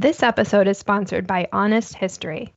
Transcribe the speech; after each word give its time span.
This 0.00 0.22
episode 0.22 0.68
is 0.68 0.78
sponsored 0.78 1.26
by 1.26 1.48
Honest 1.52 1.96
History. 1.96 2.54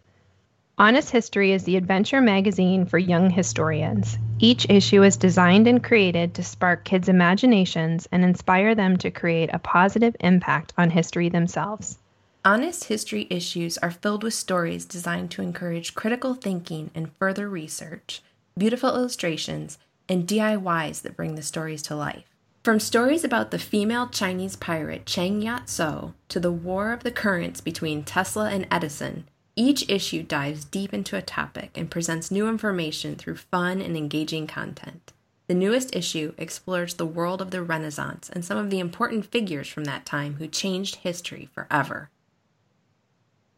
Honest 0.78 1.10
History 1.10 1.54
is 1.54 1.64
the 1.64 1.76
adventure 1.76 2.22
magazine 2.22 2.86
for 2.86 3.00
young 3.00 3.32
historians. 3.32 4.16
Each 4.38 4.70
issue 4.70 5.02
is 5.02 5.18
designed 5.18 5.66
and 5.68 5.84
created 5.84 6.36
to 6.36 6.44
spark 6.44 6.86
kids' 6.86 7.10
imaginations 7.10 8.08
and 8.12 8.24
inspire 8.24 8.76
them 8.76 8.96
to 8.98 9.10
create 9.10 9.50
a 9.52 9.58
positive 9.58 10.16
impact 10.20 10.74
on 10.78 10.92
history 10.92 11.30
themselves. 11.30 11.98
Honest 12.46 12.84
History 12.84 13.26
issues 13.32 13.80
are 13.80 13.90
filled 13.90 14.22
with 14.22 14.36
stories 14.36 14.86
designed 14.86 15.32
to 15.32 15.42
encourage 15.42 15.96
critical 15.96 16.36
thinking 16.36 16.92
and 16.94 17.12
further 17.12 17.50
research, 17.50 18.22
beautiful 18.56 18.96
illustrations, 18.96 19.80
and 20.08 20.28
DIYs 20.28 21.02
that 21.02 21.18
bring 21.18 21.34
the 21.34 21.42
stories 21.42 21.82
to 21.82 21.96
life. 21.96 22.31
From 22.64 22.80
stories 22.80 23.24
about 23.24 23.50
the 23.50 23.58
female 23.58 24.08
Chinese 24.08 24.56
pirate 24.56 25.08
Chang 25.08 25.42
Yat 25.42 25.68
So 25.68 26.14
to 26.30 26.40
the 26.40 26.52
war 26.52 26.92
of 26.92 27.02
the 27.02 27.10
currents 27.10 27.60
between 27.60 28.04
Tesla 28.04 28.52
and 28.52 28.68
Edison, 28.70 29.28
each 29.56 29.90
issue 29.90 30.22
dives 30.22 30.64
deep 30.64 30.94
into 30.94 31.18
a 31.18 31.24
topic 31.24 31.72
and 31.74 31.90
presents 31.90 32.30
new 32.30 32.48
information 32.48 33.16
through 33.16 33.38
fun 33.38 33.82
and 33.82 33.98
engaging 33.98 34.46
content. 34.46 35.12
The 35.48 35.56
newest 35.56 35.96
issue 35.96 36.36
explores 36.38 36.94
the 36.94 37.06
world 37.06 37.42
of 37.42 37.50
the 37.50 37.64
Renaissance 37.64 38.30
and 38.30 38.46
some 38.46 38.60
of 38.60 38.70
the 38.70 38.80
important 38.80 39.26
figures 39.26 39.68
from 39.68 39.86
that 39.86 40.06
time 40.06 40.36
who 40.36 40.46
changed 40.46 40.98
history 40.98 41.50
forever. 41.56 42.12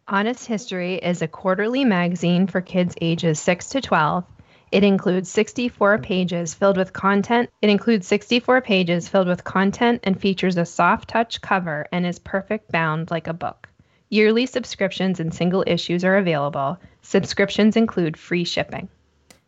Honest 0.07 0.45
History 0.45 0.95
is 0.95 1.21
a 1.21 1.27
quarterly 1.27 1.83
magazine 1.83 2.47
for 2.47 2.61
kids 2.61 2.95
ages 3.01 3.37
6 3.41 3.67
to 3.71 3.81
12 3.81 4.23
it 4.73 4.83
includes 4.83 5.29
64 5.29 5.99
pages 5.99 6.55
filled 6.55 6.77
with 6.77 6.93
content. 6.93 7.51
It 7.61 7.69
includes 7.69 8.07
64 8.07 8.61
pages 8.61 9.07
filled 9.07 9.27
with 9.27 9.43
content 9.43 9.99
and 10.03 10.19
features 10.19 10.57
a 10.57 10.65
soft 10.65 11.09
touch 11.09 11.41
cover 11.41 11.85
and 11.91 12.07
is 12.07 12.17
perfect 12.17 12.71
bound 12.71 13.11
like 13.11 13.27
a 13.27 13.33
book. 13.33 13.69
Yearly 14.09 14.47
subscriptions 14.47 15.19
and 15.19 15.31
single 15.31 15.63
issues 15.67 16.03
are 16.03 16.17
available. 16.17 16.79
Subscriptions 17.03 17.77
include 17.77 18.17
free 18.17 18.43
shipping. 18.43 18.89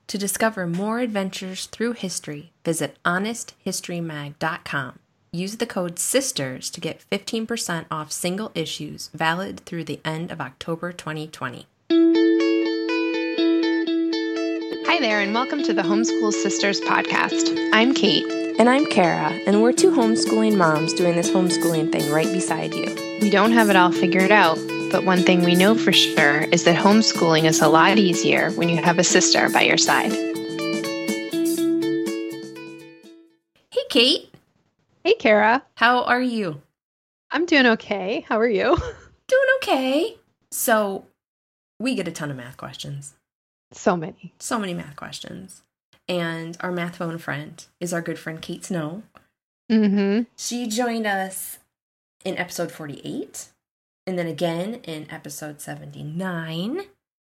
To 0.07 0.19
discover 0.19 0.67
more 0.67 0.99
adventures 0.99 1.65
through 1.65 1.93
history, 1.93 2.51
visit 2.63 2.99
honesthistorymag.com. 3.03 4.99
Use 5.31 5.57
the 5.57 5.65
code 5.65 5.97
SISTERS 5.97 6.69
to 6.69 6.79
get 6.79 7.03
15% 7.11 7.85
off 7.89 8.11
single 8.11 8.51
issues 8.53 9.09
valid 9.11 9.61
through 9.61 9.85
the 9.85 10.01
end 10.05 10.29
of 10.29 10.39
October 10.39 10.91
2020. 10.91 11.65
Hi 14.95 15.01
there, 15.01 15.19
and 15.19 15.33
welcome 15.33 15.61
to 15.63 15.73
the 15.73 15.81
Homeschool 15.81 16.31
Sisters 16.31 16.79
podcast. 16.79 17.69
I'm 17.73 17.93
Kate. 17.93 18.25
And 18.57 18.69
I'm 18.69 18.85
Kara, 18.85 19.27
and 19.45 19.61
we're 19.61 19.73
two 19.73 19.91
homeschooling 19.91 20.55
moms 20.55 20.93
doing 20.93 21.17
this 21.17 21.29
homeschooling 21.29 21.91
thing 21.91 22.09
right 22.13 22.31
beside 22.31 22.73
you. 22.73 22.95
We 23.19 23.29
don't 23.29 23.51
have 23.51 23.69
it 23.69 23.75
all 23.75 23.91
figured 23.91 24.31
out, 24.31 24.57
but 24.93 25.03
one 25.03 25.21
thing 25.23 25.43
we 25.43 25.53
know 25.53 25.75
for 25.75 25.91
sure 25.91 26.43
is 26.43 26.63
that 26.63 26.77
homeschooling 26.77 27.43
is 27.43 27.59
a 27.59 27.67
lot 27.67 27.97
easier 27.97 28.51
when 28.51 28.69
you 28.69 28.81
have 28.81 28.97
a 28.97 29.03
sister 29.03 29.49
by 29.49 29.63
your 29.63 29.75
side. 29.75 30.13
Hey, 33.71 33.83
Kate. 33.89 34.33
Hey, 35.03 35.15
Kara. 35.15 35.61
How 35.75 36.03
are 36.03 36.21
you? 36.21 36.61
I'm 37.31 37.45
doing 37.45 37.65
okay. 37.65 38.25
How 38.29 38.39
are 38.39 38.47
you? 38.47 38.77
Doing 39.27 39.47
okay. 39.57 40.17
So, 40.51 41.05
we 41.81 41.95
get 41.95 42.07
a 42.07 42.13
ton 42.13 42.31
of 42.31 42.37
math 42.37 42.55
questions. 42.55 43.13
So 43.71 43.95
many. 43.95 44.33
So 44.39 44.59
many 44.59 44.73
math 44.73 44.95
questions. 44.95 45.63
And 46.07 46.57
our 46.59 46.71
math 46.71 46.97
phone 46.97 47.17
friend 47.17 47.63
is 47.79 47.93
our 47.93 48.01
good 48.01 48.19
friend 48.19 48.41
Kate 48.41 48.63
Snow. 48.63 49.03
Mm-hmm. 49.71 50.23
She 50.37 50.67
joined 50.67 51.07
us 51.07 51.57
in 52.23 52.37
episode 52.37 52.71
48 52.71 53.47
and 54.05 54.19
then 54.19 54.27
again 54.27 54.75
in 54.83 55.09
episode 55.09 55.61
79. 55.61 56.81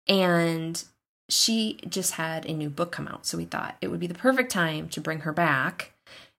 And 0.09 0.85
she 1.29 1.79
just 1.89 2.13
had 2.13 2.47
a 2.47 2.53
new 2.53 2.71
book 2.71 2.93
come 2.93 3.09
out. 3.09 3.27
So 3.27 3.39
we 3.39 3.45
thought 3.45 3.77
it 3.81 3.89
would 3.89 4.01
be 4.01 4.07
the 4.07 4.15
perfect 4.15 4.51
time 4.51 4.89
to 4.91 5.01
bring 5.01 5.21
her 5.21 5.33
back 5.33 5.93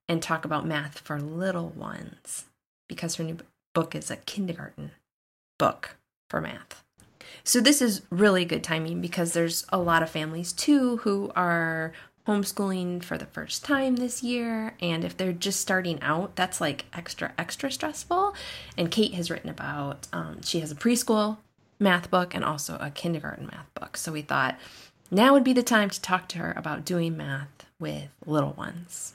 and 0.07 0.21
talk 0.21 0.45
about 0.45 0.65
math 0.65 0.99
for 0.99 1.19
little 1.19 1.69
ones 1.69 2.45
because 2.87 3.15
her 3.15 3.23
new 3.23 3.37
book 3.73 3.95
is 3.95 4.09
a 4.09 4.17
kindergarten 4.17 4.91
book 5.59 5.97
for 6.29 6.41
math. 6.41 6.83
So 7.43 7.59
this 7.59 7.81
is 7.81 8.01
really 8.09 8.45
good 8.45 8.63
timing 8.63 9.01
because 9.01 9.33
there's 9.33 9.65
a 9.69 9.77
lot 9.77 10.03
of 10.03 10.09
families 10.09 10.53
too 10.53 10.97
who 10.97 11.31
are 11.35 11.93
homeschooling 12.27 13.01
for 13.03 13.17
the 13.17 13.25
first 13.25 13.63
time 13.63 13.95
this 13.95 14.21
year. 14.21 14.75
And 14.81 15.05
if 15.05 15.15
they're 15.15 15.31
just 15.31 15.59
starting 15.59 16.01
out 16.01 16.35
that's 16.35 16.59
like 16.59 16.85
extra 16.93 17.33
extra 17.37 17.71
stressful. 17.71 18.35
And 18.77 18.91
kate 18.91 19.13
has 19.13 19.31
written 19.31 19.49
about 19.49 20.07
um, 20.11 20.41
she 20.41 20.59
has 20.59 20.71
a 20.71 20.75
preschool 20.75 21.37
math 21.79 22.11
book 22.11 22.35
and 22.35 22.43
also 22.43 22.77
a 22.81 22.89
kindergarten 22.89 23.47
math 23.47 23.73
book. 23.73 23.97
So 23.97 24.11
we 24.11 24.21
thought 24.21 24.59
now 25.09 25.33
would 25.33 25.43
be 25.43 25.53
the 25.53 25.63
time 25.63 25.89
to 25.89 26.01
talk 26.01 26.27
to 26.29 26.39
her 26.39 26.53
about 26.57 26.83
doing 26.83 27.15
math 27.15 27.65
with 27.79 28.09
little 28.25 28.53
ones. 28.53 29.13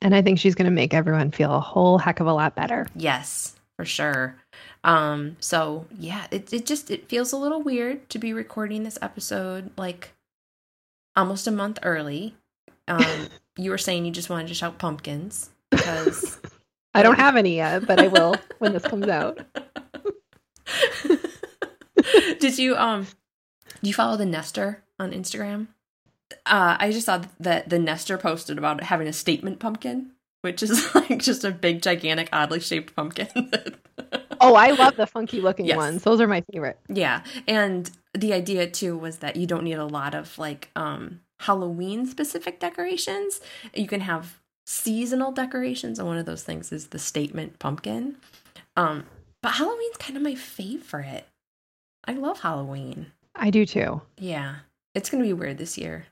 And 0.00 0.14
i 0.14 0.20
think 0.20 0.38
she's 0.38 0.54
going 0.54 0.66
to 0.66 0.70
make 0.70 0.92
everyone 0.92 1.30
feel 1.30 1.54
a 1.54 1.60
whole 1.60 1.98
heck 1.98 2.20
of 2.20 2.26
a 2.26 2.32
lot 2.32 2.54
better. 2.54 2.86
Yes 2.94 3.54
for 3.76 3.84
sure 3.84 4.36
um, 4.84 5.36
so 5.40 5.86
yeah, 5.98 6.26
it 6.30 6.52
it 6.52 6.66
just 6.66 6.90
it 6.90 7.08
feels 7.08 7.32
a 7.32 7.38
little 7.38 7.62
weird 7.62 8.08
to 8.10 8.18
be 8.18 8.34
recording 8.34 8.84
this 8.84 8.98
episode 9.00 9.70
like 9.78 10.12
almost 11.16 11.46
a 11.46 11.50
month 11.50 11.78
early. 11.82 12.36
Um, 12.86 13.28
you 13.56 13.70
were 13.70 13.78
saying 13.78 14.04
you 14.04 14.12
just 14.12 14.28
wanted 14.28 14.48
to 14.48 14.54
shout 14.54 14.78
pumpkins 14.78 15.48
because 15.70 16.38
I 16.94 17.02
don't 17.02 17.18
have 17.18 17.36
any 17.36 17.56
yet, 17.56 17.86
but 17.86 17.98
I 17.98 18.08
will 18.08 18.36
when 18.58 18.74
this 18.74 18.84
comes 18.84 19.08
out. 19.08 19.40
Did 22.38 22.58
you 22.58 22.76
um 22.76 23.06
do 23.82 23.88
you 23.88 23.94
follow 23.94 24.18
the 24.18 24.26
Nester 24.26 24.82
on 24.98 25.12
Instagram? 25.12 25.68
Uh, 26.44 26.76
I 26.78 26.90
just 26.90 27.06
saw 27.06 27.22
that 27.40 27.70
the 27.70 27.78
Nester 27.78 28.18
posted 28.18 28.58
about 28.58 28.82
having 28.82 29.08
a 29.08 29.12
statement 29.14 29.60
pumpkin, 29.60 30.10
which 30.42 30.62
is 30.62 30.94
like 30.94 31.20
just 31.20 31.42
a 31.44 31.50
big, 31.50 31.80
gigantic, 31.80 32.28
oddly 32.32 32.60
shaped 32.60 32.94
pumpkin 32.94 33.50
oh, 34.44 34.54
I 34.54 34.70
love 34.70 34.96
the 34.96 35.06
funky 35.06 35.40
looking 35.40 35.66
yes. 35.66 35.76
ones. 35.76 36.02
Those 36.02 36.20
are 36.20 36.28
my 36.28 36.42
favorite. 36.52 36.78
Yeah. 36.88 37.22
And 37.46 37.90
the 38.12 38.32
idea 38.32 38.68
too 38.68 38.96
was 38.96 39.18
that 39.18 39.36
you 39.36 39.46
don't 39.46 39.64
need 39.64 39.74
a 39.74 39.86
lot 39.86 40.14
of 40.14 40.38
like 40.38 40.70
um 40.76 41.20
Halloween 41.40 42.06
specific 42.06 42.60
decorations. 42.60 43.40
You 43.74 43.86
can 43.86 44.00
have 44.00 44.40
seasonal 44.66 45.32
decorations 45.32 45.98
and 45.98 46.08
one 46.08 46.16
of 46.16 46.26
those 46.26 46.42
things 46.42 46.72
is 46.72 46.88
the 46.88 46.98
statement 46.98 47.58
pumpkin. 47.58 48.16
Um 48.76 49.04
but 49.42 49.52
Halloween's 49.52 49.98
kind 49.98 50.16
of 50.16 50.22
my 50.22 50.34
favorite. 50.34 51.26
I 52.06 52.12
love 52.12 52.40
Halloween. 52.40 53.12
I 53.34 53.50
do 53.50 53.66
too. 53.66 54.00
Yeah. 54.16 54.56
It's 54.94 55.10
going 55.10 55.22
to 55.22 55.28
be 55.28 55.32
weird 55.32 55.58
this 55.58 55.76
year. 55.76 56.06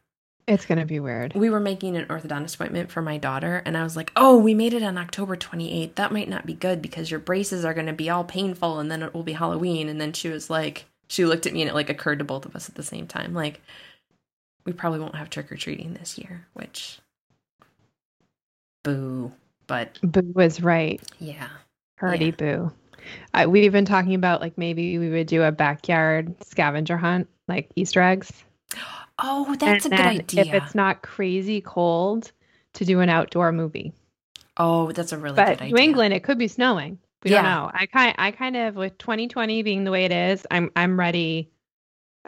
It's 0.49 0.67
going 0.67 0.79
to 0.79 0.85
be 0.85 0.99
weird. 0.99 1.35
We 1.35 1.51
were 1.51 1.61
making 1.61 1.97
an 1.97 2.07
orthodontist 2.07 2.57
appointment 2.57 2.91
for 2.91 3.01
my 3.01 3.17
daughter, 3.17 3.63
and 3.65 3.77
I 3.77 3.85
was 3.85 3.97
like, 3.97 4.11
oh, 4.17 4.37
we 4.37 4.55
made 4.55 4.75
it 4.75 4.83
on 4.83 4.99
October 4.99 5.37
28th. 5.37 5.95
That 5.95 6.13
might 6.13 6.29
not 6.29 6.47
be 6.47 6.55
good 6.55 6.83
because 6.83 7.11
your 7.11 7.21
braces 7.21 7.65
are 7.65 7.75
going 7.75 7.87
to 7.87 7.93
be 7.93 8.11
all 8.11 8.25
painful, 8.25 8.81
and 8.81 8.91
then 8.91 9.03
it 9.03 9.15
will 9.15 9.23
be 9.23 9.35
Halloween. 9.35 9.89
And 9.89 10.01
then 10.01 10.13
she 10.13 10.29
was 10.29 10.51
like, 10.51 10.87
she 11.09 11.25
looked 11.25 11.47
at 11.47 11.53
me, 11.53 11.63
and 11.63 11.71
it 11.71 11.75
like 11.75 11.91
occurred 11.91 12.19
to 12.19 12.25
both 12.25 12.45
of 12.45 12.57
us 12.57 12.69
at 12.69 12.75
the 12.75 12.83
same 12.83 13.07
time. 13.07 13.35
Like, 13.35 13.61
we 14.65 14.73
probably 14.73 14.99
won't 14.99 15.15
have 15.15 15.31
trick 15.31 15.51
or 15.53 15.57
treating 15.57 15.95
this 15.95 16.19
year, 16.19 16.47
which, 16.55 16.99
boo. 18.83 19.33
But 19.69 20.01
boo 20.03 20.33
was 20.35 20.61
right. 20.61 21.01
Yeah. 21.21 21.49
Hardy 21.99 22.27
yeah. 22.27 22.31
boo. 22.33 22.73
I, 23.35 23.47
we've 23.47 23.73
been 23.73 23.85
talking 23.85 24.15
about 24.15 24.41
like 24.41 24.59
maybe 24.59 24.99
we 24.99 25.09
would 25.11 25.27
do 25.27 25.43
a 25.43 25.53
backyard 25.53 26.35
scavenger 26.45 26.97
hunt, 26.97 27.29
like 27.49 27.71
Easter 27.77 28.03
eggs. 28.03 28.33
Oh, 29.19 29.55
that's 29.57 29.85
and 29.85 29.95
a 29.95 29.97
good 29.97 30.07
idea. 30.07 30.41
If 30.43 30.55
it's 30.55 30.75
not 30.75 31.03
crazy 31.03 31.61
cold, 31.61 32.33
to 32.75 32.85
do 32.85 33.01
an 33.01 33.09
outdoor 33.09 33.53
movie. 33.53 33.93
Oh, 34.57 34.93
that's 34.93 35.13
a 35.13 35.19
really 35.19 35.37
but 35.37 35.47
good 35.47 35.63
idea. 35.63 35.75
New 35.75 35.83
England, 35.83 36.15
it 36.15 36.23
could 36.23 36.39
be 36.39 36.49
snowing. 36.49 36.99
We 37.25 37.31
yeah. 37.31 37.43
don't 37.43 37.51
know. 37.51 37.71
I 37.73 37.87
kind 37.87 38.15
I 38.19 38.31
kind 38.33 38.57
of 38.57 38.77
with 38.77 38.99
2020 38.99 39.63
being 39.63 39.85
the 39.85 39.91
way 39.91 40.05
it 40.05 40.13
is, 40.13 40.47
I'm 40.51 40.71
I'm 40.75 40.99
ready. 40.99 41.51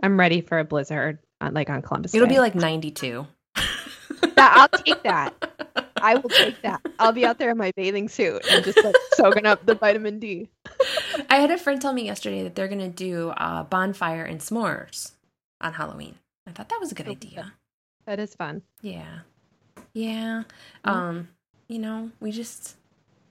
I'm 0.03 0.19
ready 0.19 0.41
for 0.41 0.59
a 0.59 0.65
blizzard 0.65 1.19
on, 1.41 1.55
like 1.55 1.71
on 1.71 1.83
Columbus. 1.83 2.15
It'll 2.15 2.27
Day. 2.27 2.35
be 2.35 2.41
like 2.41 2.55
92. 2.55 3.27
I'll 4.37 4.69
take 4.69 5.03
that. 5.05 5.33
I 5.97 6.17
will 6.17 6.29
take 6.29 6.61
that. 6.63 6.81
I'll 6.99 7.13
be 7.13 7.25
out 7.25 7.39
there 7.39 7.51
in 7.51 7.57
my 7.57 7.73
bathing 7.77 8.09
suit 8.09 8.45
and 8.51 8.65
just 8.65 8.83
like 8.83 8.95
soaking 9.13 9.47
up 9.47 9.65
the 9.65 9.75
vitamin 9.75 10.19
D. 10.19 10.51
I 11.31 11.37
had 11.37 11.51
a 11.51 11.59
friend 11.59 11.81
tell 11.81 11.93
me 11.93 12.05
yesterday 12.05 12.43
that 12.43 12.55
they're 12.55 12.69
going 12.69 12.81
to 12.81 12.89
do 12.89 13.33
a 13.37 13.65
bonfire 13.65 14.25
and 14.25 14.41
s'mores 14.41 15.13
on 15.61 15.75
Halloween. 15.75 16.17
I 16.47 16.53
thought 16.53 16.69
that 16.69 16.81
was 16.81 16.93
a 16.93 16.95
good 16.95 17.09
idea. 17.09 17.53
That 18.07 18.21
is 18.21 18.35
fun. 18.35 18.63
Yeah. 18.83 19.21
Yeah. 19.93 20.43
Mm-hmm. 20.85 20.91
Um, 20.91 21.29
you 21.69 21.79
know, 21.79 22.11
we 22.21 22.31
just 22.31 22.77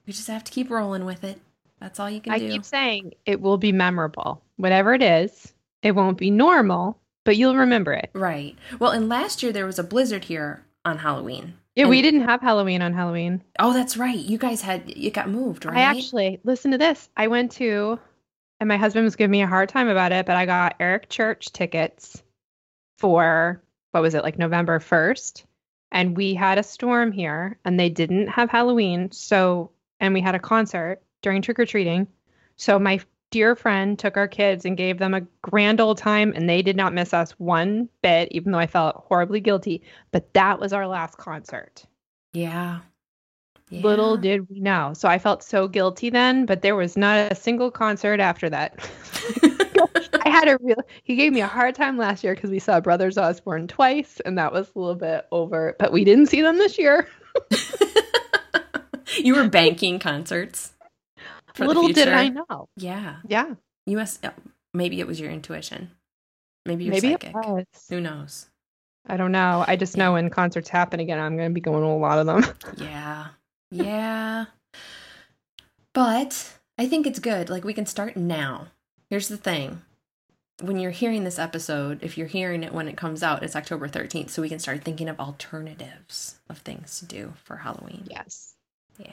we 0.08 0.14
just 0.14 0.28
have 0.28 0.44
to 0.44 0.52
keep 0.52 0.70
rolling 0.70 1.06
with 1.06 1.24
it. 1.24 1.40
That's 1.80 2.00
all 2.00 2.10
you 2.10 2.22
can 2.22 2.34
I 2.34 2.40
do. 2.40 2.48
I 2.48 2.50
keep 2.50 2.66
saying 2.66 3.14
it 3.26 3.42
will 3.42 3.58
be 3.58 3.72
memorable. 3.72 4.42
Whatever 4.58 4.94
it 4.94 5.04
is, 5.04 5.54
it 5.82 5.92
won't 5.92 6.18
be 6.18 6.32
normal, 6.32 6.98
but 7.24 7.38
you'll 7.38 7.56
remember 7.56 7.94
it. 7.94 8.10
Right. 8.14 8.58
Well, 8.80 8.92
and 8.92 9.10
last 9.10 9.44
year 9.44 9.52
there 9.52 9.66
was 9.66 9.80
a 9.80 9.84
blizzard 9.84 10.26
here 10.26 10.66
on 10.86 11.00
Halloween. 11.00 11.56
Yeah, 11.76 11.84
and, 11.84 11.90
we 11.90 12.02
didn't 12.02 12.28
have 12.28 12.42
Halloween 12.42 12.82
on 12.82 12.94
Halloween. 12.94 13.44
Oh, 13.60 13.74
that's 13.74 13.98
right. 13.98 14.18
You 14.18 14.38
guys 14.38 14.62
had 14.62 14.90
it 14.90 15.14
got 15.14 15.30
moved, 15.30 15.66
right? 15.66 15.78
I 15.78 15.82
actually 15.82 16.40
listen 16.44 16.72
to 16.72 16.78
this. 16.78 17.10
I 17.18 17.28
went 17.28 17.52
to 17.54 18.00
and 18.60 18.70
my 18.70 18.78
husband 18.78 19.04
was 19.04 19.18
giving 19.18 19.32
me 19.32 19.42
a 19.42 19.48
hard 19.48 19.68
time 19.68 19.90
about 19.90 20.14
it, 20.14 20.26
but 20.26 20.38
I 20.38 20.46
got 20.46 20.78
Eric 20.80 21.10
Church 21.10 21.52
tickets 21.52 22.23
for 22.98 23.62
what 23.92 24.02
was 24.02 24.14
it 24.14 24.24
like 24.24 24.38
November 24.38 24.80
1st 24.80 25.44
and 25.94 26.18
we 26.18 26.34
had 26.34 26.58
a 26.58 26.64
storm 26.64 27.12
here 27.12 27.58
and 27.64 27.80
they 27.80 27.90
didn't 27.90 28.28
have 28.28 28.50
Halloween 28.50 29.12
so 29.12 29.72
and 30.00 30.14
we 30.14 30.22
had 30.22 30.36
a 30.36 30.40
concert 30.40 31.02
during 31.22 31.42
trick 31.42 31.60
or 31.60 31.66
treating. 31.66 32.08
So 32.58 32.78
my 32.78 33.00
dear 33.32 33.56
friend 33.56 33.98
took 33.98 34.18
our 34.18 34.28
kids 34.28 34.66
and 34.66 34.76
gave 34.76 35.00
them 35.00 35.14
a 35.14 35.26
grand 35.42 35.80
old 35.80 35.98
time 35.98 36.34
and 36.36 36.50
they 36.50 36.62
did 36.62 36.76
not 36.76 36.94
miss 36.94 37.14
us 37.14 37.32
one 37.40 37.88
bit 38.02 38.28
even 38.32 38.52
though 38.52 38.60
I 38.60 38.68
felt 38.68 39.06
horribly 39.08 39.40
guilty. 39.40 39.82
But 40.12 40.34
that 40.34 40.60
was 40.60 40.74
our 40.74 40.88
last 40.88 41.18
concert. 41.18 41.86
Yeah. 42.34 42.80
yeah. 43.70 43.82
little 43.82 44.18
did 44.18 44.50
we 44.50 44.60
know. 44.60 44.94
So 44.94 45.08
I 45.08 45.20
felt 45.20 45.44
so 45.44 45.68
guilty 45.68 46.10
then 46.10 46.46
but 46.46 46.64
there 46.64 46.76
was 46.76 46.98
not 46.98 47.32
a 47.32 47.36
single 47.36 47.72
concert 47.72 48.20
after 48.20 48.50
that 48.50 48.80
I 50.26 50.30
had 50.30 50.48
a 50.48 50.58
real. 50.62 50.78
He 51.04 51.16
gave 51.16 51.34
me 51.34 51.42
a 51.42 51.48
hard 51.48 51.76
time 51.76 51.98
last 51.98 52.24
year 52.24 52.36
because 52.36 52.50
we 52.50 52.60
saw 52.60 52.80
Brothers 52.80 53.18
Osborne 53.18 53.68
twice, 53.68 54.20
and 54.26 54.38
that 54.38 54.52
was 54.54 54.72
a 54.76 54.80
little 54.80 54.96
bit 54.96 55.26
over. 55.32 55.76
But 55.80 55.92
we 55.92 56.04
didn't 56.04 56.28
see 56.28 56.42
them 56.42 56.58
this 56.58 56.78
year. 56.78 57.08
you 59.18 59.36
were 59.36 59.48
banking 59.48 60.00
concerts. 60.00 60.74
Little 61.60 61.88
did. 61.90 62.08
I 62.08 62.30
know. 62.30 62.68
Yeah. 62.78 63.18
Yeah, 63.28 63.54
You 63.86 63.98
must. 63.98 64.26
uh, 64.26 64.32
Maybe 64.74 65.00
it 65.00 65.06
was 65.08 65.20
your 65.20 65.30
intuition. 65.30 65.92
Maybe 66.66 66.86
you're 66.86 66.94
maybe 66.94 67.12
psychic. 67.12 67.30
it 67.30 67.36
was. 67.36 67.66
Who 67.90 68.02
knows? 68.02 68.48
I 69.06 69.18
don't 69.18 69.32
know. 69.34 69.64
I 69.68 69.76
just 69.76 69.98
know 69.98 70.14
when 70.14 70.30
concerts 70.30 70.70
happen 70.70 71.00
again, 71.00 71.20
I'm 71.20 71.36
going 71.36 71.50
to 71.50 71.54
be 71.54 71.62
going 71.62 71.82
to 71.82 71.88
a 71.90 71.94
lot 71.98 72.20
of 72.20 72.26
them. 72.26 72.44
Yeah. 72.78 73.28
Yeah. 73.70 74.46
But 75.94 76.54
I 76.78 76.88
think 76.88 77.06
it's 77.06 77.20
good. 77.20 77.50
Like 77.50 77.64
we 77.64 77.74
can 77.74 77.86
start 77.86 78.16
now. 78.18 78.68
Here's 79.14 79.28
the 79.28 79.38
thing. 79.38 79.84
When 80.64 80.80
you're 80.80 80.90
hearing 80.90 81.24
this 81.24 81.38
episode, 81.38 82.02
if 82.02 82.18
you're 82.18 82.26
hearing 82.26 82.64
it 82.64 82.74
when 82.74 82.88
it 82.88 82.98
comes 82.98 83.22
out, 83.22 83.44
it's 83.44 83.56
October 83.56 83.88
13th. 83.88 84.32
So 84.32 84.42
we 84.42 84.50
can 84.50 84.58
start 84.58 84.84
thinking 84.84 85.08
of 85.08 85.20
alternatives 85.20 86.40
of 86.50 86.58
things 86.58 86.98
to 86.98 87.06
do 87.06 87.34
for 87.44 87.58
Halloween. 87.58 88.08
yes. 88.10 88.56
Yeah. 88.98 89.12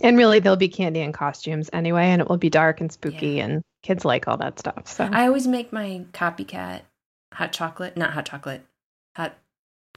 And 0.00 0.16
really, 0.16 0.38
there'll 0.38 0.56
be 0.56 0.68
candy 0.68 1.00
and 1.00 1.12
costumes 1.12 1.70
anyway, 1.72 2.04
and 2.04 2.22
it 2.22 2.28
will 2.28 2.36
be 2.36 2.50
dark 2.50 2.80
and 2.80 2.92
spooky, 2.92 3.40
and 3.40 3.62
kids 3.82 4.04
like 4.04 4.28
all 4.28 4.36
that 4.36 4.60
stuff. 4.60 4.86
So 4.86 5.10
I 5.12 5.26
always 5.26 5.48
make 5.48 5.72
my 5.72 6.04
copycat 6.12 6.82
hot 7.34 7.50
chocolate, 7.50 7.96
not 7.96 8.12
hot 8.12 8.26
chocolate, 8.26 8.64
hot 9.16 9.36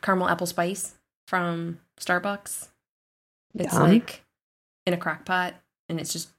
caramel 0.01 0.27
apple 0.27 0.47
spice 0.47 0.95
from 1.27 1.79
Starbucks. 1.99 2.69
It's 3.53 3.73
Yum. 3.73 3.83
like 3.83 4.23
in 4.87 4.95
a 4.95 4.97
crock 4.97 5.23
pot 5.23 5.53
and 5.87 5.99
it's 5.99 6.11
just 6.11 6.29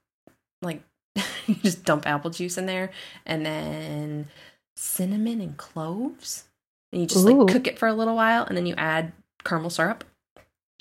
like 0.61 0.81
you 1.47 1.55
just 1.55 1.83
dump 1.83 2.07
apple 2.07 2.31
juice 2.31 2.57
in 2.57 2.65
there 2.65 2.91
and 3.25 3.45
then 3.45 4.27
cinnamon 4.75 5.41
and 5.41 5.57
cloves. 5.57 6.45
And 6.91 7.01
you 7.01 7.07
just 7.07 7.25
Ooh. 7.25 7.43
like 7.43 7.53
cook 7.53 7.67
it 7.67 7.79
for 7.79 7.87
a 7.87 7.93
little 7.93 8.15
while 8.15 8.45
and 8.45 8.55
then 8.55 8.65
you 8.65 8.75
add 8.77 9.11
caramel 9.43 9.69
syrup. 9.69 10.03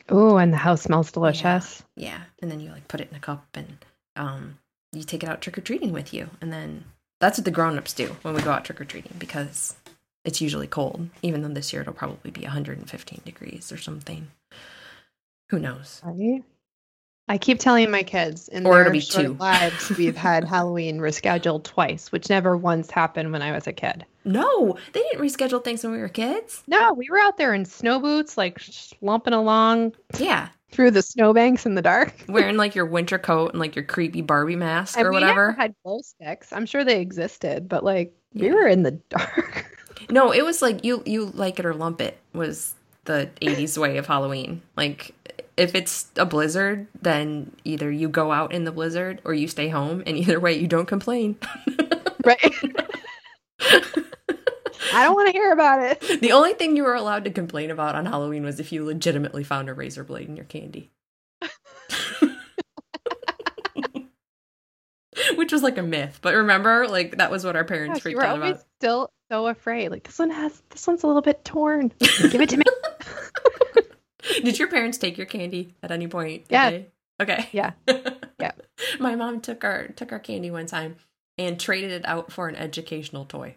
oh, 0.08 0.37
and 0.37 0.52
the 0.52 0.58
house 0.58 0.82
smells 0.82 1.12
delicious. 1.12 1.82
Yeah. 1.96 2.20
And 2.40 2.50
then 2.50 2.61
you 2.61 2.70
like 2.70 2.88
put 2.88 3.00
it 3.00 3.08
in 3.11 3.17
a 3.17 3.20
cup 3.20 3.46
and 3.55 3.79
um 4.17 4.58
you 4.93 5.02
take 5.05 5.23
it 5.23 5.29
out 5.29 5.40
trick 5.40 5.56
or 5.56 5.62
treating 5.62 5.93
with 5.93 6.12
you. 6.12 6.29
And 6.40 6.52
then 6.52 6.85
that's 7.20 7.38
what 7.38 7.44
the 7.44 7.50
grown 7.50 7.78
ups 7.78 7.94
do 7.94 8.17
when 8.23 8.35
we 8.35 8.43
go 8.43 8.50
out 8.50 8.64
trick 8.64 8.81
or 8.81 8.85
treating 8.85 9.14
because 9.19 9.75
it's 10.25 10.40
usually 10.40 10.67
cold, 10.67 11.08
even 11.23 11.43
though 11.43 11.49
this 11.49 11.73
year 11.73 11.82
it'll 11.82 11.94
probably 11.94 12.31
be 12.31 12.43
115 12.43 13.20
degrees 13.25 13.73
or 13.73 13.78
something. 13.78 14.28
Who 15.50 15.58
knows? 15.58 16.00
Right? 16.05 16.44
I 17.28 17.38
keep 17.38 17.58
telling 17.60 17.90
my 17.90 18.02
kids 18.02 18.48
in 18.48 18.66
Or 18.66 18.84
their 18.84 19.00
short 19.00 19.24
two. 19.26 19.32
lives 19.34 19.90
we've 19.98 20.16
had 20.16 20.44
Halloween 20.44 20.98
rescheduled 20.98 21.64
twice, 21.64 22.10
which 22.12 22.28
never 22.28 22.56
once 22.56 22.90
happened 22.90 23.32
when 23.32 23.42
I 23.42 23.52
was 23.52 23.66
a 23.66 23.72
kid. 23.72 24.04
No, 24.24 24.76
they 24.92 25.00
didn't 25.02 25.20
reschedule 25.22 25.62
things 25.64 25.82
when 25.82 25.92
we 25.92 25.98
were 25.98 26.08
kids. 26.08 26.62
No, 26.66 26.92
we 26.92 27.06
were 27.10 27.19
out 27.19 27.36
there 27.38 27.54
in 27.54 27.64
snow 27.64 27.98
boots, 28.00 28.36
like 28.36 28.58
slumping 28.60 29.32
along 29.34 29.92
Yeah. 30.19 30.48
through 30.70 30.90
the 30.92 31.02
snowbanks 31.02 31.64
in 31.66 31.74
the 31.74 31.82
dark. 31.82 32.12
Wearing 32.28 32.56
like 32.56 32.74
your 32.74 32.86
winter 32.86 33.19
coat 33.19 33.50
and 33.52 33.60
like 33.60 33.75
your 33.76 33.84
creepy 33.84 34.20
Barbie 34.20 34.56
mask 34.56 34.96
And 34.98 35.06
or 35.06 35.10
we 35.12 35.20
never 35.20 35.48
whatever. 35.48 35.52
had 35.52 35.75
glow 35.84 36.00
sticks. 36.02 36.52
I'm 36.52 36.66
sure 36.66 36.84
they 36.84 37.00
existed, 37.00 37.68
but 37.68 37.84
like 37.84 38.12
we 38.34 38.46
Yeah. 38.46 38.54
were 38.54 38.66
in 38.68 38.82
the 38.82 38.92
dark. 38.92 39.68
No, 40.10 40.32
it 40.32 40.44
was 40.44 40.60
like 40.60 40.84
you 40.84 41.02
you 41.06 41.26
like 41.26 41.60
it 41.60 41.64
or 41.64 41.72
lump 41.75 42.00
it 42.00 42.18
was 42.34 42.75
the 43.04 43.30
80s 43.40 43.78
way 43.78 43.98
of 43.98 44.06
Halloween. 44.06 44.60
Like 44.76 45.14
if 45.56 45.75
it's 45.75 46.10
a 46.16 46.25
blizzard, 46.25 46.87
then 47.00 47.54
either 47.64 47.90
you 47.90 48.08
go 48.08 48.32
out 48.32 48.52
in 48.52 48.64
the 48.64 48.72
blizzard 48.72 49.20
or 49.25 49.34
you 49.34 49.49
stay 49.49 49.69
home 49.69 50.02
and 50.06 50.16
either 50.16 50.40
way 50.40 50.54
you 50.58 50.66
don't 50.66 50.87
complain. 50.87 51.37
right. 52.25 52.54
I 54.94 55.04
don't 55.04 55.14
want 55.14 55.28
to 55.28 55.32
hear 55.32 55.52
about 55.52 55.82
it. 55.82 56.20
the 56.20 56.32
only 56.32 56.54
thing 56.54 56.76
you 56.76 56.84
were 56.84 56.94
allowed 56.94 57.25
to 57.25 57.31
complain 57.31 57.70
about 57.70 57.94
on 57.94 58.06
Halloween 58.06 58.44
was 58.44 58.60
if 58.60 58.72
you 58.72 58.84
legitimately 58.84 59.44
found 59.44 59.69
a 59.69 59.75
razor 59.75 60.04
blade 60.04 60.28
in 60.28 60.37
your 60.37 60.44
candy. 60.46 60.90
Which 65.34 65.52
was 65.52 65.62
like 65.62 65.78
a 65.78 65.82
myth, 65.82 66.19
but 66.22 66.34
remember, 66.34 66.88
like 66.88 67.19
that 67.19 67.31
was 67.31 67.44
what 67.44 67.54
our 67.56 67.64
parents 67.64 67.96
Gosh, 67.96 68.02
freaked 68.02 68.16
were 68.19 68.25
out 68.25 68.38
about. 68.38 68.62
still 68.78 69.10
so 69.31 69.46
afraid. 69.46 69.90
Like 69.90 70.04
this 70.04 70.19
one 70.19 70.31
has 70.31 70.62
this 70.70 70.87
one's 70.87 71.02
a 71.02 71.06
little 71.06 71.22
bit 71.22 71.44
torn. 71.44 71.93
Give 71.99 72.40
it 72.40 72.49
to 72.50 72.56
me. 72.58 72.64
Did 74.44 74.58
your 74.58 74.69
parents 74.69 74.98
take 74.98 75.16
your 75.16 75.26
candy 75.26 75.74
at 75.82 75.90
any 75.90 76.06
point? 76.08 76.44
Yeah. 76.48 76.70
they? 76.70 76.86
Okay. 77.20 77.48
Yeah. 77.52 77.72
Yeah. 78.40 78.50
My 78.98 79.14
mom 79.14 79.40
took 79.40 79.62
our 79.62 79.86
took 79.88 80.10
our 80.10 80.19
candy 80.19 80.50
one 80.50 80.66
time 80.66 80.96
and 81.38 81.60
traded 81.60 81.92
it 81.92 82.02
out 82.04 82.32
for 82.32 82.48
an 82.48 82.56
educational 82.56 83.24
toy. 83.24 83.54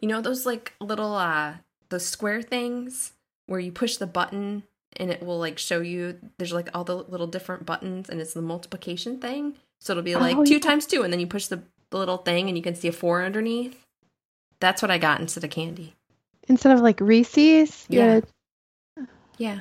You 0.00 0.06
know 0.08 0.20
those 0.20 0.44
like 0.44 0.74
little 0.82 1.14
uh 1.14 1.54
those 1.88 2.04
square 2.04 2.42
things 2.42 3.12
where 3.46 3.58
you 3.58 3.72
push 3.72 3.96
the 3.96 4.06
button 4.06 4.64
and 4.98 5.10
it 5.10 5.22
will 5.22 5.38
like 5.38 5.58
show 5.58 5.80
you 5.80 6.18
there's 6.36 6.52
like 6.52 6.68
all 6.74 6.84
the 6.84 6.94
little 6.96 7.26
different 7.26 7.64
buttons 7.64 8.10
and 8.10 8.20
it's 8.20 8.34
the 8.34 8.42
multiplication 8.42 9.18
thing. 9.18 9.54
So 9.80 9.94
it'll 9.94 10.02
be 10.02 10.14
like 10.16 10.36
Oh, 10.36 10.44
two 10.44 10.54
yeah. 10.54 10.60
times 10.60 10.84
two 10.84 11.02
and 11.02 11.10
then 11.10 11.20
you 11.20 11.26
push 11.26 11.46
the, 11.46 11.62
the 11.88 11.96
little 11.96 12.18
thing 12.18 12.48
and 12.48 12.56
you 12.58 12.62
can 12.62 12.74
see 12.74 12.88
a 12.88 12.92
four 12.92 13.22
underneath. 13.24 13.82
That's 14.60 14.82
what 14.82 14.90
I 14.90 14.98
got 14.98 15.20
instead 15.22 15.44
of 15.44 15.48
candy. 15.48 15.94
Instead 16.48 16.72
of 16.72 16.80
like 16.82 17.00
Reese's. 17.00 17.86
Yeah. 17.88 18.20
Yeah. 19.40 19.60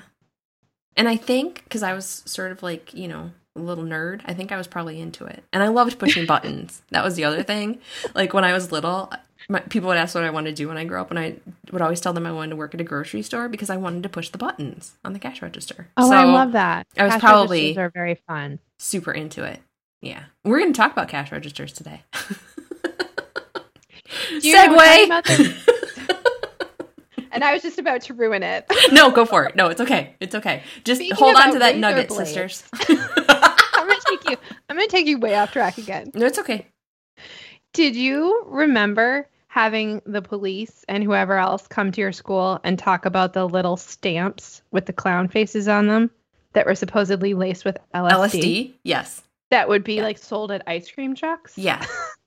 And 0.98 1.08
I 1.08 1.16
think 1.16 1.64
because 1.64 1.82
I 1.84 1.94
was 1.94 2.22
sort 2.26 2.52
of 2.52 2.62
like, 2.62 2.94
you 2.94 3.08
know, 3.08 3.32
a 3.56 3.60
little 3.60 3.86
nerd, 3.86 4.22
I 4.26 4.34
think 4.34 4.52
I 4.52 4.58
was 4.58 4.68
probably 4.68 5.00
into 5.00 5.26
it. 5.26 5.44
And 5.54 5.64
I 5.64 5.70
loved 5.70 5.98
pushing 5.98 6.26
buttons. 6.28 6.82
That 6.92 7.04
was 7.04 7.16
the 7.16 7.24
other 7.24 7.42
thing. 7.44 7.80
Like 8.14 8.34
when 8.34 8.44
I 8.44 8.52
was 8.52 8.72
little, 8.74 9.12
my, 9.48 9.62
people 9.62 9.88
would 9.88 9.98
ask 9.98 10.14
what 10.16 10.26
I 10.26 10.30
wanted 10.32 10.50
to 10.52 10.56
do 10.56 10.68
when 10.68 10.78
I 10.78 10.84
grew 10.84 11.00
up, 11.00 11.10
and 11.12 11.18
I 11.18 11.36
would 11.72 11.82
always 11.82 12.02
tell 12.02 12.12
them 12.14 12.28
I 12.28 12.32
wanted 12.34 12.50
to 12.52 12.56
work 12.58 12.74
at 12.76 12.82
a 12.82 12.84
grocery 12.84 13.22
store 13.22 13.48
because 13.48 13.70
I 13.70 13.78
wanted 13.78 14.04
to 14.04 14.10
push 14.10 14.30
the 14.30 14.38
buttons 14.38 14.94
on 15.06 15.14
the 15.14 15.20
cash 15.20 15.42
register. 15.42 15.88
Oh, 15.98 16.10
so 16.10 16.16
I 16.16 16.26
love 16.26 16.52
that. 16.52 16.86
I 16.98 17.06
was 17.06 17.14
Cash 17.14 17.22
probably- 17.22 17.78
are 17.78 17.90
very 17.90 18.16
fun. 18.28 18.60
super 18.78 19.14
into 19.14 19.44
it. 19.46 19.62
Yeah. 20.02 20.24
We're 20.44 20.60
going 20.60 20.74
to 20.74 20.78
talk 20.78 20.92
about 20.92 21.08
cash 21.08 21.32
registers 21.32 21.72
today. 21.74 22.04
Do 24.30 24.48
you 24.48 24.54
know 24.68 24.74
what 24.76 24.88
I'm 24.88 25.24
talking 25.24 25.46
Segue. 25.46 27.19
And 27.32 27.44
I 27.44 27.54
was 27.54 27.62
just 27.62 27.78
about 27.80 28.02
to 28.04 28.14
ruin 28.14 28.44
it. 28.44 28.66
no, 28.92 29.12
go 29.12 29.26
for 29.26 29.46
it. 29.46 29.56
No, 29.56 29.68
it's 29.68 29.82
okay. 29.82 30.16
It's 30.20 30.36
okay. 30.36 30.64
Just 30.84 31.00
Speaking 31.00 31.16
hold 31.16 31.36
on 31.36 31.54
to 31.54 31.60
that 31.60 31.78
nugget, 31.78 32.10
blades. 32.10 32.30
sisters. 32.32 32.64
I'm 32.90 33.88
gonna 33.88 34.00
take 34.08 34.30
you. 34.30 34.38
I'm 34.70 34.76
gonna 34.76 34.88
take 34.88 35.08
you 35.08 35.18
way 35.20 35.36
off 35.36 35.52
track 35.52 35.78
again. 35.78 36.12
no, 36.14 36.26
it's 36.26 36.40
okay. 36.40 36.68
Did 37.74 37.96
you 37.96 38.44
remember 38.48 39.28
having 39.48 40.02
the 40.06 40.22
police 40.22 40.84
and 40.88 41.04
whoever 41.04 41.38
else 41.38 41.68
come 41.68 41.92
to 41.92 42.02
your 42.02 42.12
school 42.12 42.60
and 42.64 42.78
talk 42.78 43.06
about 43.06 43.34
the 43.34 43.48
little 43.48 43.78
stamps 43.78 44.62
with 44.72 44.86
the 44.86 44.94
clown 44.94 45.28
faces 45.28 45.68
on 45.68 45.88
them 45.88 46.12
that 46.54 46.66
were 46.66 46.76
supposedly 46.76 47.34
laced 47.34 47.66
with 47.66 47.78
LSD? 47.94 48.12
LSD? 48.12 48.74
Yes. 48.84 49.22
That 49.52 49.68
would 49.70 49.84
be 49.84 49.96
Yeah. 49.96 50.04
like 50.04 50.18
sold 50.18 50.52
at 50.52 50.64
ice 50.68 50.90
cream 50.92 51.16
trucks? 51.16 51.58
Yeah. 51.58 51.84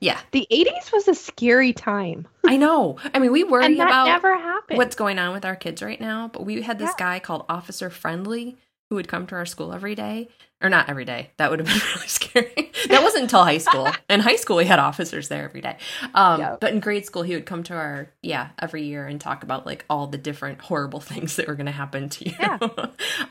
Yeah. 0.00 0.18
The 0.32 0.46
80s 0.50 0.92
was 0.92 1.08
a 1.08 1.14
scary 1.14 1.72
time. 1.72 2.26
I 2.46 2.56
know. 2.56 2.96
I 3.14 3.18
mean, 3.18 3.32
we 3.32 3.44
worry 3.44 3.74
about 3.74 4.06
never 4.06 4.34
happened. 4.36 4.78
what's 4.78 4.96
going 4.96 5.18
on 5.18 5.32
with 5.32 5.44
our 5.44 5.56
kids 5.56 5.82
right 5.82 6.00
now, 6.00 6.28
but 6.32 6.44
we 6.44 6.62
had 6.62 6.78
this 6.78 6.90
Yeah. 6.98 7.04
guy 7.06 7.18
called 7.20 7.44
Officer 7.48 7.90
Friendly 7.90 8.56
who 8.88 8.96
would 8.96 9.06
come 9.08 9.26
to 9.28 9.34
our 9.36 9.46
school 9.46 9.72
every 9.72 9.94
day. 9.94 10.28
Or 10.62 10.68
not 10.68 10.90
every 10.90 11.06
day. 11.06 11.30
That 11.38 11.48
would 11.50 11.58
have 11.60 11.68
been 11.68 11.80
really 11.94 12.06
scary. 12.08 12.70
that 12.88 13.02
wasn't 13.02 13.22
until 13.22 13.44
high 13.44 13.56
school. 13.58 13.88
In 14.10 14.20
high 14.20 14.36
school, 14.36 14.56
we 14.58 14.66
had 14.66 14.78
officers 14.78 15.28
there 15.28 15.44
every 15.44 15.62
day. 15.62 15.78
Um, 16.14 16.38
Yep. 16.40 16.60
But 16.60 16.74
in 16.74 16.80
grade 16.80 17.06
school, 17.06 17.22
he 17.22 17.32
would 17.34 17.46
come 17.46 17.62
to 17.62 17.74
our, 17.74 18.10
yeah, 18.20 18.48
every 18.58 18.82
year 18.82 19.06
and 19.06 19.18
talk 19.18 19.42
about 19.42 19.64
like 19.64 19.86
all 19.88 20.06
the 20.06 20.18
different 20.18 20.60
horrible 20.60 21.00
things 21.10 21.36
that 21.36 21.46
were 21.48 21.54
going 21.54 21.64
to 21.66 21.72
happen 21.72 22.10
to 22.10 22.28
you. 22.28 22.34
Yeah. 22.38 22.58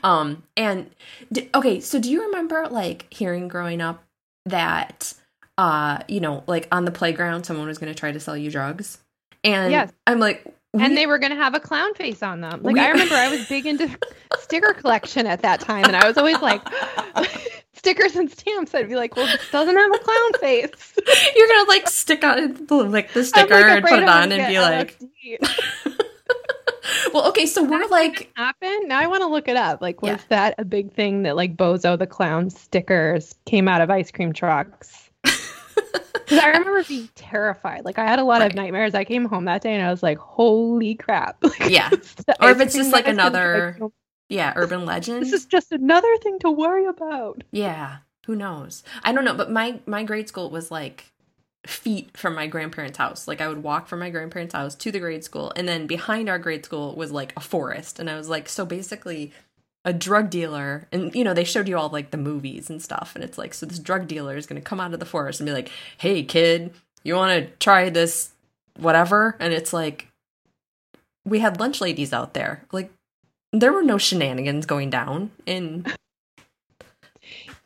um, 0.02 0.42
and, 0.56 0.90
d- 1.30 1.48
okay, 1.54 1.78
so 1.78 2.00
do 2.00 2.10
you 2.10 2.26
remember 2.26 2.66
like 2.68 3.06
hearing 3.12 3.46
growing 3.46 3.80
up 3.80 4.02
that, 4.46 5.14
uh, 5.60 5.98
you 6.08 6.20
know, 6.20 6.42
like 6.46 6.66
on 6.72 6.84
the 6.86 6.90
playground, 6.90 7.44
someone 7.44 7.66
was 7.66 7.76
going 7.78 7.92
to 7.92 7.98
try 7.98 8.10
to 8.12 8.18
sell 8.20 8.36
you 8.36 8.50
drugs? 8.50 8.98
And 9.44 9.70
Yes. 9.70 9.92
I'm 10.06 10.18
like, 10.18 10.42
we- 10.72 10.82
and 10.82 10.96
they 10.96 11.06
were 11.06 11.18
going 11.18 11.30
to 11.32 11.36
have 11.36 11.54
a 11.54 11.60
clown 11.60 11.92
face 11.94 12.22
on 12.22 12.40
them. 12.40 12.62
Like 12.62 12.74
We- 12.76 12.80
I 12.80 12.88
remember 12.90 13.14
I 13.14 13.28
was 13.28 13.46
big 13.48 13.66
into 13.66 13.90
sticker 14.38 14.72
collection 14.72 15.26
at 15.26 15.42
that 15.42 15.60
time 15.60 15.84
and 15.84 15.96
I 15.96 16.06
was 16.06 16.16
always 16.16 16.40
like 16.40 16.62
stickers 17.74 18.16
and 18.16 18.30
stamps, 18.30 18.74
I'd 18.74 18.88
be 18.88 18.94
like, 18.96 19.16
well, 19.16 19.26
this 19.26 19.50
doesn't 19.50 19.76
have 19.76 19.94
a 19.94 19.98
clown 19.98 20.32
face. 20.40 20.94
You're 21.36 21.48
gonna 21.48 21.68
like 21.68 21.88
stick 21.88 22.24
on 22.24 22.66
like 22.92 23.12
the 23.12 23.24
sticker 23.24 23.54
like, 23.54 23.64
and 23.66 23.84
put 23.84 23.98
it 23.98 24.08
on 24.08 24.32
and 24.32 24.46
be 24.48 24.58
like, 24.60 24.98
well, 27.12 27.28
okay, 27.28 27.46
so 27.46 27.62
we're 27.64 27.86
like, 27.88 28.30
happened. 28.36 28.88
Now 28.88 28.98
I 29.00 29.06
want 29.08 29.22
to 29.22 29.26
look 29.28 29.48
it 29.48 29.56
up. 29.56 29.80
Like, 29.82 30.00
was 30.02 30.12
Yeah. 30.12 30.18
that 30.28 30.54
a 30.58 30.64
big 30.64 30.92
thing 30.92 31.22
that 31.24 31.36
like 31.36 31.56
Bozo 31.56 31.98
the 31.98 32.06
clown 32.06 32.50
stickers 32.50 33.34
came 33.46 33.68
out 33.68 33.80
of 33.80 33.90
ice 33.90 34.10
cream 34.10 34.32
trucks? 34.32 35.09
Because 36.12 36.38
I 36.38 36.48
remember 36.48 36.84
being 36.84 37.08
terrified. 37.14 37.84
Like 37.84 37.98
I 37.98 38.04
had 38.06 38.18
a 38.18 38.24
lot 38.24 38.40
Right. 38.40 38.50
of 38.50 38.56
nightmares. 38.56 38.94
I 38.94 39.04
came 39.04 39.24
home 39.24 39.46
that 39.46 39.62
day 39.62 39.74
and 39.74 39.84
I 39.84 39.90
was 39.90 40.02
like, 40.02 40.18
"Holy 40.18 40.94
crap!" 40.94 41.38
Like, 41.42 41.70
Yeah. 41.70 41.90
Or 42.40 42.50
if 42.50 42.60
it's 42.60 42.74
just, 42.74 42.92
like, 42.92 43.04
guys 43.04 43.16
can 43.16 43.16
be 43.16 43.20
another- 43.22 43.78
"Oh, 43.80 43.92
yeah, 44.28 44.52
urban 44.56 44.84
legend. 44.86 45.22
This 45.22 45.32
is 45.32 45.46
just 45.46 45.72
another 45.72 46.16
thing 46.22 46.38
to 46.40 46.50
worry 46.50 46.86
about. 46.86 47.42
Yeah, 47.50 47.98
who 48.26 48.36
knows? 48.36 48.84
I 49.02 49.12
don't 49.12 49.24
know, 49.24 49.34
but 49.34 49.50
my 49.50 49.80
my 49.86 50.04
grade 50.04 50.28
school 50.28 50.50
was 50.50 50.70
like 50.70 51.06
feet 51.66 52.16
from 52.16 52.34
my 52.36 52.46
grandparents' 52.46 52.96
house. 52.98 53.26
Like 53.26 53.40
I 53.40 53.48
would 53.48 53.62
walk 53.64 53.88
from 53.88 53.98
my 53.98 54.08
grandparents' 54.10 54.54
house 54.54 54.74
to 54.76 54.92
the 54.92 55.00
grade 55.00 55.24
school, 55.24 55.52
and 55.56 55.66
then 55.68 55.86
behind 55.88 56.28
our 56.28 56.38
grade 56.38 56.64
school 56.64 56.94
was 56.94 57.10
like 57.10 57.32
a 57.36 57.40
forest. 57.40 57.98
And 57.98 58.08
I 58.08 58.14
was 58.16 58.28
like, 58.28 58.48
so 58.48 58.64
basically 58.64 59.32
a 59.84 59.92
drug 59.92 60.30
dealer 60.30 60.86
and 60.92 61.14
you 61.14 61.24
know 61.24 61.32
they 61.32 61.44
showed 61.44 61.68
you 61.68 61.78
all 61.78 61.88
like 61.88 62.10
the 62.10 62.16
movies 62.18 62.68
and 62.68 62.82
stuff 62.82 63.12
and 63.14 63.24
it's 63.24 63.38
like 63.38 63.54
so 63.54 63.64
this 63.64 63.78
drug 63.78 64.06
dealer 64.06 64.36
is 64.36 64.46
going 64.46 64.60
to 64.60 64.64
come 64.64 64.80
out 64.80 64.92
of 64.92 65.00
the 65.00 65.06
forest 65.06 65.40
and 65.40 65.46
be 65.46 65.52
like 65.52 65.70
hey 65.98 66.22
kid 66.22 66.72
you 67.02 67.14
want 67.14 67.32
to 67.32 67.50
try 67.56 67.88
this 67.88 68.32
whatever 68.78 69.36
and 69.40 69.54
it's 69.54 69.72
like 69.72 70.08
we 71.24 71.38
had 71.38 71.58
lunch 71.58 71.80
ladies 71.80 72.12
out 72.12 72.34
there 72.34 72.62
like 72.72 72.90
there 73.52 73.72
were 73.72 73.82
no 73.82 73.96
shenanigans 73.96 74.66
going 74.66 74.90
down 74.90 75.30
in 75.46 75.86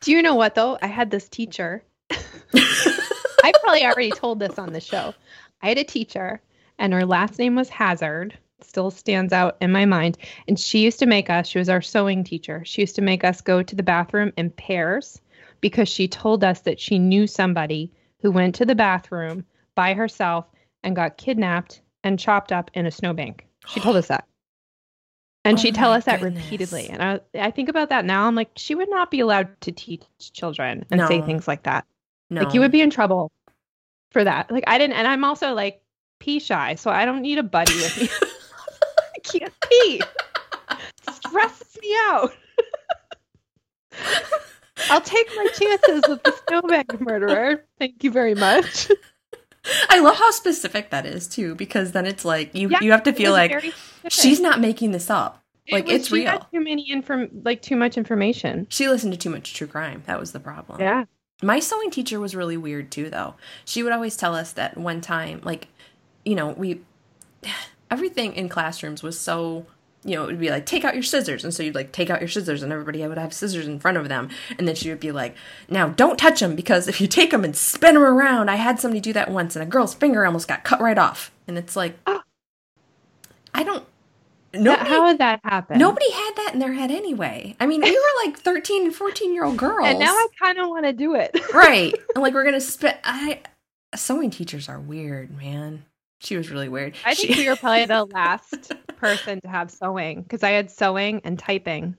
Do 0.04 0.12
you 0.12 0.20
know 0.20 0.34
what 0.34 0.54
though? 0.54 0.76
I 0.82 0.86
had 0.86 1.10
this 1.10 1.30
teacher. 1.30 1.82
I 2.10 3.52
probably 3.62 3.86
already 3.86 4.10
told 4.10 4.38
this 4.38 4.58
on 4.58 4.74
the 4.74 4.80
show. 4.80 5.14
I 5.62 5.68
had 5.68 5.78
a 5.78 5.84
teacher, 5.84 6.42
and 6.78 6.92
her 6.92 7.06
last 7.06 7.38
name 7.38 7.56
was 7.56 7.70
Hazard. 7.70 8.36
Still 8.64 8.90
stands 8.90 9.32
out 9.32 9.56
in 9.60 9.70
my 9.70 9.84
mind. 9.84 10.18
And 10.48 10.58
she 10.58 10.80
used 10.80 10.98
to 10.98 11.06
make 11.06 11.30
us, 11.30 11.46
she 11.46 11.58
was 11.58 11.68
our 11.68 11.82
sewing 11.82 12.24
teacher. 12.24 12.62
She 12.64 12.82
used 12.82 12.96
to 12.96 13.02
make 13.02 13.24
us 13.24 13.40
go 13.40 13.62
to 13.62 13.76
the 13.76 13.82
bathroom 13.82 14.32
in 14.36 14.50
pairs 14.50 15.20
because 15.60 15.88
she 15.88 16.08
told 16.08 16.44
us 16.44 16.60
that 16.62 16.80
she 16.80 16.98
knew 16.98 17.26
somebody 17.26 17.90
who 18.20 18.30
went 18.30 18.54
to 18.56 18.64
the 18.64 18.74
bathroom 18.74 19.44
by 19.74 19.94
herself 19.94 20.46
and 20.82 20.96
got 20.96 21.16
kidnapped 21.16 21.80
and 22.02 22.18
chopped 22.18 22.52
up 22.52 22.70
in 22.74 22.86
a 22.86 22.90
snowbank. 22.90 23.46
She 23.66 23.80
told 23.80 23.96
us 23.96 24.08
that. 24.08 24.26
And 25.44 25.58
Oh 25.58 25.60
she'd 25.60 25.74
tell 25.74 25.92
us 25.92 26.06
that 26.06 26.20
goodness. 26.20 26.42
repeatedly. 26.44 26.88
And 26.88 27.02
I, 27.02 27.20
I 27.34 27.50
think 27.50 27.68
about 27.68 27.90
that 27.90 28.04
now. 28.04 28.26
I'm 28.26 28.34
like, 28.34 28.50
she 28.56 28.74
would 28.74 28.88
not 28.88 29.10
be 29.10 29.20
allowed 29.20 29.60
to 29.62 29.72
teach 29.72 30.02
children 30.32 30.84
and 30.90 31.00
say 31.06 31.20
things 31.20 31.46
like 31.46 31.64
that. 31.64 31.84
no 32.30 32.42
Like 32.42 32.54
you 32.54 32.60
would 32.60 32.72
be 32.72 32.80
in 32.80 32.90
trouble 32.90 33.30
for 34.10 34.24
that. 34.24 34.50
Like 34.50 34.64
I 34.66 34.78
didn't, 34.78 34.96
and 34.96 35.06
I'm 35.06 35.24
also 35.24 35.52
like 35.52 35.82
pee 36.18 36.38
shy, 36.38 36.76
so 36.76 36.90
I 36.90 37.04
don't 37.04 37.20
need 37.20 37.38
a 37.38 37.42
buddy 37.42 37.74
with 37.74 38.00
me. 38.00 38.08
Pee. 39.24 40.00
Stresses 41.10 41.78
me 41.82 41.96
out. 42.02 42.32
I'll 44.90 45.00
take 45.00 45.28
my 45.36 45.46
chances 45.54 46.02
with 46.08 46.22
the 46.24 46.34
snowbank 46.48 47.00
murderer. 47.00 47.64
Thank 47.78 48.02
you 48.04 48.10
very 48.10 48.34
much. 48.34 48.90
I 49.88 50.00
love 50.00 50.16
how 50.16 50.30
specific 50.30 50.90
that 50.90 51.06
is 51.06 51.26
too, 51.26 51.54
because 51.54 51.92
then 51.92 52.06
it's 52.06 52.24
like 52.24 52.54
you 52.54 52.68
Yeah, 52.68 52.80
you 52.82 52.90
have 52.90 53.04
to 53.04 53.12
feel 53.12 53.32
like 53.32 53.72
she's 54.08 54.40
not 54.40 54.60
making 54.60 54.90
this 54.92 55.08
up. 55.08 55.42
It 55.66 55.72
like, 55.74 55.86
was- 55.86 55.94
it's 55.94 56.08
she 56.08 56.24
had 56.24 56.32
real. 56.32 56.48
Too 56.52 56.60
many 56.64 56.90
inform, 56.90 57.28
like 57.44 57.62
too 57.62 57.76
much 57.76 57.96
information. 57.96 58.66
She 58.68 58.88
listened 58.88 59.12
to 59.14 59.18
too 59.18 59.30
much 59.30 59.54
true 59.54 59.66
crime. 59.66 60.02
That 60.06 60.20
was 60.20 60.32
the 60.32 60.40
problem. 60.40 60.80
Yeah. 60.80 61.04
My 61.42 61.60
sewing 61.60 61.90
teacher 61.90 62.20
was 62.20 62.36
really 62.36 62.56
weird 62.56 62.90
too, 62.90 63.08
though. 63.10 63.34
She 63.64 63.82
would 63.82 63.92
always 63.92 64.16
tell 64.16 64.34
us 64.34 64.52
that 64.52 64.76
one 64.76 65.00
time, 65.00 65.40
like, 65.44 65.68
you 66.24 66.34
know, 66.34 66.48
we 66.48 66.80
everything 67.94 68.34
in 68.34 68.48
classrooms 68.48 69.02
was 69.02 69.18
so. 69.18 69.66
You 70.06 70.16
know, 70.16 70.24
it 70.24 70.26
would 70.26 70.38
be 70.40 70.50
like, 70.50 70.66
take 70.66 70.84
out 70.84 70.92
your 70.92 71.02
scissors. 71.02 71.44
And 71.44 71.54
so 71.54 71.62
you'd 71.62 71.74
like 71.74 71.90
take 71.90 72.10
out 72.10 72.20
your 72.20 72.28
scissors, 72.28 72.62
and 72.62 72.70
everybody 72.70 73.06
would 73.06 73.16
have 73.16 73.32
scissors 73.32 73.66
in 73.66 73.78
front 73.80 73.96
of 73.96 74.10
them. 74.10 74.28
And 74.58 74.68
then 74.68 74.74
she 74.74 74.90
would 74.90 75.00
be 75.00 75.12
like, 75.12 75.34
now 75.70 75.88
don't 75.88 76.18
touch 76.18 76.40
them 76.40 76.54
because 76.54 76.88
if 76.88 77.00
you 77.00 77.06
take 77.06 77.30
them 77.30 77.42
and 77.42 77.56
spin 77.56 77.94
them 77.94 78.02
around, 78.02 78.50
I 78.50 78.56
had 78.56 78.78
somebody 78.78 79.00
do 79.00 79.14
that 79.14 79.30
once, 79.30 79.56
and 79.56 79.62
a 79.62 79.66
girl's 79.66 79.94
finger 79.94 80.26
almost 80.26 80.46
got 80.46 80.62
cut 80.62 80.78
right 80.82 80.98
off. 80.98 81.32
And 81.48 81.56
it's 81.56 81.74
like, 81.74 81.96
Oh. 82.06 82.20
I 83.54 83.62
don't. 83.62 83.86
Nobody, 84.52 84.90
how 84.90 85.06
would 85.06 85.18
that 85.18 85.40
happen? 85.42 85.78
Nobody 85.78 86.10
had 86.10 86.32
that 86.36 86.50
in 86.52 86.58
their 86.60 86.74
head 86.74 86.90
anyway. 86.90 87.56
I 87.58 87.66
mean, 87.66 87.80
we 87.80 87.90
were 87.90 88.26
like 88.26 88.38
13 88.38 88.84
and 88.84 88.94
14 88.94 89.32
year 89.32 89.44
old 89.44 89.56
girls. 89.56 89.88
And 89.88 89.98
now 89.98 90.12
I 90.12 90.26
kind 90.38 90.58
of 90.58 90.68
want 90.68 90.84
to 90.84 90.92
do 90.92 91.14
it. 91.14 91.34
right. 91.54 91.94
And 92.14 92.22
like 92.22 92.34
we're 92.34 92.44
going 92.44 92.54
to 92.54 92.60
spit 92.60 92.98
I 93.04 93.40
sewing 93.96 94.30
teachers 94.30 94.68
are 94.68 94.78
weird, 94.78 95.34
man. 95.36 95.84
She 96.20 96.36
was 96.36 96.50
really 96.50 96.68
weird. 96.68 96.94
I 97.04 97.14
think 97.14 97.34
She- 97.34 97.42
we 97.42 97.48
were 97.48 97.56
probably 97.56 97.86
the 97.86 98.04
last 98.12 98.72
person 98.96 99.40
to 99.42 99.48
have 99.48 99.70
sewing 99.70 100.22
because 100.22 100.42
I 100.42 100.50
had 100.50 100.70
sewing 100.70 101.20
and 101.24 101.38
typing, 101.38 101.96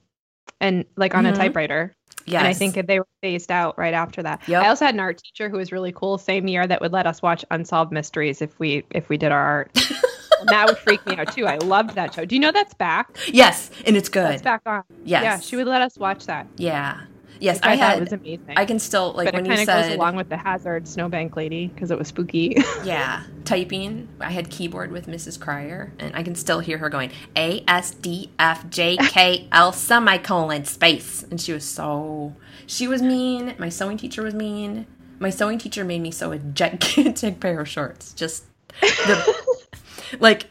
and 0.60 0.86
like 0.96 1.14
on 1.16 1.26
Mhm. 1.26 1.34
a 1.34 1.36
typewriter. 1.36 1.94
yes. 2.26 2.40
And 2.40 2.48
I 2.48 2.54
think 2.54 2.88
they 2.88 3.00
were 3.00 3.08
phased 3.22 3.52
out 3.52 3.78
right 3.78 3.94
after 3.94 4.24
that. 4.24 4.42
Yep. 4.48 4.64
I 4.64 4.70
also 4.70 4.86
had 4.86 4.96
an 4.96 5.00
art 5.00 5.20
teacher 5.24 5.48
who 5.48 5.58
was 5.58 5.72
really 5.72 5.92
cool 5.92 6.18
same 6.18 6.48
year 6.48 6.66
that 6.66 6.82
would 6.82 6.92
let 6.92 7.06
us 7.06 7.22
watch 7.22 7.46
Unsolved 7.52 7.92
Mysteries 7.92 8.42
if 8.42 8.58
we 8.60 8.84
if 8.92 9.10
we 9.10 9.18
did 9.18 9.32
our 9.32 9.46
art. 9.46 9.72
and 10.40 10.50
that 10.50 10.66
would 10.68 10.78
freak 10.80 11.06
me 11.06 11.16
out 11.18 11.32
too. 11.34 11.46
I 11.46 11.58
loved 11.58 11.92
that 11.96 12.14
show. 12.16 12.26
Do 12.26 12.34
you 12.36 12.42
know 12.42 12.52
that's 12.52 12.74
back? 12.74 13.16
Yes, 13.28 13.70
and 13.86 13.96
it's 13.96 14.10
good. 14.10 14.32
It's 14.34 14.42
back 14.42 14.62
on. 14.66 14.84
Yes. 15.04 15.24
Yeah, 15.24 15.40
she 15.40 15.56
would 15.56 15.68
let 15.68 15.82
us 15.84 15.98
watch 16.00 16.26
that. 16.26 16.48
Yeah. 16.58 17.02
Yes, 17.40 17.60
I, 17.64 17.72
I, 17.72 17.76
had 17.76 18.00
was 18.00 18.14
amazing. 18.14 18.54
I 18.56 18.66
can 18.66 18.80
still 18.80 19.14
like 19.14 19.26
but 19.28 19.36
when 19.36 19.46
it 19.46 19.50
you 19.50 19.56
kind 19.56 19.70
of 19.70 19.86
goes 19.90 19.96
along 19.96 20.16
with 20.16 20.30
the 20.30 20.38
Hazard 20.38 20.88
Snowbank 20.88 21.36
lady 21.36 21.68
because 21.68 21.92
it 21.92 21.98
was 21.98 22.08
spooky. 22.08 22.56
yeah, 22.84 23.24
typing. 23.44 24.08
I 24.20 24.32
had 24.32 24.50
keyboard 24.50 24.92
with 24.92 25.08
Mrs. 25.08 25.40
Cryer 25.40 25.94
and 26.00 26.16
I 26.16 26.24
can 26.24 26.36
still 26.36 26.60
hear 26.60 26.78
her 26.78 26.90
going 26.90 27.12
A 27.36 27.64
S 27.68 27.92
D 27.92 28.32
F 28.40 28.70
J 28.70 28.98
K 28.98 29.48
L 29.52 29.72
semicolon 29.72 30.66
space. 30.66 31.24
And 31.24 31.40
she 31.40 31.54
was 31.54 31.66
so 31.66 32.36
she 32.68 32.88
was 32.88 33.02
mean. 33.02 33.56
My 33.58 33.70
sewing 33.70 33.98
teacher 33.98 34.24
was 34.24 34.34
mean. 34.34 34.88
My 35.20 35.30
sewing 35.30 35.58
teacher 35.58 35.84
made 35.84 36.02
me 36.02 36.12
sew 36.12 36.32
a 36.32 36.40
gigantic 36.40 37.40
pair 37.40 37.62
of 37.62 37.70
shorts. 37.70 38.14
Just 38.14 38.46
the 38.82 39.36
like 40.20 40.50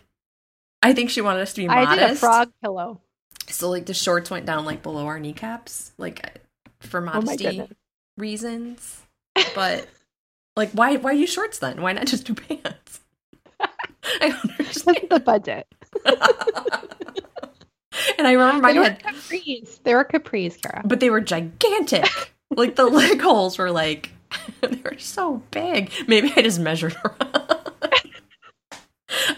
I 0.83 0.93
think 0.93 1.11
she 1.11 1.21
wanted 1.21 1.41
us 1.41 1.55
to 1.55 1.63
be 1.63 1.69
modest. 1.69 1.91
I 1.91 1.97
did 1.97 2.11
a 2.11 2.15
frog 2.15 2.53
pillow. 2.63 3.01
So 3.49 3.71
like 3.71 3.87
the 3.87 3.95
shorts 3.95 4.31
went 4.31 4.47
down 4.47 4.65
like 4.65 4.83
below 4.83 5.07
our 5.07 5.19
kneecaps, 5.19 5.93
like 5.99 6.41
for 6.87 7.01
Oh 7.01 7.05
modesty 7.21 7.45
goodness. 7.45 7.73
reasons. 8.17 9.03
But 9.55 9.89
like 10.57 10.71
why 10.73 10.97
why 10.97 11.13
use 11.13 11.31
shorts 11.33 11.59
then? 11.59 11.81
Why 11.83 11.93
not 11.93 12.07
just 12.07 12.25
do 12.27 12.35
pants? 12.35 13.01
I 13.61 13.69
don't 14.29 14.59
That's 14.59 14.87
understand. 14.87 15.11
the 15.11 15.21
budget. 15.21 15.67
and 18.19 18.27
I 18.27 18.33
remember 18.33 18.73
They 18.73 18.79
were 18.79 18.85
had 18.85 19.03
capris. 19.03 19.83
They 19.83 19.95
were 19.95 20.05
capris, 20.05 20.61
Kara. 20.61 20.83
but 20.85 21.01
they 21.01 21.11
were 21.11 21.21
gigantic. 21.21 22.07
like 22.51 22.77
the 22.77 22.87
leg 22.87 23.21
holes 23.21 23.59
were 23.59 23.71
like 23.71 24.11
they 24.61 24.81
were 24.85 24.99
so 24.99 25.43
big. 25.51 25.91
Maybe 26.09 26.33
I 26.37 26.43
just 26.43 26.61
measured 26.61 26.95
wrong. 27.05 27.17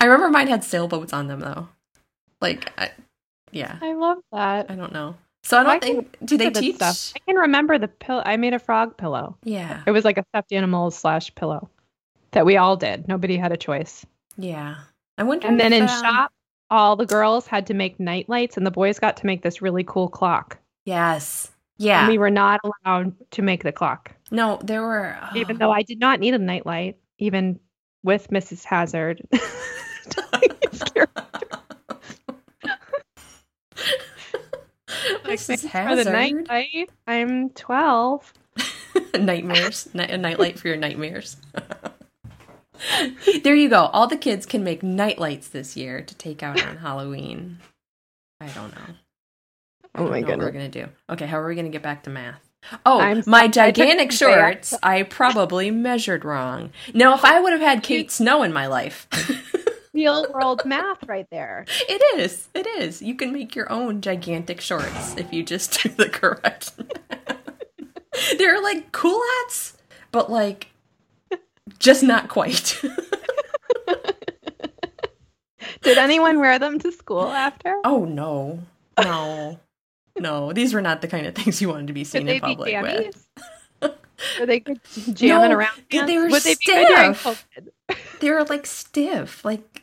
I 0.01 0.05
remember 0.05 0.31
mine 0.31 0.49
had 0.49 0.65
sailboats 0.65 1.13
on 1.13 1.27
them 1.27 1.41
though. 1.41 1.69
Like 2.41 2.73
I, 2.79 2.91
yeah, 3.53 3.79
I 3.83 3.93
love 3.95 4.19
that. 4.33 4.71
I 4.71 4.75
don't 4.75 4.93
know. 4.93 5.17
So 5.47 5.59
I 5.59 5.63
don't 5.63 5.81
can't 5.81 5.83
think 5.83 6.17
do 6.25 6.37
they 6.37 6.51
teach 6.51 6.75
stuff. 6.75 7.13
I 7.15 7.21
can 7.21 7.37
remember 7.37 7.79
the 7.79 7.87
pill. 7.87 8.21
I 8.27 8.37
made 8.37 8.53
a 8.53 8.59
frog 8.59 8.97
pillow. 8.97 9.39
Yeah. 9.45 9.81
It 9.87 9.93
was 9.93 10.05
like 10.05 10.19
a 10.19 10.25
stuffed 10.31 10.53
animal 10.53 10.91
slash 10.91 11.33
pillow 11.37 11.71
that 12.33 12.45
we 12.45 12.57
all 12.57 12.77
did. 12.77 13.07
Nobody 13.07 13.37
had 13.37 13.53
a 13.53 13.57
choice. 13.57 14.05
Yeah. 14.37 14.75
I 15.19 15.23
wonder 15.23 15.47
And 15.47 15.61
then 15.61 15.73
in 15.73 15.85
um, 15.85 15.89
shop, 15.89 16.33
all 16.69 16.97
the 16.97 17.07
girls 17.07 17.47
had 17.47 17.65
to 17.69 17.75
make 17.75 18.01
night 18.01 18.29
lights, 18.29 18.57
and 18.57 18.67
the 18.67 18.73
boys 18.73 18.99
got 18.99 19.17
to 19.19 19.27
make 19.27 19.43
this 19.43 19.63
really 19.63 19.85
cool 19.85 20.09
clock. 20.09 20.59
Yes. 20.85 21.53
And 21.79 21.87
Yeah. 21.87 22.09
we 22.09 22.19
were 22.19 22.31
not 22.31 22.61
allowed 22.65 23.15
to 23.31 23.43
make 23.43 23.63
the 23.63 23.71
clock, 23.71 24.11
no, 24.33 24.59
there 24.65 24.83
were 24.83 25.17
oh, 25.23 25.37
even 25.37 25.59
though 25.59 25.71
I 25.71 25.83
did 25.83 26.01
not 26.01 26.19
need 26.19 26.35
a 26.35 26.39
night 26.39 26.67
light, 26.67 26.97
even 27.19 27.61
with 28.03 28.29
Mrs. 28.31 28.65
Hazard. 28.65 29.23
Like, 35.25 35.39
Mrs. 35.39 35.47
thanks 35.69 35.91
for 35.91 35.97
the 35.97 36.11
night 36.11 36.49
light. 36.49 36.91
I'm 37.07 37.51
12. 37.51 38.33
nightmares. 39.19 39.89
Ni- 39.93 40.05
a 40.05 40.17
nightlight 40.17 40.59
for 40.59 40.69
your 40.69 40.77
nightmares. 40.77 41.37
there 43.43 43.55
you 43.55 43.69
go. 43.69 43.87
All 43.87 44.07
the 44.07 44.17
kids 44.17 44.47
can 44.47 44.63
make 44.63 44.83
night 44.83 45.19
lights 45.19 45.49
this 45.49 45.77
year 45.77 46.03
to 46.03 46.15
take 46.15 46.43
out 46.43 46.63
on 46.65 46.77
Halloween. 46.79 47.59
I 48.41 48.47
don't 48.49 48.75
know. 48.75 48.95
I 49.95 49.99
Oh 49.99 50.03
don't 50.05 50.11
my 50.11 50.21
know 50.21 50.29
what 50.29 50.39
we're 50.39 50.51
gonna 50.53 50.69
do. 50.69 50.87
Okay, 51.11 51.27
how 51.27 51.39
are 51.39 51.49
we 51.49 51.55
gonna 51.57 51.69
get 51.71 51.83
back 51.83 52.03
to 52.05 52.11
math? 52.11 52.41
Oh, 52.85 53.01
I'm 53.01 53.23
my. 53.27 53.43
I 53.43 53.47
took 53.47 53.55
gigantic 53.55 54.09
off. 54.09 54.15
shorts. 54.15 54.75
I 54.83 55.03
probably 55.05 55.71
measured 55.71 56.25
wrong. 56.25 56.71
Now, 56.95 57.15
if 57.15 57.25
I 57.25 57.41
would 57.41 57.53
have 57.53 57.63
had 57.63 57.83
Kate 57.83 58.11
Snow 58.11 58.43
in 58.43 58.53
my 58.53 58.67
life, 58.67 59.07
Real 59.97 60.27
world 60.33 60.63
math 60.67 61.03
right 61.09 61.27
there. 61.31 61.65
it 61.89 62.21
is. 62.21 62.49
It 62.55 62.67
is. 62.67 63.01
You 63.03 63.15
can 63.15 63.33
make 63.33 63.57
your 63.57 63.71
own 63.73 64.01
gigantic 64.03 64.61
shorts 64.61 65.17
if 65.17 65.33
you 65.33 65.43
just 65.43 65.83
do 65.83 65.89
the 65.89 66.09
correct. 66.09 66.73
They're 68.39 68.63
like 68.63 68.93
culottes, 68.93 69.77
but 70.13 70.31
like 70.31 70.69
just 71.79 72.03
not 72.03 72.29
quite. 72.29 72.81
Did 75.83 75.99
anyone 75.99 76.39
wear 76.41 76.59
them 76.59 76.79
to 76.81 76.91
school 76.93 77.25
after? 77.29 77.81
oh 77.85 78.05
no. 78.05 78.61
No. 79.03 79.61
No. 80.19 80.53
These 80.53 80.75
were 80.75 80.81
not 80.81 81.01
the 81.03 81.09
kind 81.09 81.27
of 81.27 81.35
things 81.35 81.61
you 81.61 81.69
wanted 81.69 81.87
to 81.89 81.93
be 81.93 82.05
seen 82.05 82.27
they 82.27 82.37
in 82.37 82.41
public 82.41 82.83
with. 82.83 83.29
Were 84.41 84.47
they 84.47 84.61
jamming 85.13 85.51
No, 85.51 85.57
around? 85.57 85.71
they- 85.91 86.05
they 86.07 86.17
were 86.19 86.29
Would 86.29 86.43
they 86.43 86.55
be 86.55 86.67
good 86.67 87.17
stiff. 87.17 87.47
COVID? 87.89 88.19
They 88.21 88.31
were 88.31 88.45
like 88.45 88.67
stiff. 88.67 89.45
Like 89.45 89.76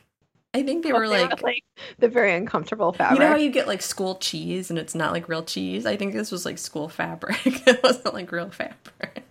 I 0.56 0.62
think 0.62 0.84
they 0.84 0.94
were 0.94 1.08
They 1.08 1.26
like 1.26 1.64
the 1.98 2.08
very 2.08 2.34
uncomfortable 2.36 2.94
fabric. 2.94 3.20
You 3.20 3.26
know 3.26 3.32
how 3.32 3.38
you 3.38 3.50
get 3.50 3.68
like 3.68 3.82
school 3.82 4.16
cheese 4.16 4.70
and 4.70 4.78
it's 4.78 4.94
not 4.94 5.12
like 5.12 5.28
real 5.28 5.44
cheese? 5.44 5.86
I 5.88 5.98
think 5.98 6.14
this 6.14 6.32
was 6.32 6.46
like 6.46 6.60
school 6.60 6.90
fabric. 6.90 7.38
it 7.46 7.82
wasn't 7.82 8.14
like 8.14 8.32
real 8.32 8.52
fabric. 8.52 9.24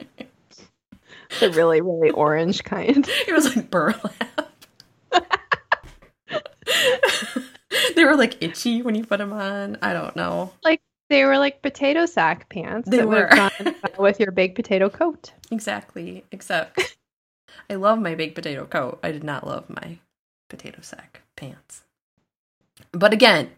the 1.38 1.50
really, 1.50 1.80
really 1.80 2.10
orange 2.10 2.64
kind. 2.64 3.08
It 3.28 3.32
was 3.32 3.54
like 3.54 3.70
burlap. 3.70 4.52
they 7.94 8.04
were 8.04 8.16
like 8.16 8.42
itchy 8.42 8.82
when 8.82 8.96
you 8.96 9.04
put 9.04 9.18
them 9.18 9.32
on. 9.32 9.78
I 9.80 9.92
don't 9.92 10.16
know. 10.16 10.52
Like 10.64 10.82
they 11.08 11.24
were 11.24 11.38
like 11.38 11.62
potato 11.62 12.06
sack 12.06 12.48
pants 12.48 12.88
They 12.88 12.96
that 12.96 13.08
were. 13.08 13.28
have 13.28 13.52
gone 13.58 13.74
well 13.82 13.92
with 13.98 14.18
your 14.18 14.32
baked 14.32 14.56
potato 14.56 14.90
coat. 14.90 15.32
Exactly. 15.52 16.24
Except 16.32 16.96
I 17.70 17.74
love 17.76 18.00
my 18.00 18.16
baked 18.16 18.34
potato 18.34 18.64
coat. 18.66 18.98
I 19.04 19.12
did 19.12 19.22
not 19.22 19.46
love 19.46 19.70
my 19.70 19.98
potato 20.52 20.80
sack 20.82 21.22
pants. 21.36 21.82
But 22.92 23.12
again, 23.12 23.50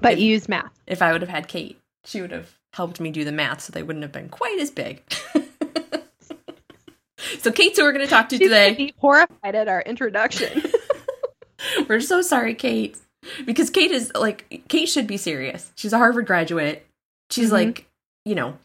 But 0.00 0.14
If- 0.14 0.18
you 0.20 0.26
use 0.26 0.48
math. 0.48 0.72
if 0.86 1.02
I 1.02 1.12
would 1.12 1.20
have 1.20 1.30
had 1.30 1.48
Kate, 1.48 1.78
she 2.04 2.20
would 2.20 2.30
have 2.30 2.56
helped 2.72 3.00
me 3.00 3.10
do 3.10 3.24
the 3.24 3.32
math 3.32 3.60
so 3.62 3.72
they 3.72 3.82
wouldn't 3.82 4.04
have 4.04 4.12
been 4.12 4.28
quite 4.28 4.58
as 4.60 4.70
big. 4.70 5.02
so 7.40 7.50
Kate's 7.52 7.78
who 7.78 7.84
we're 7.84 7.92
going 7.92 8.04
to 8.04 8.10
talk 8.10 8.28
to 8.30 8.36
She's 8.38 8.48
today. 8.48 8.74
be 8.74 8.94
horrified 8.98 9.54
at 9.54 9.68
our 9.68 9.82
introduction. 9.82 10.62
We're 11.88 12.00
so 12.00 12.22
sorry, 12.22 12.54
Kate. 12.54 12.96
Because 13.44 13.68
Kate 13.68 13.90
is 13.90 14.10
like 14.14 14.62
Kate 14.68 14.88
should 14.88 15.06
be 15.06 15.18
serious. 15.18 15.70
She's 15.74 15.92
a 15.92 15.98
Harvard 15.98 16.26
graduate. 16.26 16.86
She's 17.30 17.50
Mhm. 17.50 17.52
like, 17.52 17.86
you 18.24 18.34
know, 18.34 18.56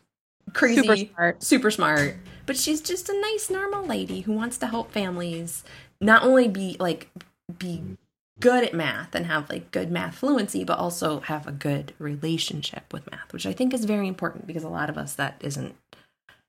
crazy, 0.54 0.82
Super 0.82 0.96
smart. 0.96 1.44
super 1.44 1.72
smart. 1.72 2.16
But 2.46 2.56
she's 2.58 2.80
just 2.80 3.10
a 3.10 3.20
nice, 3.20 3.50
normal 3.50 3.86
lady 3.86 4.22
who 4.22 4.32
wants 4.32 4.58
to 4.60 4.68
help 4.68 4.92
families 4.92 5.64
not 6.00 6.24
only 6.24 6.48
be 6.48 6.78
like 6.80 7.10
be 7.58 7.98
good 8.40 8.64
at 8.64 8.74
math 8.74 9.16
and 9.16 9.26
have 9.26 9.50
like 9.50 9.72
good 9.72 9.92
math 9.92 10.16
fluency, 10.16 10.64
but 10.64 10.78
also 10.78 11.22
have 11.22 11.48
a 11.48 11.52
good 11.52 11.94
relationship 12.00 12.92
with 12.92 13.10
math, 13.12 13.32
which 13.32 13.46
I 13.46 13.54
think 13.54 13.74
is 13.74 13.86
very 13.86 14.08
important 14.08 14.48
because 14.48 14.64
a 14.64 14.70
lot 14.70 14.90
of 14.90 14.98
us 14.98 15.16
that 15.16 15.38
isn't 15.42 15.76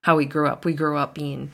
how 0.03 0.15
we 0.15 0.25
grew 0.25 0.47
up. 0.47 0.65
We 0.65 0.73
grew 0.73 0.97
up 0.97 1.13
being 1.13 1.51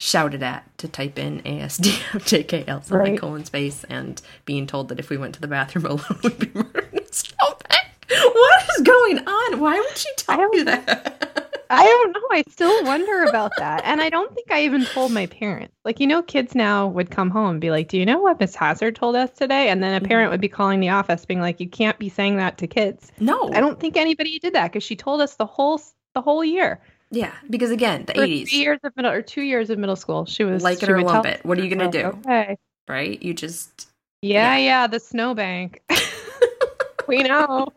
shouted 0.00 0.42
at 0.42 0.78
to 0.78 0.86
type 0.86 1.18
in 1.18 1.40
ASDFJKL 1.42 2.84
semicolon 2.84 3.44
space 3.44 3.84
and 3.84 4.22
being 4.44 4.66
told 4.66 4.88
that 4.88 5.00
if 5.00 5.10
we 5.10 5.16
went 5.16 5.34
to 5.34 5.40
the 5.40 5.48
bathroom 5.48 5.86
alone 5.86 6.20
we'd 6.22 6.38
be 6.38 6.50
murdered 6.54 6.88
in 6.92 7.02
a 7.02 7.12
snowbank. 7.12 7.86
What 8.08 8.68
is 8.76 8.82
going 8.84 9.18
on? 9.18 9.60
Why 9.60 9.78
would 9.78 9.98
she 9.98 10.08
tell 10.16 10.54
you 10.54 10.64
that? 10.64 11.37
I 11.70 11.84
don't 11.84 12.12
know. 12.12 12.22
I 12.30 12.44
still 12.50 12.82
wonder 12.84 13.22
about 13.24 13.56
that. 13.56 13.82
And 13.84 14.00
I 14.00 14.08
don't 14.10 14.34
think 14.34 14.50
I 14.50 14.62
even 14.64 14.84
told 14.86 15.12
my 15.12 15.26
parents. 15.26 15.74
Like, 15.84 16.00
you 16.00 16.06
know, 16.06 16.22
kids 16.22 16.54
now 16.54 16.86
would 16.86 17.10
come 17.10 17.30
home 17.30 17.50
and 17.52 17.60
be 17.60 17.70
like, 17.70 17.88
Do 17.88 17.98
you 17.98 18.06
know 18.06 18.20
what 18.20 18.40
Miss 18.40 18.54
Hazard 18.54 18.96
told 18.96 19.16
us 19.16 19.30
today? 19.30 19.68
And 19.68 19.82
then 19.82 19.94
a 19.94 20.04
Mhm. 20.04 20.08
parent 20.08 20.30
would 20.30 20.40
be 20.40 20.48
calling 20.48 20.80
the 20.80 20.88
office 20.88 21.24
being 21.26 21.40
like, 21.40 21.60
You 21.60 21.68
can't 21.68 21.98
be 21.98 22.08
saying 22.08 22.36
that 22.36 22.58
to 22.58 22.66
kids. 22.66 23.12
no. 23.20 23.50
I 23.52 23.60
don't 23.60 23.78
think 23.78 23.96
anybody 23.96 24.38
did 24.38 24.54
that 24.54 24.72
because 24.72 24.82
she 24.84 24.96
told 24.96 25.20
us 25.20 25.34
the 25.36 25.46
whole 25.46 25.80
the 26.14 26.22
whole 26.22 26.44
year. 26.44 26.80
Yeah, 27.10 27.32
because 27.48 27.70
again, 27.70 28.04
the 28.06 28.14
80s, 28.14 28.48
three 28.50 28.58
years 28.58 28.80
of 28.84 28.94
middle 28.96 29.10
or 29.12 29.22
two 29.22 29.42
years 29.42 29.70
of 29.70 29.78
middle 29.78 29.96
school. 29.96 30.24
She 30.26 30.44
was 30.44 30.62
like 30.62 30.82
it 30.82 30.88
or 30.88 31.00
lump 31.02 31.26
it. 31.26 31.40
What 31.44 31.58
are 31.58 31.62
you 31.62 31.74
going 31.74 31.90
to 31.90 32.02
do? 32.02 32.08
Okay. 32.26 32.56
Right? 32.88 33.22
You 33.22 33.32
just 33.34 33.88
Yeah, 34.22 34.56
yeah, 34.56 34.86
the 34.86 35.00
snowbank. 35.00 35.82
we 37.08 37.22
know. 37.22 37.68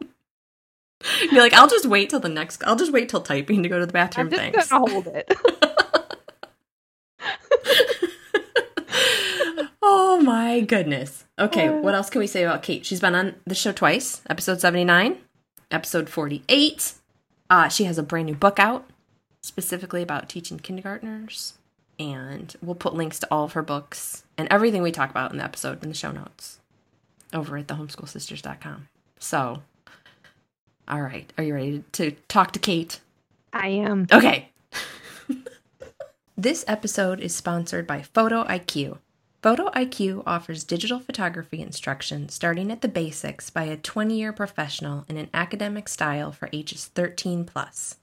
Be 1.29 1.39
like, 1.39 1.53
I'll 1.53 1.67
just 1.67 1.85
wait 1.85 2.09
till 2.09 2.19
the 2.19 2.29
next, 2.29 2.63
I'll 2.65 2.75
just 2.75 2.91
wait 2.91 3.09
till 3.09 3.21
typing 3.21 3.63
to 3.63 3.69
go 3.69 3.79
to 3.79 3.85
the 3.85 3.93
bathroom. 3.93 4.27
I'm 4.27 4.31
just 4.31 4.41
Thanks. 4.41 4.69
gonna 4.69 4.91
hold 4.91 5.07
it. 5.07 5.31
oh 9.81 10.21
my 10.21 10.61
goodness. 10.61 11.25
Okay, 11.39 11.69
what 11.69 11.95
else 11.95 12.09
can 12.09 12.19
we 12.19 12.27
say 12.27 12.43
about 12.43 12.63
Kate? 12.63 12.85
She's 12.85 12.99
been 12.99 13.15
on 13.15 13.35
the 13.45 13.55
show 13.55 13.71
twice 13.71 14.21
episode 14.29 14.61
79, 14.61 15.17
episode 15.71 16.09
48. 16.09 16.93
Uh, 17.49 17.67
she 17.67 17.83
has 17.85 17.97
a 17.97 18.03
brand 18.03 18.27
new 18.27 18.35
book 18.35 18.59
out 18.59 18.89
specifically 19.41 20.01
about 20.01 20.29
teaching 20.29 20.59
kindergartners. 20.59 21.53
And 21.99 22.55
we'll 22.61 22.75
put 22.75 22.95
links 22.95 23.19
to 23.19 23.27
all 23.29 23.43
of 23.43 23.53
her 23.53 23.61
books 23.61 24.23
and 24.37 24.47
everything 24.49 24.81
we 24.81 24.91
talk 24.91 25.11
about 25.11 25.31
in 25.31 25.37
the 25.37 25.43
episode 25.43 25.83
in 25.83 25.89
the 25.89 25.95
show 25.95 26.11
notes 26.11 26.59
over 27.33 27.57
at 27.57 27.67
thehomeschoolsisters.com. 27.67 28.87
So, 29.19 29.61
all 30.91 31.01
right, 31.01 31.31
are 31.37 31.43
you 31.43 31.53
ready 31.53 31.83
to 31.93 32.11
talk 32.27 32.51
to 32.51 32.59
Kate? 32.59 32.99
I 33.53 33.69
am. 33.69 34.07
Okay. 34.11 34.49
this 36.37 36.65
episode 36.67 37.21
is 37.21 37.33
sponsored 37.33 37.87
by 37.87 38.01
Photo 38.01 38.43
IQ. 38.43 38.97
Photo 39.41 39.69
IQ 39.69 40.23
offers 40.27 40.65
digital 40.65 40.99
photography 40.99 41.61
instruction 41.61 42.27
starting 42.27 42.71
at 42.71 42.81
the 42.81 42.89
basics 42.89 43.49
by 43.49 43.63
a 43.63 43.77
20 43.77 44.15
year 44.15 44.33
professional 44.33 45.05
in 45.07 45.15
an 45.15 45.29
academic 45.33 45.87
style 45.87 46.33
for 46.33 46.49
ages 46.51 46.87
13 46.93 47.45
plus. 47.45 47.95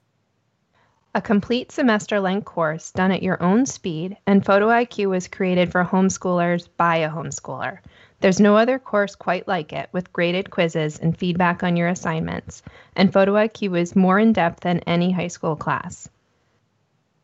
A 1.15 1.21
complete 1.21 1.71
semester 1.71 2.19
length 2.19 2.45
course 2.45 2.91
done 2.91 3.11
at 3.11 3.23
your 3.23 3.41
own 3.41 3.65
speed, 3.65 4.17
and 4.27 4.45
Photo 4.45 4.67
IQ 4.67 5.09
was 5.09 5.27
created 5.27 5.71
for 5.71 5.83
homeschoolers 5.83 6.67
by 6.77 6.97
a 6.97 7.09
homeschooler. 7.09 7.79
There's 8.21 8.41
no 8.41 8.57
other 8.57 8.79
course 8.79 9.15
quite 9.15 9.47
like 9.47 9.71
it, 9.71 9.89
with 9.93 10.11
graded 10.11 10.49
quizzes 10.49 10.99
and 10.99 11.17
feedback 11.17 11.63
on 11.63 11.77
your 11.77 11.87
assignments, 11.87 12.61
and 12.95 13.13
Photo 13.13 13.35
IQ 13.35 13.79
is 13.79 13.95
more 13.95 14.19
in 14.19 14.33
depth 14.33 14.59
than 14.61 14.79
any 14.79 15.11
high 15.11 15.29
school 15.29 15.55
class. 15.55 16.09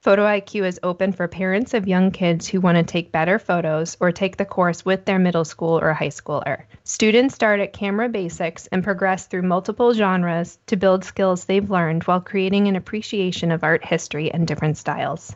Photo 0.05 0.23
IQ 0.23 0.67
is 0.67 0.79
open 0.83 1.11
for 1.11 1.27
parents 1.27 1.73
of 1.73 1.87
young 1.87 2.11
kids 2.11 2.47
who 2.47 2.61
want 2.61 2.77
to 2.77 2.83
take 2.83 3.11
better 3.11 3.39
photos 3.39 3.97
or 3.99 4.11
take 4.11 4.37
the 4.37 4.45
course 4.45 4.85
with 4.85 5.03
their 5.03 5.17
middle 5.17 5.43
school 5.43 5.79
or 5.79 5.91
high 5.93 6.09
schooler. 6.09 6.63
Students 6.83 7.33
start 7.33 7.59
at 7.59 7.73
camera 7.73 8.07
basics 8.07 8.67
and 8.67 8.83
progress 8.83 9.25
through 9.25 9.41
multiple 9.41 9.93
genres 9.93 10.59
to 10.67 10.77
build 10.77 11.03
skills 11.03 11.45
they've 11.45 11.71
learned 11.71 12.03
while 12.03 12.21
creating 12.21 12.67
an 12.67 12.75
appreciation 12.75 13.51
of 13.51 13.63
art 13.63 13.83
history 13.83 14.31
and 14.31 14.47
different 14.47 14.77
styles. 14.77 15.35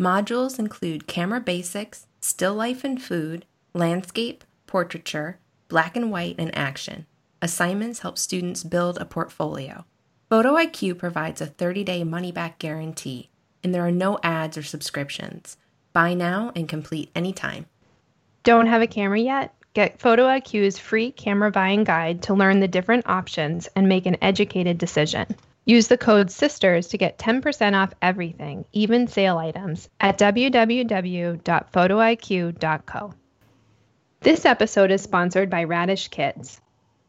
Modules 0.00 0.58
include 0.58 1.06
camera 1.06 1.40
basics, 1.40 2.06
still 2.20 2.54
life 2.54 2.82
and 2.82 3.00
food, 3.00 3.46
landscape, 3.72 4.42
portraiture, 4.72 5.38
black 5.68 5.96
and 5.96 6.10
white, 6.10 6.34
and 6.38 6.50
action. 6.56 7.04
Assignments 7.42 7.98
help 7.98 8.16
students 8.16 8.64
build 8.64 8.96
a 8.96 9.04
portfolio. 9.04 9.84
Photo 10.30 10.54
IQ 10.54 10.96
provides 10.96 11.42
a 11.42 11.46
30 11.46 11.84
day 11.84 12.02
money 12.04 12.32
back 12.32 12.58
guarantee, 12.58 13.28
and 13.62 13.74
there 13.74 13.86
are 13.86 13.92
no 13.92 14.18
ads 14.22 14.56
or 14.56 14.62
subscriptions. 14.62 15.58
Buy 15.92 16.14
now 16.14 16.52
and 16.56 16.66
complete 16.66 17.10
anytime. 17.14 17.66
Don't 18.44 18.66
have 18.66 18.80
a 18.80 18.86
camera 18.86 19.20
yet? 19.20 19.54
Get 19.74 20.00
Photo 20.00 20.22
IQ's 20.22 20.78
free 20.78 21.10
camera 21.10 21.50
buying 21.50 21.84
guide 21.84 22.22
to 22.22 22.32
learn 22.32 22.60
the 22.60 22.66
different 22.66 23.06
options 23.06 23.68
and 23.76 23.90
make 23.90 24.06
an 24.06 24.16
educated 24.22 24.78
decision. 24.78 25.26
Use 25.66 25.88
the 25.88 25.98
code 25.98 26.30
SISTERS 26.30 26.88
to 26.88 26.96
get 26.96 27.18
10% 27.18 27.74
off 27.74 27.92
everything, 28.00 28.64
even 28.72 29.06
sale 29.06 29.36
items, 29.36 29.90
at 30.00 30.18
www.photoiq.co. 30.18 33.14
This 34.22 34.44
episode 34.44 34.92
is 34.92 35.02
sponsored 35.02 35.50
by 35.50 35.64
Radish 35.64 36.06
Kids. 36.06 36.60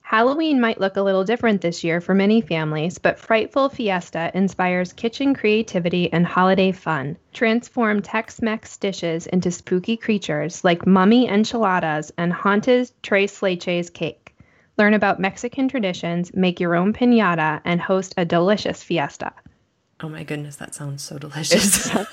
Halloween 0.01 0.59
might 0.59 0.79
look 0.79 0.97
a 0.97 1.03
little 1.03 1.23
different 1.23 1.61
this 1.61 1.83
year 1.83 2.01
for 2.01 2.15
many 2.15 2.41
families, 2.41 2.97
but 2.97 3.19
Frightful 3.19 3.69
Fiesta 3.69 4.31
inspires 4.33 4.93
kitchen 4.93 5.35
creativity 5.35 6.11
and 6.11 6.25
holiday 6.25 6.71
fun. 6.71 7.15
Transform 7.31 8.01
Tex 8.01 8.41
Mex 8.41 8.77
dishes 8.77 9.27
into 9.27 9.51
spooky 9.51 9.95
creatures 9.95 10.63
like 10.63 10.87
mummy 10.87 11.29
enchiladas 11.29 12.11
and 12.17 12.33
haunted 12.33 12.89
tres 13.03 13.41
leches 13.41 13.93
cake. 13.93 14.35
Learn 14.79 14.95
about 14.95 15.19
Mexican 15.19 15.69
traditions, 15.69 16.33
make 16.33 16.59
your 16.59 16.73
own 16.73 16.93
pinata, 16.93 17.61
and 17.63 17.79
host 17.79 18.15
a 18.17 18.25
delicious 18.25 18.81
fiesta. 18.81 19.31
Oh 20.01 20.09
my 20.09 20.23
goodness, 20.23 20.55
that 20.55 20.73
sounds 20.73 21.03
so 21.03 21.17
delicious. 21.19 21.95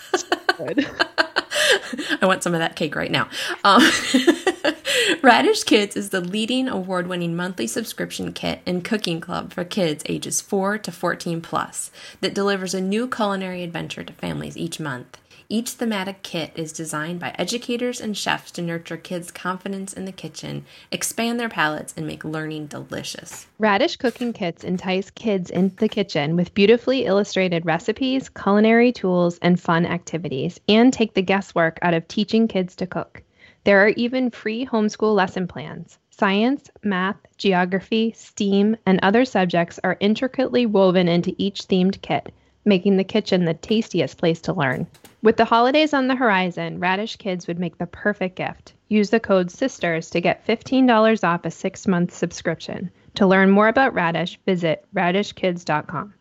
I 2.21 2.27
want 2.27 2.43
some 2.43 2.55
of 2.55 2.61
that 2.61 2.77
cake 2.77 2.97
right 2.97 3.11
now. 3.11 3.29
Um, 3.65 3.83
Radish 5.23 5.65
Kids 5.65 5.97
is 5.97 6.11
the 6.11 6.21
leading 6.21 6.69
award 6.69 7.07
winning 7.07 7.35
monthly 7.35 7.67
subscription 7.67 8.33
kit 8.33 8.61
and 8.67 8.85
cooking 8.85 9.21
club 9.21 9.53
for 9.53 9.65
kids 9.65 10.03
ages 10.07 10.41
4 10.41 10.79
to 10.79 10.93
14 10.93 11.41
plus 11.41 11.91
that 12.21 12.35
delivers 12.35 12.75
a 12.75 12.81
new 12.81 13.09
culinary 13.09 13.63
adventure 13.63 14.05
to 14.05 14.13
families 14.13 14.57
each 14.57 14.81
month. 14.81 15.19
Each 15.49 15.71
thematic 15.71 16.23
kit 16.23 16.53
is 16.55 16.73
designed 16.73 17.19
by 17.19 17.35
educators 17.39 18.01
and 18.01 18.17
chefs 18.17 18.51
to 18.53 18.63
nurture 18.63 18.97
kids' 18.97 19.31
confidence 19.33 19.93
in 19.93 20.05
the 20.05 20.13
kitchen, 20.13 20.65
expand 20.93 21.41
their 21.41 21.49
palates, 21.49 21.95
and 21.97 22.07
make 22.07 22.25
learning 22.25 22.67
delicious. 22.67 23.47
Radish 23.59 23.97
cooking 23.97 24.33
kits 24.33 24.65
entice 24.65 25.11
kids 25.11 25.51
into 25.51 25.77
the 25.77 25.89
kitchen 25.89 26.37
with 26.37 26.55
beautifully 26.55 27.05
illustrated 27.05 27.67
recipes, 27.67 28.29
culinary 28.29 28.93
tools, 28.93 29.39
and 29.43 29.59
fun 29.59 29.87
activities, 29.87 30.61
and 30.69 30.93
take 30.93 31.15
the 31.15 31.23
guesswork 31.23 31.79
out 31.83 31.95
of 31.95 32.07
teaching 32.07 32.47
kids 32.47 32.77
to 32.77 32.87
cook. 32.87 33.23
There 33.65 33.85
are 33.85 33.89
even 33.91 34.31
free 34.31 34.65
homeschool 34.65 35.15
lesson 35.15 35.47
plans. 35.47 35.99
Science, 36.11 36.71
math, 36.83 37.17
geography, 37.37 38.13
STEAM, 38.17 38.77
and 38.87 38.99
other 39.03 39.25
subjects 39.25 39.79
are 39.85 39.97
intricately 40.01 40.67
woven 40.67 41.09
into 41.09 41.35
each 41.39 41.69
themed 41.69 42.01
kit, 42.03 42.33
making 42.65 42.97
the 42.97 43.05
kitchen 43.05 43.45
the 43.45 43.55
tastiest 43.55 44.19
place 44.19 44.41
to 44.43 44.53
learn. 44.53 44.87
With 45.23 45.37
the 45.37 45.45
holidays 45.45 45.93
on 45.93 46.09
the 46.09 46.15
horizon, 46.15 46.79
Radish 46.79 47.17
Kids 47.17 47.47
would 47.47 47.59
make 47.59 47.77
the 47.77 47.87
perfect 47.87 48.37
gift. 48.37 48.73
Use 48.89 49.11
the 49.11 49.21
code 49.21 49.51
SISTERS 49.51 50.11
to 50.11 50.21
get 50.21 50.47
$15 50.47 51.25
off 51.25 51.45
a 51.45 51.51
six 51.51 51.87
month 51.87 52.15
subscription. 52.15 52.91
To 53.17 53.27
learn 53.27 53.51
more 53.51 53.69
about 53.69 53.95
Radish, 53.95 54.39
visit 54.47 54.85
radishkids.com. 54.95 56.15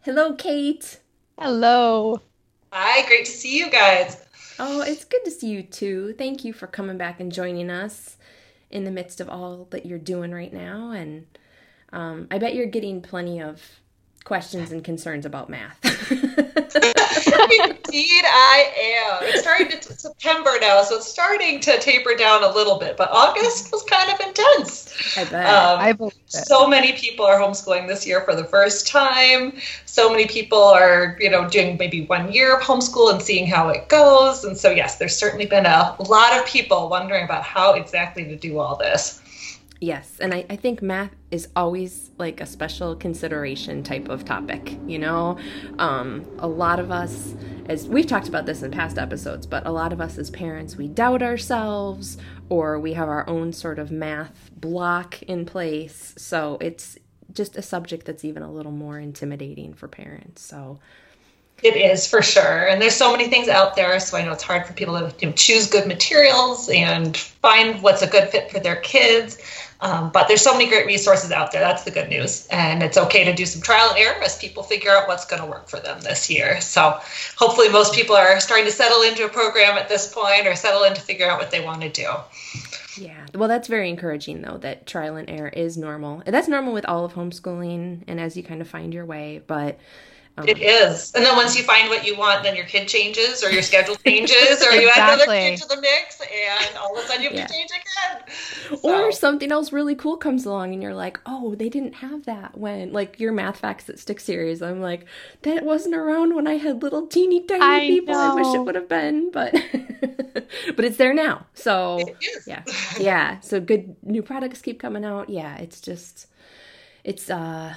Hello, 0.00 0.34
Kate. 0.34 1.00
Hello. 1.38 2.20
Hi, 2.72 3.06
great 3.06 3.24
to 3.24 3.30
see 3.30 3.58
you 3.58 3.70
guys. 3.70 4.16
Oh, 4.64 4.80
it's 4.80 5.04
good 5.04 5.24
to 5.24 5.30
see 5.32 5.48
you 5.48 5.64
too. 5.64 6.14
Thank 6.16 6.44
you 6.44 6.52
for 6.52 6.68
coming 6.68 6.96
back 6.96 7.18
and 7.18 7.32
joining 7.32 7.68
us 7.68 8.16
in 8.70 8.84
the 8.84 8.92
midst 8.92 9.20
of 9.20 9.28
all 9.28 9.66
that 9.70 9.86
you're 9.86 9.98
doing 9.98 10.30
right 10.30 10.52
now. 10.52 10.92
And 10.92 11.26
um, 11.92 12.28
I 12.30 12.38
bet 12.38 12.54
you're 12.54 12.66
getting 12.66 13.02
plenty 13.02 13.42
of 13.42 13.60
questions 14.22 14.70
and 14.70 14.84
concerns 14.84 15.26
about 15.26 15.50
math. 15.50 15.80
Indeed, 17.26 18.24
I 18.24 18.72
am. 19.10 19.28
It's 19.28 19.40
starting 19.40 19.68
to 19.68 19.82
September 19.82 20.50
now, 20.60 20.82
so 20.82 20.96
it's 20.96 21.08
starting 21.08 21.60
to 21.60 21.78
taper 21.78 22.14
down 22.14 22.44
a 22.44 22.52
little 22.52 22.78
bit. 22.78 22.96
But 22.96 23.10
August 23.10 23.72
was 23.72 23.82
kind 23.84 24.12
of 24.12 24.20
intense. 24.26 25.16
I 25.16 25.24
bet. 25.24 25.46
Um, 25.46 25.80
I 25.80 25.92
believe 25.92 26.12
it. 26.12 26.30
so 26.30 26.66
many 26.66 26.92
people 26.92 27.24
are 27.24 27.38
homeschooling 27.38 27.88
this 27.88 28.06
year 28.06 28.22
for 28.22 28.34
the 28.34 28.44
first 28.44 28.86
time. 28.86 29.58
So 29.84 30.10
many 30.10 30.26
people 30.26 30.62
are, 30.62 31.16
you 31.20 31.30
know, 31.30 31.48
doing 31.48 31.76
maybe 31.76 32.06
one 32.06 32.32
year 32.32 32.56
of 32.56 32.62
homeschool 32.62 33.12
and 33.12 33.22
seeing 33.22 33.46
how 33.46 33.68
it 33.68 33.88
goes. 33.88 34.44
And 34.44 34.56
so, 34.56 34.70
yes, 34.70 34.96
there's 34.96 35.16
certainly 35.16 35.46
been 35.46 35.66
a 35.66 35.96
lot 36.08 36.38
of 36.38 36.46
people 36.46 36.88
wondering 36.88 37.24
about 37.24 37.42
how 37.42 37.74
exactly 37.74 38.24
to 38.24 38.36
do 38.36 38.58
all 38.58 38.76
this. 38.76 39.20
Yes, 39.82 40.18
and 40.20 40.32
I, 40.32 40.46
I 40.48 40.54
think 40.54 40.80
math 40.80 41.10
is 41.32 41.48
always 41.56 42.11
like 42.22 42.40
a 42.40 42.46
special 42.46 42.94
consideration 42.94 43.82
type 43.82 44.08
of 44.08 44.24
topic, 44.24 44.78
you 44.86 44.98
know? 44.98 45.36
Um, 45.78 46.24
a 46.38 46.46
lot 46.46 46.78
of 46.78 46.90
us, 46.90 47.34
as 47.66 47.88
we've 47.88 48.06
talked 48.06 48.28
about 48.28 48.46
this 48.46 48.62
in 48.62 48.70
past 48.70 48.96
episodes, 48.96 49.44
but 49.46 49.66
a 49.66 49.72
lot 49.72 49.92
of 49.92 50.00
us 50.00 50.18
as 50.18 50.30
parents, 50.30 50.76
we 50.76 50.86
doubt 50.88 51.20
ourselves 51.22 52.16
or 52.48 52.78
we 52.78 52.92
have 52.94 53.08
our 53.08 53.28
own 53.28 53.52
sort 53.52 53.78
of 53.78 53.90
math 53.90 54.50
block 54.56 55.20
in 55.24 55.44
place. 55.44 56.14
So 56.16 56.58
it's 56.60 56.96
just 57.34 57.56
a 57.56 57.62
subject 57.62 58.06
that's 58.06 58.24
even 58.24 58.42
a 58.42 58.52
little 58.52 58.72
more 58.72 58.98
intimidating 59.00 59.74
for 59.74 59.88
parents. 59.88 60.42
So, 60.42 60.78
It 61.62 61.76
is 61.76 62.06
for 62.08 62.22
sure. 62.22 62.66
And 62.68 62.80
there's 62.82 62.96
so 62.96 63.12
many 63.12 63.28
things 63.28 63.48
out 63.48 63.76
there. 63.76 64.00
So 64.00 64.16
I 64.16 64.24
know 64.24 64.32
it's 64.32 64.42
hard 64.42 64.66
for 64.66 64.72
people 64.72 64.98
to 64.98 65.14
you 65.20 65.28
know, 65.28 65.32
choose 65.34 65.68
good 65.70 65.86
materials 65.86 66.68
and 66.68 67.16
find 67.16 67.80
what's 67.82 68.02
a 68.02 68.06
good 68.08 68.28
fit 68.30 68.50
for 68.50 68.58
their 68.60 68.76
kids. 68.76 69.38
Um, 69.82 70.10
but 70.12 70.28
there's 70.28 70.40
so 70.40 70.52
many 70.52 70.68
great 70.68 70.86
resources 70.86 71.32
out 71.32 71.50
there. 71.50 71.60
That's 71.60 71.82
the 71.82 71.90
good 71.90 72.08
news. 72.08 72.46
And 72.52 72.84
it's 72.84 72.96
okay 72.96 73.24
to 73.24 73.34
do 73.34 73.44
some 73.44 73.60
trial 73.60 73.90
and 73.90 73.98
error 73.98 74.22
as 74.22 74.38
people 74.38 74.62
figure 74.62 74.92
out 74.92 75.08
what's 75.08 75.24
going 75.24 75.42
to 75.42 75.48
work 75.48 75.68
for 75.68 75.80
them 75.80 76.00
this 76.00 76.30
year. 76.30 76.60
So 76.60 77.00
hopefully, 77.36 77.68
most 77.68 77.92
people 77.92 78.14
are 78.14 78.38
starting 78.38 78.66
to 78.66 78.70
settle 78.70 79.02
into 79.02 79.24
a 79.26 79.28
program 79.28 79.76
at 79.76 79.88
this 79.88 80.12
point 80.12 80.46
or 80.46 80.54
settle 80.54 80.84
into 80.84 81.00
figuring 81.00 81.32
out 81.32 81.38
what 81.40 81.50
they 81.50 81.64
want 81.64 81.82
to 81.82 81.88
do. 81.88 82.08
yeah. 82.96 83.26
Well, 83.34 83.48
that's 83.48 83.66
very 83.66 83.90
encouraging, 83.90 84.42
though, 84.42 84.58
that 84.58 84.86
trial 84.86 85.16
and 85.16 85.28
error 85.28 85.48
is 85.48 85.76
normal. 85.76 86.22
That's 86.24 86.46
normal 86.46 86.72
with 86.72 86.86
all 86.86 87.04
of 87.04 87.14
homeschooling 87.14 88.04
and 88.06 88.20
as 88.20 88.36
you 88.36 88.44
kind 88.44 88.60
of 88.60 88.68
find 88.68 88.94
your 88.94 89.04
way. 89.04 89.42
But 89.44 89.80
um, 90.38 90.46
It 90.48 90.58
is. 90.60 91.12
And 91.14 91.24
then 91.24 91.36
once 91.36 91.56
you 91.56 91.62
find 91.62 91.88
what 91.88 92.06
you 92.06 92.16
want, 92.16 92.42
then 92.42 92.56
your 92.56 92.64
kid 92.66 92.88
changes 92.88 93.42
or 93.44 93.50
your 93.50 93.62
schedule 93.62 93.96
changes 94.06 94.62
or 94.62 94.72
you 94.72 94.90
add 94.94 95.04
another 95.04 95.26
kid 95.26 95.56
to 95.58 95.68
the 95.68 95.80
mix 95.80 96.20
and 96.20 96.76
all 96.78 96.96
of 96.96 97.04
a 97.04 97.06
sudden 97.06 97.22
you 97.22 97.28
have 97.28 97.36
Yeah. 97.36 97.46
to 97.46 97.52
change 97.52 97.70
again. 97.70 98.22
Or 98.82 99.12
something 99.12 99.52
else 99.52 99.72
really 99.72 99.94
cool 99.94 100.16
comes 100.16 100.44
along 100.46 100.72
and 100.72 100.82
you're 100.82 100.94
like, 100.94 101.20
oh, 101.26 101.54
they 101.54 101.68
didn't 101.68 101.94
have 101.96 102.24
that 102.26 102.56
when, 102.56 102.92
like 102.92 103.20
your 103.20 103.32
Math 103.32 103.58
Facts 103.58 103.84
That 103.84 103.98
Stick 103.98 104.20
series. 104.20 104.62
I'm 104.62 104.80
like, 104.80 105.04
that 105.42 105.64
wasn't 105.64 105.94
around 105.94 106.34
when 106.34 106.46
I 106.46 106.54
had 106.54 106.82
little 106.82 107.06
teeny 107.06 107.44
tiny 107.46 107.80
I 107.80 107.86
people. 107.86 108.14
I 108.18 108.30
wish 108.30 108.54
it 108.54 108.64
would 108.64 108.74
have 108.74 108.88
been, 108.88 109.30
but 109.30 109.52
but 110.76 110.84
it's 110.84 110.96
there 110.96 111.14
now. 111.14 111.46
So 111.54 112.16
It 112.20 112.26
is. 112.36 112.46
yeah, 112.46 112.64
yeah. 112.98 113.40
So 113.40 113.60
good 113.60 113.96
new 114.02 114.22
products 114.22 114.60
keep 114.62 114.80
coming 114.80 115.04
out. 115.04 115.28
Yeah, 115.28 115.56
it's 115.58 115.80
just 115.80 116.26
it's 117.04 117.30
uh 117.30 117.74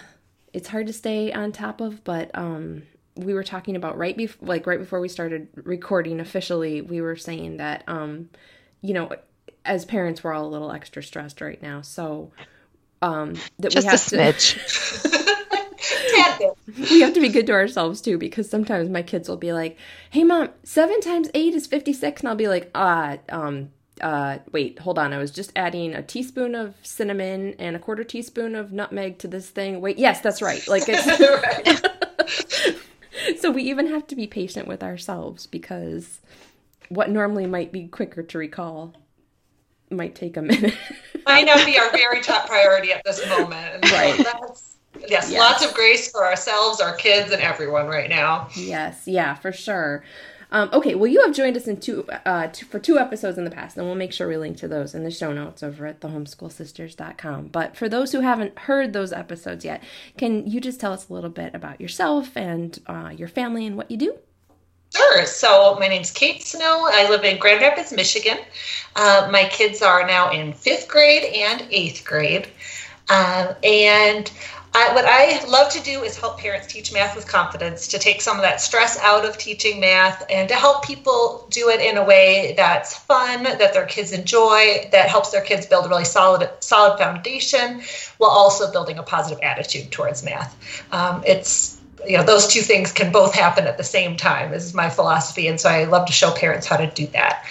it's 0.55 0.69
hard 0.69 0.87
to 0.87 0.93
stay 0.93 1.31
on 1.33 1.51
top 1.51 1.81
of, 1.81 2.03
but 2.03 2.31
um 2.33 2.83
we 3.17 3.33
were 3.33 3.43
talking 3.43 3.75
about 3.75 3.97
right 3.97 4.15
before 4.17 4.47
like 4.47 4.65
right 4.67 4.79
before 4.79 4.99
we 4.99 5.09
started 5.09 5.47
recording 5.55 6.19
officially, 6.19 6.81
we 6.81 7.01
were 7.01 7.15
saying 7.15 7.57
that 7.57 7.83
um 7.87 8.29
you 8.81 8.93
know, 8.93 9.11
as 9.65 9.85
parents 9.85 10.23
we're 10.23 10.33
all 10.33 10.45
a 10.45 10.47
little 10.47 10.71
extra 10.71 11.03
stressed 11.03 11.41
right 11.41 11.61
now. 11.61 11.81
So 11.81 12.31
um 13.01 13.43
that 13.59 13.71
Just 13.71 13.87
we 13.87 13.91
a 13.91 13.91
have 13.91 14.05
to 14.07 14.17
smidge. 14.17 14.57
Tad 16.07 16.39
bit. 16.39 16.57
we 16.89 17.01
have 17.01 17.13
to 17.13 17.21
be 17.21 17.29
good 17.29 17.45
to 17.47 17.53
ourselves 17.53 18.01
too 18.01 18.17
because 18.17 18.49
sometimes 18.49 18.89
my 18.89 19.01
kids 19.03 19.27
will 19.29 19.37
be 19.37 19.53
like, 19.53 19.77
"Hey 20.09 20.23
mom, 20.23 20.49
7 20.63 20.99
times 21.01 21.29
8 21.33 21.53
is 21.53 21.67
56." 21.67 22.21
And 22.21 22.29
I'll 22.29 22.35
be 22.35 22.47
like, 22.47 22.71
"Ah, 22.73 23.17
um 23.29 23.71
uh 24.01 24.39
wait, 24.51 24.79
hold 24.79 24.99
on. 24.99 25.13
I 25.13 25.17
was 25.17 25.31
just 25.31 25.51
adding 25.55 25.93
a 25.93 26.01
teaspoon 26.03 26.53
of 26.55 26.75
cinnamon 26.83 27.55
and 27.59 27.75
a 27.75 27.79
quarter 27.79 28.03
teaspoon 28.03 28.55
of 28.55 28.71
nutmeg 28.71 29.17
to 29.19 29.27
this 29.27 29.49
thing. 29.49 29.79
Wait, 29.81 29.97
yes, 29.97 30.21
that's 30.21 30.41
right." 30.41 30.65
Like 30.67 30.83
it's 30.87 31.05
So 33.41 33.49
we 33.51 33.63
even 33.63 33.87
have 33.87 34.05
to 34.07 34.15
be 34.15 34.27
patient 34.27 34.67
with 34.67 34.83
ourselves 34.83 35.47
because 35.47 36.19
what 36.89 37.09
normally 37.09 37.45
might 37.47 37.71
be 37.71 37.87
quicker 37.87 38.21
to 38.23 38.37
recall 38.37 38.93
might 39.89 40.15
take 40.15 40.35
a 40.37 40.41
minute. 40.41 40.75
might 41.25 41.45
not 41.45 41.65
be 41.65 41.77
our 41.79 41.89
very 41.91 42.21
top 42.21 42.47
priority 42.47 42.91
at 42.91 43.03
this 43.05 43.25
moment. 43.29 43.85
So 43.85 43.93
Right. 43.95 44.17
that's- 44.17 44.75
yes, 45.07 45.31
Yes. 45.31 45.39
lots 45.39 45.65
of 45.65 45.73
grace 45.73 46.11
for 46.11 46.25
ourselves, 46.25 46.81
our 46.81 46.95
kids, 46.95 47.31
and 47.31 47.41
everyone 47.41 47.87
right 47.87 48.09
now. 48.09 48.47
Yes, 48.55 49.03
yeah, 49.05 49.35
for 49.35 49.51
sure. 49.51 50.03
Um, 50.51 50.69
okay, 50.73 50.95
well, 50.95 51.11
you 51.11 51.21
have 51.25 51.35
joined 51.35 51.57
us 51.57 51.67
in 51.67 51.79
two, 51.79 52.05
uh, 52.25 52.47
two 52.47 52.65
for 52.65 52.79
two 52.79 52.97
episodes 52.97 53.37
in 53.37 53.43
the 53.43 53.51
past, 53.51 53.77
and 53.77 53.85
we'll 53.85 53.95
make 53.95 54.13
sure 54.13 54.27
we 54.27 54.37
link 54.37 54.57
to 54.57 54.67
those 54.67 54.93
in 54.95 55.03
the 55.03 55.11
show 55.11 55.33
notes 55.33 55.63
over 55.63 55.85
at 55.85 56.01
thehomeschoolsisters.com. 56.01 57.47
But 57.47 57.75
for 57.75 57.89
those 57.89 58.11
who 58.11 58.21
haven't 58.21 58.57
heard 58.59 58.93
those 58.93 59.11
episodes 59.11 59.65
yet, 59.65 59.83
can 60.17 60.47
you 60.47 60.61
just 60.61 60.79
tell 60.79 60.93
us 60.93 61.09
a 61.09 61.13
little 61.13 61.29
bit 61.29 61.53
about 61.55 61.81
yourself 61.81 62.35
and 62.37 62.79
uh, 62.87 63.11
your 63.15 63.27
family 63.27 63.65
and 63.65 63.75
what 63.75 63.89
you 63.89 63.97
do? 63.97 64.17
Sure. 64.95 65.25
So 65.25 65.77
my 65.79 65.87
name's 65.87 66.11
Kate 66.11 66.41
Snow. 66.41 66.87
I 66.89 67.09
live 67.09 67.23
in 67.23 67.37
Grand 67.37 67.61
Rapids, 67.61 67.91
Michigan. 67.91 68.37
Uh, 68.95 69.27
my 69.31 69.45
kids 69.45 69.81
are 69.81 70.07
now 70.07 70.31
in 70.31 70.53
fifth 70.53 70.87
grade 70.87 71.23
and 71.35 71.65
eighth 71.69 72.05
grade. 72.05 72.47
Um, 73.09 73.55
and 73.63 74.31
I, 74.75 74.93
what 74.93 75.05
I 75.07 75.41
love 75.45 75.71
to 75.71 75.81
do 75.81 76.03
is 76.03 76.17
help 76.17 76.37
parents 76.37 76.67
teach 76.67 76.91
math 76.91 77.15
with 77.15 77.25
confidence, 77.25 77.87
to 77.87 77.97
take 77.97 78.21
some 78.21 78.35
of 78.35 78.41
that 78.41 78.59
stress 78.59 78.99
out 78.99 79.23
of 79.23 79.37
teaching 79.37 79.79
math, 79.79 80.25
and 80.29 80.49
to 80.49 80.55
help 80.55 80.83
people 80.83 81.47
do 81.49 81.69
it 81.69 81.79
in 81.79 81.95
a 81.95 82.03
way 82.03 82.55
that's 82.57 82.93
fun, 82.93 83.43
that 83.43 83.71
their 83.71 83.85
kids 83.85 84.11
enjoy, 84.11 84.89
that 84.91 85.07
helps 85.07 85.29
their 85.29 85.41
kids 85.41 85.65
build 85.65 85.85
a 85.85 85.89
really 85.89 86.03
solid, 86.03 86.49
solid 86.59 86.97
foundation, 86.97 87.83
while 88.17 88.31
also 88.31 88.69
building 88.69 88.97
a 88.97 89.03
positive 89.03 89.41
attitude 89.41 89.91
towards 89.91 90.25
math. 90.25 90.53
Um, 90.91 91.23
it's 91.25 91.79
you 92.05 92.17
know 92.17 92.23
those 92.23 92.47
two 92.47 92.61
things 92.61 92.91
can 92.91 93.11
both 93.11 93.33
happen 93.33 93.65
at 93.65 93.77
the 93.77 93.83
same 93.83 94.15
time 94.17 94.53
is 94.53 94.73
my 94.73 94.89
philosophy 94.89 95.47
and 95.47 95.59
so 95.59 95.69
i 95.69 95.85
love 95.85 96.05
to 96.05 96.13
show 96.13 96.31
parents 96.31 96.67
how 96.67 96.77
to 96.77 96.87
do 96.87 97.07
that 97.07 97.43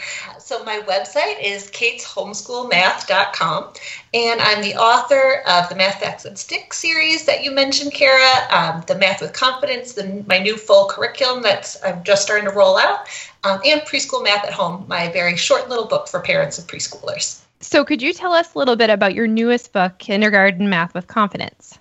so 0.45 0.63
my 0.65 0.81
website 0.81 1.43
is 1.43 1.71
kateshomeschoolmath.com 1.71 3.73
and 4.13 4.41
i'm 4.43 4.63
the 4.63 4.75
author 4.75 5.43
of 5.49 5.67
the 5.71 5.75
math 5.75 6.01
facts 6.01 6.25
that 6.25 6.39
stick 6.39 6.75
series 6.75 7.25
that 7.25 7.43
you 7.43 7.51
mentioned 7.51 7.93
kara 7.93 8.47
um, 8.51 8.85
the 8.87 8.95
math 8.97 9.23
with 9.23 9.33
confidence 9.33 9.95
the, 9.95 10.23
my 10.29 10.39
new 10.39 10.57
full 10.57 10.87
curriculum 10.87 11.43
that 11.43 11.75
i'm 11.85 12.05
just 12.05 12.23
starting 12.23 12.47
to 12.47 12.55
roll 12.55 12.77
out 12.77 13.09
um, 13.45 13.59
and 13.65 13.81
preschool 13.83 14.23
math 14.23 14.45
at 14.45 14.53
home 14.53 14.85
my 14.87 15.09
very 15.09 15.37
short 15.37 15.71
little 15.71 15.87
book 15.87 16.07
for 16.09 16.21
parents 16.21 16.59
of 16.59 16.67
preschoolers 16.67 17.41
So, 17.61 17.83
could 17.83 18.03
you 18.03 18.13
tell 18.13 18.35
us 18.35 18.55
a 18.55 18.59
little 18.59 18.77
bit 18.77 18.91
about 18.91 19.15
your 19.15 19.27
newest 19.27 19.73
book, 19.73 19.97
Kindergarten 19.97 20.69
Math 20.69 20.93
with 20.93 21.07
Confidence? 21.07 21.79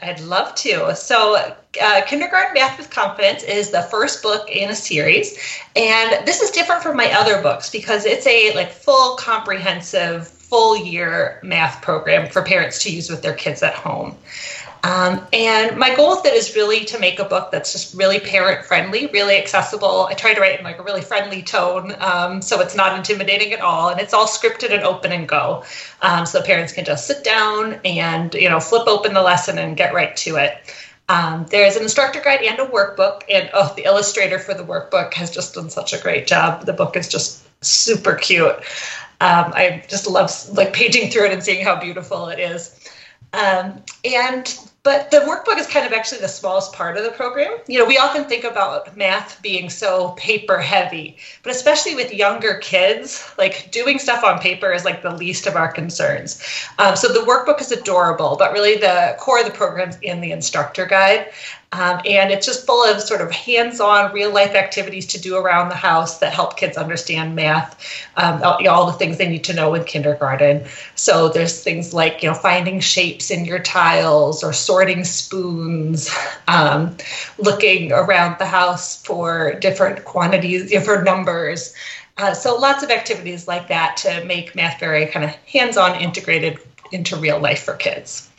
I'd 0.00 0.20
love 0.20 0.54
to. 0.56 0.94
So, 0.94 1.36
uh, 1.80 2.02
Kindergarten 2.06 2.54
Math 2.54 2.76
with 2.76 2.90
Confidence 2.90 3.42
is 3.42 3.70
the 3.70 3.82
first 3.82 4.22
book 4.22 4.50
in 4.50 4.68
a 4.68 4.74
series, 4.74 5.38
and 5.74 6.26
this 6.26 6.42
is 6.42 6.50
different 6.50 6.82
from 6.82 6.96
my 6.96 7.10
other 7.12 7.40
books 7.40 7.70
because 7.70 8.04
it's 8.04 8.26
a 8.26 8.54
like 8.54 8.70
full, 8.70 9.16
comprehensive 9.16 10.35
full 10.48 10.76
year 10.76 11.40
math 11.42 11.82
program 11.82 12.28
for 12.28 12.42
parents 12.42 12.82
to 12.84 12.94
use 12.94 13.10
with 13.10 13.22
their 13.22 13.34
kids 13.34 13.62
at 13.62 13.74
home. 13.74 14.16
Um, 14.86 15.26
and 15.32 15.76
my 15.76 15.96
goal 15.96 16.10
with 16.10 16.26
it 16.26 16.34
is 16.34 16.54
really 16.54 16.84
to 16.84 17.00
make 17.00 17.18
a 17.18 17.24
book 17.24 17.50
that's 17.50 17.72
just 17.72 17.94
really 17.94 18.20
parent 18.20 18.64
friendly, 18.64 19.06
really 19.06 19.36
accessible. 19.36 20.06
I 20.08 20.14
try 20.14 20.32
to 20.32 20.40
write 20.40 20.60
in 20.60 20.64
like 20.64 20.78
a 20.78 20.84
really 20.84 21.00
friendly 21.00 21.42
tone, 21.42 21.92
um, 21.98 22.40
so 22.40 22.60
it's 22.60 22.76
not 22.76 22.96
intimidating 22.96 23.52
at 23.52 23.60
all, 23.60 23.88
and 23.88 24.00
it's 24.00 24.14
all 24.14 24.28
scripted 24.28 24.72
and 24.72 24.84
open 24.84 25.10
and 25.10 25.26
go, 25.26 25.64
um, 26.02 26.24
so 26.24 26.40
parents 26.40 26.72
can 26.72 26.84
just 26.84 27.08
sit 27.08 27.24
down 27.24 27.80
and 27.84 28.32
you 28.34 28.48
know 28.48 28.60
flip 28.60 28.86
open 28.86 29.12
the 29.12 29.22
lesson 29.22 29.58
and 29.58 29.76
get 29.76 29.92
right 29.92 30.16
to 30.18 30.36
it. 30.36 30.56
Um, 31.08 31.46
there's 31.50 31.74
an 31.74 31.82
instructor 31.82 32.20
guide 32.20 32.42
and 32.42 32.60
a 32.60 32.66
workbook, 32.66 33.22
and 33.28 33.50
oh, 33.54 33.72
the 33.76 33.84
illustrator 33.84 34.38
for 34.38 34.54
the 34.54 34.64
workbook 34.64 35.14
has 35.14 35.32
just 35.32 35.54
done 35.54 35.70
such 35.70 35.94
a 35.94 35.98
great 35.98 36.28
job. 36.28 36.64
The 36.64 36.72
book 36.72 36.96
is 36.96 37.08
just 37.08 37.42
super 37.64 38.14
cute. 38.14 38.56
Um, 39.20 39.52
I 39.54 39.84
just 39.88 40.06
love 40.06 40.30
like 40.52 40.72
paging 40.72 41.10
through 41.10 41.26
it 41.26 41.32
and 41.32 41.42
seeing 41.42 41.64
how 41.64 41.80
beautiful 41.80 42.28
it 42.28 42.38
is. 42.38 42.78
Um, 43.32 43.82
and 44.04 44.58
but 44.86 45.10
the 45.10 45.16
workbook 45.18 45.58
is 45.58 45.66
kind 45.66 45.84
of 45.84 45.92
actually 45.92 46.20
the 46.20 46.28
smallest 46.28 46.72
part 46.72 46.96
of 46.96 47.02
the 47.02 47.10
program. 47.10 47.58
You 47.66 47.80
know, 47.80 47.84
we 47.84 47.98
often 47.98 48.24
think 48.26 48.44
about 48.44 48.96
math 48.96 49.42
being 49.42 49.68
so 49.68 50.10
paper 50.10 50.58
heavy, 50.58 51.16
but 51.42 51.50
especially 51.50 51.96
with 51.96 52.14
younger 52.14 52.58
kids, 52.58 53.28
like 53.36 53.72
doing 53.72 53.98
stuff 53.98 54.22
on 54.22 54.38
paper 54.38 54.72
is 54.72 54.84
like 54.84 55.02
the 55.02 55.10
least 55.10 55.48
of 55.48 55.56
our 55.56 55.72
concerns. 55.72 56.40
Um, 56.78 56.94
so 56.94 57.08
the 57.08 57.26
workbook 57.26 57.60
is 57.60 57.72
adorable, 57.72 58.36
but 58.36 58.52
really 58.52 58.76
the 58.76 59.16
core 59.18 59.40
of 59.40 59.46
the 59.46 59.50
program 59.50 59.88
is 59.88 59.98
in 60.02 60.20
the 60.20 60.30
instructor 60.30 60.86
guide. 60.86 61.32
Um, 61.72 62.00
and 62.06 62.30
it's 62.30 62.46
just 62.46 62.64
full 62.64 62.84
of 62.84 63.00
sort 63.00 63.20
of 63.20 63.30
hands 63.32 63.80
on, 63.80 64.12
real 64.12 64.32
life 64.32 64.54
activities 64.54 65.06
to 65.08 65.20
do 65.20 65.36
around 65.36 65.68
the 65.68 65.74
house 65.74 66.18
that 66.18 66.32
help 66.32 66.56
kids 66.56 66.76
understand 66.76 67.34
math, 67.34 68.08
um, 68.16 68.40
all, 68.42 68.86
the 68.86 68.92
things 68.92 69.18
they 69.18 69.28
need 69.28 69.44
to 69.44 69.52
know 69.52 69.74
in 69.74 69.84
kindergarten. 69.84 70.64
So 70.94 71.28
there's 71.28 71.62
things 71.62 71.92
like, 71.92 72.22
you 72.22 72.28
know, 72.28 72.34
finding 72.34 72.78
shapes 72.78 73.30
in 73.30 73.44
your 73.44 73.58
tiles 73.58 74.44
or 74.44 74.52
sorting 74.52 75.04
spoons, 75.04 76.08
um, 76.48 76.96
looking 77.38 77.92
around 77.92 78.38
the 78.38 78.46
house 78.46 79.02
for 79.04 79.54
different 79.54 80.04
quantities, 80.04 80.70
different 80.70 81.04
numbers. 81.04 81.74
Uh, 82.16 82.32
so 82.32 82.56
lots 82.56 82.82
of 82.82 82.90
activities 82.90 83.46
like 83.46 83.68
that 83.68 83.96
to 83.98 84.24
make 84.24 84.54
math 84.54 84.80
very 84.80 85.06
kind 85.06 85.24
of 85.24 85.32
hands 85.46 85.76
on 85.76 86.00
integrated 86.00 86.58
into 86.92 87.16
real 87.16 87.38
life 87.38 87.64
for 87.64 87.74
kids. 87.74 88.30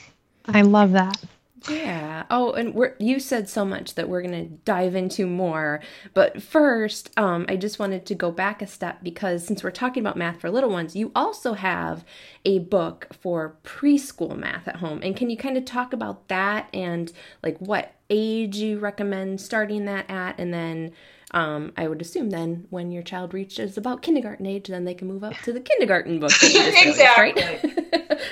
I 0.48 0.62
love 0.62 0.94
that. 0.94 1.22
Yeah. 1.68 2.26
Oh, 2.30 2.52
and 2.52 2.74
we're, 2.74 2.96
you 3.00 3.20
said 3.20 3.50
so 3.50 3.66
much 3.66 3.96
that 3.96 4.08
we're 4.08 4.22
going 4.22 4.50
to 4.50 4.56
dive 4.64 4.96
into 4.96 5.26
more. 5.26 5.82
But 6.14 6.42
first, 6.42 7.10
um, 7.18 7.46
I 7.50 7.56
just 7.56 7.80
wanted 7.80 8.06
to 8.06 8.16
go 8.16 8.32
back 8.32 8.62
a 8.62 8.68
step 8.68 9.00
because 9.02 9.46
since 9.46 9.64
we're 9.64 9.72
talking 9.72 10.02
about 10.02 10.18
math 10.18 10.40
for 10.40 10.52
little 10.52 10.70
ones, 10.70 10.96
you 10.96 11.12
also 11.16 11.54
have 11.54 12.06
a 12.46 12.60
book 12.60 13.08
for 13.22 13.58
preschool 13.64 14.38
math 14.38 14.68
at 14.68 14.78
home. 14.78 15.00
And 15.02 15.16
can 15.16 15.30
you 15.30 15.38
kind 15.38 15.58
of 15.58 15.66
talk 15.66 15.94
about 15.94 16.28
that 16.28 16.70
and 16.74 17.12
like 17.42 17.58
what 17.58 17.96
age 18.10 18.58
you 18.58 18.80
recommend 18.80 19.42
starting 19.42 19.86
that 19.86 20.10
at? 20.10 20.40
And 20.40 20.54
then 20.54 20.92
um, 21.32 21.74
I 21.76 21.90
would 21.90 22.02
assume 22.02 22.30
then 22.30 22.68
when 22.70 22.90
your 22.90 23.04
child 23.04 23.34
reaches 23.34 23.78
about 23.78 24.02
kindergarten 24.02 24.46
age, 24.46 24.68
then 24.68 24.86
they 24.86 24.94
can 24.94 25.10
move 25.10 25.26
up 25.26 25.34
to 25.44 25.52
the 25.52 25.60
kindergarten 25.60 26.22
book. 26.22 26.32
exactly. 26.42 27.44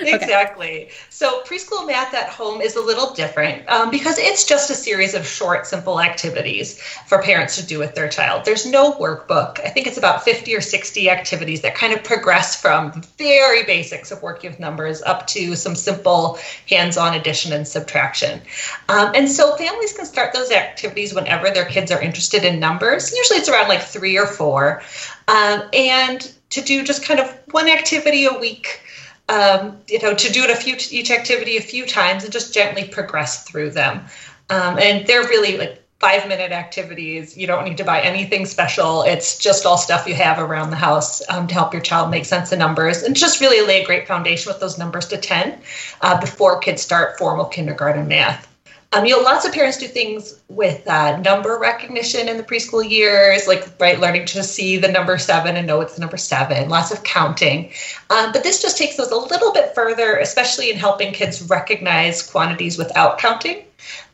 exactly. 0.00 0.88
So 1.10 1.42
preschool 1.42 1.86
math 1.86 2.14
at 2.14 2.30
home 2.30 2.62
is 2.62 2.74
a 2.74 2.80
little 2.80 3.12
different 3.12 3.68
um, 3.68 3.90
because 3.90 4.18
it's 4.18 4.46
just 4.46 4.70
a 4.70 4.74
series 4.74 5.12
of 5.12 5.26
short, 5.26 5.66
simple 5.66 6.00
activities 6.00 6.80
for 7.06 7.20
parents 7.20 7.56
to 7.56 7.66
do 7.66 7.78
with 7.78 7.94
their 7.94 8.08
child. 8.08 8.46
There's 8.46 8.64
no 8.64 8.92
workbook. 8.92 9.60
I 9.60 9.68
think 9.68 9.86
it's 9.86 9.98
about 9.98 10.24
50 10.24 10.56
or 10.56 10.62
60 10.62 11.10
activities 11.10 11.60
that 11.60 11.74
kind 11.74 11.92
of 11.92 12.02
progress 12.02 12.58
from 12.58 13.02
very 13.18 13.64
basics 13.64 14.10
of 14.10 14.22
working 14.22 14.52
with 14.52 14.58
numbers 14.58 15.02
up 15.02 15.26
to 15.28 15.54
some 15.54 15.74
simple 15.74 16.38
hands-on 16.66 17.12
addition 17.12 17.52
and 17.52 17.68
subtraction. 17.68 18.40
Um, 18.88 19.12
and 19.14 19.30
so 19.30 19.54
families 19.56 19.92
can 19.92 20.06
start 20.06 20.32
those 20.32 20.50
activities 20.50 21.12
whenever 21.12 21.50
their 21.50 21.66
kids 21.66 21.92
are 21.92 22.00
interested 22.00 22.42
in 22.42 22.58
numbers 22.58 22.85
numbers. 22.86 23.12
Usually 23.12 23.38
it's 23.38 23.48
around 23.48 23.68
like 23.68 23.82
three 23.82 24.18
or 24.18 24.26
four. 24.26 24.82
Um, 25.28 25.62
and 25.72 26.32
to 26.50 26.60
do 26.60 26.84
just 26.84 27.04
kind 27.04 27.20
of 27.20 27.30
one 27.50 27.68
activity 27.68 28.26
a 28.26 28.38
week. 28.38 28.80
Um, 29.28 29.78
you 29.88 30.00
know, 30.00 30.14
to 30.14 30.32
do 30.32 30.44
it 30.44 30.50
a 30.50 30.54
few 30.54 30.76
each 30.90 31.10
activity 31.10 31.56
a 31.56 31.60
few 31.60 31.84
times 31.84 32.22
and 32.22 32.32
just 32.32 32.54
gently 32.54 32.86
progress 32.86 33.42
through 33.42 33.70
them. 33.70 34.04
Um, 34.50 34.78
and 34.78 35.04
they're 35.04 35.24
really 35.24 35.58
like 35.58 35.82
five 35.98 36.28
minute 36.28 36.52
activities. 36.52 37.36
You 37.36 37.48
don't 37.48 37.64
need 37.64 37.78
to 37.78 37.84
buy 37.84 38.02
anything 38.02 38.46
special. 38.46 39.02
It's 39.02 39.38
just 39.38 39.66
all 39.66 39.78
stuff 39.78 40.06
you 40.06 40.14
have 40.14 40.38
around 40.38 40.70
the 40.70 40.76
house 40.76 41.28
um, 41.28 41.48
to 41.48 41.54
help 41.54 41.72
your 41.72 41.82
child 41.82 42.12
make 42.12 42.24
sense 42.24 42.52
of 42.52 42.60
numbers 42.60 43.02
and 43.02 43.16
just 43.16 43.40
really 43.40 43.66
lay 43.66 43.82
a 43.82 43.86
great 43.86 44.06
foundation 44.06 44.50
with 44.50 44.60
those 44.60 44.78
numbers 44.78 45.08
to 45.08 45.16
10 45.16 45.58
uh, 46.02 46.20
before 46.20 46.60
kids 46.60 46.82
start 46.82 47.18
formal 47.18 47.46
kindergarten 47.46 48.06
math. 48.06 48.46
Um, 48.92 49.04
you 49.04 49.16
know, 49.16 49.22
lots 49.22 49.44
of 49.44 49.52
parents 49.52 49.78
do 49.78 49.86
things 49.86 50.40
with 50.48 50.86
uh, 50.88 51.18
number 51.20 51.58
recognition 51.58 52.28
in 52.28 52.36
the 52.36 52.42
preschool 52.42 52.88
years, 52.88 53.46
like 53.46 53.68
right, 53.80 53.98
learning 53.98 54.26
to 54.26 54.42
see 54.42 54.76
the 54.76 54.88
number 54.88 55.18
seven 55.18 55.56
and 55.56 55.66
know 55.66 55.80
it's 55.80 55.96
the 55.96 56.00
number 56.00 56.16
seven. 56.16 56.68
Lots 56.68 56.92
of 56.92 57.02
counting, 57.02 57.72
um, 58.10 58.32
but 58.32 58.42
this 58.42 58.62
just 58.62 58.78
takes 58.78 58.96
those 58.96 59.10
a 59.10 59.16
little 59.16 59.52
bit 59.52 59.74
further, 59.74 60.16
especially 60.16 60.70
in 60.70 60.76
helping 60.76 61.12
kids 61.12 61.42
recognize 61.50 62.22
quantities 62.22 62.78
without 62.78 63.18
counting. 63.18 63.65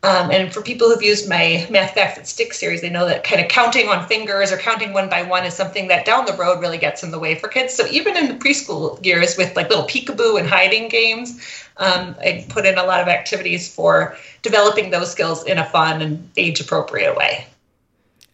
Um, 0.02 0.30
and 0.30 0.52
for 0.52 0.62
people 0.62 0.88
who've 0.88 1.02
used 1.02 1.28
my 1.28 1.66
Math 1.70 1.94
Facts 1.94 2.16
That 2.16 2.26
Stick 2.26 2.52
series, 2.54 2.80
they 2.80 2.90
know 2.90 3.06
that 3.06 3.22
kind 3.24 3.40
of 3.40 3.48
counting 3.48 3.88
on 3.88 4.06
fingers 4.08 4.50
or 4.50 4.56
counting 4.56 4.92
one 4.92 5.08
by 5.08 5.22
one 5.22 5.44
is 5.44 5.54
something 5.54 5.88
that 5.88 6.04
down 6.04 6.26
the 6.26 6.32
road 6.35 6.61
really 6.61 6.78
gets 6.78 7.02
in 7.02 7.11
the 7.11 7.18
way 7.18 7.37
for 7.37 7.48
kids. 7.48 7.72
So 7.72 7.87
even 7.87 8.16
in 8.16 8.26
the 8.26 8.35
preschool 8.35 9.04
years 9.04 9.37
with 9.37 9.54
like 9.54 9.68
little 9.68 9.87
peekaboo 9.87 10.38
and 10.38 10.48
hiding 10.48 10.88
games, 10.88 11.40
um, 11.76 12.16
I 12.20 12.44
put 12.48 12.66
in 12.66 12.78
a 12.78 12.85
lot 12.85 13.00
of 13.00 13.08
activities 13.08 13.72
for 13.72 14.16
developing 14.42 14.90
those 14.90 15.11
skills 15.12 15.44
in 15.44 15.58
a 15.58 15.64
fun 15.64 16.02
and 16.02 16.30
age 16.37 16.61
appropriate 16.61 17.16
way. 17.16 17.46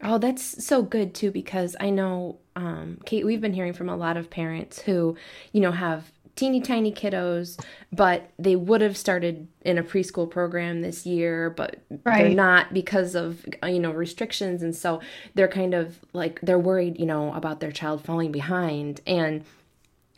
Oh, 0.02 0.18
that's 0.18 0.64
so 0.64 0.82
good 0.82 1.12
too, 1.12 1.32
because 1.32 1.74
I 1.80 1.90
know, 1.90 2.38
um, 2.54 2.98
Kate, 3.04 3.26
we've 3.26 3.40
been 3.40 3.52
hearing 3.52 3.72
from 3.72 3.88
a 3.88 3.96
lot 3.96 4.16
of 4.16 4.30
parents 4.30 4.80
who, 4.80 5.16
you 5.52 5.60
know, 5.60 5.72
have 5.72 6.10
teeny 6.38 6.60
tiny 6.60 6.92
kiddos, 6.92 7.60
but 7.92 8.30
they 8.38 8.54
would 8.54 8.80
have 8.80 8.96
started 8.96 9.48
in 9.62 9.76
a 9.76 9.82
preschool 9.82 10.30
program 10.30 10.82
this 10.82 11.04
year, 11.04 11.50
but 11.50 11.82
right. 12.04 12.22
they're 12.22 12.28
not 12.34 12.72
because 12.72 13.16
of 13.16 13.44
uh, 13.62 13.66
you 13.66 13.80
know 13.80 13.90
restrictions, 13.90 14.62
and 14.62 14.74
so 14.74 15.00
they're 15.34 15.48
kind 15.48 15.74
of 15.74 15.98
like 16.12 16.40
they're 16.40 16.58
worried, 16.58 16.98
you 16.98 17.06
know, 17.06 17.34
about 17.34 17.58
their 17.58 17.72
child 17.72 18.04
falling 18.04 18.30
behind 18.30 19.00
and 19.06 19.44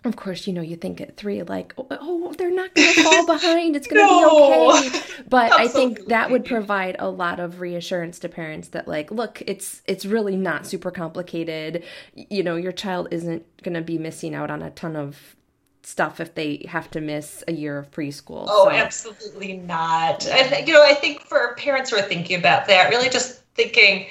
of 0.02 0.16
course, 0.16 0.46
you 0.46 0.54
know, 0.54 0.62
you 0.62 0.76
think 0.76 0.98
at 1.02 1.18
three, 1.18 1.42
like, 1.42 1.74
oh, 1.76 1.86
oh 1.90 2.32
they're 2.38 2.50
not 2.50 2.74
going 2.74 2.94
to 2.94 3.02
fall 3.02 3.26
behind. 3.26 3.76
It's 3.76 3.86
going 3.86 4.06
to 4.06 4.10
no. 4.10 4.80
be 4.80 4.88
okay. 4.88 5.00
But 5.28 5.52
I 5.52 5.68
think 5.68 6.06
that 6.06 6.30
would 6.30 6.46
provide 6.46 6.96
a 6.98 7.10
lot 7.10 7.38
of 7.38 7.60
reassurance 7.60 8.18
to 8.20 8.30
parents 8.30 8.68
that, 8.68 8.88
like, 8.88 9.10
look, 9.10 9.42
it's 9.46 9.82
it's 9.86 10.06
really 10.06 10.36
not 10.36 10.66
super 10.66 10.90
complicated. 10.90 11.84
You 12.14 12.42
know, 12.42 12.56
your 12.56 12.72
child 12.72 13.08
isn't 13.10 13.44
going 13.62 13.74
to 13.74 13.82
be 13.82 13.98
missing 13.98 14.34
out 14.34 14.50
on 14.50 14.62
a 14.62 14.70
ton 14.70 14.96
of 14.96 15.36
stuff 15.82 16.20
if 16.20 16.34
they 16.34 16.66
have 16.68 16.90
to 16.90 17.00
miss 17.00 17.42
a 17.48 17.52
year 17.52 17.78
of 17.78 17.90
preschool. 17.90 18.46
Oh, 18.48 18.64
so. 18.64 18.70
absolutely 18.70 19.56
not. 19.56 20.26
And 20.26 20.66
you 20.66 20.74
know, 20.74 20.84
I 20.84 20.94
think 20.94 21.20
for 21.20 21.54
parents 21.56 21.90
who 21.90 21.96
are 21.96 22.02
thinking 22.02 22.38
about 22.38 22.66
that, 22.66 22.90
really 22.90 23.08
just 23.08 23.42
thinking, 23.54 24.06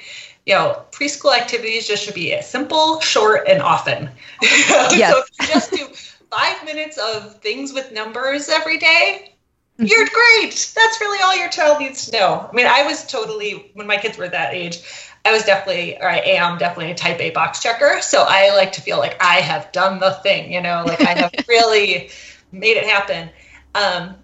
you 0.46 0.54
know, 0.54 0.82
preschool 0.90 1.36
activities 1.36 1.86
just 1.86 2.04
should 2.04 2.14
be 2.14 2.40
simple, 2.42 3.00
short, 3.00 3.48
and 3.48 3.62
often. 3.62 4.10
Yes. 4.42 5.12
so 5.12 5.18
if 5.20 5.28
you 5.40 5.54
just 5.54 5.70
do 5.72 5.86
five 6.30 6.64
minutes 6.64 6.98
of 6.98 7.40
things 7.40 7.72
with 7.72 7.92
numbers 7.92 8.48
every 8.48 8.78
day, 8.78 9.32
mm-hmm. 9.78 9.86
you're 9.86 10.06
great. 10.06 10.72
That's 10.74 11.00
really 11.00 11.22
all 11.22 11.36
your 11.36 11.48
child 11.48 11.80
needs 11.80 12.06
to 12.06 12.12
know. 12.12 12.48
I 12.50 12.54
mean, 12.54 12.66
I 12.66 12.84
was 12.84 13.06
totally 13.06 13.70
when 13.74 13.86
my 13.86 13.96
kids 13.96 14.18
were 14.18 14.28
that 14.28 14.54
age. 14.54 14.82
I 15.24 15.32
was 15.32 15.44
definitely, 15.44 15.98
or 15.98 16.08
I 16.08 16.18
am 16.18 16.58
definitely 16.58 16.92
a 16.92 16.94
type 16.94 17.20
A 17.20 17.30
box 17.30 17.62
checker. 17.62 18.00
So 18.00 18.24
I 18.26 18.54
like 18.56 18.72
to 18.72 18.80
feel 18.80 18.98
like 18.98 19.22
I 19.22 19.36
have 19.36 19.70
done 19.72 20.00
the 20.00 20.12
thing, 20.22 20.52
you 20.52 20.60
know, 20.60 20.82
like 20.86 21.00
I 21.02 21.14
have 21.18 21.32
really 21.48 22.10
made 22.52 22.76
it 22.76 22.86
happen. 22.86 23.30
Um, 23.74 24.16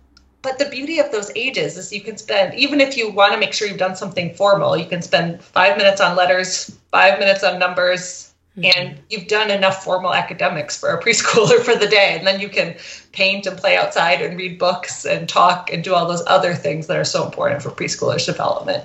but 0.42 0.58
the 0.58 0.66
beauty 0.66 1.00
of 1.00 1.10
those 1.10 1.32
ages 1.34 1.76
is 1.76 1.92
you 1.92 2.00
can 2.00 2.16
spend, 2.16 2.54
even 2.54 2.80
if 2.80 2.96
you 2.96 3.10
want 3.10 3.32
to 3.32 3.38
make 3.38 3.52
sure 3.52 3.66
you've 3.66 3.78
done 3.78 3.96
something 3.96 4.32
formal, 4.34 4.76
you 4.76 4.86
can 4.86 5.02
spend 5.02 5.42
five 5.42 5.76
minutes 5.76 6.00
on 6.00 6.16
letters, 6.16 6.78
five 6.92 7.18
minutes 7.18 7.42
on 7.42 7.58
numbers, 7.58 8.32
mm-hmm. 8.56 8.70
and 8.78 8.98
you've 9.10 9.26
done 9.26 9.50
enough 9.50 9.82
formal 9.82 10.14
academics 10.14 10.78
for 10.78 10.90
a 10.90 11.02
preschooler 11.02 11.58
for 11.64 11.74
the 11.74 11.88
day. 11.88 12.14
And 12.16 12.26
then 12.26 12.38
you 12.38 12.48
can 12.48 12.76
paint 13.10 13.46
and 13.46 13.58
play 13.58 13.76
outside 13.76 14.22
and 14.22 14.38
read 14.38 14.58
books 14.58 15.04
and 15.04 15.28
talk 15.28 15.72
and 15.72 15.82
do 15.82 15.94
all 15.94 16.06
those 16.06 16.22
other 16.28 16.54
things 16.54 16.86
that 16.86 16.96
are 16.96 17.04
so 17.04 17.24
important 17.24 17.60
for 17.60 17.70
preschoolers' 17.70 18.26
development. 18.26 18.84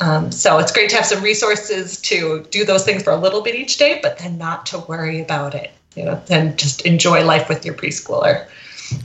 Um, 0.00 0.30
so 0.30 0.58
it's 0.58 0.72
great 0.72 0.90
to 0.90 0.96
have 0.96 1.06
some 1.06 1.22
resources 1.22 2.00
to 2.02 2.46
do 2.50 2.64
those 2.64 2.84
things 2.84 3.02
for 3.02 3.10
a 3.10 3.16
little 3.16 3.42
bit 3.42 3.54
each 3.54 3.78
day, 3.78 3.98
but 4.02 4.18
then 4.18 4.38
not 4.38 4.66
to 4.66 4.78
worry 4.78 5.20
about 5.20 5.54
it, 5.54 5.72
you 5.96 6.04
know, 6.04 6.22
and 6.30 6.58
just 6.58 6.82
enjoy 6.82 7.24
life 7.24 7.48
with 7.48 7.64
your 7.64 7.74
preschooler. 7.74 8.46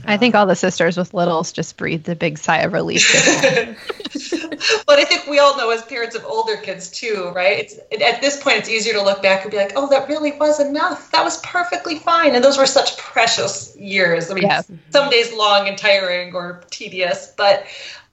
I 0.06 0.16
think 0.16 0.34
all 0.34 0.46
the 0.46 0.56
sisters 0.56 0.96
with 0.96 1.12
littles 1.14 1.52
just 1.52 1.76
breathed 1.76 2.08
a 2.08 2.16
big 2.16 2.38
sigh 2.38 2.60
of 2.60 2.72
relief. 2.72 3.12
but 4.86 4.98
I 4.98 5.04
think 5.04 5.26
we 5.26 5.38
all 5.38 5.56
know 5.56 5.70
as 5.70 5.82
parents 5.82 6.16
of 6.16 6.24
older 6.24 6.56
kids 6.56 6.90
too, 6.90 7.30
right? 7.34 7.58
It's, 7.58 7.78
at 8.02 8.20
this 8.20 8.42
point, 8.42 8.58
it's 8.58 8.68
easier 8.68 8.94
to 8.94 9.02
look 9.02 9.22
back 9.22 9.42
and 9.42 9.50
be 9.50 9.56
like, 9.56 9.72
"Oh, 9.76 9.88
that 9.90 10.08
really 10.08 10.32
was 10.32 10.60
enough. 10.60 11.10
That 11.10 11.24
was 11.24 11.38
perfectly 11.40 11.98
fine." 11.98 12.34
And 12.34 12.42
those 12.42 12.56
were 12.56 12.66
such 12.66 12.96
precious 12.96 13.76
years. 13.76 14.30
I 14.30 14.34
mean, 14.34 14.44
yes. 14.44 14.70
some 14.90 15.10
days 15.10 15.32
long 15.34 15.68
and 15.68 15.76
tiring 15.76 16.34
or 16.34 16.62
tedious, 16.70 17.32
but 17.36 17.66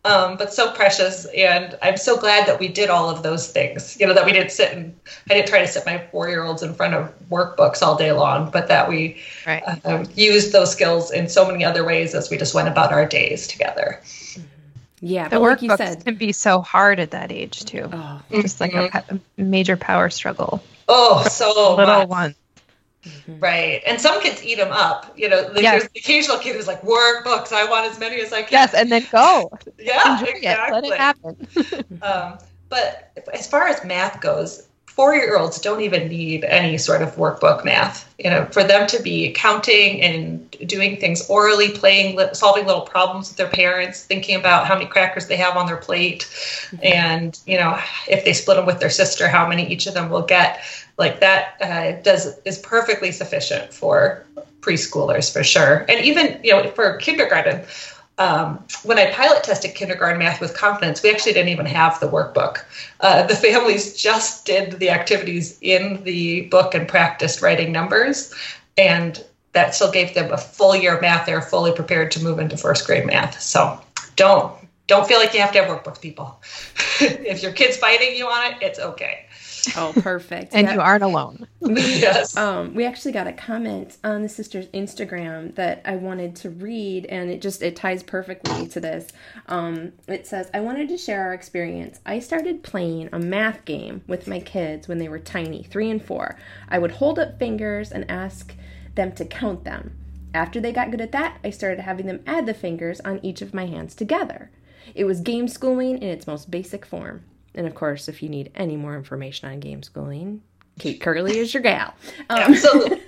um, 0.04 0.38
but 0.38 0.54
so 0.54 0.72
precious. 0.72 1.26
And 1.26 1.78
I'm 1.82 1.98
so 1.98 2.18
glad 2.18 2.48
that 2.48 2.60
we 2.60 2.68
did 2.68 2.90
all 2.90 3.10
of 3.10 3.24
those 3.24 3.52
things. 3.52 3.98
You 4.00 4.08
know, 4.08 4.14
that 4.14 4.26
we 4.26 4.32
didn't 4.32 4.52
sit 4.52 4.74
and 4.74 4.98
I 5.30 5.36
didn't 5.36 5.50
try 5.50 5.60
to 5.60 5.68
sit 5.68 5.86
my 5.86 6.00
four 6.12 6.30
year 6.30 6.44
olds 6.44 6.64
in 6.64 6.74
front 6.74 6.94
of 6.96 7.14
workbooks 7.30 7.82
all 7.82 7.96
day 7.96 8.12
long, 8.12 8.50
but 8.50 8.68
that 8.68 8.90
we 8.90 9.22
right. 9.46 9.64
uh, 9.86 10.06
used 10.16 10.54
those 10.54 10.72
skills 10.72 11.12
in 11.12 11.30
so 11.30 11.46
many 11.46 11.64
other 11.64 11.86
ways 11.86 12.16
as 12.16 12.30
we 12.30 12.38
just 12.38 12.56
went 12.56 12.68
about 12.68 12.92
our 12.92 13.06
days 13.06 13.48
together. 13.48 14.02
Yeah, 15.04 15.30
the 15.30 15.38
workbooks 15.38 15.68
like 15.68 15.78
said, 15.78 16.06
can 16.06 16.16
be 16.16 16.32
so 16.32 16.62
hard 16.62 17.00
at 17.00 17.12
that 17.12 17.32
age 17.32 17.66
too. 17.66 17.90
Oh. 17.92 18.22
Just 18.32 18.62
like 18.62 18.72
mm-hmm. 18.72 19.16
a, 19.16 19.16
a, 19.16 19.42
major 19.42 19.76
power 19.76 20.12
struggle. 20.12 20.64
Oh, 20.88 21.24
so 21.24 21.76
little 21.76 22.02
much. 22.02 22.08
one. 22.08 22.36
Mm-hmm. 23.04 23.40
Right. 23.40 23.82
And 23.86 24.00
some 24.00 24.22
kids 24.22 24.44
eat 24.44 24.56
them 24.56 24.72
up. 24.72 25.12
You 25.18 25.30
know, 25.30 25.52
yes. 25.56 25.82
there's 25.82 25.92
the 25.92 26.00
occasional 26.00 26.38
kid 26.38 26.56
who's 26.56 26.68
like, 26.68 26.82
workbooks, 26.82 27.52
I 27.52 27.68
want 27.70 27.92
as 27.92 28.00
many 28.00 28.22
as 28.22 28.32
I 28.32 28.44
can. 28.44 28.52
Yes, 28.52 28.74
and 28.74 28.92
then 28.92 29.06
go. 29.12 29.52
yeah, 29.80 30.20
Enjoy 30.20 30.32
exactly. 30.32 30.78
It. 30.78 30.82
Let 30.82 30.84
it 30.84 31.00
happen. 31.00 32.00
um, 32.02 32.38
but 32.70 33.12
as 33.34 33.48
far 33.48 33.68
as 33.68 33.84
math 33.84 34.22
goes, 34.22 34.68
four 34.96 35.16
year 35.16 35.38
olds 35.38 35.60
don't 35.60 35.82
even 35.82 36.08
need 36.08 36.44
any 36.44 36.78
sort 36.78 37.02
of 37.02 37.16
workbook 37.16 37.64
math. 37.64 38.14
You 38.20 38.30
know, 38.30 38.46
for 38.52 38.64
them 38.64 38.88
to 38.88 39.02
be 39.02 39.32
counting 39.32 40.02
and 40.02 40.52
doing 40.68 40.98
things 40.98 41.28
orally, 41.28 41.70
playing, 41.70 42.20
solving 42.34 42.68
little 42.68 42.82
problems 42.82 43.30
with 43.30 43.38
their 43.38 43.48
parents, 43.48 44.04
thinking 44.04 44.36
about 44.36 44.68
how 44.68 44.76
many 44.76 44.86
crackers 44.86 45.28
they 45.28 45.38
have 45.38 45.58
on 45.58 45.66
their 45.66 45.78
plate, 45.78 46.28
mm-hmm. 46.30 46.78
and, 46.84 47.40
you 47.48 47.58
know, 47.58 47.80
if 48.08 48.24
they 48.24 48.34
split 48.34 48.58
them 48.58 48.68
with 48.68 48.80
their 48.80 48.92
sister, 48.92 49.28
how 49.28 49.48
many 49.48 49.68
each 49.68 49.88
of 49.88 49.96
them 49.96 50.10
will 50.10 50.22
get 50.22 50.62
like 50.98 51.20
that 51.20 51.56
uh, 51.62 52.00
does 52.04 52.38
is 52.46 52.60
perfectly 52.60 53.12
sufficient 53.12 53.74
for 53.74 54.24
preschoolers 54.62 55.34
for 55.34 55.44
sure 55.44 55.86
and 55.90 56.06
even 56.06 56.40
you 56.44 56.54
know 56.54 56.70
for 56.72 56.98
kindergarten 56.98 57.62
um, 58.22 58.64
when 58.84 59.00
I 59.00 59.10
pilot 59.10 59.44
tested 59.44 59.74
kindergarten 59.74 60.20
math 60.20 60.40
with 60.40 60.56
confidence, 60.56 61.02
we 61.02 61.10
actually 61.10 61.34
didn't 61.34 61.50
even 61.50 61.66
have 61.66 62.00
the 62.00 62.08
workbook. 62.08 62.64
Uh, 63.00 63.26
the 63.26 63.36
families 63.36 64.00
just 64.00 64.46
did 64.46 64.74
the 64.74 64.92
activities 64.92 65.58
in 65.62 66.04
the 66.04 66.42
book 66.42 66.76
and 66.76 66.88
practiced 66.88 67.42
writing 67.42 67.72
numbers, 67.72 68.32
and 68.78 69.26
that 69.54 69.74
still 69.74 69.92
gave 69.92 70.14
them 70.14 70.32
a 70.32 70.38
full 70.38 70.76
year 70.76 70.96
of 70.96 71.02
math. 71.02 71.26
They're 71.26 71.42
fully 71.42 71.72
prepared 71.72 72.12
to 72.12 72.24
move 72.24 72.38
into 72.38 72.58
first 72.58 72.86
grade 72.86 73.08
math. 73.08 73.42
So 73.42 73.82
don't 74.18 74.54
don't 74.86 75.08
feel 75.08 75.18
like 75.18 75.34
you 75.34 75.40
have 75.40 75.52
to 75.54 75.64
have 75.64 75.70
workbooks, 75.70 76.00
people. 76.00 76.40
if 77.02 77.42
your 77.42 77.54
kid's 77.54 77.78
fighting 77.78 78.16
you 78.16 78.28
on 78.28 78.52
it, 78.52 78.58
it's 78.62 78.78
okay. 78.78 79.26
Oh, 79.76 79.94
perfect. 80.02 80.54
and 80.54 80.68
yeah. 80.68 80.74
you 80.74 80.82
aren't 80.82 81.04
alone. 81.04 81.48
yes. 81.62 82.36
Um, 82.38 82.74
we 82.74 82.86
actually 82.86 83.12
got 83.12 83.28
a 83.28 83.34
comment 83.34 83.98
on 84.04 84.22
the 84.22 84.30
sister's 84.30 84.68
Instagram 84.68 85.56
that 85.56 85.82
I 85.86 85.96
wanted 85.96 86.36
to 86.38 86.50
read, 86.50 87.06
and 87.06 87.30
it 87.30 87.42
just 87.42 87.62
it 87.62 87.76
ties 87.76 88.04
perfectly 88.04 88.68
to 88.68 88.80
this. 88.80 89.08
Um, 89.48 89.94
it 90.08 90.28
says, 90.28 90.50
"I 90.54 90.60
wanted 90.62 90.90
to 90.90 90.98
share 90.98 91.24
our 91.24 91.34
experience. 91.34 92.00
I 92.06 92.20
started 92.20 92.64
playing 92.64 93.10
a 93.12 93.20
math 93.20 93.66
game 93.66 94.02
with 94.08 94.28
my 94.28 94.40
kids 94.40 94.88
when 94.88 94.98
they 94.98 95.10
were 95.10 95.20
tiny, 95.20 95.64
three 95.64 95.90
and 95.90 96.04
four. 96.04 96.38
I 96.70 96.80
would 96.80 96.92
hold 96.92 97.20
up 97.20 97.40
fingers 97.40 97.92
and 97.92 98.10
ask 98.10 98.54
them 98.96 99.12
to 99.14 99.26
count 99.26 99.64
them. 99.64 99.98
After 100.34 100.60
they 100.62 100.72
got 100.72 100.92
good 100.92 101.02
at 101.02 101.12
that, 101.12 101.40
I 101.44 101.50
started 101.50 101.82
having 101.82 102.06
them 102.08 102.24
add 102.26 102.46
the 102.46 102.54
fingers 102.54 103.02
on 103.02 103.20
each 103.24 103.42
of 103.42 103.54
my 103.54 103.66
hands 103.66 103.96
together." 103.96 104.50
It 104.96 105.06
was 105.06 105.22
game 105.22 105.48
schooling 105.48 106.00
in 106.00 106.10
its 106.10 106.28
most 106.28 106.50
basic 106.52 106.86
form. 106.86 107.22
And 107.54 107.68
of 107.68 107.76
course, 107.76 108.08
if 108.08 108.24
you 108.24 108.30
need 108.30 108.52
any 108.56 108.78
more 108.78 108.96
information 108.96 109.50
on 109.50 109.60
game 109.60 109.84
schooling, 109.84 110.42
Cait 110.80 111.02
Curley 111.02 111.38
is 111.38 111.54
your 111.54 111.62
gal. 111.62 111.94
Um, 112.30 112.40
Absolutely. 112.40 113.02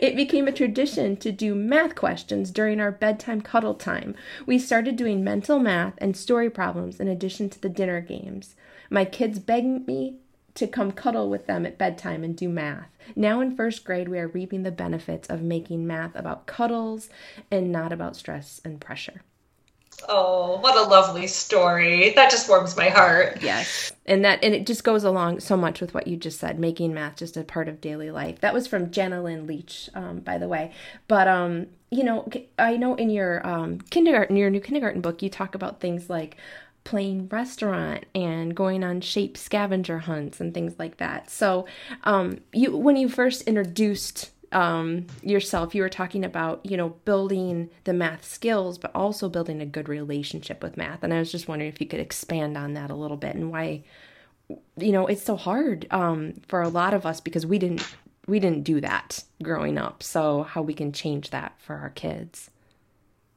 it 0.00 0.16
became 0.16 0.48
a 0.48 0.52
tradition 0.52 1.16
to 1.18 1.30
do 1.30 1.54
math 1.54 1.94
questions 1.94 2.50
during 2.50 2.80
our 2.80 2.90
bedtime 2.90 3.40
cuddle 3.42 3.74
time. 3.74 4.14
We 4.46 4.58
started 4.58 4.96
doing 4.96 5.22
mental 5.22 5.58
math 5.58 5.94
and 5.98 6.16
story 6.16 6.50
problems 6.50 6.98
in 6.98 7.06
addition 7.06 7.50
to 7.50 7.60
the 7.60 7.68
dinner 7.68 8.00
games. 8.00 8.56
My 8.88 9.04
kids 9.04 9.38
begged 9.38 9.86
me 9.86 10.16
to 10.54 10.66
come 10.66 10.90
cuddle 10.90 11.30
with 11.30 11.46
them 11.46 11.64
at 11.64 11.78
bedtime 11.78 12.24
and 12.24 12.36
do 12.36 12.48
math. 12.48 12.88
Now 13.14 13.40
in 13.40 13.54
first 13.54 13.84
grade, 13.84 14.08
we 14.08 14.18
are 14.18 14.28
reaping 14.28 14.62
the 14.62 14.72
benefits 14.72 15.28
of 15.28 15.42
making 15.42 15.86
math 15.86 16.16
about 16.16 16.46
cuddles 16.46 17.08
and 17.50 17.70
not 17.70 17.92
about 17.92 18.16
stress 18.16 18.60
and 18.64 18.80
pressure. 18.80 19.22
Oh, 20.08 20.58
what 20.60 20.76
a 20.76 20.88
lovely 20.88 21.26
story. 21.26 22.10
That 22.10 22.30
just 22.30 22.48
warms 22.48 22.76
my 22.76 22.88
heart. 22.88 23.42
Yes. 23.42 23.92
And 24.06 24.24
that 24.24 24.42
and 24.42 24.54
it 24.54 24.66
just 24.66 24.84
goes 24.84 25.04
along 25.04 25.40
so 25.40 25.56
much 25.56 25.80
with 25.80 25.94
what 25.94 26.06
you 26.06 26.16
just 26.16 26.40
said, 26.40 26.58
making 26.58 26.94
math 26.94 27.16
just 27.16 27.36
a 27.36 27.44
part 27.44 27.68
of 27.68 27.80
daily 27.80 28.10
life. 28.10 28.40
That 28.40 28.54
was 28.54 28.66
from 28.66 28.90
Jenna 28.90 29.22
Lynn 29.22 29.46
Leach, 29.46 29.88
um, 29.94 30.20
by 30.20 30.38
the 30.38 30.48
way. 30.48 30.72
But 31.08 31.28
um, 31.28 31.66
you 31.90 32.04
know, 32.04 32.28
I 32.58 32.76
know 32.76 32.94
in 32.94 33.10
your 33.10 33.46
um 33.46 33.80
kindergarten, 33.90 34.36
your 34.36 34.50
new 34.50 34.60
kindergarten 34.60 35.00
book, 35.00 35.22
you 35.22 35.28
talk 35.28 35.54
about 35.54 35.80
things 35.80 36.08
like 36.10 36.36
playing 36.84 37.28
restaurant 37.28 38.06
and 38.14 38.54
going 38.54 38.82
on 38.82 39.00
shape 39.00 39.36
scavenger 39.36 39.98
hunts 39.98 40.40
and 40.40 40.54
things 40.54 40.74
like 40.78 40.96
that. 40.96 41.30
So, 41.30 41.66
um, 42.04 42.38
you 42.52 42.76
when 42.76 42.96
you 42.96 43.08
first 43.08 43.42
introduced 43.42 44.30
um, 44.52 45.06
yourself, 45.22 45.74
you 45.74 45.82
were 45.82 45.88
talking 45.88 46.24
about, 46.24 46.64
you 46.64 46.76
know, 46.76 46.90
building 47.04 47.70
the 47.84 47.92
math 47.92 48.24
skills, 48.24 48.78
but 48.78 48.90
also 48.94 49.28
building 49.28 49.60
a 49.60 49.66
good 49.66 49.88
relationship 49.88 50.62
with 50.62 50.76
math. 50.76 51.02
And 51.02 51.14
I 51.14 51.18
was 51.18 51.30
just 51.30 51.48
wondering 51.48 51.70
if 51.70 51.80
you 51.80 51.86
could 51.86 52.00
expand 52.00 52.56
on 52.56 52.74
that 52.74 52.90
a 52.90 52.96
little 52.96 53.16
bit 53.16 53.36
and 53.36 53.50
why, 53.50 53.84
you 54.76 54.92
know, 54.92 55.06
it's 55.06 55.22
so 55.22 55.36
hard 55.36 55.86
um, 55.90 56.34
for 56.48 56.62
a 56.62 56.68
lot 56.68 56.94
of 56.94 57.06
us 57.06 57.20
because 57.20 57.46
we 57.46 57.58
didn't 57.58 57.86
we 58.26 58.38
didn't 58.38 58.62
do 58.62 58.80
that 58.80 59.24
growing 59.42 59.76
up. 59.76 60.02
So 60.02 60.44
how 60.44 60.62
we 60.62 60.74
can 60.74 60.92
change 60.92 61.30
that 61.30 61.54
for 61.58 61.76
our 61.76 61.90
kids. 61.90 62.50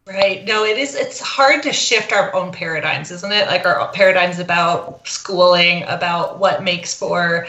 Right. 0.05 0.43
No, 0.45 0.65
it 0.65 0.77
is. 0.77 0.95
It's 0.95 1.19
hard 1.19 1.63
to 1.63 1.71
shift 1.71 2.11
our 2.11 2.35
own 2.35 2.51
paradigms, 2.51 3.09
isn't 3.09 3.31
it? 3.31 3.47
Like 3.47 3.65
our 3.65 3.89
paradigms 3.93 4.37
about 4.37 5.07
schooling, 5.07 5.83
about 5.83 6.39
what 6.39 6.61
makes 6.61 6.93
for 6.93 7.47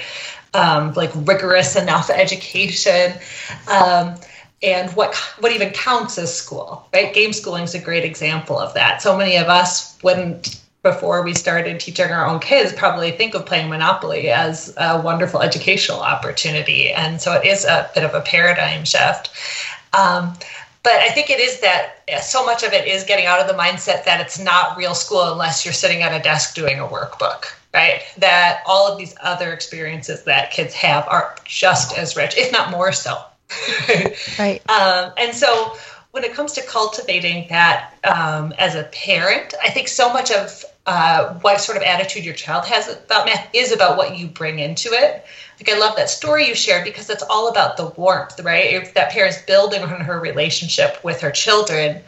um, 0.54 0.92
like 0.94 1.10
rigorous 1.14 1.76
enough 1.76 2.10
education. 2.10 3.12
Um, 3.70 4.14
and 4.62 4.90
what 4.96 5.14
what 5.40 5.52
even 5.52 5.70
counts 5.70 6.16
as 6.16 6.34
school, 6.34 6.88
right? 6.92 7.12
Game 7.12 7.32
schooling 7.32 7.64
is 7.64 7.74
a 7.74 7.80
great 7.80 8.04
example 8.04 8.58
of 8.58 8.72
that. 8.74 9.02
So 9.02 9.16
many 9.16 9.36
of 9.36 9.48
us 9.48 9.98
wouldn't 10.02 10.60
before 10.84 11.22
we 11.22 11.34
started 11.34 11.80
teaching 11.80 12.10
our 12.10 12.26
own 12.26 12.38
kids 12.38 12.72
probably 12.72 13.10
think 13.10 13.34
of 13.34 13.46
playing 13.46 13.70
monopoly 13.70 14.30
as 14.30 14.72
a 14.76 15.00
wonderful 15.00 15.40
educational 15.40 15.98
opportunity 15.98 16.90
and 16.90 17.20
so 17.20 17.32
it 17.32 17.44
is 17.44 17.64
a 17.64 17.90
bit 17.94 18.04
of 18.04 18.14
a 18.14 18.20
paradigm 18.20 18.84
shift 18.84 19.30
um, 19.94 20.34
but 20.82 20.92
i 20.92 21.08
think 21.08 21.30
it 21.30 21.40
is 21.40 21.58
that 21.60 21.94
so 22.22 22.44
much 22.44 22.62
of 22.62 22.74
it 22.74 22.86
is 22.86 23.02
getting 23.02 23.24
out 23.24 23.40
of 23.40 23.48
the 23.48 23.54
mindset 23.54 24.04
that 24.04 24.20
it's 24.20 24.38
not 24.38 24.76
real 24.76 24.94
school 24.94 25.32
unless 25.32 25.64
you're 25.64 25.72
sitting 25.72 26.02
at 26.02 26.12
a 26.12 26.22
desk 26.22 26.54
doing 26.54 26.78
a 26.78 26.86
workbook 26.86 27.46
right? 27.74 28.02
That 28.18 28.62
all 28.66 28.90
of 28.90 28.96
these 28.96 29.14
other 29.20 29.52
experiences 29.52 30.24
that 30.24 30.52
kids 30.52 30.72
have 30.74 31.06
are 31.08 31.36
just 31.44 31.98
as 31.98 32.16
rich, 32.16 32.34
if 32.38 32.52
not 32.52 32.70
more 32.70 32.92
so. 32.92 33.18
right. 34.38 34.62
Um, 34.70 35.12
and 35.18 35.34
so 35.34 35.76
when 36.12 36.22
it 36.22 36.32
comes 36.32 36.52
to 36.52 36.62
cultivating 36.62 37.48
that 37.48 37.92
um, 38.04 38.54
as 38.56 38.76
a 38.76 38.84
parent, 38.84 39.52
I 39.62 39.70
think 39.70 39.88
so 39.88 40.12
much 40.12 40.30
of 40.30 40.64
uh, 40.86 41.34
what 41.40 41.60
sort 41.60 41.76
of 41.76 41.82
attitude 41.82 42.24
your 42.24 42.34
child 42.34 42.64
has 42.66 42.88
about 42.88 43.26
math 43.26 43.48
is 43.52 43.72
about 43.72 43.96
what 43.96 44.16
you 44.16 44.28
bring 44.28 44.60
into 44.60 44.90
it. 44.90 45.24
Like 45.58 45.76
I 45.76 45.78
love 45.78 45.96
that 45.96 46.10
story 46.10 46.46
you 46.46 46.54
shared 46.54 46.84
because 46.84 47.10
it's 47.10 47.22
all 47.22 47.48
about 47.48 47.76
the 47.76 47.86
warmth, 47.86 48.38
right? 48.40 48.74
If 48.74 48.94
that 48.94 49.10
parent's 49.10 49.42
building 49.42 49.82
on 49.82 50.00
her 50.00 50.20
relationship 50.20 51.02
with 51.02 51.20
her 51.20 51.30
children, 51.30 52.02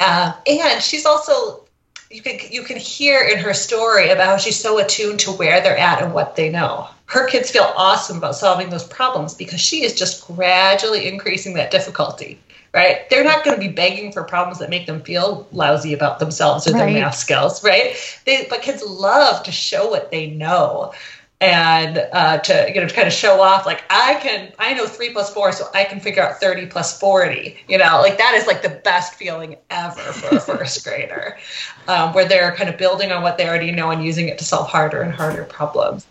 uh, 0.00 0.32
and 0.46 0.82
she's 0.82 1.06
also 1.06 1.65
you 2.10 2.22
can 2.22 2.38
you 2.50 2.62
can 2.62 2.76
hear 2.76 3.22
in 3.22 3.38
her 3.38 3.54
story 3.54 4.10
about 4.10 4.26
how 4.26 4.36
she's 4.36 4.58
so 4.58 4.78
attuned 4.78 5.20
to 5.20 5.32
where 5.32 5.60
they're 5.60 5.78
at 5.78 6.02
and 6.02 6.14
what 6.14 6.36
they 6.36 6.48
know. 6.48 6.88
Her 7.06 7.26
kids 7.28 7.50
feel 7.50 7.72
awesome 7.76 8.18
about 8.18 8.36
solving 8.36 8.70
those 8.70 8.84
problems 8.84 9.34
because 9.34 9.60
she 9.60 9.84
is 9.84 9.94
just 9.94 10.26
gradually 10.26 11.08
increasing 11.08 11.54
that 11.54 11.70
difficulty. 11.70 12.40
Right? 12.74 13.08
They're 13.08 13.24
not 13.24 13.42
going 13.42 13.58
to 13.58 13.68
be 13.68 13.72
begging 13.72 14.12
for 14.12 14.22
problems 14.22 14.58
that 14.58 14.68
make 14.68 14.86
them 14.86 15.00
feel 15.00 15.48
lousy 15.50 15.94
about 15.94 16.18
themselves 16.18 16.66
or 16.66 16.72
right. 16.72 16.92
their 16.92 17.02
math 17.02 17.14
skills, 17.14 17.64
right? 17.64 17.96
They, 18.26 18.46
but 18.50 18.60
kids 18.60 18.82
love 18.82 19.42
to 19.44 19.52
show 19.52 19.88
what 19.88 20.10
they 20.10 20.26
know 20.26 20.92
and 21.40 21.98
uh, 22.12 22.38
to 22.38 22.64
you 22.68 22.80
know 22.80 22.88
to 22.88 22.94
kind 22.94 23.06
of 23.06 23.12
show 23.12 23.42
off 23.42 23.66
like 23.66 23.84
i 23.90 24.14
can 24.22 24.50
i 24.58 24.72
know 24.72 24.86
three 24.86 25.10
plus 25.10 25.32
four 25.32 25.52
so 25.52 25.66
i 25.74 25.84
can 25.84 26.00
figure 26.00 26.22
out 26.22 26.40
30 26.40 26.66
plus 26.66 26.98
40 26.98 27.56
you 27.68 27.76
know 27.76 28.00
like 28.00 28.16
that 28.16 28.34
is 28.34 28.46
like 28.46 28.62
the 28.62 28.80
best 28.84 29.14
feeling 29.14 29.56
ever 29.68 30.00
for 30.00 30.36
a 30.36 30.40
first 30.40 30.82
grader 30.82 31.36
um, 31.88 32.14
where 32.14 32.26
they're 32.26 32.54
kind 32.54 32.70
of 32.70 32.78
building 32.78 33.12
on 33.12 33.22
what 33.22 33.36
they 33.36 33.46
already 33.46 33.70
know 33.70 33.90
and 33.90 34.04
using 34.04 34.28
it 34.28 34.38
to 34.38 34.44
solve 34.44 34.68
harder 34.68 35.02
and 35.02 35.12
harder 35.12 35.44
problems 35.44 36.06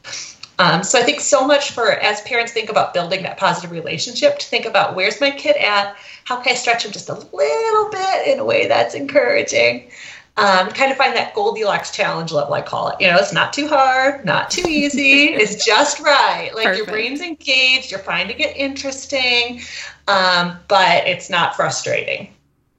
Um, 0.57 0.83
so 0.83 0.97
I 0.97 1.03
think 1.03 1.19
so 1.19 1.45
much 1.45 1.71
for 1.71 1.91
as 1.91 2.21
parents 2.21 2.53
think 2.53 2.69
about 2.69 2.93
building 2.93 3.23
that 3.23 3.37
positive 3.37 3.71
relationship 3.71 4.39
to 4.39 4.45
think 4.45 4.65
about 4.65 4.95
where's 4.95 5.19
my 5.19 5.31
kid 5.31 5.57
at? 5.57 5.97
How 6.23 6.37
can 6.37 6.53
I 6.53 6.55
stretch 6.55 6.85
him 6.85 6.93
just 6.93 7.09
a 7.09 7.13
little 7.13 7.89
bit 7.91 8.27
in 8.27 8.39
a 8.39 8.45
way 8.45 8.67
that's 8.67 8.95
encouraging? 8.95 9.91
Um, 10.37 10.67
kind 10.69 10.91
of 10.91 10.97
find 10.97 11.15
that 11.15 11.33
Goldilocks 11.33 11.91
challenge 11.91 12.33
level, 12.33 12.53
I 12.53 12.61
call 12.61 12.89
it. 12.89 12.99
You 12.99 13.07
know, 13.07 13.17
it's 13.17 13.31
not 13.31 13.53
too 13.53 13.69
hard, 13.69 14.25
not 14.25 14.51
too 14.51 14.67
easy. 14.67 15.23
it's 15.33 15.65
just 15.65 16.01
right. 16.01 16.51
Like 16.53 16.65
Perfect. 16.65 16.77
your 16.77 16.87
brain's 16.87 17.21
engaged, 17.21 17.89
you're 17.89 18.01
finding 18.01 18.39
it 18.39 18.55
interesting, 18.57 19.61
um, 20.09 20.57
but 20.67 21.07
it's 21.07 21.29
not 21.29 21.55
frustrating. 21.55 22.33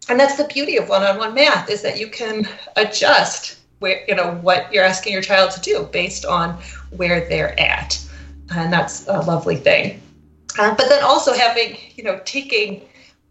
And 0.09 0.21
that's 0.21 0.37
the 0.37 0.45
beauty 0.45 0.77
of 0.77 0.89
one-on-one 0.89 1.35
math 1.35 1.71
is 1.71 1.83
that 1.83 1.99
you 1.99 2.09
can 2.09 2.47
adjust 2.77 3.59
where 3.79 4.05
you 4.09 4.15
know 4.15 4.35
what 4.37 4.73
you're 4.73 4.85
asking 4.85 5.13
your 5.13 5.23
child 5.23 5.51
to 5.53 5.61
do 5.61 5.89
based 5.93 6.25
on 6.25 6.59
where 6.91 7.29
they're 7.29 7.59
at, 7.61 8.03
and 8.55 8.73
that's 8.73 9.07
a 9.09 9.21
lovely 9.21 9.57
thing. 9.57 10.01
Uh, 10.59 10.75
but 10.75 10.89
then 10.89 11.03
also 11.03 11.33
having 11.33 11.77
you 11.97 12.05
know 12.05 12.21
taking 12.25 12.83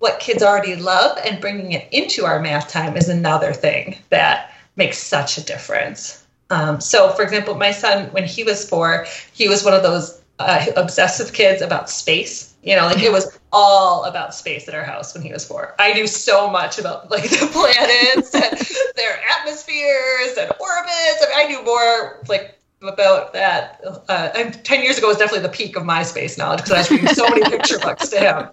what 0.05 0.19
kids 0.19 0.43
already 0.43 0.75
love 0.75 1.17
and 1.25 1.41
bringing 1.41 1.71
it 1.71 1.87
into 1.91 2.25
our 2.25 2.39
math 2.39 2.67
time 2.67 2.95
is 2.95 3.09
another 3.09 3.51
thing 3.51 3.97
that 4.11 4.53
makes 4.75 4.99
such 4.99 5.39
a 5.39 5.43
difference. 5.43 6.23
Um, 6.51 6.79
so, 6.79 7.09
for 7.13 7.23
example, 7.23 7.55
my 7.55 7.71
son, 7.71 8.09
when 8.11 8.23
he 8.23 8.43
was 8.43 8.69
four, 8.69 9.07
he 9.33 9.49
was 9.49 9.65
one 9.65 9.73
of 9.73 9.81
those 9.81 10.21
uh, 10.37 10.63
obsessive 10.77 11.33
kids 11.33 11.63
about 11.63 11.89
space. 11.89 12.53
You 12.61 12.75
know, 12.75 12.85
like 12.85 13.01
it 13.01 13.11
was 13.11 13.39
all 13.51 14.03
about 14.03 14.35
space 14.35 14.67
at 14.67 14.75
our 14.75 14.83
house 14.83 15.15
when 15.15 15.23
he 15.23 15.33
was 15.33 15.43
four. 15.43 15.73
I 15.79 15.93
knew 15.93 16.05
so 16.05 16.51
much 16.51 16.77
about 16.77 17.09
like 17.09 17.23
the 17.31 17.49
planets 17.51 18.35
and 18.35 18.93
their 18.95 19.19
atmospheres 19.39 20.37
and 20.37 20.51
orbits. 20.59 21.19
I, 21.19 21.25
mean, 21.29 21.35
I 21.35 21.45
knew 21.47 21.65
more 21.65 22.21
like 22.29 22.59
about 22.83 23.33
that. 23.33 23.81
Uh, 24.07 24.29
Ten 24.61 24.83
years 24.83 24.99
ago 24.99 25.07
was 25.07 25.17
definitely 25.17 25.47
the 25.47 25.49
peak 25.49 25.75
of 25.75 25.83
my 25.83 26.03
space 26.03 26.37
knowledge 26.37 26.59
because 26.59 26.73
I 26.73 26.77
was 26.77 26.91
reading 26.91 27.07
so 27.07 27.27
many 27.27 27.49
picture 27.49 27.79
books 27.79 28.09
to 28.09 28.19
him. 28.19 28.49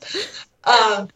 Um, 0.64 1.08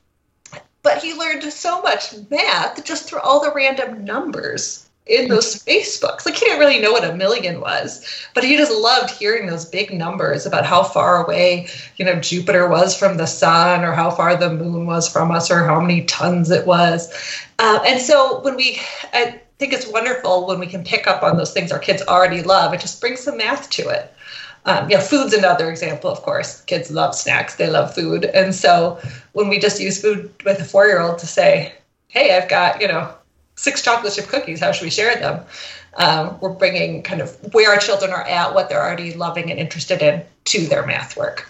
but 0.87 1.03
he 1.03 1.13
learned 1.15 1.43
so 1.43 1.83
much 1.83 2.15
math 2.31 2.85
just 2.85 3.09
through 3.09 3.19
all 3.19 3.41
the 3.41 3.53
random 3.53 4.05
numbers 4.05 4.89
in 5.05 5.29
those 5.29 5.61
space 5.61 5.99
books. 5.99 6.25
Like 6.25 6.37
he 6.37 6.45
didn't 6.45 6.61
really 6.61 6.79
know 6.79 6.93
what 6.93 7.03
a 7.03 7.17
million 7.17 7.61
was, 7.61 8.07
but 8.35 8.45
he 8.45 8.57
just 8.57 8.71
loved 8.71 9.11
hearing 9.11 9.49
those 9.49 9.65
big 9.65 9.93
numbers 9.93 10.47
about 10.47 10.65
how 10.65 10.85
far 10.85 11.25
away, 11.25 11.67
you 11.97 12.05
know, 12.05 12.21
Jupiter 12.21 12.69
was 12.69 12.97
from 12.97 13.17
the 13.17 13.27
sun 13.27 13.83
or 13.83 13.95
how 13.95 14.13
far 14.13 14.37
the 14.37 14.49
moon 14.49 14.87
was 14.87 15.13
from 15.13 15.33
us 15.33 15.51
or 15.51 15.65
how 15.65 15.81
many 15.81 16.05
tons 16.05 16.53
it 16.53 16.69
was. 16.69 17.13
Uh, 17.59 17.81
and 17.85 18.01
so 18.01 18.41
when 18.43 18.55
we, 18.55 18.79
I 19.13 19.41
think 19.59 19.73
it's 19.73 19.89
wonderful 19.89 20.47
when 20.47 20.61
we 20.61 20.69
can 20.69 20.85
pick 20.85 21.09
up 21.09 21.25
on 21.25 21.37
those 21.37 21.53
things 21.53 21.73
our 21.73 21.81
kids 21.81 22.03
already 22.03 22.45
love. 22.45 22.73
It 22.73 22.81
just 22.81 23.01
brings 23.01 23.19
some 23.19 23.39
math 23.39 23.71
to 23.71 23.89
it. 23.89 24.13
Um, 24.67 24.91
yeah, 24.91 25.01
food's 25.01 25.33
another 25.33 25.71
example, 25.71 26.11
of 26.11 26.23
course. 26.23 26.61
Kids 26.63 26.91
love 26.91 27.15
snacks, 27.15 27.55
they 27.55 27.71
love 27.71 27.95
food. 27.95 28.25
And 28.25 28.55
so 28.55 29.01
when 29.33 29.49
we 29.49 29.61
just 29.61 29.81
use 29.81 30.01
food 30.01 30.33
with 30.45 30.61
a 30.61 30.65
four 30.65 30.87
year 30.87 31.01
old 31.01 31.19
to 31.19 31.27
say, 31.27 31.73
hey, 32.09 32.37
I've 32.37 32.49
got, 32.49 32.81
you 32.81 32.89
know, 32.89 33.15
six 33.55 33.81
chocolate 33.81 34.13
chip 34.13 34.27
cookies, 34.27 34.61
how 34.61 34.73
should 34.73 34.85
we 34.85 34.91
share 34.91 35.15
them? 35.17 35.45
Um, 35.97 36.39
we're 36.41 36.51
bringing 36.51 37.03
kind 37.03 37.23
of 37.23 37.55
where 37.55 37.71
our 37.71 37.79
children 37.79 38.11
are 38.11 38.23
at, 38.23 38.55
what 38.55 38.69
they're 38.69 38.83
already 38.83 39.15
loving 39.15 39.51
and 39.51 39.59
interested 39.59 40.03
in 40.03 40.25
to 40.47 40.67
their 40.67 40.85
math 40.85 41.17
work. 41.17 41.49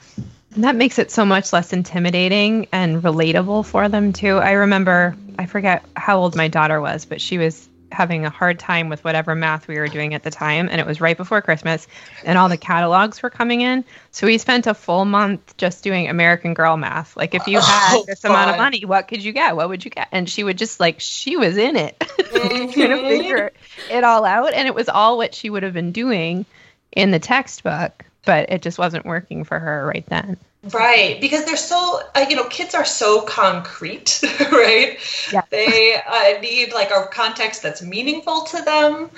And 0.55 0.65
that 0.65 0.77
makes 0.77 0.99
it 0.99 1.11
so 1.11 1.25
much 1.25 1.53
less 1.53 1.73
intimidating 1.73 2.69
and 2.71 3.03
relatable 3.03 3.67
for 3.67 3.89
them, 3.89 4.13
too. 4.13 4.37
I 4.37 4.53
remember, 4.53 5.17
I 5.39 5.47
forget 5.47 5.85
how 5.97 6.19
old 6.19 6.37
my 6.37 6.49
daughter 6.49 6.81
was, 6.81 7.05
but 7.05 7.21
she 7.21 7.39
was 7.39 7.69
having 7.97 8.27
a 8.27 8.31
hard 8.31 8.59
time 8.59 8.91
with 8.91 9.03
whatever 9.03 9.35
math 9.35 9.67
we 9.67 9.79
were 9.79 9.89
doing 9.89 10.13
at 10.13 10.23
the 10.23 10.31
time 10.31 10.69
and 10.71 10.79
it 10.81 10.87
was 10.87 11.01
right 11.01 11.17
before 11.17 11.41
christmas 11.41 11.89
and 12.25 12.37
all 12.37 12.51
the 12.51 12.59
catalogs 12.59 13.23
were 13.23 13.31
coming 13.31 13.63
in. 13.63 13.85
So 14.11 14.27
we 14.27 14.37
spent 14.37 14.67
a 14.67 14.75
full 14.75 15.07
month 15.07 15.57
just 15.57 15.83
doing 15.83 16.09
american 16.09 16.53
girl 16.53 16.77
math. 16.77 17.17
Like 17.17 17.35
if 17.35 17.47
you 17.47 17.59
had 17.59 17.97
oh, 17.97 18.05
this 18.07 18.23
amount 18.25 18.51
of 18.51 18.59
money 18.59 18.85
what 18.85 19.09
could 19.09 19.25
you 19.25 19.33
get? 19.33 19.57
What 19.57 19.71
would 19.71 19.85
you 19.85 19.91
get? 19.91 20.09
And 20.13 20.29
she 20.29 20.45
would 20.45 20.59
just 20.59 20.79
like 20.79 21.01
she 21.01 21.37
was 21.37 21.57
in 21.57 21.77
it. 21.77 21.97
Mm-hmm. 22.37 22.79
you 22.79 22.89
know 22.89 23.09
figure 23.09 23.53
it 23.91 24.05
all 24.05 24.25
out 24.25 24.53
and 24.53 24.69
it 24.69 24.75
was 24.75 24.89
all 24.89 25.17
what 25.17 25.35
she 25.35 25.49
would 25.49 25.63
have 25.63 25.73
been 25.73 25.93
doing 25.93 26.45
in 26.93 27.11
the 27.11 27.19
textbook 27.19 28.05
but 28.27 28.51
it 28.51 28.61
just 28.63 28.79
wasn't 28.79 29.07
working 29.07 29.45
for 29.45 29.59
her 29.59 29.87
right 29.87 30.05
then 30.07 30.37
Right, 30.73 31.21
because 31.21 31.45
they're 31.45 31.57
so, 31.57 32.01
uh, 32.15 32.27
you 32.29 32.37
know, 32.37 32.45
kids 32.45 32.75
are 32.75 32.85
so 32.85 33.21
concrete, 33.23 34.21
right? 34.53 34.99
Yeah. 35.33 35.43
They 35.51 35.95
uh, 35.95 36.41
need 36.41 36.73
like 36.73 36.91
a 36.91 37.07
context 37.13 37.63
that's 37.63 37.83
meaningful 37.83 38.43
to 38.43 38.63
them. 38.63 39.11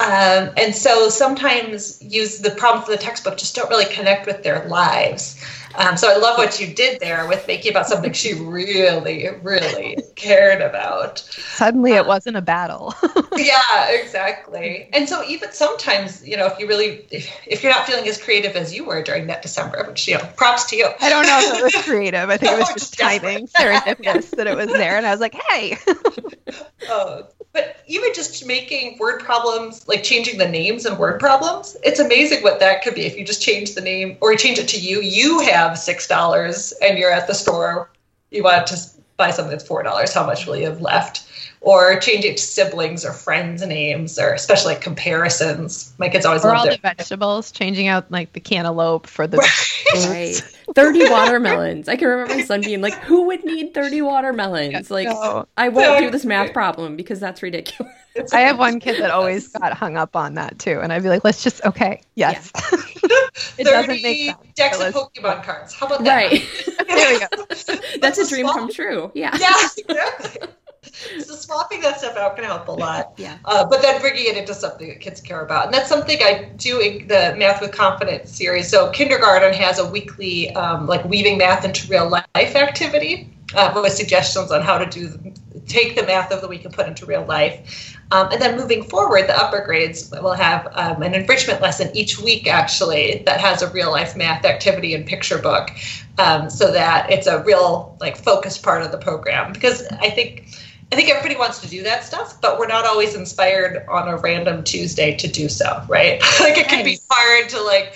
Um, 0.00 0.50
and 0.56 0.74
so 0.74 1.08
sometimes 1.08 2.02
use 2.02 2.38
the 2.38 2.50
problems 2.50 2.88
of 2.88 2.98
the 2.98 3.04
textbook 3.04 3.36
just 3.36 3.54
don't 3.54 3.68
really 3.68 3.92
connect 3.92 4.26
with 4.26 4.42
their 4.42 4.66
lives. 4.68 5.42
Um, 5.74 5.96
so 5.96 6.10
I 6.10 6.16
love 6.16 6.38
what 6.38 6.60
you 6.60 6.66
did 6.66 7.00
there 7.00 7.26
with 7.28 7.46
making 7.46 7.70
about 7.72 7.86
something 7.86 8.12
she 8.12 8.34
really, 8.34 9.28
really 9.42 9.96
cared 10.16 10.62
about. 10.62 11.18
Suddenly, 11.18 11.92
it 11.92 12.04
uh, 12.04 12.08
wasn't 12.08 12.36
a 12.36 12.42
battle. 12.42 12.94
yeah, 13.36 13.90
exactly. 13.90 14.88
And 14.92 15.08
so 15.08 15.22
even 15.24 15.52
sometimes, 15.52 16.26
you 16.26 16.36
know, 16.36 16.46
if 16.46 16.58
you 16.58 16.66
really, 16.66 17.06
if, 17.10 17.30
if, 17.46 17.62
you're 17.62 17.72
not 17.72 17.86
feeling 17.86 18.08
as 18.08 18.20
creative 18.20 18.56
as 18.56 18.74
you 18.74 18.84
were 18.84 19.02
during 19.02 19.26
that 19.28 19.42
December, 19.42 19.84
which 19.86 20.08
you 20.08 20.16
know, 20.16 20.24
props 20.36 20.64
to 20.66 20.76
you. 20.76 20.88
I 21.00 21.08
don't 21.08 21.26
know 21.26 21.38
if 21.40 21.58
it 21.58 21.62
was 21.64 21.84
creative. 21.84 22.30
I 22.30 22.36
think 22.36 22.52
it 22.52 22.58
was 22.58 22.72
just 22.72 22.98
timing, 22.98 23.46
serendipitous 23.48 24.30
that 24.30 24.46
it 24.46 24.56
was 24.56 24.68
there, 24.68 24.96
and 24.96 25.06
I 25.06 25.10
was 25.10 25.20
like, 25.20 25.34
hey. 25.50 25.76
oh, 26.88 27.26
but 27.58 27.76
even 27.86 28.14
just 28.14 28.46
making 28.46 28.98
word 28.98 29.20
problems, 29.20 29.86
like 29.88 30.04
changing 30.04 30.38
the 30.38 30.48
names 30.48 30.86
and 30.86 30.96
word 30.98 31.18
problems, 31.18 31.76
it's 31.82 31.98
amazing 31.98 32.42
what 32.42 32.60
that 32.60 32.82
could 32.82 32.94
be. 32.94 33.02
If 33.02 33.18
you 33.18 33.24
just 33.24 33.42
change 33.42 33.74
the 33.74 33.80
name 33.80 34.16
or 34.20 34.34
change 34.36 34.58
it 34.58 34.68
to 34.68 34.80
you, 34.80 35.00
you 35.00 35.40
have 35.40 35.76
six 35.76 36.06
dollars 36.06 36.72
and 36.82 36.98
you're 36.98 37.10
at 37.10 37.26
the 37.26 37.34
store, 37.34 37.90
you 38.30 38.44
want 38.44 38.68
to 38.68 38.76
buy 39.16 39.32
something 39.32 39.50
that's 39.50 39.66
four 39.66 39.82
dollars. 39.82 40.14
How 40.14 40.24
much 40.24 40.46
will 40.46 40.56
you 40.56 40.66
have 40.66 40.80
left? 40.80 41.24
or 41.60 41.98
change 41.98 42.24
it 42.24 42.36
to 42.36 42.42
siblings 42.42 43.04
or 43.04 43.12
friends' 43.12 43.66
names, 43.66 44.16
or 44.16 44.32
especially 44.32 44.74
like 44.74 44.80
comparisons. 44.80 45.92
My 45.98 46.08
kids 46.08 46.24
always 46.24 46.44
or 46.44 46.54
all 46.54 46.64
the 46.64 46.78
vegetables, 46.80 47.50
changing 47.50 47.88
out 47.88 48.08
like 48.12 48.32
the 48.32 48.38
cantaloupe 48.38 49.08
for 49.08 49.26
the 49.26 49.38
right. 50.08 50.40
Thirty 50.78 51.04
watermelons. 51.10 51.88
I 51.88 51.96
can 51.96 52.08
remember 52.08 52.34
my 52.34 52.42
son 52.42 52.60
being 52.60 52.80
like, 52.80 52.94
"Who 52.94 53.26
would 53.26 53.44
need 53.44 53.74
thirty 53.74 54.02
watermelons?" 54.02 54.90
Like, 54.90 55.08
no. 55.08 55.46
I 55.56 55.68
won't 55.68 56.00
do 56.00 56.10
this 56.10 56.24
math 56.24 56.52
problem 56.52 56.96
because 56.96 57.20
that's 57.20 57.42
ridiculous. 57.42 57.92
I 58.32 58.40
have 58.40 58.58
one 58.58 58.80
kid 58.80 59.00
that 59.00 59.10
always 59.10 59.48
got 59.48 59.72
hung 59.72 59.96
up 59.96 60.16
on 60.16 60.34
that 60.34 60.58
too, 60.58 60.80
and 60.80 60.92
I'd 60.92 61.02
be 61.02 61.08
like, 61.08 61.24
"Let's 61.24 61.42
just 61.42 61.64
okay, 61.64 62.00
yes." 62.14 62.50
Yeah. 62.54 62.78
it 63.58 63.64
doesn't 63.64 64.02
make 64.02 64.26
sense. 64.26 64.38
Decks 64.54 64.80
of 64.80 64.94
Pokemon 64.94 65.44
cards. 65.44 65.74
How 65.74 65.86
about 65.86 66.04
that? 66.04 66.14
Right. 66.14 66.42
there 66.88 67.12
we 67.12 67.20
go. 67.20 67.86
That's 68.00 68.18
a 68.18 68.28
dream 68.28 68.46
come 68.46 68.72
true. 68.72 69.10
Yeah. 69.14 69.36
Yeah. 69.38 69.54
Exactly 69.88 70.48
so 70.82 71.34
swapping 71.34 71.80
that 71.80 71.98
stuff 71.98 72.16
out 72.16 72.36
can 72.36 72.44
help 72.44 72.68
a 72.68 72.72
lot. 72.72 73.14
Yeah. 73.18 73.36
Uh, 73.44 73.66
but 73.68 73.82
then 73.82 74.00
bringing 74.00 74.26
it 74.26 74.36
into 74.36 74.54
something 74.54 74.88
that 74.88 75.00
kids 75.00 75.20
care 75.20 75.40
about, 75.40 75.66
and 75.66 75.74
that's 75.74 75.88
something 75.88 76.18
I 76.22 76.50
do 76.56 76.78
in 76.78 77.08
the 77.08 77.34
Math 77.36 77.60
with 77.60 77.72
Confidence 77.72 78.30
series. 78.30 78.70
So 78.70 78.90
kindergarten 78.90 79.52
has 79.54 79.80
a 79.80 79.90
weekly 79.90 80.54
um, 80.54 80.86
like 80.86 81.04
weaving 81.04 81.36
math 81.38 81.64
into 81.64 81.88
real 81.88 82.08
life 82.08 82.54
activity 82.54 83.28
uh, 83.54 83.72
with 83.74 83.92
suggestions 83.92 84.52
on 84.52 84.62
how 84.62 84.78
to 84.78 84.86
do 84.86 85.32
take 85.66 85.96
the 85.96 86.02
math 86.04 86.32
of 86.32 86.40
the 86.40 86.48
week 86.48 86.64
and 86.64 86.72
put 86.72 86.86
into 86.86 87.06
real 87.06 87.24
life. 87.24 87.96
Um, 88.10 88.30
and 88.32 88.40
then 88.40 88.56
moving 88.56 88.82
forward, 88.82 89.28
the 89.28 89.38
upper 89.38 89.62
grades 89.64 90.10
will 90.10 90.32
have 90.32 90.66
um, 90.72 91.02
an 91.02 91.14
enrichment 91.14 91.60
lesson 91.60 91.94
each 91.94 92.18
week, 92.18 92.46
actually, 92.46 93.22
that 93.26 93.40
has 93.40 93.60
a 93.60 93.70
real 93.70 93.90
life 93.90 94.16
math 94.16 94.44
activity 94.46 94.94
and 94.94 95.06
picture 95.06 95.38
book, 95.38 95.70
um, 96.16 96.48
so 96.48 96.72
that 96.72 97.10
it's 97.10 97.26
a 97.26 97.42
real 97.44 97.96
like 98.00 98.16
focused 98.16 98.62
part 98.62 98.82
of 98.82 98.92
the 98.92 98.98
program. 98.98 99.52
Because 99.52 99.86
I 100.00 100.08
think 100.08 100.46
I 100.90 100.96
think 100.96 101.10
everybody 101.10 101.36
wants 101.36 101.60
to 101.60 101.68
do 101.68 101.82
that 101.82 102.04
stuff, 102.04 102.40
but 102.40 102.58
we're 102.58 102.66
not 102.66 102.86
always 102.86 103.14
inspired 103.14 103.84
on 103.88 104.08
a 104.08 104.16
random 104.16 104.64
Tuesday 104.64 105.14
to 105.16 105.28
do 105.28 105.48
so, 105.48 105.84
right? 105.88 106.20
like 106.40 106.56
it 106.56 106.68
can 106.68 106.84
be 106.84 106.98
hard 107.10 107.48
to 107.50 107.62
like, 107.62 107.94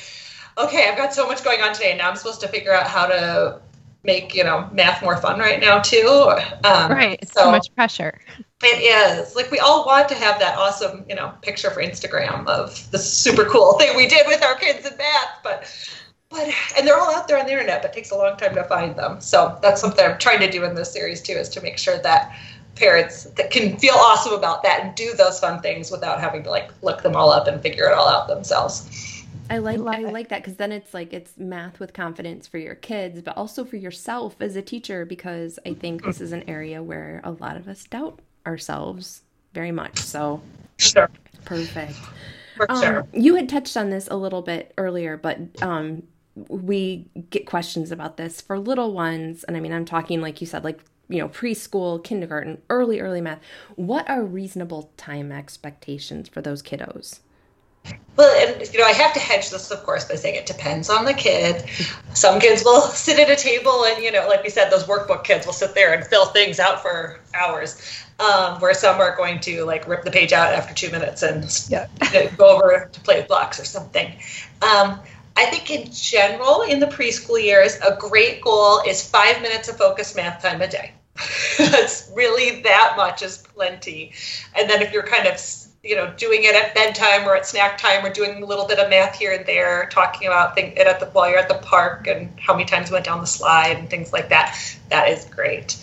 okay, 0.59 0.89
I've 0.89 0.99
got 0.99 1.15
so 1.15 1.27
much 1.27 1.43
going 1.43 1.63
on 1.63 1.73
today, 1.73 1.91
and 1.91 1.99
now 1.99 2.11
I'm 2.11 2.17
supposed 2.17 2.43
to 2.43 2.49
figure 2.49 2.73
out 2.73 2.87
how 2.87 3.07
to 3.07 3.61
make 4.05 4.35
you 4.35 4.43
know 4.43 4.69
math 4.73 5.03
more 5.03 5.17
fun 5.17 5.39
right 5.39 5.61
now 5.61 5.81
too. 5.81 6.35
Um, 6.65 6.93
right, 6.93 7.19
it's 7.23 7.33
so, 7.33 7.45
so 7.45 7.51
much 7.51 7.75
pressure. 7.75 8.21
It 8.63 8.67
is 8.67 9.35
like 9.35 9.51
we 9.51 9.59
all 9.59 9.87
want 9.87 10.09
to 10.11 10.15
have 10.15 10.39
that 10.41 10.59
awesome 10.59 11.05
you 11.09 11.15
know 11.15 11.33
picture 11.41 11.71
for 11.71 11.83
Instagram 11.83 12.47
of 12.47 12.91
the 12.91 12.99
super 12.99 13.45
cool 13.45 13.73
thing 13.79 13.97
we 13.97 14.07
did 14.07 14.27
with 14.27 14.43
our 14.43 14.55
kids 14.57 14.87
in 14.87 14.97
math, 14.99 15.39
but 15.43 15.65
but 16.29 16.49
and 16.77 16.87
they're 16.87 16.99
all 16.99 17.15
out 17.15 17.29
there 17.29 17.39
on 17.39 17.47
the 17.47 17.53
internet, 17.53 17.83
but 17.83 17.93
it 17.93 17.95
takes 17.95 18.11
a 18.11 18.17
long 18.17 18.37
time 18.37 18.55
to 18.55 18.65
find 18.65 18.97
them. 18.97 19.21
So 19.21 19.59
that's 19.63 19.81
something 19.81 20.05
I'm 20.05 20.19
trying 20.19 20.41
to 20.41 20.51
do 20.51 20.65
in 20.65 20.75
this 20.75 20.93
series 20.93 21.21
too, 21.23 21.35
is 21.35 21.49
to 21.51 21.61
make 21.61 21.79
sure 21.79 21.99
that 21.99 22.37
parents 22.83 23.25
that 23.37 23.51
can 23.51 23.77
feel 23.79 23.95
awesome 23.95 24.33
about 24.33 24.63
that 24.65 24.81
and 24.83 24.95
do 24.95 25.15
those 25.15 25.39
fun 25.39 25.61
things 25.61 25.91
without 25.91 26.21
having 26.21 26.43
to 26.43 26.51
like 26.51 26.71
look 26.83 27.03
them 27.03 27.15
all 27.15 27.31
up 27.31 27.47
and 27.47 27.63
figure 27.63 27.85
it 27.85 27.93
all 27.93 28.09
out 28.09 28.27
themselves. 28.29 29.23
I 29.51 29.59
like 29.59 29.81
I, 29.81 30.03
I 30.03 30.11
like 30.11 30.29
that 30.31 30.43
because 30.43 30.57
then 30.57 30.73
it's 30.73 30.95
like 30.95 31.13
it's 31.13 31.37
math 31.37 31.79
with 31.79 31.93
confidence 31.93 32.47
for 32.47 32.59
your 32.59 32.75
kids, 32.75 33.21
but 33.23 33.37
also 33.37 33.65
for 33.65 33.77
yourself 33.77 34.37
as 34.41 34.57
a 34.57 34.63
teacher 34.63 35.05
because 35.05 35.59
I 35.67 35.75
think 35.75 36.05
this 36.05 36.21
is 36.21 36.33
an 36.33 36.45
area 36.49 36.83
where 36.83 37.21
a 37.23 37.33
lot 37.33 37.57
of 37.57 37.69
us 37.69 37.85
doubt 37.85 38.21
ourselves 38.47 39.23
very 39.53 39.73
much. 39.73 39.99
So 39.99 40.41
sure, 40.79 41.11
perfect. 41.45 41.99
For 42.57 42.71
Um, 42.71 42.83
sure. 42.83 43.07
You 43.13 43.35
had 43.35 43.49
touched 43.49 43.77
on 43.77 43.91
this 43.91 44.09
a 44.11 44.17
little 44.17 44.43
bit 44.43 44.73
earlier, 44.79 45.17
but 45.17 45.39
um, 45.63 46.03
we 46.49 47.07
get 47.31 47.47
questions 47.47 47.93
about 47.93 48.17
this 48.17 48.41
for 48.41 48.59
little 48.59 48.93
ones. 48.93 49.45
And 49.45 49.57
I 49.57 49.61
mean, 49.61 49.73
I'm 49.73 49.85
talking, 49.85 50.21
like 50.21 50.41
you 50.41 50.47
said, 50.47 50.65
like, 50.65 50.81
you 51.09 51.19
know, 51.19 51.29
preschool, 51.29 52.03
kindergarten, 52.03 52.61
early, 52.71 53.01
early 53.01 53.21
math. 53.21 53.41
What 53.77 54.09
are 54.09 54.23
reasonable 54.23 54.91
time 54.97 55.31
expectations 55.33 56.29
for 56.29 56.41
those 56.41 56.63
kiddos? 56.63 57.21
Well, 58.17 58.49
and 58.49 58.73
you 58.73 58.79
know, 58.79 58.85
I 58.85 58.93
have 58.93 59.13
to 59.15 59.21
hedge 59.21 59.51
this, 59.51 59.71
of 59.71 59.83
course, 59.83 60.05
by 60.05 60.15
saying 60.15 60.37
it 60.37 60.47
depends 60.47 60.89
on 60.89 61.05
the 61.05 61.15
kid. 61.15 61.65
Some 62.15 62.39
kids 62.41 62.63
will 62.65 62.81
sit 62.83 63.19
at 63.19 63.31
a 63.31 63.37
table, 63.37 63.85
and 63.85 64.03
you 64.03 64.13
know, 64.13 64.29
like 64.29 64.43
we 64.43 64.51
said, 64.51 64.71
those 64.71 64.85
workbook 64.85 65.25
kids 65.25 65.47
will 65.47 65.53
sit 65.53 65.75
there 65.75 65.93
and 65.93 66.07
fill 66.07 66.27
things 66.27 66.61
out 66.61 66.81
for 66.83 67.21
hours. 67.35 67.81
Um, 68.21 68.61
where 68.61 68.75
some 68.75 69.01
are 69.01 69.17
going 69.17 69.41
to 69.41 69.65
like 69.65 69.89
rip 69.89 70.05
the 70.05 70.11
page 70.11 70.33
out 70.33 70.53
after 70.53 70.73
two 70.73 70.91
minutes 70.93 71.25
and 71.25 71.45
Yeah. 71.69 71.87
go 72.37 72.55
over 72.57 72.89
to 72.93 73.01
play 73.01 73.19
with 73.19 73.27
blocks 73.27 73.59
or 73.59 73.65
something. 73.65 74.13
Um, 74.61 75.01
I 75.37 75.47
think 75.47 75.71
in 75.71 75.91
general, 75.93 76.63
in 76.63 76.81
the 76.81 76.87
preschool 76.87 77.43
years, 77.43 77.77
a 77.77 77.97
great 77.97 78.43
goal 78.43 78.81
is 78.87 79.09
five 79.09 79.41
minutes 79.41 79.69
of 79.69 79.77
focused 79.77 80.17
math 80.17 80.43
time 80.43 80.61
a 80.61 80.69
day. 80.69 80.93
That's 81.59 82.11
really 82.15 82.63
that 82.63 82.95
much 82.97 83.23
is 83.23 83.39
plenty. 83.39 84.13
And 84.57 84.69
then 84.69 84.83
if 84.83 84.93
you're 84.93 85.07
kind 85.07 85.27
of 85.27 85.41
you 85.83 85.97
know 85.97 86.13
doing 86.17 86.45
it 86.45 86.55
at 86.55 86.75
bedtime 86.75 87.29
or 87.29 87.35
at 87.35 87.47
snack 87.47 87.77
time 87.77 88.05
or 88.05 88.11
doing 88.11 88.43
a 88.43 88.47
little 88.47 88.67
bit 88.67 88.79
of 88.79 88.89
math 88.89 89.19
here 89.19 89.33
and 89.33 89.45
there, 89.47 89.89
talking 89.91 90.29
about 90.29 90.55
thing, 90.55 90.73
it 90.77 90.87
at 90.87 91.01
the 91.01 91.07
while 91.07 91.29
you're 91.29 91.39
at 91.39 91.49
the 91.49 91.55
park 91.67 92.07
and 92.07 92.39
how 92.39 92.55
many 92.55 92.65
times 92.65 92.89
you 92.89 92.95
went 92.95 93.05
down 93.05 93.21
the 93.21 93.27
slide 93.27 93.77
and 93.77 93.91
things 93.91 94.13
like 94.13 94.29
that, 94.29 94.59
that 94.91 95.09
is 95.09 95.25
great. 95.27 95.77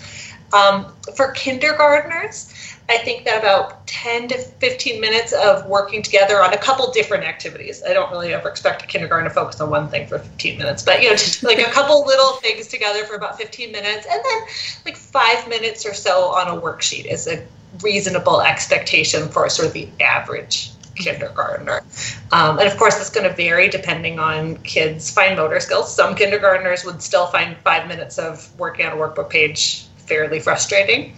Um, 0.52 0.94
for 1.16 1.32
kindergartners, 1.32 2.52
I 2.90 2.98
think 2.98 3.26
that 3.26 3.38
about 3.40 3.86
10 3.88 4.30
to 4.30 4.38
15 4.38 5.00
minutes 5.00 5.32
of 5.32 5.66
working 5.68 6.02
together 6.02 6.44
on 6.44 6.54
a 6.54 6.58
couple 6.58 6.92
different 6.92 7.24
activities. 7.24 7.84
I 7.88 7.94
don't 7.94 8.12
really 8.12 8.34
ever 8.34 8.50
expect 8.50 8.82
a 8.82 8.88
kindergarten 8.88 9.30
to 9.30 9.34
focus 9.34 9.62
on 9.62 9.70
one 9.70 9.90
thing 9.90 10.08
for 10.08 10.18
15 10.18 10.58
minutes, 10.58 10.82
but 10.82 11.02
you 11.02 11.10
know, 11.10 11.16
just 11.16 11.44
like 11.44 11.60
a 11.60 11.72
couple 11.72 12.04
little 12.06 12.34
things 12.38 12.68
together 12.68 13.06
for 13.06 13.16
about 13.16 13.38
15 13.38 13.72
minutes, 13.72 14.08
and 14.10 14.22
then 14.24 14.42
like 14.86 14.98
five 14.98 15.48
minutes 15.48 15.86
or 15.86 15.94
so 15.94 16.30
on 16.32 16.48
a 16.48 16.60
worksheet 16.60 17.06
is 17.06 17.28
a 17.28 17.46
reasonable 17.84 18.42
expectation 18.42 19.30
for 19.30 19.48
sort 19.50 19.68
of 19.68 19.74
the 19.74 19.88
average 20.00 20.72
kindergartner. 20.96 21.84
Um, 22.32 22.60
and 22.60 22.68
of 22.68 22.78
course, 22.78 23.00
it's 23.00 23.10
going 23.10 23.30
to 23.30 23.36
vary 23.36 23.70
depending 23.70 24.20
on 24.20 24.58
kids' 24.58 25.12
fine 25.12 25.38
motor 25.38 25.60
skills. 25.60 25.94
Some 25.94 26.16
kindergartners 26.16 26.84
would 26.86 27.02
still 27.02 27.28
find 27.28 27.56
five 27.58 27.88
minutes 27.88 28.18
of 28.18 28.58
working 28.60 28.86
on 28.86 28.94
a 28.94 28.96
workbook 28.96 29.30
page 29.30 29.86
fairly 29.98 30.40
frustrating. 30.40 31.16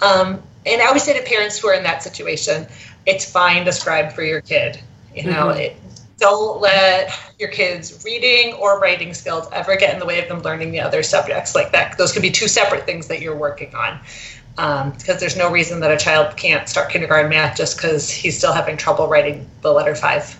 Um, 0.00 0.42
and 0.68 0.82
I 0.82 0.86
always 0.86 1.02
say 1.02 1.18
to 1.18 1.24
parents 1.24 1.58
who 1.58 1.68
are 1.68 1.74
in 1.74 1.82
that 1.84 2.02
situation, 2.02 2.66
it's 3.06 3.30
fine 3.30 3.64
to 3.64 3.72
scribe 3.72 4.12
for 4.12 4.22
your 4.22 4.40
kid. 4.40 4.80
You 5.14 5.24
know, 5.24 5.46
Mhm. 5.46 5.58
it, 5.58 5.76
don't 6.18 6.60
let 6.60 7.10
your 7.38 7.48
kids' 7.48 8.02
reading 8.04 8.54
or 8.54 8.80
writing 8.80 9.14
skills 9.14 9.48
ever 9.52 9.76
get 9.76 9.92
in 9.94 10.00
the 10.00 10.04
way 10.06 10.20
of 10.20 10.28
them 10.28 10.42
learning 10.42 10.72
the 10.72 10.80
other 10.80 11.02
subjects 11.02 11.54
like 11.54 11.72
that. 11.72 11.96
Those 11.96 12.12
could 12.12 12.22
be 12.22 12.30
two 12.30 12.48
separate 12.48 12.86
things 12.86 13.06
that 13.08 13.20
you're 13.20 13.36
working 13.36 13.74
on. 13.74 14.00
Um, 14.58 14.90
because 14.90 15.20
there's 15.20 15.36
no 15.36 15.50
reason 15.50 15.80
that 15.80 15.92
a 15.92 15.96
child 15.96 16.36
can't 16.36 16.68
start 16.68 16.90
kindergarten 16.90 17.30
math 17.30 17.56
just 17.56 17.76
because 17.76 18.10
he's 18.10 18.36
still 18.36 18.52
having 18.52 18.76
trouble 18.76 19.06
writing 19.06 19.46
the 19.62 19.72
letter 19.72 19.94
five, 19.94 20.36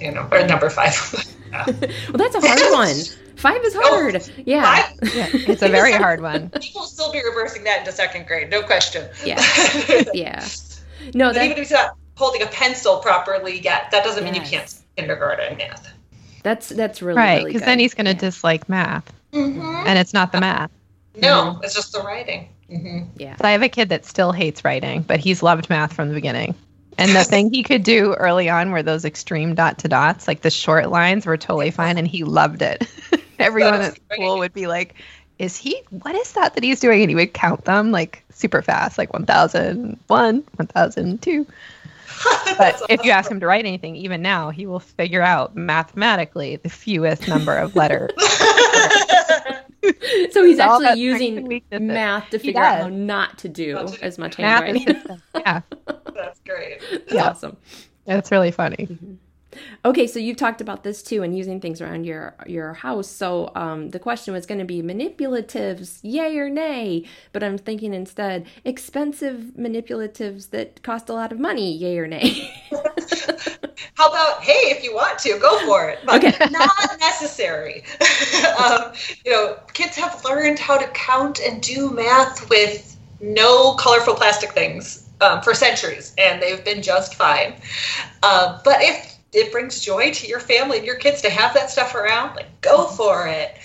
you 0.00 0.12
know, 0.12 0.28
or 0.30 0.44
number 0.46 0.68
five. 0.70 0.94
Well, 1.66 2.18
that's 2.18 2.36
a 2.36 2.40
hard 2.46 2.60
one. 2.72 2.96
Five 3.38 3.62
is 3.64 3.74
hard. 3.74 4.28
Yeah. 4.44 4.62
Five? 4.62 4.98
Yeah, 5.14 5.28
it's 5.32 5.62
a 5.62 5.68
very 5.68 5.92
hard 5.92 6.20
one. 6.20 6.50
People 6.60 6.82
will 6.82 6.88
still 6.88 7.12
be 7.12 7.22
reversing 7.24 7.64
that 7.64 7.80
into 7.80 7.92
second 7.92 8.26
grade, 8.26 8.50
no 8.50 8.62
question. 8.62 9.08
Yeah. 9.24 9.40
Yeah. 10.14 10.44
No, 11.14 11.28
But 11.28 11.34
that, 11.36 11.44
even 11.44 11.52
if 11.52 11.58
he's 11.58 11.70
not 11.70 11.96
holding 12.16 12.42
a 12.42 12.46
pencil 12.46 12.98
properly 12.98 13.60
yet, 13.60 13.90
that 13.92 14.02
doesn't 14.04 14.24
mean 14.24 14.34
you 14.34 14.40
can't 14.42 14.74
kindergarten 14.96 15.56
math. 15.56 15.88
that's 16.42 16.68
that's 16.70 17.00
really 17.00 17.16
Right, 17.16 17.44
because 17.44 17.62
good. 17.62 17.68
then 17.68 17.78
he's 17.78 17.94
going 17.94 18.06
to 18.06 18.12
Yeah. 18.12 18.18
dislike 18.18 18.68
math, 18.68 19.10
Mm-hmm. 19.32 19.86
and 19.86 19.98
it's 19.98 20.12
not 20.12 20.32
the 20.32 20.40
math. 20.40 20.70
No, 21.14 21.60
it's 21.62 21.74
just 21.74 21.92
the 21.92 22.00
writing. 22.02 22.48
Mm-hmm. 22.70 23.10
Yeah. 23.16 23.36
So 23.36 23.44
I 23.46 23.52
have 23.52 23.62
a 23.62 23.68
kid 23.68 23.88
that 23.90 24.04
still 24.04 24.32
hates 24.32 24.64
writing, 24.64 25.02
but 25.02 25.20
he's 25.20 25.42
loved 25.42 25.70
math 25.70 25.92
from 25.92 26.08
the 26.08 26.14
beginning. 26.14 26.54
And 26.98 27.14
the 27.14 27.22
thing 27.24 27.52
he 27.52 27.62
could 27.62 27.84
do 27.84 28.14
early 28.14 28.48
on 28.48 28.72
were 28.72 28.82
those 28.82 29.04
extreme 29.04 29.54
dot 29.54 29.78
to 29.78 29.88
dots, 29.88 30.26
like 30.26 30.42
the 30.42 30.50
short 30.50 30.90
lines 30.90 31.26
were 31.26 31.36
totally 31.36 31.70
fine, 31.70 31.96
and 31.96 32.08
he 32.08 32.24
loved 32.24 32.60
it. 32.60 32.90
Everyone 33.38 33.74
That's 33.74 33.96
at 33.96 34.08
great. 34.08 34.16
school 34.18 34.38
would 34.38 34.52
be 34.52 34.66
like, 34.66 34.96
"Is 35.38 35.56
he? 35.56 35.80
What 35.90 36.16
is 36.16 36.32
that 36.32 36.54
that 36.54 36.64
he's 36.64 36.80
doing?" 36.80 37.02
And 37.02 37.10
he 37.10 37.14
would 37.14 37.32
count 37.32 37.64
them 37.64 37.92
like 37.92 38.24
super 38.30 38.62
fast, 38.62 38.98
like 38.98 39.12
1001, 39.12 40.44
1002. 40.56 41.46
But 42.58 42.82
if 42.88 43.04
you 43.04 43.12
ask 43.12 43.30
him 43.30 43.38
to 43.38 43.46
write 43.46 43.64
anything, 43.64 43.94
even 43.94 44.22
now, 44.22 44.50
he 44.50 44.66
will 44.66 44.80
figure 44.80 45.22
out 45.22 45.54
mathematically 45.54 46.56
the 46.56 46.68
fewest 46.68 47.28
number 47.28 47.56
of 47.56 47.76
letters. 47.76 48.10
So 50.32 50.44
he's 50.44 50.58
All 50.58 50.84
actually 50.84 51.00
using 51.00 51.62
math 51.70 52.30
to 52.30 52.38
figure 52.38 52.60
out 52.60 52.82
how 52.82 52.88
not 52.88 53.38
to 53.38 53.48
do 53.48 53.74
Not 53.74 53.88
to 53.88 53.98
do 53.98 54.02
as 54.02 54.18
much 54.18 54.38
Math 54.38 54.64
handwriting. 54.64 55.02
Yeah, 55.34 55.60
That's 56.18 56.40
great. 56.40 56.82
Yeah. 57.10 57.30
awesome. 57.30 57.56
it's 58.06 58.30
really 58.30 58.50
funny. 58.50 59.18
Okay, 59.84 60.06
so 60.06 60.18
you've 60.18 60.36
talked 60.36 60.60
about 60.60 60.82
this 60.82 61.02
too, 61.02 61.22
and 61.22 61.36
using 61.36 61.60
things 61.60 61.80
around 61.80 62.04
your 62.04 62.34
your 62.46 62.74
house. 62.74 63.08
So 63.08 63.50
um, 63.54 63.90
the 63.90 63.98
question 63.98 64.34
was 64.34 64.44
going 64.44 64.58
to 64.58 64.64
be 64.64 64.82
manipulatives, 64.82 66.00
yay 66.02 66.36
or 66.38 66.50
nay? 66.50 67.04
But 67.32 67.42
I'm 67.42 67.56
thinking 67.56 67.94
instead 67.94 68.46
expensive 68.64 69.52
manipulatives 69.58 70.50
that 70.50 70.82
cost 70.82 71.08
a 71.08 71.14
lot 71.14 71.32
of 71.32 71.40
money, 71.40 71.74
yay 71.74 71.98
or 71.98 72.06
nay? 72.06 72.52
How 73.94 74.10
about, 74.10 74.42
hey, 74.42 74.70
if 74.70 74.84
you 74.84 74.94
want 74.94 75.18
to, 75.20 75.38
go 75.40 75.66
for 75.66 75.88
it, 75.88 75.98
but 76.04 76.22
Okay. 76.22 76.36
not 76.50 76.70
necessary. 77.00 77.82
um, 78.58 78.92
you 79.24 79.32
know, 79.32 79.56
kids 79.72 79.96
have 79.96 80.24
learned 80.24 80.58
how 80.58 80.76
to 80.76 80.86
count 80.88 81.40
and 81.40 81.60
do 81.62 81.90
math 81.90 82.48
with 82.48 82.96
no 83.20 83.74
colorful 83.74 84.14
plastic 84.14 84.52
things 84.52 85.07
um, 85.20 85.42
for 85.42 85.54
centuries, 85.54 86.14
and 86.18 86.42
they've 86.42 86.64
been 86.64 86.82
just 86.82 87.14
fine. 87.14 87.54
Uh, 88.22 88.60
but 88.64 88.76
if 88.80 89.18
it 89.32 89.52
brings 89.52 89.80
joy 89.80 90.12
to 90.12 90.26
your 90.26 90.40
family 90.40 90.78
and 90.78 90.86
your 90.86 90.96
kids 90.96 91.20
to 91.22 91.30
have 91.30 91.54
that 91.54 91.70
stuff 91.70 91.94
around, 91.94 92.36
like 92.36 92.60
go 92.60 92.86
for 92.86 93.26
it. 93.26 93.56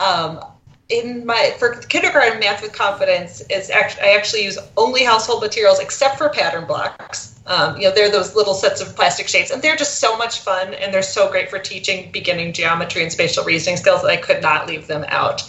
Um, 0.00 0.40
in 0.88 1.24
my 1.24 1.54
for 1.58 1.76
kindergarten 1.76 2.38
math 2.38 2.60
with 2.60 2.72
confidence 2.72 3.40
is 3.48 3.70
actually 3.70 4.02
I 4.02 4.10
actually 4.10 4.44
use 4.44 4.58
only 4.76 5.04
household 5.04 5.42
materials 5.42 5.78
except 5.78 6.18
for 6.18 6.28
pattern 6.28 6.66
blocks. 6.66 7.31
Um, 7.46 7.76
you 7.76 7.88
know, 7.88 7.94
they're 7.94 8.10
those 8.10 8.36
little 8.36 8.54
sets 8.54 8.80
of 8.80 8.94
plastic 8.94 9.26
shapes, 9.26 9.50
and 9.50 9.60
they're 9.62 9.76
just 9.76 9.98
so 9.98 10.16
much 10.16 10.40
fun, 10.40 10.74
and 10.74 10.94
they're 10.94 11.02
so 11.02 11.30
great 11.30 11.50
for 11.50 11.58
teaching 11.58 12.12
beginning 12.12 12.52
geometry 12.52 13.02
and 13.02 13.10
spatial 13.10 13.44
reasoning 13.44 13.76
skills 13.76 14.02
that 14.02 14.10
I 14.10 14.16
could 14.16 14.42
not 14.42 14.68
leave 14.68 14.86
them 14.86 15.04
out. 15.08 15.42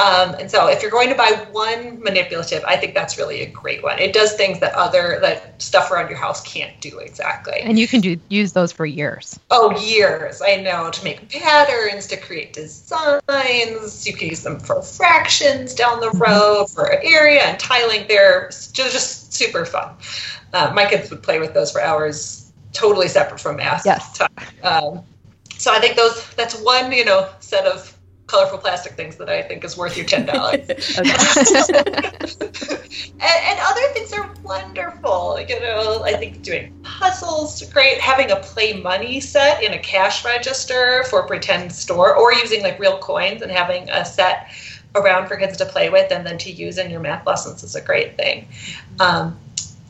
Um, 0.00 0.34
and 0.34 0.50
so, 0.50 0.68
if 0.68 0.82
you're 0.82 0.90
going 0.90 1.08
to 1.10 1.14
buy 1.14 1.46
one 1.52 2.00
manipulative, 2.02 2.64
I 2.64 2.76
think 2.76 2.94
that's 2.94 3.18
really 3.18 3.42
a 3.42 3.50
great 3.50 3.82
one. 3.82 3.98
It 3.98 4.12
does 4.12 4.34
things 4.34 4.60
that 4.60 4.74
other 4.74 5.18
that 5.20 5.60
stuff 5.62 5.90
around 5.90 6.08
your 6.08 6.18
house 6.18 6.40
can't 6.42 6.80
do 6.80 6.98
exactly. 6.98 7.60
And 7.60 7.78
you 7.78 7.86
can 7.86 8.00
do 8.00 8.18
use 8.28 8.52
those 8.52 8.72
for 8.72 8.86
years. 8.86 9.38
Oh, 9.50 9.78
years. 9.78 10.42
I 10.42 10.56
know 10.56 10.90
to 10.90 11.04
make 11.04 11.28
patterns, 11.30 12.06
to 12.08 12.16
create 12.16 12.52
designs. 12.52 14.06
You 14.06 14.12
can 14.12 14.28
use 14.28 14.42
them 14.42 14.58
for 14.58 14.82
fractions 14.82 15.74
down 15.74 16.00
the 16.00 16.10
road, 16.10 16.66
for 16.66 16.90
area 16.90 17.42
and 17.42 17.58
tiling. 17.60 18.06
They're 18.08 18.48
just 18.72 19.27
super 19.30 19.64
fun. 19.64 19.94
Uh, 20.52 20.72
my 20.74 20.86
kids 20.86 21.10
would 21.10 21.22
play 21.22 21.38
with 21.38 21.54
those 21.54 21.72
for 21.72 21.80
hours, 21.80 22.52
totally 22.72 23.08
separate 23.08 23.40
from 23.40 23.56
math. 23.56 23.84
Yes. 23.84 24.18
time. 24.18 24.28
Um, 24.62 25.02
so 25.58 25.72
I 25.72 25.80
think 25.80 25.96
those 25.96 26.28
that's 26.34 26.60
one 26.60 26.92
you 26.92 27.04
know 27.04 27.28
set 27.40 27.66
of 27.66 27.94
colorful 28.28 28.58
plastic 28.58 28.92
things 28.92 29.16
that 29.16 29.28
I 29.28 29.42
think 29.42 29.64
is 29.64 29.76
worth 29.76 29.96
your 29.96 30.06
ten 30.06 30.26
dollars. 30.26 30.68
and, 30.98 31.10
and 33.20 33.58
other 33.60 33.80
things 33.94 34.12
are 34.12 34.30
wonderful. 34.44 35.40
You 35.48 35.58
know, 35.60 36.04
I 36.04 36.12
think 36.14 36.42
doing 36.42 36.72
puzzles 36.82 37.62
great. 37.72 38.00
Having 38.00 38.30
a 38.30 38.36
play 38.36 38.80
money 38.80 39.18
set 39.20 39.62
in 39.62 39.72
a 39.72 39.78
cash 39.78 40.24
register 40.24 41.04
for 41.04 41.26
pretend 41.26 41.72
store, 41.72 42.14
or 42.14 42.32
using 42.32 42.62
like 42.62 42.78
real 42.78 42.98
coins 42.98 43.42
and 43.42 43.50
having 43.50 43.90
a 43.90 44.04
set 44.04 44.48
around 44.94 45.28
for 45.28 45.36
kids 45.36 45.56
to 45.58 45.66
play 45.66 45.90
with 45.90 46.10
and 46.10 46.26
then 46.26 46.38
to 46.38 46.50
use 46.50 46.78
in 46.78 46.90
your 46.90 47.00
math 47.00 47.26
lessons 47.26 47.62
is 47.62 47.74
a 47.74 47.80
great 47.80 48.16
thing. 48.16 48.48
Um, 49.00 49.38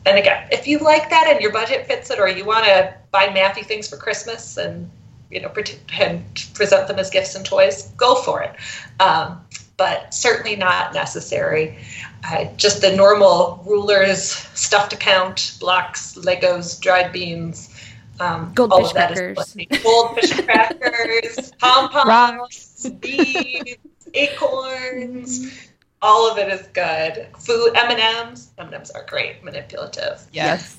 and 0.05 0.17
again, 0.17 0.47
if 0.51 0.67
you 0.67 0.79
like 0.79 1.09
that 1.09 1.27
and 1.27 1.41
your 1.41 1.51
budget 1.51 1.87
fits 1.87 2.09
it, 2.09 2.19
or 2.19 2.27
you 2.27 2.45
want 2.45 2.65
to 2.65 2.93
buy 3.11 3.27
mathy 3.27 3.65
things 3.65 3.87
for 3.87 3.97
Christmas 3.97 4.57
and 4.57 4.89
you 5.29 5.39
know 5.39 5.49
pretend 5.49 6.49
present 6.53 6.87
them 6.87 6.99
as 6.99 7.09
gifts 7.09 7.35
and 7.35 7.45
toys, 7.45 7.91
go 7.97 8.15
for 8.15 8.41
it. 8.41 8.55
Um, 8.99 9.41
but 9.77 10.13
certainly 10.13 10.55
not 10.55 10.93
necessary. 10.93 11.77
Uh, 12.23 12.45
just 12.57 12.81
the 12.81 12.95
normal 12.95 13.63
rulers, 13.65 14.21
stuff 14.53 14.89
to 14.89 14.97
count, 14.97 15.55
blocks, 15.59 16.15
Legos, 16.15 16.79
dried 16.79 17.13
beans. 17.13 17.73
Um, 18.19 18.53
all 18.59 18.67
Goldfish 18.67 18.89
of 18.89 18.93
that 18.95 19.11
is 19.11 19.17
crackers. 19.17 19.83
Goldfish 19.83 20.41
crackers, 20.41 21.51
pom 21.59 21.89
poms, 21.89 22.89
beads, 22.99 23.77
acorns. 24.13 25.39
Mm-hmm. 25.45 25.65
All 26.01 26.31
of 26.31 26.37
it 26.37 26.47
is 26.51 26.65
good. 26.67 27.27
Food, 27.39 27.71
M 27.75 27.91
and 27.91 27.99
M's. 27.99 28.51
M 28.57 28.67
and 28.67 28.75
M's 28.75 28.89
are 28.91 29.05
great, 29.05 29.43
manipulative. 29.43 30.21
Yes. 30.31 30.77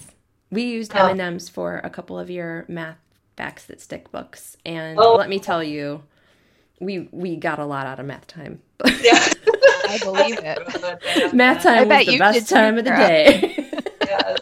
We 0.50 0.62
used 0.64 0.92
Oh. 0.94 1.06
M&Ms 1.08 1.48
for 1.48 1.80
a 1.84 1.90
couple 1.90 2.18
of 2.18 2.30
your 2.30 2.64
math 2.68 2.96
facts 3.36 3.66
that 3.66 3.80
stick 3.80 4.10
books, 4.10 4.56
and 4.66 4.98
Oh. 4.98 5.14
let 5.16 5.28
me 5.28 5.38
tell 5.38 5.62
you, 5.62 6.02
we 6.80 7.08
we 7.12 7.36
got 7.36 7.58
a 7.58 7.64
lot 7.66 7.86
out 7.86 8.00
of 8.00 8.06
math 8.06 8.26
time. 8.26 8.60
Yeah. 9.02 9.26
I 9.88 9.98
believe 9.98 10.38
it. 10.42 11.34
math 11.34 11.64
time 11.64 11.74
I 11.78 11.80
was 11.80 11.88
bet 11.88 12.06
the 12.06 12.12
you 12.12 12.18
best 12.18 12.48
time 12.48 12.78
of 12.78 12.84
the 12.84 12.90
day. 12.92 13.82
yeah, 14.06 14.36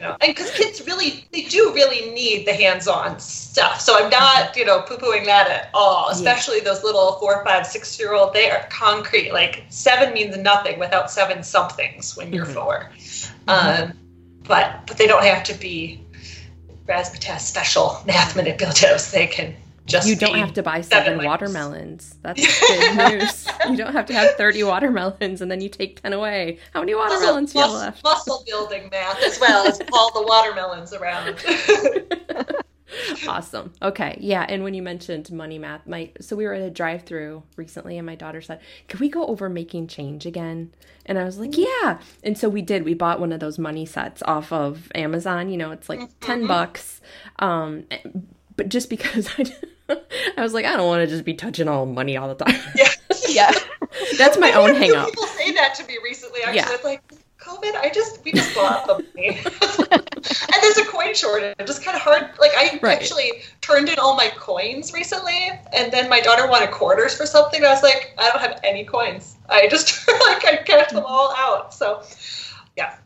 you 0.00 0.06
know, 0.06 0.16
and 0.22 0.34
because 0.34 0.50
kids 0.52 0.86
really, 0.86 1.26
they 1.30 1.42
do 1.42 1.72
really 1.74 2.10
need 2.12 2.46
the 2.46 2.54
hands-on 2.54 3.20
stuff. 3.20 3.80
So 3.80 4.02
I'm 4.02 4.08
not, 4.08 4.56
you 4.56 4.64
know, 4.64 4.80
poo-pooing 4.80 5.26
that 5.26 5.46
at 5.48 5.68
all. 5.74 6.08
Especially 6.08 6.60
those 6.60 6.82
little 6.82 7.12
four, 7.20 7.44
five, 7.44 7.66
six-year-old. 7.66 8.32
They 8.32 8.50
are 8.50 8.66
concrete. 8.70 9.30
Like 9.32 9.64
seven 9.68 10.14
means 10.14 10.34
nothing 10.38 10.78
without 10.78 11.10
seven 11.10 11.42
somethings 11.42 12.16
when 12.16 12.32
you're 12.32 12.46
Mhm. 12.46 12.54
4 12.54 12.90
Um, 13.48 13.92
but 14.44 14.86
but 14.86 14.96
they 14.96 15.06
don't 15.06 15.24
have 15.24 15.44
to 15.44 15.54
be 15.54 16.00
razzmatazz 16.88 17.40
special 17.40 18.02
math 18.06 18.34
manipulatives. 18.34 19.10
They 19.10 19.26
can 19.26 19.54
just 19.90 20.08
you 20.08 20.16
don't 20.16 20.38
have 20.38 20.54
to 20.54 20.62
buy 20.62 20.80
seven 20.80 21.10
seven 21.10 21.26
watermelons. 21.26 22.16
That's 22.22 22.60
good 22.68 22.96
news. 22.96 23.46
You 23.68 23.76
don't 23.76 23.92
have 23.92 24.06
to 24.06 24.14
have 24.14 24.34
30 24.36 24.64
watermelons 24.64 25.40
and 25.40 25.50
then 25.50 25.60
you 25.60 25.68
take 25.68 26.02
10 26.02 26.12
away. 26.12 26.58
How 26.72 26.80
many 26.80 26.94
watermelons 26.94 27.52
do 27.52 27.58
you 27.58 27.64
have 27.64 27.72
muscle, 27.72 27.86
left? 27.86 28.04
muscle 28.04 28.44
building 28.46 28.88
math 28.90 29.22
as 29.22 29.38
well 29.40 29.66
as 29.66 29.80
all 29.92 30.12
the 30.12 30.26
watermelons 30.26 30.92
around. 30.92 31.36
awesome. 33.28 33.72
Okay. 33.82 34.16
Yeah. 34.20 34.46
And 34.48 34.62
when 34.62 34.74
you 34.74 34.82
mentioned 34.82 35.30
money 35.30 35.58
math, 35.58 35.86
my 35.86 36.10
so 36.20 36.36
we 36.36 36.44
were 36.44 36.54
at 36.54 36.62
a 36.62 36.70
drive 36.70 37.04
through 37.04 37.42
recently 37.56 37.98
and 37.98 38.06
my 38.06 38.14
daughter 38.14 38.40
said, 38.40 38.60
Can 38.88 39.00
we 39.00 39.08
go 39.08 39.26
over 39.26 39.48
making 39.48 39.88
change 39.88 40.26
again? 40.26 40.72
And 41.06 41.18
I 41.18 41.24
was 41.24 41.38
like, 41.38 41.56
Yeah. 41.56 42.00
And 42.22 42.36
so 42.36 42.48
we 42.48 42.62
did. 42.62 42.84
We 42.84 42.94
bought 42.94 43.20
one 43.20 43.32
of 43.32 43.40
those 43.40 43.58
money 43.58 43.86
sets 43.86 44.22
off 44.22 44.52
of 44.52 44.90
Amazon. 44.94 45.50
You 45.50 45.56
know, 45.56 45.70
it's 45.70 45.88
like 45.88 46.00
10 46.20 46.46
bucks. 46.46 47.00
Um 47.38 47.84
but 48.56 48.68
just 48.68 48.90
because 48.90 49.28
I 49.38 49.44
I 50.36 50.42
was 50.42 50.54
like, 50.54 50.64
I 50.64 50.76
don't 50.76 50.86
want 50.86 51.02
to 51.02 51.06
just 51.06 51.24
be 51.24 51.34
touching 51.34 51.68
all 51.68 51.86
money 51.86 52.16
all 52.16 52.32
the 52.34 52.44
time. 52.44 52.54
yeah. 52.76 52.88
Yeah. 53.28 53.50
That's 54.18 54.38
my 54.38 54.48
I've 54.48 54.56
own 54.56 54.68
had 54.70 54.76
hang 54.78 54.96
up. 54.96 55.08
People 55.08 55.26
say 55.26 55.52
that 55.52 55.74
to 55.76 55.86
me 55.86 55.98
recently. 56.02 56.40
Actually, 56.42 56.56
Yeah. 56.56 56.72
it's 56.74 56.84
like 56.84 57.02
COVID. 57.38 57.74
I 57.76 57.90
just 57.94 58.22
we 58.24 58.32
just 58.32 58.54
bought 58.54 58.86
the 58.86 58.94
money, 58.94 59.28
and 59.90 60.62
there's 60.62 60.78
a 60.78 60.84
coin 60.84 61.14
shortage. 61.14 61.54
It's 61.58 61.78
kind 61.78 61.96
of 61.96 62.02
hard. 62.02 62.30
Like 62.38 62.52
I 62.56 62.78
Right. 62.82 62.98
actually 63.00 63.42
turned 63.62 63.88
in 63.88 63.98
all 63.98 64.14
my 64.14 64.28
coins 64.36 64.92
recently, 64.92 65.50
and 65.72 65.90
then 65.92 66.08
my 66.08 66.20
daughter 66.20 66.46
wanted 66.48 66.70
quarters 66.70 67.16
for 67.16 67.26
something. 67.26 67.64
I 67.64 67.68
was 67.70 67.82
like, 67.82 68.14
I 68.18 68.30
don't 68.30 68.40
have 68.40 68.60
any 68.62 68.84
coins. 68.84 69.36
I 69.48 69.68
just 69.68 70.06
like 70.08 70.44
I 70.44 70.56
kept 70.64 70.92
them 70.92 71.04
all 71.06 71.34
out. 71.36 71.72
So, 71.74 72.02
yeah. 72.76 72.96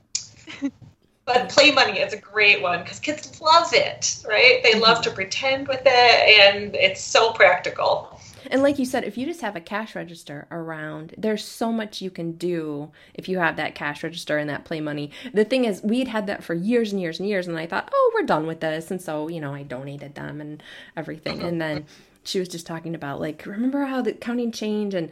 But 1.26 1.48
play 1.48 1.70
money 1.70 2.00
is 2.00 2.12
a 2.12 2.18
great 2.18 2.60
one 2.60 2.82
because 2.82 3.00
kids 3.00 3.40
love 3.40 3.72
it, 3.72 4.22
right? 4.28 4.62
They 4.62 4.78
love 4.78 5.00
to 5.02 5.08
mm-hmm. 5.08 5.16
pretend 5.16 5.68
with 5.68 5.80
it, 5.84 5.88
and 5.88 6.74
it's 6.74 7.00
so 7.00 7.32
practical. 7.32 8.20
And 8.50 8.62
like 8.62 8.78
you 8.78 8.84
said, 8.84 9.04
if 9.04 9.16
you 9.16 9.24
just 9.24 9.40
have 9.40 9.56
a 9.56 9.60
cash 9.60 9.94
register 9.94 10.46
around, 10.50 11.14
there's 11.16 11.42
so 11.42 11.72
much 11.72 12.02
you 12.02 12.10
can 12.10 12.32
do 12.32 12.90
if 13.14 13.26
you 13.26 13.38
have 13.38 13.56
that 13.56 13.74
cash 13.74 14.02
register 14.02 14.36
and 14.36 14.50
that 14.50 14.66
play 14.66 14.80
money. 14.80 15.12
The 15.32 15.46
thing 15.46 15.64
is, 15.64 15.82
we'd 15.82 16.08
had 16.08 16.26
that 16.26 16.44
for 16.44 16.52
years 16.52 16.92
and 16.92 17.00
years 17.00 17.18
and 17.18 17.28
years, 17.28 17.48
and 17.48 17.58
I 17.58 17.66
thought, 17.66 17.88
oh, 17.92 18.12
we're 18.14 18.26
done 18.26 18.46
with 18.46 18.60
this. 18.60 18.90
And 18.90 19.00
so, 19.00 19.28
you 19.28 19.40
know, 19.40 19.54
I 19.54 19.62
donated 19.62 20.14
them 20.14 20.42
and 20.42 20.62
everything. 20.94 21.42
And 21.42 21.58
then 21.58 21.86
she 22.24 22.38
was 22.38 22.48
just 22.48 22.66
talking 22.66 22.94
about, 22.94 23.20
like, 23.20 23.46
remember 23.46 23.84
how 23.84 24.02
the 24.02 24.12
counting 24.12 24.52
change 24.52 24.92
and 24.92 25.08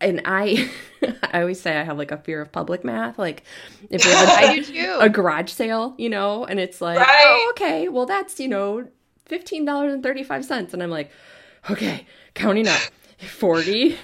and 0.00 0.22
I, 0.24 0.70
I 1.32 1.40
always 1.40 1.60
say 1.60 1.76
I 1.76 1.82
have 1.84 1.98
like 1.98 2.10
a 2.12 2.18
fear 2.18 2.40
of 2.40 2.52
public 2.52 2.84
math. 2.84 3.18
Like, 3.18 3.44
if 3.90 4.04
we 4.04 4.10
have 4.12 4.28
a, 4.28 4.32
I 4.32 4.54
do 4.56 4.64
too. 4.72 4.96
a 5.00 5.08
garage 5.08 5.50
sale, 5.50 5.94
you 5.98 6.08
know, 6.08 6.44
and 6.44 6.58
it's 6.60 6.80
like, 6.80 6.98
Right. 6.98 7.24
oh, 7.26 7.48
okay, 7.54 7.88
well, 7.88 8.06
that's, 8.06 8.38
you 8.40 8.48
know, 8.48 8.86
$15.35. 9.28 10.72
And 10.74 10.82
I'm 10.82 10.90
like, 10.90 11.10
okay, 11.70 12.06
counting 12.34 12.68
up 12.68 12.80
40, 13.18 13.96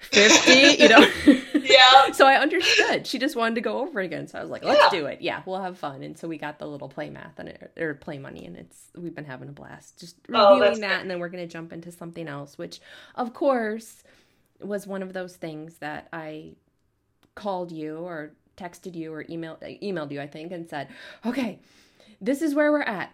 50, 0.00 0.52
you 0.82 0.88
know. 0.88 1.06
Yeah. 1.54 2.10
so 2.12 2.26
I 2.26 2.36
understood. 2.40 3.06
She 3.06 3.18
just 3.18 3.36
wanted 3.36 3.54
to 3.56 3.60
go 3.60 3.78
over 3.80 4.00
again. 4.00 4.26
So 4.26 4.38
I 4.38 4.42
was 4.42 4.50
like, 4.50 4.64
let's 4.64 4.92
Yeah. 4.92 5.00
do 5.00 5.06
it. 5.06 5.20
Yeah, 5.20 5.42
we'll 5.46 5.60
have 5.62 5.78
fun. 5.78 6.02
And 6.02 6.18
so 6.18 6.26
we 6.28 6.38
got 6.38 6.58
the 6.58 6.66
little 6.66 6.88
play 6.88 7.08
math 7.10 7.38
and 7.38 7.48
it, 7.50 7.72
or 7.78 7.94
play 7.94 8.18
money, 8.18 8.44
and 8.46 8.56
it's 8.56 8.88
we've 8.96 9.14
been 9.14 9.24
having 9.24 9.48
a 9.48 9.52
blast 9.52 9.98
just 10.00 10.16
Oh, 10.32 10.54
reviewing 10.54 10.60
that's 10.60 10.80
that, 10.80 10.88
great. 10.88 11.00
and 11.02 11.10
then 11.10 11.18
we're 11.20 11.28
gonna 11.28 11.46
jump 11.46 11.72
into 11.72 11.92
something 11.92 12.26
else, 12.26 12.58
which 12.58 12.80
of 13.14 13.32
course 13.32 14.02
was 14.66 14.86
one 14.86 15.02
of 15.02 15.12
those 15.12 15.36
things 15.36 15.78
that 15.78 16.08
I 16.12 16.52
called 17.34 17.72
you 17.72 17.96
or 17.98 18.32
texted 18.56 18.94
you 18.94 19.12
or 19.12 19.24
emailed 19.24 19.60
emailed 19.82 20.10
you, 20.10 20.20
I 20.20 20.26
think, 20.26 20.52
and 20.52 20.68
said, 20.68 20.88
okay, 21.24 21.58
this 22.20 22.42
is 22.42 22.54
where 22.54 22.70
we're 22.70 22.82
at. 22.82 23.12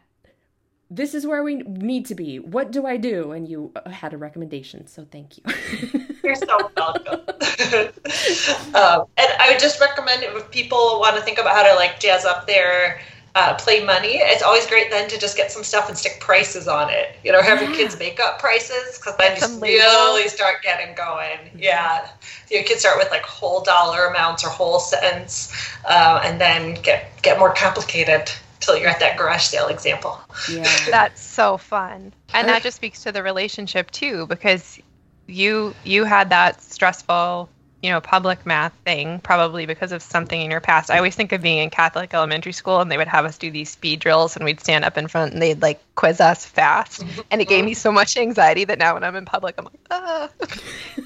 This 0.90 1.14
is 1.14 1.26
where 1.26 1.42
we 1.42 1.56
need 1.56 2.06
to 2.06 2.14
be. 2.14 2.38
What 2.38 2.70
do 2.70 2.86
I 2.86 2.96
do? 2.96 3.32
And 3.32 3.46
you 3.46 3.72
uh, 3.76 3.90
had 3.90 4.14
a 4.14 4.16
recommendation, 4.16 4.86
so 4.86 5.06
thank 5.10 5.36
you. 5.36 5.44
You're 6.24 6.34
so 6.34 6.70
welcome. 6.76 7.20
um, 8.74 9.04
and 9.16 9.28
I 9.38 9.50
would 9.50 9.60
just 9.60 9.80
recommend 9.80 10.22
if 10.22 10.50
people 10.50 10.98
want 10.98 11.16
to 11.16 11.22
think 11.22 11.38
about 11.38 11.54
how 11.54 11.62
to 11.62 11.74
like 11.74 12.00
jazz 12.00 12.24
up 12.24 12.46
their 12.46 13.00
uh, 13.38 13.54
play 13.54 13.84
money, 13.84 14.16
it's 14.16 14.42
always 14.42 14.66
great 14.66 14.90
then 14.90 15.08
to 15.08 15.16
just 15.16 15.36
get 15.36 15.52
some 15.52 15.62
stuff 15.62 15.88
and 15.88 15.96
stick 15.96 16.18
prices 16.18 16.66
on 16.66 16.90
it. 16.90 17.14
You 17.22 17.30
know, 17.30 17.40
have 17.40 17.62
your 17.62 17.72
kids 17.72 17.96
make 17.96 18.18
up 18.18 18.40
prices 18.40 18.98
because 18.98 19.16
then 19.16 19.36
you 19.36 19.40
just 19.40 19.62
really 19.62 20.28
start 20.28 20.56
getting 20.62 20.92
going. 20.96 21.38
Yeah, 21.56 22.08
your 22.50 22.64
kids 22.64 22.80
start 22.80 22.98
with 22.98 23.12
like 23.12 23.22
whole 23.22 23.62
dollar 23.62 24.06
amounts 24.06 24.44
or 24.44 24.48
whole 24.48 24.80
cents, 24.80 25.54
uh, 25.88 26.20
and 26.24 26.40
then 26.40 26.82
get 26.82 27.22
get 27.22 27.38
more 27.38 27.54
complicated 27.54 28.28
till 28.58 28.76
you're 28.76 28.88
at 28.88 28.98
that 28.98 29.16
garage 29.16 29.44
sale 29.44 29.68
example. 29.68 30.18
yeah. 30.50 30.68
That's 30.90 31.22
so 31.22 31.58
fun. 31.58 32.12
And 32.34 32.48
that 32.48 32.64
just 32.64 32.76
speaks 32.76 33.04
to 33.04 33.12
the 33.12 33.22
relationship 33.22 33.92
too 33.92 34.26
because 34.26 34.80
you 35.28 35.74
you 35.84 36.04
had 36.04 36.30
that 36.30 36.60
stressful, 36.60 37.48
you 37.82 37.90
know, 37.90 38.00
public 38.00 38.44
math 38.44 38.72
thing 38.84 39.20
probably 39.20 39.64
because 39.66 39.92
of 39.92 40.02
something 40.02 40.40
in 40.40 40.50
your 40.50 40.60
past. 40.60 40.90
I 40.90 40.96
always 40.96 41.14
think 41.14 41.30
of 41.32 41.40
being 41.42 41.58
in 41.58 41.70
Catholic 41.70 42.12
elementary 42.12 42.52
school 42.52 42.80
and 42.80 42.90
they 42.90 42.96
would 42.96 43.06
have 43.08 43.24
us 43.24 43.38
do 43.38 43.50
these 43.50 43.70
speed 43.70 44.00
drills 44.00 44.34
and 44.34 44.44
we'd 44.44 44.60
stand 44.60 44.84
up 44.84 44.98
in 44.98 45.06
front 45.06 45.32
and 45.32 45.40
they'd 45.40 45.62
like 45.62 45.80
quiz 45.94 46.20
us 46.20 46.44
fast. 46.44 47.04
And 47.30 47.40
it 47.40 47.48
gave 47.48 47.64
me 47.64 47.74
so 47.74 47.92
much 47.92 48.16
anxiety 48.16 48.64
that 48.64 48.78
now 48.78 48.94
when 48.94 49.04
I'm 49.04 49.14
in 49.14 49.24
public 49.24 49.54
I'm 49.58 49.66
like, 49.66 49.80
ah. 49.90 50.28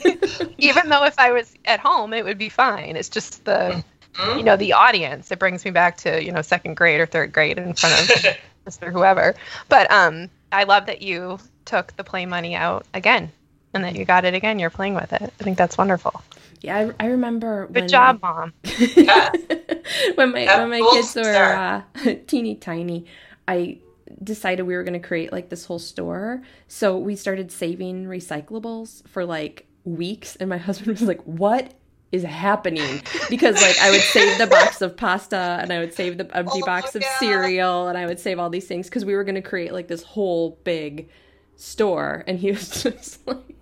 Even 0.59 0.89
though 0.89 1.05
if 1.05 1.19
I 1.19 1.33
was 1.33 1.55
at 1.65 1.81
home 1.81 2.13
it 2.15 2.25
would 2.25 2.39
be 2.39 2.49
fine. 2.49 2.97
It's 2.97 3.09
just 3.09 3.45
the 3.45 3.83
Mhm. 4.19 4.37
you 4.37 4.45
know 4.45 4.57
the 4.57 4.75
audience 4.75 5.33
it 5.33 5.39
brings 5.39 5.65
me 5.65 5.71
back 5.71 5.97
to 5.97 6.23
you 6.23 6.33
know 6.33 6.43
second 6.43 6.75
grade 6.77 7.01
or 7.01 7.07
third 7.07 7.33
grade 7.33 7.57
in 7.57 7.73
front 7.73 7.95
of 7.99 8.37
mr 8.69 8.93
whoever 8.93 9.35
but 9.71 9.91
um 9.91 10.29
i 10.53 10.65
love 10.65 10.85
that 10.85 11.01
you 11.01 11.39
took 11.65 11.97
the 11.97 12.05
play 12.05 12.27
money 12.27 12.55
out 12.55 12.85
again 12.93 13.33
and 13.73 13.85
that 13.85 13.97
you 13.97 14.05
got 14.05 14.27
it 14.27 14.35
again 14.35 14.59
you're 14.59 14.69
playing 14.69 14.95
with 14.95 15.15
it 15.15 15.23
i 15.23 15.43
think 15.45 15.57
that's 15.57 15.79
wonderful 15.79 16.21
Yeah, 16.63 16.93
I, 17.01 17.05
I 17.05 17.07
remember. 17.09 17.67
good 17.73 17.83
when 17.83 17.89
job 17.89 18.21
mom 18.23 18.53
Yeah. 18.97 19.31
when 20.15 20.33
my 20.33 20.45
Yeah, 20.45 20.59
when 20.59 20.71
my 20.71 20.81
gold 20.81 20.95
kids 20.95 21.15
were 21.17 21.53
uh, 21.55 21.83
teeny 22.27 22.55
tiny, 22.57 23.07
I 23.49 23.79
decided 24.23 24.65
we 24.65 24.75
were 24.77 24.85
going 24.85 25.01
to 25.01 25.07
create 25.07 25.33
like 25.33 25.49
this 25.49 25.65
whole 25.65 25.79
store. 25.79 26.43
So 26.69 26.99
we 26.99 27.17
started 27.17 27.51
saving 27.51 28.07
recyclables 28.07 29.07
for 29.09 29.25
like 29.25 29.67
weeks, 29.85 30.37
and 30.37 30.49
my 30.49 30.59
husband 30.69 30.99
was 30.99 31.03
like, 31.03 31.23
"What?" 31.23 31.75
is 32.13 32.25
happening 32.25 33.03
because 33.31 33.59
like 33.63 33.79
I 33.79 33.91
would 33.91 34.03
save 34.03 34.37
the 34.37 34.47
box 34.47 34.83
of 34.83 34.99
pasta 34.99 35.59
and 35.63 35.73
I 35.73 35.79
would 35.79 35.95
save 35.95 36.19
the 36.19 36.37
empty 36.37 36.61
Oh, 36.61 36.67
box 36.67 36.95
of 36.95 37.03
yeah. 37.03 37.09
cereal 37.19 37.89
and 37.89 37.97
I 37.97 38.05
would 38.05 38.21
save 38.21 38.39
all 38.39 38.51
these 38.51 38.67
things 38.67 38.87
because 38.87 39.05
we 39.07 39.15
were 39.15 39.25
going 39.25 39.37
to 39.37 39.41
create 39.41 39.73
like 39.73 39.89
this 39.89 40.03
whole 40.03 40.59
big 40.63 41.09
store 41.57 42.23
and 42.27 42.39
he 42.39 42.51
was 42.51 42.83
just 42.83 43.27
like 43.27 43.62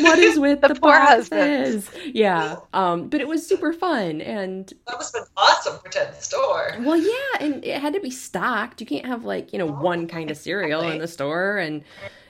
what 0.00 0.18
is 0.18 0.38
with 0.38 0.60
the, 0.62 0.68
The 0.68 0.74
poor 0.74 0.92
boxes? 0.92 1.90
Yeah. 2.04 2.56
Um, 2.72 3.08
but 3.08 3.20
it 3.20 3.28
was 3.28 3.46
super 3.46 3.72
fun 3.72 4.20
and 4.20 4.72
That 4.86 4.96
must 4.96 5.14
have 5.16 5.24
been 5.24 5.32
awesome 5.36 5.78
for 5.78 5.88
Ted's 5.88 6.24
store. 6.24 6.76
well, 6.80 6.96
yeah, 6.96 7.38
and 7.40 7.64
it 7.64 7.80
had 7.80 7.94
to 7.94 8.00
be 8.00 8.10
stocked. 8.10 8.80
You 8.80 8.86
can't 8.86 9.06
have 9.06 9.24
like, 9.24 9.52
you 9.52 9.58
know, 9.58 9.66
one 9.66 10.06
kind 10.06 10.30
of 10.30 10.36
cereal 10.36 10.82
in 10.82 10.98
the 10.98 11.08
store 11.08 11.58
and 11.58 11.82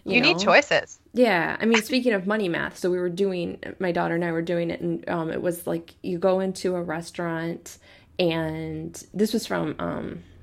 you, 0.04 0.16
you 0.16 0.20
need 0.20 0.38
choices 0.38 0.98
Yeah, 1.14 1.56
I 1.58 1.64
mean, 1.64 1.82
speaking 1.82 2.12
of 2.12 2.26
money 2.26 2.48
math, 2.48 2.76
so 2.78 2.90
we 2.90 2.98
were 2.98 3.08
doing 3.08 3.58
my 3.78 3.90
daughter 3.90 4.14
and 4.14 4.24
I 4.24 4.32
were 4.32 4.42
doing 4.42 4.70
it, 4.70 4.80
and 4.80 5.08
um, 5.08 5.30
it 5.30 5.40
was 5.40 5.66
like 5.66 5.94
you 6.02 6.18
go 6.18 6.40
into 6.40 6.76
a 6.76 6.82
restaurant, 6.82 7.78
and 8.18 9.02
this 9.14 9.32
was 9.32 9.46
from 9.46 9.74
um, 9.78 10.22
I 10.22 10.33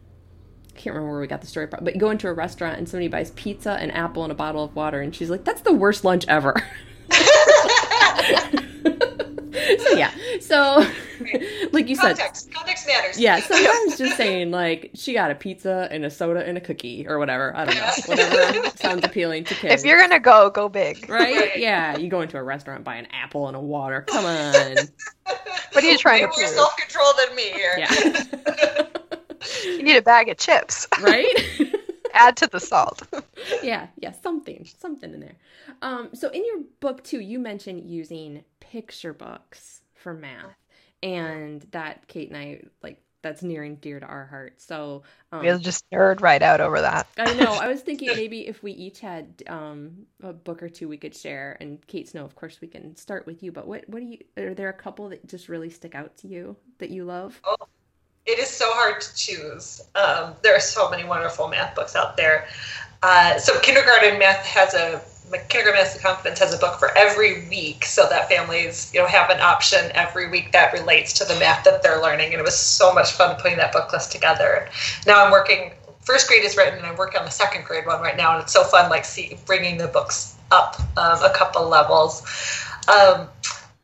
can't 0.82 0.96
remember 0.96 1.12
where 1.14 1.22
we 1.22 1.28
got 1.28 1.42
the 1.42 1.48
story 1.48 1.68
from, 1.68 1.84
but 1.84 1.94
you 1.94 2.00
go 2.00 2.10
into 2.10 2.28
a 2.28 2.34
restaurant 2.34 2.78
and 2.78 2.90
somebody 2.90 3.08
buys 3.08 3.32
pizza, 3.32 3.74
an 3.74 3.92
apple, 3.92 4.24
and 4.24 4.32
a 4.32 4.36
bottle 4.36 4.64
of 4.64 4.76
water, 4.76 5.02
and 5.02 5.16
she's 5.16 5.30
like, 5.30 5.44
"That's 5.44 5.62
the 5.62 5.74
worst 5.74 6.04
lunch 6.04 6.26
ever." 6.28 6.56
so 7.12 7.20
yeah, 9.96 10.12
so 10.40 10.84
like 11.72 11.88
you 11.88 11.96
said, 11.96 12.18
Context. 12.18 12.52
Context 12.52 12.88
matters. 12.88 13.20
yeah, 13.20 13.40
sometimes 13.40 13.98
just 13.98 14.18
saying 14.18 14.50
like 14.50 14.90
she 14.96 15.14
got 15.14 15.30
a 15.30 15.36
pizza 15.36 15.88
and 15.92 16.04
a 16.04 16.10
soda 16.10 16.44
and 16.46 16.58
a 16.58 16.62
cookie 16.62 17.06
or 17.08 17.20
whatever. 17.20 17.56
I 17.56 17.66
don't 17.66 17.76
know, 17.76 17.92
whatever 18.08 18.70
sounds 18.78 19.06
appealing 19.06 19.44
to 19.46 19.54
kids. 19.54 19.84
if 19.84 19.88
you're 19.88 20.00
gonna 20.00 20.20
go 20.20 20.50
go 20.50 20.68
big 20.68 21.08
right? 21.10 21.36
Right. 21.36 21.60
Yeah, 21.60 21.98
you 21.98 22.10
go 22.10 22.22
into 22.22 22.38
a 22.38 22.44
restaurant, 22.44 22.84
buy 22.84 22.96
an 22.96 23.08
apple 23.12 23.48
and 23.48 23.56
a 23.56 23.62
water. 23.62 24.02
Come 24.08 24.26
on. 24.26 24.76
what 25.74 25.84
are 25.84 25.88
you 25.88 25.98
trying 25.98 26.24
Way 26.24 26.32
to 26.32 26.42
more 26.42 26.50
self 26.50 26.76
control 26.78 27.08
than 27.26 27.36
me 27.36 27.52
here. 27.52 27.76
Yeah. 27.78 28.86
You 29.66 29.84
need 29.84 29.98
a 29.98 30.02
bag 30.02 30.30
of 30.30 30.38
chips. 30.38 30.88
right? 31.02 31.34
Add 32.14 32.38
to 32.38 32.48
the 32.48 32.60
salt. 32.60 33.02
yeah, 33.64 33.88
yeah, 33.98 34.12
something, 34.12 34.68
something 34.78 35.14
in 35.14 35.20
there. 35.20 35.38
Um, 35.82 36.10
so 36.14 36.30
in 36.30 36.46
your 36.46 36.60
book 36.80 37.04
too, 37.04 37.20
you 37.20 37.40
mentioned 37.40 37.90
using 37.90 38.44
picture 38.60 39.14
books 39.14 39.82
for 39.96 40.14
math, 40.14 40.58
and 41.02 41.66
that 41.72 42.08
Cait 42.08 42.30
and 42.30 42.38
I 42.38 42.64
like 42.84 43.02
that's 43.22 43.44
near 43.44 43.64
and 43.64 43.80
dear 43.80 44.00
to 44.00 44.06
our 44.06 44.26
heart. 44.26 44.60
So 44.62 45.04
um, 45.32 45.42
We'll 45.42 45.60
just 45.60 45.90
nerd 45.92 46.22
right 46.22 46.42
out 46.42 46.60
over 46.60 46.82
that. 46.82 47.08
I 47.18 47.34
know. 47.36 47.54
I 47.54 47.68
was 47.68 47.82
thinking 47.82 48.10
maybe 48.10 48.48
if 48.48 48.64
we 48.64 48.72
each 48.72 49.00
had 49.00 49.44
um, 49.48 50.06
a 50.24 50.34
book 50.34 50.64
or 50.64 50.70
two 50.70 50.88
we 50.88 50.98
could 50.98 51.16
share, 51.16 51.58
and 51.60 51.86
Kate 51.88 52.10
Snow, 52.10 52.26
of 52.26 52.36
course, 52.36 52.60
we 52.62 52.68
can 52.68 52.96
start 52.96 53.26
with 53.26 53.44
you. 53.44 53.52
But 53.52 53.68
what 53.68 53.88
what 53.88 54.00
do 54.00 54.06
you? 54.06 54.18
Are 54.38 54.54
there 54.54 54.70
a 54.70 54.74
couple 54.74 55.10
that 55.10 55.28
just 55.28 55.50
really 55.50 55.70
stick 55.70 55.96
out 55.96 56.18
to 56.18 56.28
you 56.28 56.56
that 56.80 56.90
you 56.90 57.06
love? 57.06 57.40
Oh, 57.46 57.56
it 58.26 58.40
is 58.40 58.50
so 58.50 58.66
hard 58.70 59.02
to 59.02 59.16
choose. 59.16 59.82
Um, 59.96 60.34
there 60.44 60.56
are 60.56 60.60
so 60.60 60.90
many 60.90 61.04
wonderful 61.04 61.48
math 61.48 61.76
books 61.76 61.96
out 61.96 62.18
there. 62.18 62.48
Uh, 63.04 63.38
so 63.40 63.60
kindergarten 63.62 64.20
math 64.20 64.46
has 64.46 64.74
a 64.74 65.02
kindergarten 65.50 65.82
math 65.82 66.02
confidence 66.02 66.40
has 66.40 66.54
a 66.54 66.58
book 66.58 66.78
for 66.78 66.96
every 66.98 67.48
week, 67.48 67.86
so 67.86 68.08
that 68.10 68.30
families 68.30 68.92
you 68.94 69.00
know 69.00 69.08
have 69.08 69.30
an 69.30 69.40
option 69.40 69.92
every 69.94 70.30
week 70.30 70.52
that 70.52 70.74
relates 70.74 71.14
to 71.14 71.26
the 71.26 71.38
math 71.40 71.64
that 71.64 71.82
they're 71.82 72.02
learning. 72.02 72.32
And 72.32 72.40
it 72.40 72.44
was 72.44 72.58
so 72.58 72.94
much 72.94 73.14
fun 73.14 73.36
putting 73.38 73.58
that 73.58 73.72
book 73.72 73.92
list 73.92 74.12
together. 74.12 74.70
Now 75.08 75.26
I'm 75.26 75.32
working. 75.32 75.72
First 76.02 76.28
grade 76.28 76.44
is 76.44 76.58
written, 76.58 76.80
and 76.80 76.86
I'm 76.86 76.98
working 76.98 77.20
on 77.20 77.26
the 77.26 77.32
second 77.32 77.64
grade 77.66 77.86
one 77.86 78.02
right 78.02 78.18
now, 78.18 78.34
and 78.34 78.44
it's 78.44 78.52
so 78.52 78.64
fun, 78.64 78.90
like 78.90 79.06
see 79.06 79.38
bringing 79.46 79.78
the 79.78 79.88
books 79.88 80.36
up 80.52 80.80
um, 80.98 81.24
a 81.24 81.32
couple 81.34 81.68
levels. 81.68 82.24
Um, 82.88 83.28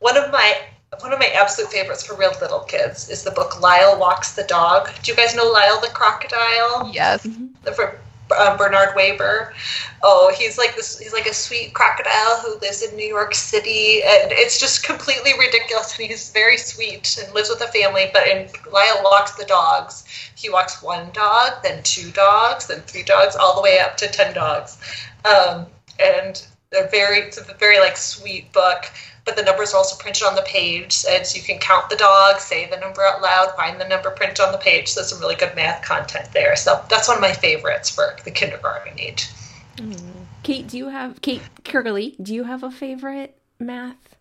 one 0.00 0.16
of 0.16 0.30
my 0.30 0.58
one 1.00 1.12
of 1.12 1.18
my 1.18 1.30
absolute 1.34 1.70
favorites 1.70 2.04
for 2.04 2.16
real 2.16 2.32
little 2.40 2.60
kids 2.60 3.08
is 3.08 3.22
the 3.22 3.30
book 3.30 3.60
Lyle 3.60 3.98
Walks 3.98 4.34
the 4.34 4.44
Dog. 4.44 4.90
Do 5.02 5.12
you 5.12 5.16
guys 5.16 5.34
know 5.34 5.44
Lyle 5.44 5.80
the 5.80 5.88
Crocodile? 5.88 6.90
Yes. 6.92 7.26
The, 7.62 7.72
from 7.72 7.90
um, 8.36 8.56
Bernard 8.56 8.94
Waber. 8.96 9.54
Oh, 10.02 10.32
he's 10.36 10.58
like 10.58 10.76
this. 10.76 10.98
He's 10.98 11.12
like 11.12 11.26
a 11.26 11.34
sweet 11.34 11.74
crocodile 11.74 12.40
who 12.42 12.58
lives 12.60 12.82
in 12.82 12.96
New 12.96 13.06
York 13.06 13.34
City, 13.34 14.02
and 14.02 14.32
it's 14.32 14.60
just 14.60 14.84
completely 14.84 15.32
ridiculous. 15.38 15.98
And 15.98 16.08
he's 16.08 16.30
very 16.30 16.56
sweet 16.56 17.18
and 17.22 17.32
lives 17.34 17.48
with 17.48 17.60
a 17.60 17.72
family. 17.72 18.10
But 18.12 18.26
in 18.28 18.48
Lyle 18.72 19.00
walks 19.04 19.32
the 19.32 19.44
dogs. 19.44 20.04
He 20.34 20.50
walks 20.50 20.82
one 20.82 21.10
dog, 21.12 21.62
then 21.62 21.82
two 21.82 22.10
dogs, 22.10 22.66
then 22.66 22.80
three 22.82 23.02
dogs, 23.02 23.36
all 23.36 23.56
the 23.56 23.62
way 23.62 23.78
up 23.78 23.96
to 23.98 24.08
ten 24.08 24.34
dogs. 24.34 24.78
Um, 25.24 25.66
and 25.98 26.44
they're 26.70 26.88
very. 26.88 27.20
It's 27.20 27.38
a 27.38 27.54
very 27.54 27.78
like 27.78 27.96
sweet 27.96 28.52
book 28.52 28.84
but 29.28 29.36
the 29.36 29.42
numbers 29.42 29.74
are 29.74 29.76
also 29.76 29.94
printed 29.96 30.22
on 30.22 30.34
the 30.36 30.42
page. 30.42 31.04
And 31.06 31.26
so 31.26 31.36
you 31.36 31.42
can 31.42 31.58
count 31.58 31.90
the 31.90 31.96
dog, 31.96 32.40
say 32.40 32.66
the 32.66 32.78
number 32.78 33.02
out 33.02 33.20
loud, 33.20 33.54
find 33.56 33.78
the 33.78 33.86
number 33.86 34.10
printed 34.10 34.40
on 34.40 34.52
the 34.52 34.58
page. 34.58 34.88
So 34.88 35.00
there's 35.00 35.10
some 35.10 35.20
really 35.20 35.34
good 35.34 35.54
math 35.54 35.84
content 35.84 36.32
there. 36.32 36.56
So 36.56 36.82
that's 36.88 37.08
one 37.08 37.18
of 37.18 37.20
my 37.20 37.34
favorites 37.34 37.90
for 37.90 38.16
the 38.24 38.30
kindergarten 38.30 38.98
age. 38.98 39.28
Mm. 39.76 40.00
Cait, 40.44 40.66
do 40.66 40.78
you 40.78 40.88
have 40.88 41.20
Cait 41.20 41.42
Curley? 41.62 42.16
Do 42.22 42.34
you 42.34 42.44
have 42.44 42.62
a 42.62 42.70
favorite 42.70 43.36
math 43.58 44.16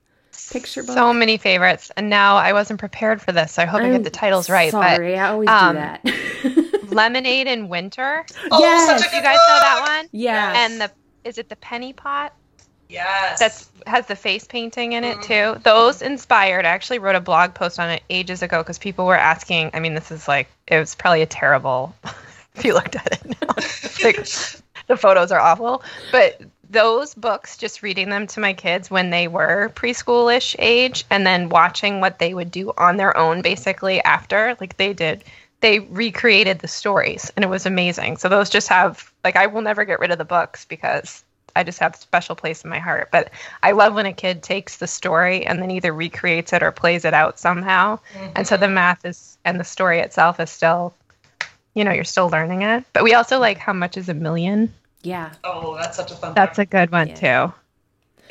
picture 0.51 0.83
book? 0.83 0.93
So 0.93 1.13
many 1.13 1.37
favorites, 1.37 1.89
and 1.95 2.09
now 2.09 2.35
I 2.35 2.51
wasn't 2.51 2.81
prepared 2.81 3.21
for 3.21 3.31
this. 3.31 3.53
So 3.53 3.61
I 3.61 3.65
hope 3.65 3.79
I'm 3.79 3.87
i 3.87 3.91
get 3.93 4.03
the 4.03 4.09
titles 4.09 4.49
right. 4.49 4.71
Sorry, 4.71 5.13
but, 5.13 5.19
I 5.19 5.29
always 5.29 5.47
um, 5.47 5.75
do 5.75 5.79
that. 5.79 6.83
Lemonade 6.91 7.47
in 7.47 7.69
Winter. 7.69 8.25
Oh, 8.51 8.59
yes. 8.59 9.03
you 9.13 9.21
guys 9.21 9.37
know 9.47 9.59
that 9.59 9.85
one? 9.87 10.09
Yeah. 10.11 10.65
And 10.65 10.81
the 10.81 10.91
is 11.23 11.37
it 11.37 11.47
the 11.47 11.55
penny 11.55 11.93
pot? 11.93 12.33
Yes. 12.89 13.39
That's 13.39 13.69
has 13.85 14.07
the 14.07 14.15
face 14.15 14.45
painting 14.45 14.93
in 14.93 15.03
it 15.03 15.17
mm-hmm. 15.17 15.55
too. 15.55 15.61
Those 15.63 16.01
inspired. 16.01 16.65
I 16.65 16.69
actually 16.69 16.99
wrote 16.99 17.15
a 17.15 17.21
blog 17.21 17.53
post 17.53 17.79
on 17.79 17.89
it 17.89 18.03
ages 18.09 18.41
ago 18.41 18.59
because 18.59 18.77
people 18.77 19.05
were 19.05 19.17
asking. 19.17 19.71
I 19.73 19.79
mean, 19.79 19.93
this 19.93 20.11
is 20.11 20.27
like 20.27 20.47
it 20.67 20.77
was 20.79 20.95
probably 20.95 21.21
a 21.21 21.25
terrible. 21.25 21.95
if 22.55 22.65
you 22.65 22.73
looked 22.73 22.95
at 22.95 23.07
it 23.13 23.25
now, 23.25 23.47
like, 24.03 24.25
the 24.87 24.97
photos 24.97 25.31
are 25.31 25.39
awful. 25.39 25.83
But 26.11 26.41
those 26.69 27.13
books, 27.13 27.57
just 27.57 27.81
reading 27.81 28.09
them 28.09 28.27
to 28.27 28.39
my 28.39 28.53
kids 28.53 28.91
when 28.91 29.09
they 29.09 29.27
were 29.27 29.71
preschoolish 29.75 30.55
age, 30.59 31.05
and 31.09 31.25
then 31.25 31.49
watching 31.49 32.01
what 32.01 32.19
they 32.19 32.33
would 32.33 32.51
do 32.51 32.73
on 32.77 32.97
their 32.97 33.15
own, 33.15 33.41
basically 33.41 34.01
after, 34.03 34.55
like 34.59 34.77
they 34.77 34.93
did. 34.93 35.23
They 35.59 35.79
recreated 35.79 36.59
the 36.59 36.67
stories, 36.67 37.31
and 37.35 37.43
it 37.43 37.47
was 37.47 37.65
amazing. 37.65 38.17
So 38.17 38.29
those 38.29 38.49
just 38.49 38.67
have 38.67 39.11
like 39.23 39.35
I 39.35 39.47
will 39.47 39.61
never 39.61 39.85
get 39.85 39.99
rid 39.99 40.11
of 40.11 40.19
the 40.19 40.25
books 40.25 40.65
because 40.65 41.23
I 41.57 41.63
just 41.63 41.79
have 41.79 41.95
a 41.95 41.97
special 41.97 42.35
place 42.35 42.63
in 42.63 42.69
my 42.69 42.79
heart. 42.79 43.09
But 43.11 43.31
I 43.63 43.71
love 43.71 43.95
when 43.95 44.05
a 44.05 44.13
kid 44.13 44.43
takes 44.43 44.77
the 44.77 44.87
story 44.87 45.45
and 45.45 45.61
then 45.61 45.71
either 45.71 45.91
recreates 45.91 46.53
it 46.53 46.61
or 46.61 46.71
plays 46.71 47.03
it 47.03 47.13
out 47.13 47.39
somehow. 47.39 47.99
Mm-hmm. 48.13 48.31
And 48.35 48.47
so 48.47 48.57
the 48.57 48.67
math 48.67 49.05
is 49.05 49.37
and 49.43 49.59
the 49.59 49.63
story 49.63 49.99
itself 49.99 50.39
is 50.39 50.49
still, 50.49 50.93
you 51.73 51.83
know, 51.83 51.91
you're 51.91 52.03
still 52.03 52.29
learning 52.29 52.61
it. 52.61 52.83
But 52.93 53.03
we 53.03 53.13
also 53.13 53.39
like 53.39 53.57
how 53.57 53.73
much 53.73 53.97
is 53.97 54.07
a 54.07 54.13
million. 54.13 54.73
Yeah. 55.01 55.31
Oh, 55.43 55.75
that's 55.75 55.97
such 55.97 56.11
a 56.11 56.15
fun. 56.15 56.33
That's 56.35 56.59
a 56.59 56.65
good 56.65 56.91
one 56.91 57.07
yeah. 57.07 57.47
too. 57.47 57.53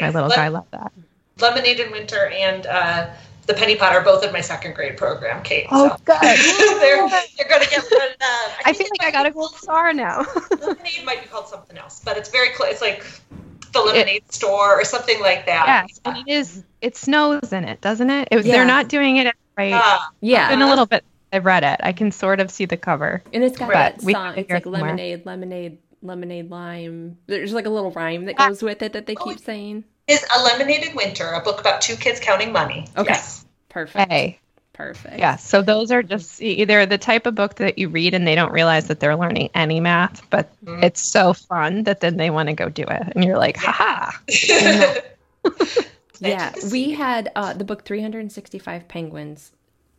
My 0.00 0.10
little 0.10 0.28
guy 0.28 0.48
loved 0.48 0.70
that. 0.72 0.92
Lemonade 1.40 1.80
in 1.80 1.90
Winter 1.90 2.28
and 2.28 2.66
uh, 2.66 3.10
the 3.46 3.54
Penny 3.54 3.76
Pot 3.76 3.94
are 3.94 4.02
both 4.02 4.24
in 4.24 4.32
my 4.32 4.40
second 4.40 4.74
grade 4.74 4.96
program, 4.96 5.42
Cait. 5.42 5.66
Oh, 5.70 5.88
so. 5.88 5.96
good. 6.04 6.20
they're, 6.80 7.08
they're 7.36 7.48
going 7.48 7.62
to 7.62 7.70
get. 7.70 7.80
Uh, 7.80 8.16
I, 8.20 8.62
I 8.66 8.72
feel 8.72 8.88
like 8.90 9.04
I 9.04 9.10
got 9.10 9.26
a 9.26 9.30
gold 9.30 9.54
star 9.54 9.92
now. 9.92 10.26
lemonade 10.50 11.04
might 11.04 11.22
be 11.22 11.28
called 11.28 11.48
something 11.48 11.78
else, 11.78 12.02
but 12.04 12.16
it's 12.16 12.30
very 12.30 12.50
close. 12.50 12.72
It's 12.72 12.80
like 12.80 13.04
the 13.72 13.80
lemonade 13.80 14.24
it, 14.26 14.32
store 14.32 14.80
or 14.80 14.84
something 14.84 15.20
like 15.20 15.46
that. 15.46 15.88
Yeah, 16.04 16.10
and 16.10 16.26
it 16.26 16.30
is. 16.30 16.64
It 16.80 16.96
snows 16.96 17.52
in 17.52 17.64
it, 17.64 17.80
doesn't 17.80 18.10
it? 18.10 18.28
it 18.30 18.44
yeah. 18.44 18.52
They're 18.52 18.66
not 18.66 18.88
doing 18.88 19.16
it 19.18 19.34
right. 19.56 19.72
Uh, 19.72 19.98
yeah, 20.20 20.52
in 20.52 20.62
a 20.62 20.68
little 20.68 20.86
bit. 20.86 21.04
I've 21.32 21.44
read 21.44 21.64
it. 21.64 21.80
I 21.82 21.92
can 21.92 22.12
sort 22.12 22.40
of 22.40 22.50
see 22.50 22.64
the 22.64 22.76
cover, 22.76 23.22
and 23.32 23.44
it's 23.44 23.58
got 23.58 23.72
that 23.72 24.00
song. 24.00 24.34
It's 24.36 24.50
like 24.50 24.64
somewhere. 24.64 24.82
lemonade, 24.82 25.26
lemonade, 25.26 25.78
lemonade, 26.02 26.50
lime. 26.50 27.18
There's 27.26 27.52
like 27.52 27.66
a 27.66 27.70
little 27.70 27.90
rhyme 27.90 28.24
that 28.26 28.36
goes 28.36 28.62
with 28.62 28.82
it 28.82 28.94
that 28.94 29.06
they 29.06 29.14
keep 29.14 29.38
saying. 29.40 29.84
Is 30.06 30.24
a 30.34 30.42
lemonade 30.42 30.84
in 30.84 30.94
winter 30.94 31.28
a 31.32 31.40
book 31.40 31.60
about 31.60 31.80
two 31.80 31.96
kids 31.96 32.20
counting 32.20 32.52
money? 32.52 32.86
Okay. 32.96 33.12
Yes. 33.12 33.44
Perfect. 33.68 34.10
Hey. 34.10 34.38
Perfect. 34.72 35.18
Yeah. 35.18 35.36
So 35.36 35.62
those 35.62 35.90
are 35.90 36.02
just 36.02 36.40
either 36.42 36.84
the 36.84 36.98
type 36.98 37.24
of 37.24 37.34
book 37.34 37.54
that 37.56 37.78
you 37.78 37.88
read 37.88 38.12
and 38.12 38.26
they 38.26 38.34
don't 38.34 38.52
realize 38.52 38.88
that 38.88 39.00
they're 39.00 39.16
learning 39.16 39.48
any 39.54 39.80
math, 39.80 40.28
but 40.28 40.52
mm-hmm. 40.62 40.84
it's 40.84 41.00
so 41.00 41.32
fun 41.32 41.84
that 41.84 42.00
then 42.00 42.18
they 42.18 42.28
want 42.28 42.50
to 42.50 42.54
go 42.54 42.68
do 42.68 42.82
it. 42.82 43.02
And 43.14 43.24
you're 43.24 43.38
like, 43.38 43.56
haha. 43.56 44.12
yeah. 46.20 46.52
We 46.70 46.92
had 46.92 47.32
uh, 47.34 47.54
the 47.54 47.64
book 47.64 47.84
365 47.84 48.86
Penguins 48.86 49.50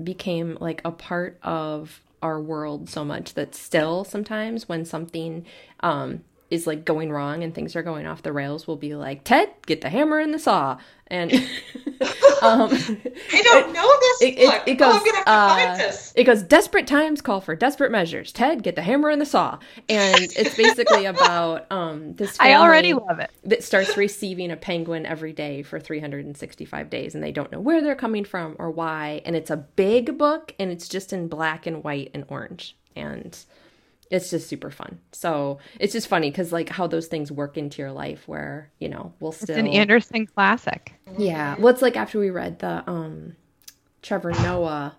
became 0.04 0.60
like 0.62 0.82
a 0.86 0.92
part 0.92 1.40
of 1.42 2.00
our 2.22 2.40
world 2.40 2.88
so 2.88 3.04
much 3.04 3.34
that 3.34 3.56
still 3.56 4.04
sometimes 4.04 4.70
when 4.70 4.86
something 4.86 5.44
um, 5.80 6.24
is 6.50 6.68
like 6.68 6.86
going 6.86 7.12
wrong 7.12 7.44
and 7.44 7.54
things 7.54 7.76
are 7.76 7.84
going 7.84 8.06
off 8.06 8.24
the 8.24 8.32
rails, 8.32 8.68
we'll 8.68 8.78
be 8.78 8.96
like, 8.96 9.24
Ted, 9.24 9.50
get 9.66 9.82
the 9.82 9.90
hammer 9.90 10.20
and 10.20 10.34
the 10.34 10.40
saw 10.40 10.78
and 11.10 11.34
um, 12.42 12.70
I 12.72 13.42
don't 13.44 13.74
know 13.74 13.92
this. 14.00 14.22
It, 14.22 14.40
it, 14.40 14.64
it 14.68 14.76
goes. 14.76 15.02
Oh, 15.02 15.24
uh, 15.26 15.92
it 16.16 16.24
goes. 16.26 16.44
Desperate 16.44 16.86
times 16.86 17.22
call 17.22 17.42
for 17.42 17.56
desperate 17.56 17.92
measures. 17.92 18.32
Ted, 18.32 18.62
get 18.64 18.76
the 18.76 18.82
hammer 18.82 19.10
and 19.10 19.22
the 19.22 19.26
saw. 19.26 19.60
And 19.90 20.22
it's 20.36 20.56
basically 20.56 21.06
about 21.06 21.72
um, 21.72 22.14
this. 22.16 22.38
I 22.40 22.56
already 22.56 22.94
love 22.94 23.20
it. 23.20 23.32
That 23.46 23.64
starts 23.64 23.96
receiving 23.98 24.52
a 24.52 24.58
penguin 24.58 25.06
every 25.06 25.34
day 25.34 25.64
for 25.64 25.80
365 25.80 26.90
days, 26.90 27.16
and 27.16 27.24
they 27.24 27.32
don't 27.32 27.52
know 27.52 27.60
where 27.60 27.82
they're 27.82 27.96
coming 27.96 28.26
from 28.26 28.56
or 28.60 28.70
why. 28.70 29.22
And 29.26 29.36
it's 29.36 29.50
a 29.50 29.58
big 29.58 30.18
book, 30.18 30.54
and 30.60 30.72
it's 30.72 30.88
just 30.88 31.14
in 31.14 31.28
black 31.28 31.66
and 31.66 31.84
white 31.84 32.12
and 32.14 32.26
orange. 32.28 32.76
And 32.96 33.38
it's 34.10 34.30
just 34.30 34.48
super 34.48 34.72
fun. 34.72 35.00
So 35.12 35.60
it's 35.80 35.94
just 35.94 36.08
funny 36.08 36.30
because 36.30 36.52
like 36.52 36.70
how 36.70 36.88
those 36.88 37.08
things 37.08 37.32
work 37.32 37.58
into 37.58 37.82
your 37.82 37.92
life 37.92 38.28
where, 38.28 38.72
you 38.80 38.90
know, 38.90 39.14
we'll 39.20 39.32
still 39.32 39.50
It's 39.50 39.60
an 39.60 39.68
Anderson 39.68 40.26
classic. 40.28 40.94
Yeah. 41.18 41.56
Well 41.58 41.70
it's 41.74 41.82
like 41.82 41.98
after 41.98 42.20
we 42.20 42.30
read 42.30 42.60
the 42.60 42.84
um 42.90 43.36
Trevor 44.02 44.32
Noah 44.32 44.96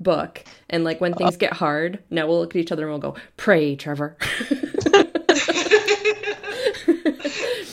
book 0.00 0.44
and 0.70 0.84
like 0.84 1.00
when 1.00 1.14
things 1.14 1.36
get 1.36 1.52
hard, 1.52 2.02
now 2.10 2.26
we'll 2.26 2.40
look 2.40 2.54
at 2.54 2.60
each 2.60 2.72
other 2.72 2.82
and 2.82 2.92
we'll 2.92 3.12
go, 3.12 3.16
Pray, 3.36 3.76
Trevor. 3.76 4.16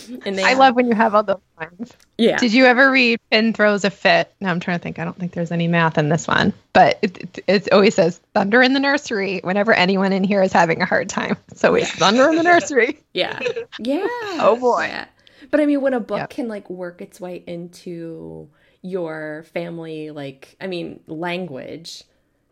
And 0.26 0.38
they 0.38 0.44
I 0.44 0.54
love 0.54 0.76
when 0.76 0.88
you 0.88 0.96
have 0.96 1.16
all 1.16 1.24
those 1.24 1.38
lines. 1.60 1.94
Yeah. 2.20 2.38
Did 2.38 2.54
you 2.54 2.66
ever 2.66 2.92
read 2.92 3.18
Finn 3.32 3.54
Throws 3.54 3.86
a 3.86 3.90
Fit? 3.90 4.34
Now 4.42 4.52
I'm 4.52 4.60
trying 4.60 4.78
to 4.78 4.84
think. 4.84 5.00
I 5.00 5.06
don't 5.06 5.18
think 5.18 5.32
there's 5.32 5.54
any 5.54 5.70
math 5.70 5.98
in 5.98 6.10
this 6.10 6.28
one, 6.28 6.52
but 6.74 7.00
it, 7.02 7.18
it, 7.18 7.44
it 7.48 7.72
always 7.72 7.96
says 7.96 8.20
thunder 8.34 8.62
in 8.62 8.74
the 8.74 8.80
nursery 8.82 9.40
whenever 9.42 9.74
anyone 9.74 10.12
in 10.12 10.26
here 10.26 10.44
is 10.44 10.52
having 10.52 10.82
a 10.82 10.86
hard 10.86 11.08
time. 11.08 11.38
So 11.56 11.76
it's 11.76 11.92
thunder 11.92 12.30
in 12.30 12.36
the 12.36 12.44
nursery. 12.44 13.00
Yeah. 13.14 13.40
Yeah. 13.80 14.06
oh 14.08 14.58
boy. 14.60 14.88
Yeah. 14.88 15.06
But 15.50 15.62
I 15.62 15.66
mean, 15.66 15.82
when 15.82 15.94
a 15.94 16.00
book 16.00 16.20
yep. 16.20 16.30
can 16.30 16.48
like 16.48 16.70
work 16.70 17.02
its 17.02 17.20
way 17.20 17.44
into 17.48 18.50
your 18.82 19.46
family, 19.54 20.12
like, 20.12 20.56
I 20.62 20.68
mean, 20.68 21.02
language, 21.08 22.04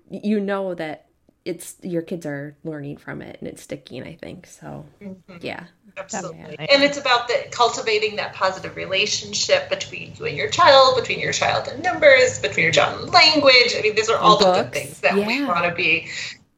you 0.10 0.40
know 0.40 0.74
that 0.76 1.08
it's 1.46 1.78
your 1.82 2.02
kids 2.02 2.26
are 2.26 2.58
learning 2.66 2.98
from 2.98 3.22
it 3.22 3.38
and 3.40 3.48
it's 3.48 3.62
sticking 3.62 4.04
i 4.04 4.16
think 4.16 4.46
so 4.46 4.86
mm-hmm. 5.02 5.38
yeah 5.40 5.64
absolutely. 5.98 6.56
And 6.60 6.84
it's 6.84 6.98
about 6.98 7.28
the 7.28 7.46
cultivating 7.52 8.18
that 8.18 8.34
positive 8.34 8.76
relationship 8.76 9.70
between 9.70 10.14
you 10.18 10.26
and 10.26 10.38
your 10.38 10.50
child 10.50 10.96
between 10.96 11.20
your 11.20 11.34
child 11.34 11.68
and 11.68 11.84
numbers 11.84 12.40
between 12.40 12.64
your 12.64 12.74
child 12.74 13.02
and 13.02 13.12
language. 13.12 13.74
I 13.78 13.82
mean 13.82 13.96
these 13.96 14.10
are 14.10 14.18
all 14.18 14.38
the 14.38 14.64
good 14.64 14.74
things 14.74 15.00
that 15.02 15.18
yeah. 15.18 15.28
we 15.28 15.44
want 15.46 15.66
to 15.66 15.74
be 15.74 16.10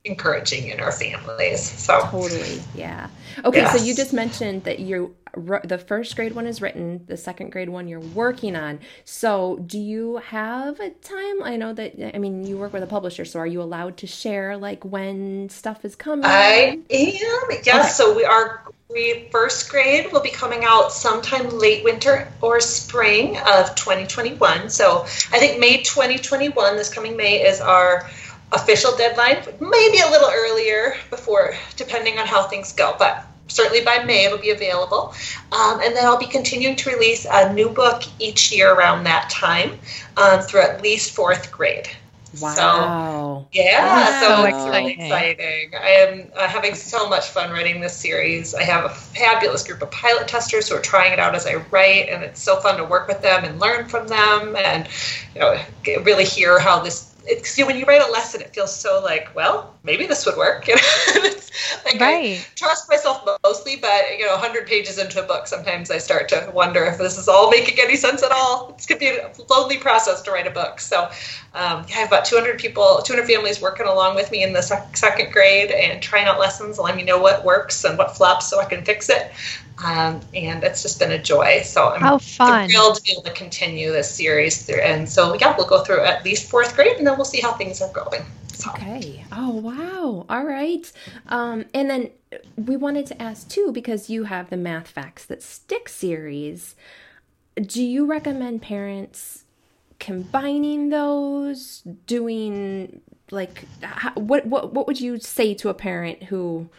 encouraging 0.10 0.68
in 0.68 0.80
our 0.80 0.92
families. 0.92 1.62
So 1.62 2.02
totally, 2.10 2.62
yeah. 2.76 3.10
Okay, 3.46 3.60
yes. 3.62 3.78
so 3.78 3.84
you 3.84 3.96
just 3.96 4.14
mentioned 4.14 4.64
that 4.64 4.80
you 4.80 5.16
the 5.64 5.78
first 5.78 6.16
grade 6.16 6.34
one 6.34 6.48
is 6.48 6.62
written, 6.62 7.06
the 7.06 7.18
second 7.18 7.52
grade 7.52 7.70
one 7.70 7.88
you're 7.88 8.00
working 8.00 8.56
on. 8.56 8.80
So, 9.06 9.58
do 9.66 9.78
you 9.78 10.18
have 10.18 10.80
a 10.80 10.90
time? 10.90 11.44
I 11.44 11.56
know 11.56 11.74
that 11.74 12.16
I 12.16 12.18
mean 12.18 12.46
you 12.46 12.58
work 12.58 12.74
with 12.74 12.84
a 12.84 12.88
publisher, 12.88 13.26
so 13.26 13.40
are 13.40 13.48
you 13.48 13.62
allowed 13.62 13.98
to 13.98 14.08
share 14.08 14.58
like 14.58 14.84
when 14.84 15.50
stuff 15.50 15.86
is 15.86 15.96
coming? 15.96 16.26
I 16.26 16.80
am. 16.80 16.84
Yes. 16.90 17.62
Okay. 17.64 17.88
So 17.90 18.16
we 18.16 18.26
are 18.26 18.64
we 18.90 19.28
first 19.32 19.70
grade 19.70 20.12
will 20.12 20.22
be 20.22 20.32
coming 20.32 20.64
out 20.64 20.92
sometime 20.92 21.48
late 21.50 21.84
winter 21.84 22.28
or 22.42 22.60
spring 22.60 23.38
of 23.38 23.76
2021. 23.76 24.70
So 24.70 25.02
I 25.02 25.38
think 25.38 25.60
May 25.60 25.84
2021, 25.84 26.76
this 26.76 26.92
coming 26.92 27.16
May, 27.16 27.46
is 27.46 27.62
our 27.62 28.10
official 28.52 28.96
deadline. 28.98 29.38
Maybe 29.60 30.00
a 30.00 30.10
little 30.10 30.30
earlier 30.32 30.96
before, 31.10 31.56
depending 31.76 32.18
on 32.18 32.28
how 32.28 32.44
things 32.44 32.74
go, 32.74 32.96
but 32.98 33.26
certainly 33.48 33.82
by 33.84 34.04
May 34.04 34.26
it'll 34.26 34.38
be 34.38 34.52
available. 34.52 35.14
Um, 35.52 35.80
and 35.82 35.96
then 35.96 36.06
I'll 36.06 36.20
be 36.20 36.28
continuing 36.28 36.76
to 36.78 36.90
release 36.92 37.26
a 37.30 37.54
new 37.54 37.70
book 37.70 38.04
each 38.20 38.52
year 38.52 38.74
around 38.74 39.04
that 39.06 39.30
time 39.30 39.80
um, 40.18 40.42
through 40.42 40.62
at 40.62 40.82
least 40.82 41.16
fourth 41.16 41.52
grade. 41.52 41.90
Wow. 42.40 42.54
So, 42.54 43.48
yeah, 43.54 44.22
so 44.22 44.46
it's 44.46 44.70
really 44.70 44.92
exciting. 44.92 45.72
I 45.74 45.90
am 45.90 46.32
uh, 46.36 46.48
having 46.48 46.76
so 46.76 47.10
much 47.10 47.28
fun 47.30 47.50
writing 47.50 47.82
this 47.82 47.98
series. 47.98 48.54
I 48.54 48.62
have 48.62 48.86
a 48.86 48.90
fabulous 48.90 49.64
group 49.64 49.82
of 49.82 49.90
pilot 49.90 50.28
testers 50.28 50.70
who 50.70 50.76
are 50.76 50.82
trying 50.82 51.12
it 51.12 51.18
out 51.18 51.34
as 51.34 51.48
I 51.48 51.56
write, 51.72 52.08
and 52.10 52.24
it's 52.24 52.40
so 52.40 52.58
fun 52.58 52.78
to 52.78 52.86
work 52.86 53.08
with 53.08 53.24
them 53.24 53.46
and 53.46 53.60
learn 53.60 53.88
from 53.88 54.08
them 54.08 54.56
and, 54.56 54.88
you 55.34 55.42
know, 55.42 55.60
really 56.04 56.24
hear 56.24 56.60
how 56.60 56.80
this 56.82 57.09
it's 57.26 57.58
you 57.58 57.64
know, 57.64 57.68
when 57.68 57.78
you 57.78 57.86
write 57.86 58.02
a 58.02 58.12
lesson, 58.12 58.42
it 58.42 58.54
feels 58.54 58.76
so 58.76 59.02
like, 59.04 59.34
well, 59.36 59.76
maybe 59.84 60.06
this 60.06 60.26
would 60.26 60.38
work. 60.38 60.68
You 60.68 60.76
know? 60.76 61.30
like 61.86 62.00
right. 62.00 62.40
I 62.40 62.46
trust 62.56 62.90
myself 62.90 63.28
mostly, 63.44 63.76
but 63.76 64.18
you 64.18 64.26
know, 64.26 64.34
100 64.34 64.68
pages 64.68 64.98
into 64.98 65.24
a 65.24 65.28
book, 65.28 65.48
sometimes 65.48 65.92
I 65.92 65.98
start 65.98 66.30
to 66.30 66.52
wonder 66.54 66.84
if 66.86 66.98
this 66.98 67.18
is 67.18 67.28
all 67.28 67.50
making 67.50 67.78
any 67.80 67.96
sense 67.96 68.24
at 68.24 68.32
all. 68.32 68.70
It's 68.70 68.86
gonna 68.86 69.00
be 69.00 69.10
a 69.10 69.32
lonely 69.50 69.78
process 69.78 70.22
to 70.24 70.32
write 70.32 70.48
a 70.48 70.52
book. 70.52 70.80
So 70.80 71.04
um, 71.54 71.86
I 71.90 71.92
have 71.92 72.10
about 72.10 72.26
200 72.26 72.60
people, 72.60 73.02
200 73.04 73.26
families 73.28 73.62
working 73.62 73.88
along 73.88 74.16
with 74.16 74.32
me 74.32 74.44
in 74.44 74.54
the 74.54 74.62
sec- 74.62 74.96
second 74.96 75.32
grade 75.32 75.72
and 75.72 76.02
trying 76.02 76.28
out 76.28 76.40
lessons, 76.40 76.78
letting 76.78 76.98
me 76.98 77.04
know 77.04 77.20
what 77.20 77.44
works 77.46 77.84
and 77.84 77.98
what 77.98 78.16
flops 78.16 78.50
so 78.50 78.60
I 78.60 78.66
can 78.66 78.84
fix 78.84 79.10
it. 79.10 79.32
Um, 79.84 80.22
and 80.34 80.64
it's 80.64 80.82
just 80.82 81.00
been 81.00 81.12
a 81.12 81.22
joy. 81.22 81.62
So 81.64 81.94
I'm 81.94 82.02
How 82.02 82.18
fun. 82.18 82.70
thrilled 82.70 82.96
to 82.96 83.02
be 83.02 83.14
able 83.14 83.24
to 83.24 83.32
continue 83.32 83.92
this 83.92 84.14
series. 84.14 84.66
Through, 84.66 84.82
and 84.82 85.08
so, 85.08 85.36
yeah, 85.40 85.56
we'll 85.58 85.68
go 85.68 85.84
through 85.84 86.04
at 86.04 86.26
least 86.26 86.50
fourth 86.50 86.76
grade 86.76 86.98
and 86.98 87.08
then 87.08 87.16
we'll 87.16 87.26
see 87.26 87.42
how 87.42 87.54
things 87.54 87.82
are 87.82 87.92
going. 87.94 88.26
So. 88.60 88.72
Okay. 88.72 89.26
Oh, 89.32 89.52
wow. 89.52 90.26
All 90.30 90.46
right. 90.46 90.92
Um, 91.28 91.66
and 91.74 91.90
then 91.90 92.12
we 92.58 92.76
wanted 92.76 93.06
to 93.08 93.22
ask 93.22 93.48
too, 93.48 93.72
because 93.72 94.10
you 94.10 94.26
have 94.26 94.50
the 94.50 94.58
Math 94.58 94.90
Facts 94.90 95.26
That 95.26 95.42
Stick 95.42 95.88
series. 95.88 96.76
Do 97.56 97.84
you 97.84 98.06
recommend 98.06 98.62
parents 98.62 99.46
combining 100.00 100.90
those, 100.90 101.82
doing 102.06 103.02
like 103.32 103.70
how, 103.82 104.12
what 104.14 104.46
what 104.46 104.74
what 104.74 104.88
would 104.88 105.00
you 105.00 105.20
say 105.20 105.54
to 105.54 105.70
a 105.70 105.74
parent 105.74 106.24
who 106.24 106.70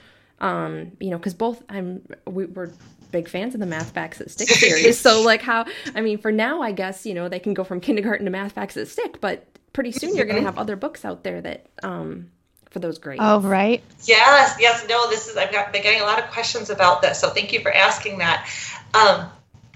um 0.40 0.92
you 0.98 1.10
know 1.10 1.16
because 1.18 1.34
both 1.34 1.62
i'm 1.68 2.02
we, 2.26 2.46
we're 2.46 2.72
big 3.10 3.28
fans 3.28 3.54
of 3.54 3.60
the 3.60 3.66
math 3.66 3.90
facts 3.90 4.18
that 4.18 4.30
stick 4.30 4.48
series 4.48 4.98
so 5.00 5.22
like 5.22 5.42
how 5.42 5.64
i 5.94 6.00
mean 6.00 6.18
for 6.18 6.32
now 6.32 6.62
i 6.62 6.72
guess 6.72 7.04
you 7.06 7.14
know 7.14 7.28
they 7.28 7.38
can 7.38 7.54
go 7.54 7.64
from 7.64 7.80
kindergarten 7.80 8.24
to 8.24 8.30
math 8.30 8.52
facts 8.52 8.74
that 8.74 8.88
stick 8.88 9.20
but 9.20 9.46
pretty 9.72 9.92
soon 9.92 10.16
you're 10.16 10.26
going 10.26 10.36
to 10.36 10.42
have 10.42 10.58
other 10.58 10.76
books 10.76 11.04
out 11.04 11.22
there 11.22 11.40
that 11.40 11.66
um 11.82 12.30
for 12.70 12.78
those 12.78 12.98
grades. 12.98 13.20
Oh 13.22 13.40
right. 13.40 13.82
Yes 14.04 14.56
yes 14.60 14.86
no 14.88 15.10
this 15.10 15.28
is 15.28 15.36
i've 15.36 15.52
got, 15.52 15.72
been 15.72 15.82
getting 15.82 16.00
a 16.00 16.04
lot 16.04 16.22
of 16.22 16.30
questions 16.30 16.70
about 16.70 17.02
this 17.02 17.20
so 17.20 17.30
thank 17.30 17.52
you 17.52 17.60
for 17.60 17.72
asking 17.72 18.18
that. 18.18 18.48
Um 18.94 19.28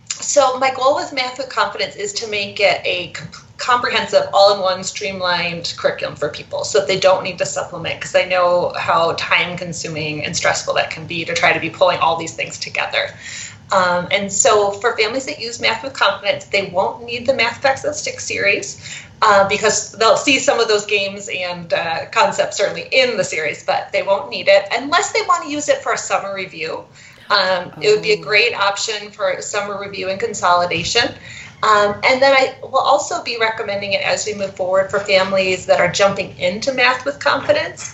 so 0.09 0.59
my 0.59 0.72
goal 0.72 0.95
with 0.95 1.12
math 1.12 1.38
with 1.38 1.49
confidence 1.49 1.97
is 1.97 2.12
to 2.14 2.30
make 2.30 2.61
it 2.61 2.80
a 2.86 3.12
comprehensive 3.57 4.28
all-in-one 4.32 4.84
streamlined 4.84 5.74
curriculum 5.76 6.16
for 6.16 6.28
people 6.28 6.64
so 6.64 6.78
that 6.78 6.88
they 6.88 6.99
don't 6.99 7.22
need 7.24 7.38
to 7.38 7.47
supplement 7.47 7.99
because 8.01 8.14
i 8.14 8.24
know 8.24 8.72
how 8.76 9.12
time 9.12 9.57
consuming 9.57 10.24
and 10.24 10.36
stressful 10.36 10.74
that 10.74 10.90
can 10.90 11.07
be 11.07 11.24
to 11.24 11.34
try 11.34 11.53
to 11.53 11.61
be 11.61 11.70
pulling 11.70 11.99
all 11.99 12.16
these 12.16 12.34
things 12.34 12.59
together 12.59 13.09
um, 13.73 14.09
and 14.11 14.33
so 14.33 14.71
for 14.73 14.97
families 14.97 15.27
that 15.27 15.41
use 15.41 15.61
math 15.61 15.83
with 15.83 15.93
confidence 15.93 16.45
they 16.47 16.71
won't 16.71 17.05
need 17.05 17.27
the 17.27 17.35
math 17.35 17.62
facts 17.62 17.83
that 17.83 17.95
stick 17.95 18.21
series 18.21 19.03
uh, 19.23 19.49
because 19.49 19.93
they'll 19.93 20.17
see 20.17 20.39
some 20.39 20.61
of 20.61 20.69
those 20.69 20.87
games 20.87 21.29
and 21.33 21.73
uh, 21.73 22.07
concepts 22.07 22.57
certainly 22.57 22.87
in 22.93 23.17
the 23.17 23.25
series 23.25 23.65
but 23.65 23.91
they 23.93 24.03
won't 24.03 24.31
need 24.31 24.49
it 24.49 24.67
unless 24.73 25.12
they 25.12 25.23
want 25.23 25.45
to 25.45 25.51
use 25.51 25.69
it 25.69 25.79
for 25.79 25.93
a 25.93 25.99
summer 25.99 26.35
review 26.35 26.85
um, 27.31 27.73
it 27.81 27.89
would 27.95 28.03
be 28.03 28.12
a 28.12 28.19
oh. 28.19 28.23
great 28.23 28.55
option 28.55 29.11
for 29.11 29.41
summer 29.41 29.81
review 29.81 30.09
and 30.11 30.21
consolidation 30.21 31.09
um, 31.65 31.95
and 32.05 32.21
then 32.21 32.35
I 32.35 32.57
will 32.62 32.77
also 32.77 33.23
be 33.23 33.39
recommending 33.41 33.95
it 33.95 34.03
as 34.03 34.27
we 34.27 34.35
move 34.35 34.55
forward 34.55 34.91
for 34.91 35.01
families 35.01 35.65
that 35.67 35.81
are 35.81 35.91
jumping 35.91 36.37
into 36.39 36.75
math 36.75 37.07
with 37.07 37.19
confidence. 37.19 37.93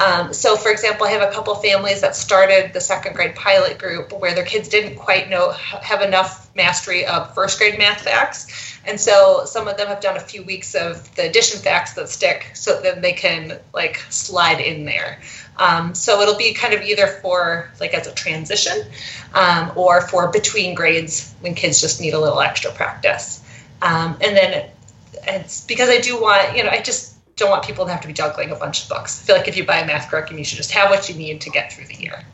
Um, 0.00 0.32
so, 0.32 0.56
for 0.56 0.70
example, 0.70 1.06
I 1.06 1.10
have 1.10 1.28
a 1.28 1.32
couple 1.32 1.54
families 1.56 2.02
that 2.02 2.14
started 2.14 2.72
the 2.72 2.80
second 2.80 3.16
grade 3.16 3.34
pilot 3.34 3.78
group 3.78 4.12
where 4.12 4.34
their 4.34 4.44
kids 4.44 4.68
didn't 4.68 4.96
quite 4.96 5.28
know 5.28 5.50
have 5.50 6.02
enough 6.02 6.48
mastery 6.54 7.04
of 7.04 7.34
first 7.34 7.58
grade 7.58 7.78
math 7.78 8.02
facts, 8.02 8.78
and 8.84 9.00
so 9.00 9.44
some 9.44 9.66
of 9.66 9.76
them 9.76 9.88
have 9.88 10.00
done 10.00 10.16
a 10.16 10.20
few 10.20 10.44
weeks 10.44 10.74
of 10.74 11.14
the 11.16 11.28
addition 11.28 11.60
facts 11.60 11.94
that 11.94 12.08
stick, 12.08 12.50
so 12.54 12.80
then 12.80 13.00
they 13.00 13.12
can 13.12 13.58
like 13.74 13.96
slide 14.08 14.60
in 14.60 14.84
there. 14.84 15.20
Um, 15.56 15.94
so 15.94 16.20
it'll 16.20 16.36
be 16.38 16.54
kind 16.54 16.74
of 16.74 16.82
either 16.82 17.06
for 17.06 17.70
like 17.80 17.92
as 17.92 18.06
a 18.06 18.14
transition 18.14 18.86
um, 19.34 19.72
or 19.74 20.00
for 20.00 20.30
between 20.30 20.74
grades 20.74 21.34
when 21.40 21.54
kids 21.54 21.80
just 21.80 22.00
need 22.00 22.14
a 22.14 22.20
little 22.20 22.40
extra 22.40 22.70
practice. 22.70 23.42
Um, 23.82 24.16
and 24.20 24.36
then 24.36 24.70
it's 25.26 25.64
because 25.64 25.88
I 25.88 26.00
do 26.00 26.20
want, 26.20 26.56
you 26.56 26.62
know, 26.62 26.70
I 26.70 26.80
just 26.80 27.07
don't 27.38 27.50
want 27.50 27.64
people 27.64 27.86
to 27.86 27.92
have 27.92 28.00
to 28.02 28.06
be 28.06 28.12
juggling 28.12 28.50
a 28.50 28.56
bunch 28.56 28.82
of 28.82 28.88
books. 28.88 29.22
I 29.22 29.26
feel 29.26 29.36
like 29.36 29.48
if 29.48 29.56
you 29.56 29.64
buy 29.64 29.78
a 29.78 29.86
math 29.86 30.10
curriculum, 30.10 30.38
you 30.38 30.44
should 30.44 30.56
just 30.56 30.72
have 30.72 30.90
what 30.90 31.08
you 31.08 31.14
need 31.14 31.40
to 31.42 31.50
get 31.50 31.72
through 31.72 31.86
the 31.86 31.94
year. 31.94 32.24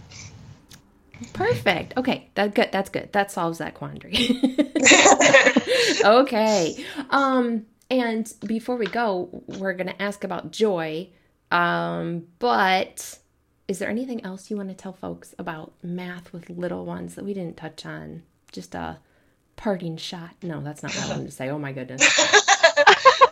Perfect. 1.32 1.96
Okay, 1.96 2.28
that 2.34 2.54
good. 2.54 2.70
That's 2.72 2.90
good. 2.90 3.12
That 3.12 3.30
solves 3.30 3.58
that 3.58 3.74
quandary. 3.74 4.14
okay. 6.04 6.84
Um, 7.10 7.66
and 7.90 8.32
before 8.46 8.76
we 8.76 8.86
go, 8.86 9.44
we're 9.46 9.74
gonna 9.74 9.94
ask 10.00 10.24
about 10.24 10.50
joy. 10.50 11.10
Um, 11.50 12.26
but 12.38 13.18
is 13.68 13.78
there 13.78 13.88
anything 13.88 14.24
else 14.24 14.50
you 14.50 14.56
want 14.56 14.70
to 14.70 14.74
tell 14.74 14.92
folks 14.92 15.34
about 15.38 15.72
math 15.82 16.32
with 16.32 16.50
little 16.50 16.84
ones 16.84 17.14
that 17.14 17.24
we 17.24 17.34
didn't 17.34 17.56
touch 17.56 17.86
on? 17.86 18.22
Just 18.52 18.74
a 18.74 18.98
parting 19.56 19.96
shot. 19.96 20.30
No, 20.42 20.60
that's 20.60 20.82
not 20.82 20.92
what 20.94 21.04
I 21.04 21.08
wanted 21.10 21.26
to 21.26 21.32
say. 21.32 21.48
Oh 21.50 21.58
my 21.58 21.72
goodness. 21.72 22.02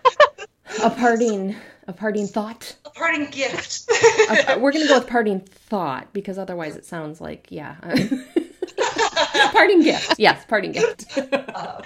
a 0.82 0.90
parting 0.90 1.56
a 1.88 1.92
parting 1.92 2.26
thought? 2.26 2.76
A 2.84 2.90
parting 2.90 3.26
gift. 3.26 3.90
Uh, 4.30 4.56
we're 4.60 4.72
gonna 4.72 4.86
go 4.86 4.98
with 4.98 5.08
parting 5.08 5.40
thought 5.40 6.12
because 6.12 6.38
otherwise 6.38 6.76
it 6.76 6.84
sounds 6.84 7.20
like 7.20 7.46
yeah 7.50 7.76
parting 9.52 9.82
gift. 9.82 10.14
Yes, 10.18 10.44
parting 10.46 10.72
gift. 10.72 11.18
uh, 11.18 11.22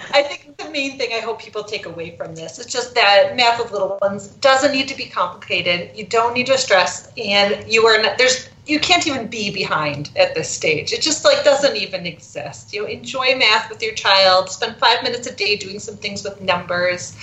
I 0.13 0.23
think 0.23 0.57
the 0.57 0.69
main 0.69 0.97
thing 0.97 1.09
I 1.13 1.19
hope 1.19 1.41
people 1.41 1.63
take 1.63 1.85
away 1.85 2.15
from 2.15 2.35
this 2.35 2.59
is 2.59 2.65
just 2.65 2.95
that 2.95 3.35
math 3.35 3.61
with 3.61 3.71
little 3.71 3.97
ones 4.01 4.27
doesn't 4.27 4.71
need 4.71 4.87
to 4.87 4.95
be 4.95 5.05
complicated. 5.05 5.91
You 5.95 6.05
don't 6.05 6.33
need 6.33 6.47
to 6.47 6.57
stress, 6.57 7.11
and 7.17 7.71
you 7.71 7.85
are 7.85 8.01
not, 8.01 8.17
there's 8.17 8.49
you 8.67 8.79
can't 8.79 9.07
even 9.07 9.27
be 9.27 9.49
behind 9.49 10.11
at 10.17 10.35
this 10.35 10.49
stage. 10.49 10.91
It 10.91 11.01
just 11.01 11.23
like 11.23 11.43
doesn't 11.43 11.77
even 11.77 12.05
exist. 12.05 12.73
You 12.73 12.81
know, 12.81 12.87
enjoy 12.87 13.35
math 13.37 13.69
with 13.69 13.81
your 13.81 13.93
child. 13.93 14.49
Spend 14.49 14.75
five 14.77 15.03
minutes 15.03 15.25
a 15.25 15.33
day 15.33 15.55
doing 15.55 15.79
some 15.79 15.95
things 15.95 16.23
with 16.23 16.41
numbers, 16.41 17.15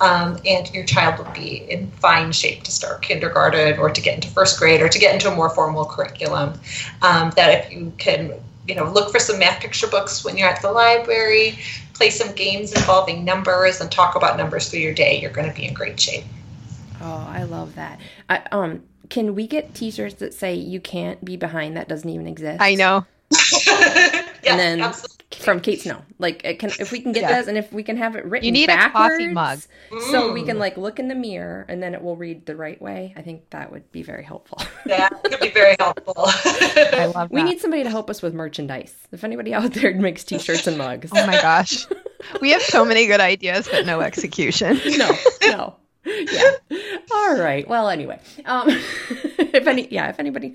um, 0.00 0.38
and 0.46 0.72
your 0.72 0.84
child 0.84 1.18
will 1.18 1.32
be 1.32 1.68
in 1.70 1.90
fine 1.90 2.32
shape 2.32 2.62
to 2.64 2.70
start 2.70 3.02
kindergarten 3.02 3.78
or 3.78 3.90
to 3.90 4.00
get 4.00 4.14
into 4.14 4.28
first 4.28 4.58
grade 4.58 4.80
or 4.80 4.88
to 4.88 4.98
get 4.98 5.14
into 5.14 5.30
a 5.30 5.34
more 5.34 5.50
formal 5.50 5.84
curriculum. 5.84 6.60
Um, 7.02 7.32
that 7.36 7.64
if 7.64 7.72
you 7.72 7.92
can 7.98 8.32
you 8.66 8.74
know, 8.74 8.90
look 8.90 9.10
for 9.12 9.18
some 9.18 9.38
math 9.38 9.60
picture 9.60 9.86
books 9.86 10.24
when 10.24 10.36
you're 10.36 10.48
at 10.48 10.62
the 10.62 10.72
library, 10.72 11.58
play 11.92 12.10
some 12.10 12.32
games 12.34 12.72
involving 12.72 13.24
numbers, 13.24 13.80
and 13.80 13.90
talk 13.90 14.14
about 14.14 14.36
numbers 14.36 14.68
through 14.68 14.80
your 14.80 14.94
day. 14.94 15.20
You're 15.20 15.30
going 15.30 15.48
to 15.48 15.54
be 15.54 15.66
in 15.66 15.74
great 15.74 16.00
shape. 16.00 16.24
Oh, 17.00 17.26
I 17.28 17.42
love 17.42 17.74
that. 17.74 18.00
I, 18.30 18.42
um, 18.52 18.82
can 19.10 19.34
we 19.34 19.46
get 19.46 19.74
T-shirts 19.74 20.14
that 20.16 20.32
say 20.32 20.54
"You 20.54 20.80
can't 20.80 21.22
be 21.24 21.36
behind"? 21.36 21.76
That 21.76 21.88
doesn't 21.88 22.08
even 22.08 22.26
exist. 22.26 22.60
I 22.60 22.74
know. 22.74 23.04
yes, 23.66 24.30
and 24.46 24.58
then 24.58 24.80
absolutely 24.80 25.14
from 25.38 25.60
Kate 25.60 25.80
Snow. 25.80 26.02
Like, 26.18 26.44
it 26.44 26.58
can 26.58 26.70
if 26.78 26.92
we 26.92 27.00
can 27.00 27.12
get 27.12 27.22
yeah. 27.22 27.38
this, 27.38 27.48
and 27.48 27.58
if 27.58 27.72
we 27.72 27.82
can 27.82 27.96
have 27.96 28.16
it 28.16 28.24
written, 28.24 28.46
you 28.46 28.52
need 28.52 28.66
backwards, 28.66 29.14
a 29.14 29.18
coffee 29.18 29.32
mug, 29.32 29.60
so 30.10 30.32
we 30.32 30.42
can 30.42 30.56
mm. 30.56 30.60
like 30.60 30.76
look 30.76 30.98
in 30.98 31.08
the 31.08 31.14
mirror, 31.14 31.64
and 31.68 31.82
then 31.82 31.94
it 31.94 32.02
will 32.02 32.16
read 32.16 32.46
the 32.46 32.56
right 32.56 32.80
way. 32.80 33.14
I 33.16 33.22
think 33.22 33.50
that 33.50 33.72
would 33.72 33.90
be 33.92 34.02
very 34.02 34.24
helpful. 34.24 34.58
Yeah, 34.86 35.08
it 35.24 35.30
could 35.30 35.40
be 35.40 35.50
very 35.50 35.76
helpful. 35.80 36.14
I 36.18 37.10
love. 37.14 37.30
That. 37.30 37.32
We 37.32 37.42
need 37.42 37.58
somebody 37.58 37.84
to 37.84 37.90
help 37.90 38.10
us 38.10 38.20
with 38.20 38.34
merchandise. 38.34 38.94
If 39.12 39.24
anybody 39.24 39.54
out 39.54 39.72
there 39.72 39.94
makes 39.94 40.24
T-shirts 40.24 40.66
and 40.66 40.76
mugs, 40.76 41.10
oh 41.14 41.26
my 41.26 41.40
gosh, 41.40 41.86
we 42.40 42.50
have 42.50 42.60
so 42.60 42.84
many 42.84 43.06
good 43.06 43.20
ideas, 43.20 43.66
but 43.70 43.86
no 43.86 44.02
execution. 44.02 44.78
no, 44.98 45.10
no. 45.42 45.76
Yeah. 46.04 46.50
All 47.10 47.24
All 47.30 47.38
right. 47.38 47.66
Well, 47.66 47.88
anyway, 47.88 48.20
um, 48.44 48.66
if 48.68 49.66
any, 49.66 49.88
yeah, 49.88 50.10
if 50.10 50.20
anybody, 50.20 50.54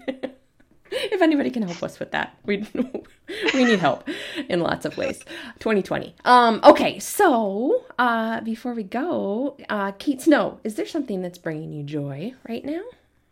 if 1.12 1.22
anybody 1.22 1.50
can 1.52 1.64
help 1.64 1.84
us 1.84 2.00
with 2.00 2.12
that, 2.12 2.36
we 2.46 2.68
we 3.54 3.64
need 3.64 3.80
help 3.80 4.08
in 4.48 4.62
lots 4.62 4.86
of 4.86 4.98
ways. 4.98 5.20
2020. 5.60 6.16
Um. 6.26 6.60
Okay. 6.64 7.00
So, 7.00 7.86
uh, 7.98 8.42
before 8.42 8.74
we 8.74 8.84
go, 8.84 9.58
uh, 9.70 9.92
Kate 9.94 10.22
Snow, 10.22 10.60
is 10.64 10.76
there 10.76 10.88
something 10.88 11.22
that's 11.22 11.38
bringing 11.38 11.72
you 11.72 11.84
joy 11.84 12.34
right 12.48 12.64
now? 12.66 12.82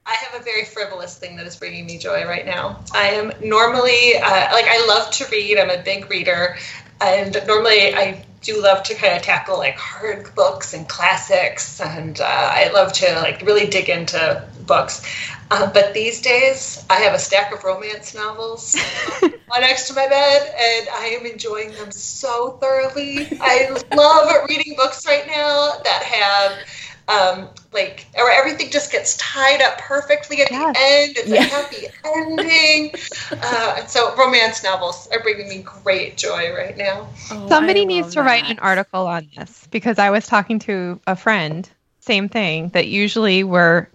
I 0.06 0.14
have 0.14 0.40
a 0.40 0.44
very 0.44 0.64
frivolous 0.64 1.18
thing 1.18 1.36
that 1.36 1.46
is 1.46 1.58
bringing 1.58 1.86
me 1.86 1.98
joy 1.98 2.26
right 2.26 2.46
now. 2.46 2.80
I 2.94 3.10
am 3.10 3.34
normally 3.44 4.16
uh, 4.16 4.54
like 4.54 4.66
I 4.68 4.86
love 4.88 5.12
to 5.12 5.26
read. 5.32 5.58
I'm 5.58 5.70
a 5.70 5.84
big 5.84 6.10
reader, 6.10 6.58
and 7.02 7.38
normally 7.46 7.94
I 7.94 8.24
do 8.42 8.62
love 8.62 8.84
to 8.84 8.96
kind 8.96 9.18
of 9.18 9.22
tackle 9.24 9.58
like 9.58 9.76
hard 9.76 10.34
books 10.34 10.74
and 10.74 10.88
classics, 10.88 11.82
and 11.82 12.20
uh, 12.22 12.24
I 12.24 12.70
love 12.74 12.94
to 12.94 13.16
like 13.16 13.42
really 13.42 13.68
dig 13.68 13.90
into 13.90 14.48
books. 14.68 15.02
Uh, 15.50 15.72
but 15.72 15.94
these 15.94 16.22
days, 16.22 16.86
I 16.90 16.96
have 16.98 17.14
a 17.14 17.20
stack 17.20 17.54
of 17.54 17.64
romance 17.64 18.14
novels 18.14 18.76
next 19.60 19.88
to 19.88 19.94
my 19.94 20.08
bed, 20.08 20.42
and 20.42 20.90
I 20.90 21.18
am 21.20 21.26
enjoying 21.26 21.72
them 21.72 21.92
so 21.92 22.58
thoroughly. 22.62 23.28
I 23.42 23.70
love 23.96 24.50
reading 24.50 24.76
books 24.76 25.06
right 25.08 25.26
now 25.26 25.72
that 25.84 26.04
have 26.04 26.68
um, 27.08 27.50
like 27.72 28.06
or 28.18 28.30
everything 28.30 28.70
just 28.70 28.92
gets 28.92 29.16
tied 29.18 29.62
up 29.62 29.78
perfectly 29.78 30.42
at 30.42 30.52
yes. 30.52 30.76
the 30.76 30.82
end. 30.82 31.18
It's 31.18 31.30
yeah. 31.30 31.40
a 31.40 31.50
happy 31.50 31.88
ending. 32.06 32.92
Uh, 33.32 33.76
and 33.80 33.90
so 33.90 34.16
romance 34.16 34.64
novels 34.64 35.08
are 35.12 35.22
bringing 35.22 35.48
me 35.48 35.60
great 35.60 36.18
joy 36.18 36.54
right 36.54 36.76
now. 36.78 37.08
Oh, 37.32 37.48
Somebody 37.48 37.86
needs 37.86 38.10
to 38.10 38.20
that. 38.20 38.26
write 38.26 38.50
an 38.50 38.60
article 38.60 39.08
on 39.08 39.30
this 39.36 39.68
because 39.72 40.00
I 40.00 40.10
was 40.10 40.28
talking 40.28 40.60
to 40.60 41.00
a 41.08 41.16
friend, 41.16 41.70
same 42.00 42.30
thing, 42.30 42.70
that 42.70 42.88
usually 42.88 43.44
we're 43.44 43.88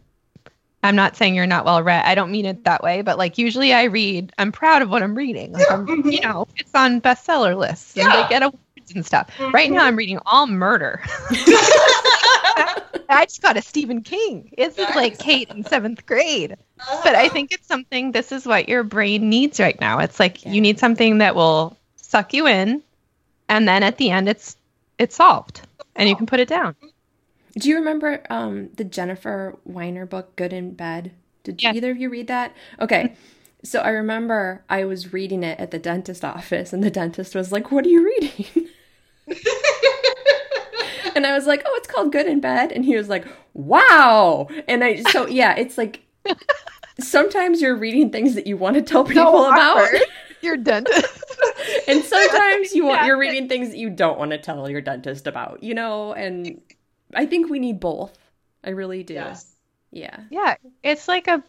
I'm 0.83 0.97
not 0.97 1.17
saying 1.17 1.35
you're 1.35 1.47
not 1.47 1.65
well 1.65 1.83
read. 1.83 2.05
I 2.05 2.15
don't 2.15 2.31
mean 2.31 2.45
it 2.45 2.65
that 2.65 2.83
way, 2.83 3.03
but 3.03 3.17
like 3.17 3.39
usually 3.39 3.73
I 3.73 3.85
read, 3.85 4.33
I'm 4.39 4.51
proud 4.51 4.83
of 4.83 4.91
what 4.91 5.03
I'm 5.03 5.15
reading. 5.15 5.53
Like 5.53 5.67
yeah. 5.69 5.77
I'm, 5.77 6.11
you 6.11 6.21
know, 6.21 6.49
it's 6.57 6.75
on 6.75 7.01
bestseller 7.01 7.57
lists 7.57 7.97
and 7.97 8.09
yeah. 8.09 8.23
they 8.23 8.29
get 8.29 8.43
awards 8.43 8.93
and 8.95 9.07
stuff. 9.07 9.31
Mm-hmm. 9.39 9.53
Right 9.53 9.71
now 9.71 9.85
I'm 9.85 9.97
reading 9.97 10.19
all 10.27 10.47
murder. 10.47 11.01
I 13.09 13.27
just 13.27 13.43
got 13.43 13.57
a 13.57 13.63
Stephen 13.63 14.03
King. 14.03 14.53
It's 14.57 14.79
nice. 14.79 14.97
like 14.97 15.19
Kate 15.19 15.49
in 15.51 15.65
seventh 15.65 16.05
grade. 16.07 16.57
But 17.05 17.15
I 17.15 17.29
think 17.29 17.53
it's 17.53 17.67
something, 17.67 18.13
this 18.13 18.33
is 18.33 18.47
what 18.47 18.69
your 18.69 18.83
brain 18.83 19.29
needs 19.29 19.61
right 19.61 19.81
now. 19.81 20.01
It's 20.01 20.19
like 20.19 20.45
yeah. 20.45 20.53
you 20.53 20.61
need 20.61 20.79
something 20.79 21.19
that 21.19 21.35
will 21.35 21.77
suck 21.97 22.35
you 22.35 22.49
in. 22.49 22.83
And 23.49 23.69
then 23.69 23.83
at 23.83 23.99
the 23.99 24.11
end, 24.11 24.29
it's 24.29 24.57
it's 24.99 25.17
solved 25.17 25.63
and 25.97 26.09
you 26.09 26.17
can 26.17 26.27
put 26.27 26.41
it 26.41 26.49
down. 26.49 26.75
Do 27.59 27.69
you 27.69 27.77
remember 27.77 28.23
um, 28.31 28.71
the 28.77 28.85
Jennifer 28.85 29.59
Weiner 29.65 30.07
book, 30.07 30.37
Good 30.37 30.53
in 30.53 30.75
Bed? 30.75 31.13
Did 31.45 31.63
yes. 31.63 31.75
either 31.75 31.91
of 31.91 31.99
you 31.99 32.09
read 32.09 32.29
that? 32.29 32.55
Okay. 32.81 33.15
So 33.65 33.81
I 33.81 33.91
remember 33.91 34.65
I 34.69 34.85
was 34.85 35.13
reading 35.13 35.43
it 35.43 35.59
at 35.61 35.71
the 35.71 35.79
dentist 35.79 36.25
office, 36.25 36.73
and 36.73 36.83
the 36.83 36.91
dentist 36.91 37.35
was 37.35 37.53
like, 37.53 37.71
What 37.71 37.85
are 37.85 37.91
you 37.91 38.05
reading? 38.05 38.69
and 41.15 41.27
I 41.27 41.35
was 41.35 41.47
like, 41.47 41.63
"Oh, 41.65 41.75
it's 41.77 41.89
called 41.89 42.13
Good 42.13 42.27
in 42.27 42.41
Bed," 42.41 42.73
and 42.73 42.85
he 42.85 42.97
was 42.97 43.09
like, 43.09 43.27
"Wow!" 43.55 44.49
And 44.69 44.83
I 44.83 45.03
so 45.03 45.27
yeah, 45.27 45.55
it's 45.57 45.79
like 45.79 46.01
sometimes 47.01 47.61
you're 47.61 47.77
reading 47.77 48.11
things 48.11 48.35
that 48.35 48.47
you 48.47 48.57
want 48.57 48.77
to 48.77 48.83
tell 48.83 49.05
people 49.05 49.25
so 49.25 49.53
about 49.53 49.89
your 50.41 50.57
dentist, 50.57 51.35
and 51.89 52.03
sometimes 52.03 52.75
you 52.75 52.85
want 52.85 53.03
yeah. 53.03 53.07
you're 53.07 53.19
reading 53.19 53.49
things 53.49 53.71
that 53.71 53.79
you 53.79 53.91
don't 53.91 54.19
want 54.19 54.31
to 54.33 54.39
tell 54.39 54.69
your 54.69 54.81
dentist 54.81 55.27
about, 55.27 55.63
you 55.63 55.75
know. 55.75 56.13
And 56.13 56.61
I 57.15 57.27
think 57.27 57.51
we 57.51 57.59
need 57.59 57.81
both. 57.81 58.17
I 58.65 58.71
really 58.71 59.03
do. 59.03 59.15
Yes. 59.15 59.55
Yeah. 59.91 60.21
Yeah, 60.31 60.57
it's 60.83 61.09
like 61.09 61.29
a 61.29 61.43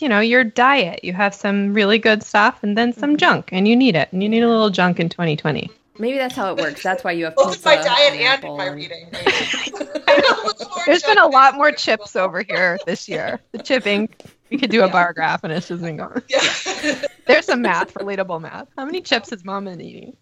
you 0.00 0.08
know 0.08 0.20
your 0.20 0.44
diet. 0.44 1.04
You 1.04 1.12
have 1.12 1.34
some 1.34 1.74
really 1.74 1.98
good 1.98 2.22
stuff 2.22 2.62
and 2.62 2.76
then 2.76 2.92
some 2.92 3.10
mm-hmm. 3.10 3.16
junk, 3.16 3.48
and 3.52 3.68
you 3.68 3.76
need 3.76 3.96
it. 3.96 4.08
And 4.12 4.22
you 4.22 4.28
need 4.28 4.42
a 4.42 4.48
little 4.48 4.70
junk 4.70 4.98
in 5.00 5.08
2020. 5.08 5.70
Maybe 5.98 6.16
that's 6.16 6.34
how 6.34 6.52
it 6.54 6.60
works. 6.60 6.82
That's 6.82 7.04
why 7.04 7.12
you 7.12 7.26
have 7.26 7.36
both 7.36 7.62
my 7.64 7.76
diet 7.76 8.14
and, 8.14 8.44
and 8.44 8.56
my 8.56 8.68
reading. 8.68 9.10
There's 10.86 11.02
been 11.02 11.18
a 11.18 11.26
lot 11.26 11.54
more 11.54 11.70
chips 11.70 12.16
over 12.16 12.42
here 12.42 12.78
this 12.86 13.08
year. 13.08 13.40
The 13.52 13.58
chipping, 13.58 14.08
we 14.50 14.58
could 14.58 14.70
do 14.70 14.82
a 14.82 14.86
yeah. 14.86 14.92
bar 14.92 15.12
graph 15.12 15.44
and 15.44 15.52
it's 15.52 15.68
just 15.68 15.82
been 15.82 15.98
going. 15.98 16.22
Yeah. 16.28 17.04
There's 17.26 17.46
some 17.46 17.62
math, 17.62 17.94
relatable 17.94 18.40
math. 18.40 18.68
How 18.76 18.84
many 18.84 19.00
chips 19.00 19.30
has 19.30 19.44
mom 19.44 19.66
been 19.66 19.80
eating? 19.80 20.16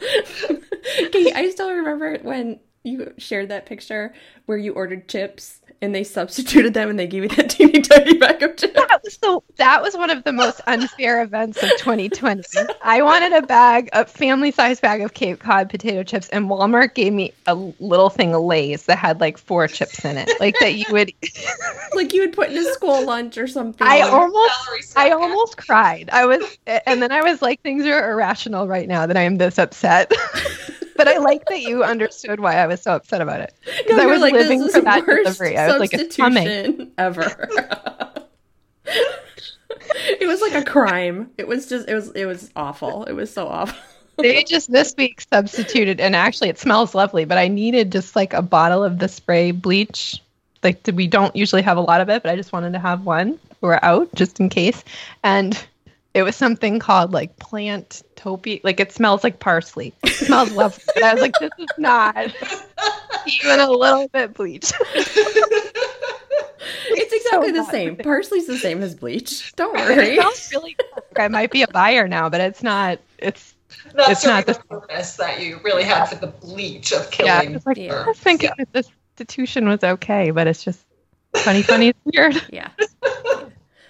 okay, 0.00 1.32
I 1.32 1.50
still 1.52 1.70
remember 1.70 2.18
when 2.22 2.60
you 2.84 3.12
shared 3.18 3.48
that 3.50 3.66
picture 3.66 4.14
where 4.46 4.58
you 4.58 4.72
ordered 4.72 5.08
chips 5.08 5.60
and 5.80 5.94
they 5.94 6.02
substituted 6.02 6.74
them 6.74 6.90
and 6.90 6.98
they 6.98 7.06
gave 7.06 7.22
you 7.22 7.28
that 7.28 7.50
teeny 7.50 7.80
tiny 7.80 8.18
bag 8.18 8.42
of 8.42 8.56
chips. 8.56 8.74
That 8.74 9.00
was 9.04 9.18
so 9.22 9.44
that 9.56 9.82
was 9.82 9.96
one 9.96 10.10
of 10.10 10.24
the 10.24 10.32
most 10.32 10.60
unfair 10.66 11.22
events 11.22 11.62
of 11.62 11.70
2020. 11.78 12.42
I 12.82 13.02
wanted 13.02 13.32
a 13.32 13.42
bag, 13.42 13.88
a 13.92 14.04
family 14.04 14.50
size 14.50 14.80
bag 14.80 15.02
of 15.02 15.14
Cape 15.14 15.38
Cod 15.38 15.70
potato 15.70 16.02
chips, 16.02 16.28
and 16.30 16.48
Walmart 16.48 16.94
gave 16.94 17.12
me 17.12 17.32
a 17.46 17.54
little 17.54 18.10
thing 18.10 18.34
of 18.34 18.42
Lay's 18.42 18.86
that 18.86 18.98
had 18.98 19.20
like 19.20 19.38
four 19.38 19.68
chips 19.68 20.04
in 20.04 20.16
it, 20.16 20.30
like 20.40 20.56
that 20.60 20.74
you 20.74 20.86
would, 20.90 21.12
like 21.94 22.12
you 22.12 22.22
would 22.22 22.32
put 22.32 22.50
in 22.50 22.58
a 22.58 22.72
school 22.72 23.04
lunch 23.04 23.38
or 23.38 23.46
something. 23.46 23.86
I 23.86 24.00
almost, 24.00 24.96
I 24.96 25.10
almost 25.10 25.56
cried. 25.56 26.10
I 26.12 26.26
was, 26.26 26.58
and 26.66 27.02
then 27.02 27.12
I 27.12 27.22
was 27.22 27.40
like, 27.40 27.60
things 27.62 27.84
are 27.86 28.10
irrational 28.10 28.66
right 28.66 28.88
now 28.88 29.06
that 29.06 29.16
I 29.16 29.22
am 29.22 29.36
this 29.38 29.58
upset 29.58 30.12
but 30.98 31.08
I 31.08 31.16
like 31.18 31.46
that 31.46 31.62
you 31.62 31.84
understood 31.84 32.40
why 32.40 32.56
I 32.56 32.66
was 32.66 32.82
so 32.82 32.92
upset 32.92 33.22
about 33.22 33.40
it. 33.40 33.54
Because 33.64 33.96
no, 33.96 34.02
I 34.02 34.06
was 34.06 34.20
like, 34.20 34.34
living 34.34 34.68
for 34.68 34.80
that 34.82 35.06
delivery. 35.06 35.56
I 35.56 35.68
was 35.68 35.78
like, 35.78 35.94
it's 35.94 36.16
coming. 36.16 36.90
Ever. 36.98 37.22
it 38.84 40.26
was 40.26 40.42
like 40.42 40.54
a 40.54 40.64
crime. 40.64 41.30
It 41.38 41.46
was 41.46 41.68
just 41.68 41.88
it 41.88 41.94
was 41.94 42.10
it 42.10 42.26
was 42.26 42.50
awful. 42.56 43.04
It 43.04 43.12
was 43.12 43.32
so 43.32 43.46
awful. 43.46 43.78
they 44.18 44.42
just 44.42 44.72
this 44.72 44.92
week 44.98 45.22
substituted 45.32 46.00
and 46.00 46.16
actually 46.16 46.48
it 46.48 46.58
smells 46.58 46.94
lovely, 46.96 47.24
but 47.24 47.38
I 47.38 47.46
needed 47.46 47.92
just 47.92 48.16
like 48.16 48.34
a 48.34 48.42
bottle 48.42 48.82
of 48.82 48.98
the 48.98 49.08
spray 49.08 49.52
bleach. 49.52 50.20
Like 50.64 50.80
we 50.92 51.06
don't 51.06 51.34
usually 51.36 51.62
have 51.62 51.76
a 51.76 51.80
lot 51.82 52.00
of 52.00 52.08
it, 52.08 52.24
but 52.24 52.32
I 52.32 52.36
just 52.36 52.52
wanted 52.52 52.72
to 52.72 52.80
have 52.80 53.06
one. 53.06 53.38
We're 53.60 53.78
out 53.82 54.12
just 54.16 54.40
in 54.40 54.48
case. 54.48 54.82
And 55.22 55.64
it 56.14 56.22
was 56.22 56.36
something 56.36 56.78
called 56.78 57.12
like 57.12 57.38
plant 57.38 58.02
topi. 58.16 58.60
Like 58.64 58.80
it 58.80 58.92
smells 58.92 59.22
like 59.22 59.40
parsley. 59.40 59.94
It 60.02 60.14
smells 60.14 60.52
lovely. 60.52 60.82
And 60.96 61.04
I 61.04 61.14
was 61.14 61.22
like, 61.22 61.34
this 61.40 61.50
is 61.58 61.68
not 61.78 62.16
even 63.26 63.60
a 63.60 63.70
little 63.70 64.08
bit 64.08 64.34
bleach. 64.34 64.72
it's 66.90 67.12
exactly 67.12 67.48
so 67.48 67.52
the 67.52 67.64
same. 67.70 67.96
Parsley's 67.96 68.46
the 68.46 68.58
same 68.58 68.82
as 68.82 68.94
bleach. 68.94 69.54
Don't 69.56 69.74
worry. 69.76 70.16
It 70.16 70.20
smells 70.20 70.50
really 70.52 70.76
good. 70.78 71.02
I 71.16 71.28
might 71.28 71.50
be 71.50 71.62
a 71.62 71.68
buyer 71.68 72.08
now, 72.08 72.28
but 72.28 72.40
it's 72.40 72.62
not. 72.62 73.00
It's 73.18 73.54
That's 73.94 74.10
it's 74.10 74.24
not 74.24 74.46
the 74.46 74.54
purpose 74.54 75.16
that 75.16 75.40
you 75.40 75.60
really 75.62 75.84
had 75.84 76.06
for 76.06 76.16
the 76.16 76.28
bleach 76.28 76.92
of 76.92 77.10
killing. 77.10 77.52
Yeah, 77.52 77.58
like, 77.64 77.76
yeah. 77.76 78.04
I 78.04 78.08
was 78.08 78.18
thinking 78.18 78.50
yeah. 78.50 78.64
that 78.64 78.72
this 78.72 78.90
institution 79.14 79.68
was 79.68 79.82
okay, 79.82 80.30
but 80.30 80.46
it's 80.46 80.62
just 80.64 80.84
2020 81.34 81.88
is 81.88 81.94
weird. 82.04 82.42
Yeah. 82.52 82.70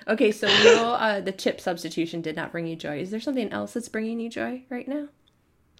Okay, 0.09 0.33
so 0.33 0.47
know 0.47 0.93
uh, 0.93 1.21
the 1.21 1.33
chip 1.33 1.61
substitution 1.61 2.23
did 2.23 2.35
not 2.35 2.51
bring 2.51 2.67
you 2.67 2.77
joy. 2.77 3.01
Is 3.01 3.11
there 3.11 3.21
something 3.21 3.51
else 3.53 3.75
that's 3.75 3.91
bringing 3.91 4.21
you 4.21 4.31
joy 4.31 4.63
right 4.71 4.89
now? 4.89 5.09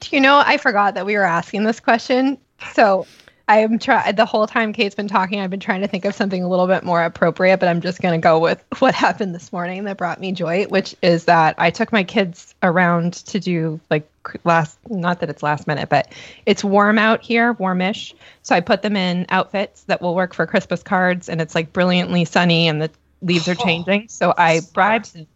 Do 0.01 0.15
you 0.15 0.21
know? 0.21 0.43
I 0.45 0.59
forgot 0.59 0.95
that 0.95 1.07
we 1.07 1.17
were 1.17 1.25
asking 1.25 1.65
this 1.65 1.81
question. 1.81 2.39
So 2.73 3.07
I 3.49 3.61
am 3.61 3.79
trying 3.79 4.15
the 4.15 4.27
whole 4.27 4.47
time 4.47 4.75
Kate's 4.75 4.95
been 4.95 5.09
talking. 5.09 5.41
I've 5.41 5.49
been 5.49 5.61
trying 5.61 5.81
to 5.81 5.89
think 5.89 6.05
of 6.05 6.15
something 6.15 6.43
a 6.43 6.49
little 6.49 6.67
bit 6.67 6.85
more 6.85 7.03
appropriate, 7.03 7.59
but 7.59 7.71
I'm 7.71 7.81
just 7.81 8.03
going 8.03 8.21
to 8.21 8.23
go 8.23 8.39
with 8.39 8.63
what 8.81 8.95
happened 8.95 9.35
this 9.35 9.51
morning 9.51 9.85
that 9.85 9.97
brought 9.97 10.21
me 10.21 10.33
joy, 10.33 10.65
which 10.67 10.95
is 11.01 11.25
that 11.25 11.55
I 11.57 11.71
took 11.71 11.91
my 11.91 12.05
kids 12.05 12.55
around 12.63 13.15
to 13.15 13.41
do 13.41 13.81
like 13.91 14.07
last, 14.45 14.79
not 14.91 15.21
that 15.21 15.31
it's 15.31 15.43
last 15.43 15.67
minute, 15.67 15.89
but 15.89 16.13
it's 16.45 16.63
warm 16.63 16.99
out 16.99 17.23
here, 17.23 17.55
warmish. 17.55 18.15
So 18.43 18.55
I 18.55 18.61
put 18.61 18.83
them 18.83 18.95
in 18.95 19.25
outfits 19.31 19.85
that 19.85 20.03
will 20.03 20.15
work 20.15 20.35
for 20.35 20.47
Christmas 20.47 20.83
cards, 20.83 21.31
and 21.31 21.41
it's 21.41 21.55
like 21.55 21.73
brilliantly 21.73 22.27
sunny, 22.27 22.69
and 22.69 22.83
the 22.83 22.91
leaves 23.23 23.49
are 23.49 23.57
oh. 23.59 23.65
changing. 23.65 24.09
So 24.09 24.35
I 24.37 24.61
bribed 24.73 25.27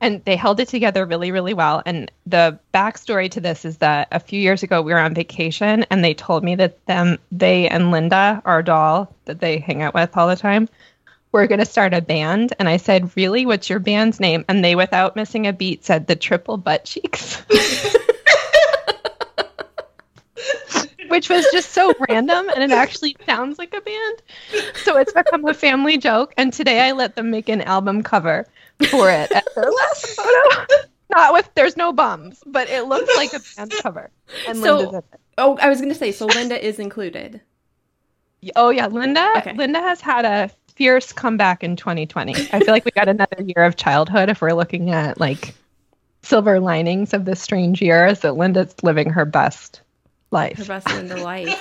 and 0.00 0.24
they 0.24 0.36
held 0.36 0.60
it 0.60 0.68
together 0.68 1.04
really, 1.04 1.32
really 1.32 1.54
well. 1.54 1.82
And 1.84 2.10
the 2.26 2.58
backstory 2.72 3.30
to 3.32 3.40
this 3.40 3.64
is 3.64 3.78
that 3.78 4.08
a 4.12 4.20
few 4.20 4.40
years 4.40 4.62
ago 4.62 4.80
we 4.80 4.92
were 4.92 4.98
on 4.98 5.14
vacation 5.14 5.84
and 5.90 6.04
they 6.04 6.14
told 6.14 6.44
me 6.44 6.54
that 6.56 6.84
them 6.86 7.18
they 7.32 7.68
and 7.68 7.90
Linda, 7.90 8.40
our 8.44 8.62
doll 8.62 9.12
that 9.24 9.40
they 9.40 9.58
hang 9.58 9.82
out 9.82 9.94
with 9.94 10.16
all 10.16 10.28
the 10.28 10.36
time, 10.36 10.68
were 11.32 11.46
going 11.46 11.58
to 11.58 11.66
start 11.66 11.94
a 11.94 12.00
band. 12.00 12.54
And 12.58 12.68
I 12.68 12.76
said, 12.76 13.16
Really? 13.16 13.44
What's 13.44 13.68
your 13.68 13.80
band's 13.80 14.20
name? 14.20 14.44
And 14.48 14.64
they, 14.64 14.74
without 14.74 15.16
missing 15.16 15.46
a 15.46 15.52
beat, 15.52 15.84
said 15.84 16.06
the 16.06 16.16
Triple 16.16 16.56
Butt 16.56 16.84
Cheeks. 16.84 17.42
which 21.08 21.28
was 21.28 21.46
just 21.52 21.72
so 21.72 21.92
random 22.08 22.48
and 22.54 22.62
it 22.62 22.70
actually 22.70 23.16
sounds 23.26 23.58
like 23.58 23.74
a 23.74 23.80
band. 23.80 24.22
So 24.84 24.96
it's 24.96 25.12
become 25.12 25.44
a 25.46 25.54
family 25.54 25.98
joke. 25.98 26.34
And 26.36 26.52
today 26.52 26.80
I 26.80 26.92
let 26.92 27.16
them 27.16 27.30
make 27.30 27.48
an 27.48 27.62
album 27.62 28.02
cover 28.02 28.46
for 28.90 29.10
it 29.10 29.30
at 29.32 29.46
their 29.54 29.70
last 29.70 30.06
photo. 30.06 30.66
Not 31.10 31.32
with 31.32 31.48
there's 31.54 31.76
no 31.76 31.92
bums, 31.92 32.42
but 32.46 32.68
it 32.68 32.84
looks 32.84 33.14
like 33.16 33.32
a 33.32 33.40
band 33.56 33.72
cover. 33.80 34.10
And 34.46 34.58
so, 34.58 34.76
Linda's 34.76 34.92
in 34.92 34.98
it. 34.98 35.20
Oh, 35.38 35.56
I 35.58 35.68
was 35.68 35.80
gonna 35.80 35.94
say, 35.94 36.12
so 36.12 36.26
Linda 36.26 36.64
is 36.64 36.78
included. 36.78 37.40
Oh 38.56 38.70
yeah, 38.70 38.86
Linda. 38.86 39.32
Okay. 39.38 39.54
Linda 39.54 39.80
has 39.80 40.00
had 40.00 40.24
a 40.24 40.50
fierce 40.74 41.12
comeback 41.12 41.64
in 41.64 41.76
2020. 41.76 42.34
I 42.52 42.60
feel 42.60 42.68
like 42.68 42.84
we 42.84 42.90
got 42.90 43.08
another 43.08 43.42
year 43.42 43.64
of 43.64 43.76
childhood 43.76 44.28
if 44.28 44.40
we're 44.40 44.52
looking 44.52 44.90
at 44.90 45.18
like 45.18 45.54
silver 46.22 46.60
linings 46.60 47.14
of 47.14 47.24
this 47.24 47.40
strange 47.40 47.80
year. 47.80 48.06
Is 48.06 48.20
that 48.20 48.36
Linda's 48.36 48.74
living 48.82 49.10
her 49.10 49.24
best 49.24 49.80
life? 50.30 50.58
Her 50.58 50.64
best 50.64 50.88
Linda 50.88 51.16
life. 51.16 51.54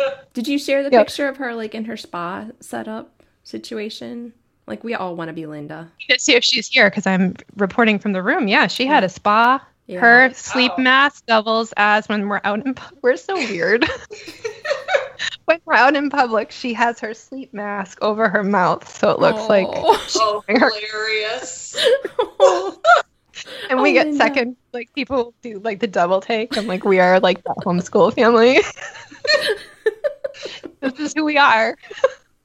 Did 0.34 0.46
you 0.48 0.58
share 0.58 0.82
the 0.82 0.90
Yep. 0.90 1.06
picture 1.06 1.28
of 1.28 1.36
her 1.38 1.54
like 1.54 1.74
in 1.74 1.84
her 1.86 1.96
spa 1.96 2.46
setup 2.60 3.22
situation? 3.44 4.32
Like 4.66 4.84
we 4.84 4.94
all 4.94 5.16
want 5.16 5.28
to 5.28 5.32
be 5.32 5.46
Linda. 5.46 5.90
to 6.08 6.18
see 6.18 6.34
if 6.34 6.44
she's 6.44 6.68
here 6.68 6.88
because 6.90 7.06
I'm 7.06 7.34
reporting 7.56 7.98
from 7.98 8.12
the 8.12 8.22
room. 8.22 8.46
Yeah, 8.48 8.66
she 8.68 8.86
had 8.86 9.02
a 9.04 9.08
spa. 9.08 9.64
Yeah. 9.86 9.98
Her 9.98 10.32
sleep 10.34 10.70
Wow. 10.78 10.84
mask 10.84 11.26
doubles 11.26 11.74
as 11.76 12.08
when 12.08 12.28
we're 12.28 12.40
out 12.44 12.64
in. 12.64 12.74
pu- 12.74 12.94
We're 13.02 13.16
so 13.16 13.34
weird. 13.34 13.84
when 15.46 15.58
we're 15.64 15.74
out 15.74 15.96
in 15.96 16.08
public, 16.10 16.52
she 16.52 16.72
has 16.74 17.00
her 17.00 17.12
sleep 17.12 17.52
mask 17.52 17.98
over 18.00 18.28
her 18.28 18.44
mouth, 18.44 18.88
so 18.88 19.10
it 19.10 19.18
looks 19.18 19.48
like. 19.48 19.66
Oh. 19.68 20.06
Oh, 20.14 20.44
Her- 20.48 20.70
hilarious. 20.70 21.76
And 23.68 23.80
we 23.80 23.90
Oh, 23.90 23.94
get 23.94 24.06
Linda. 24.06 24.24
second, 24.24 24.56
like 24.72 24.92
people 24.94 25.34
do 25.42 25.58
like 25.60 25.80
the 25.80 25.86
double 25.86 26.20
take. 26.20 26.56
I'm 26.56 26.66
like, 26.66 26.84
we 26.84 26.98
are 27.00 27.20
like 27.20 27.42
that 27.44 27.56
homeschool 27.58 28.14
family. 28.14 28.60
this 30.80 30.98
is 30.98 31.12
who 31.14 31.24
we 31.24 31.36
are. 31.38 31.76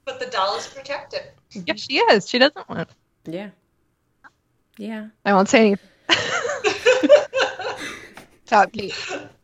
But 0.04 0.20
the 0.20 0.26
doll 0.26 0.56
is 0.56 0.66
protected. 0.66 1.22
Yeah, 1.52 1.74
she 1.76 1.98
is. 1.98 2.28
She 2.28 2.38
doesn't 2.38 2.68
want. 2.68 2.88
yeah. 3.24 3.50
Yeah. 4.78 5.08
I 5.24 5.32
won't 5.32 5.48
say 5.48 5.60
anything. 5.60 5.88
Top 8.46 8.70
Kate. 8.72 8.94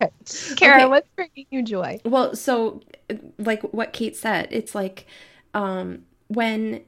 Okay. 0.01 0.13
Kara, 0.57 0.77
Okay. 0.83 0.87
what's 0.87 1.09
bringing 1.17 1.47
you 1.51 1.63
joy? 1.63 2.01
Well, 2.05 2.37
so 2.37 2.81
like 3.39 3.63
what 3.63 3.93
Kate 3.93 4.17
said, 4.17 4.49
it's 4.51 4.75
like 4.75 5.07
um 5.55 6.03
when 6.29 6.83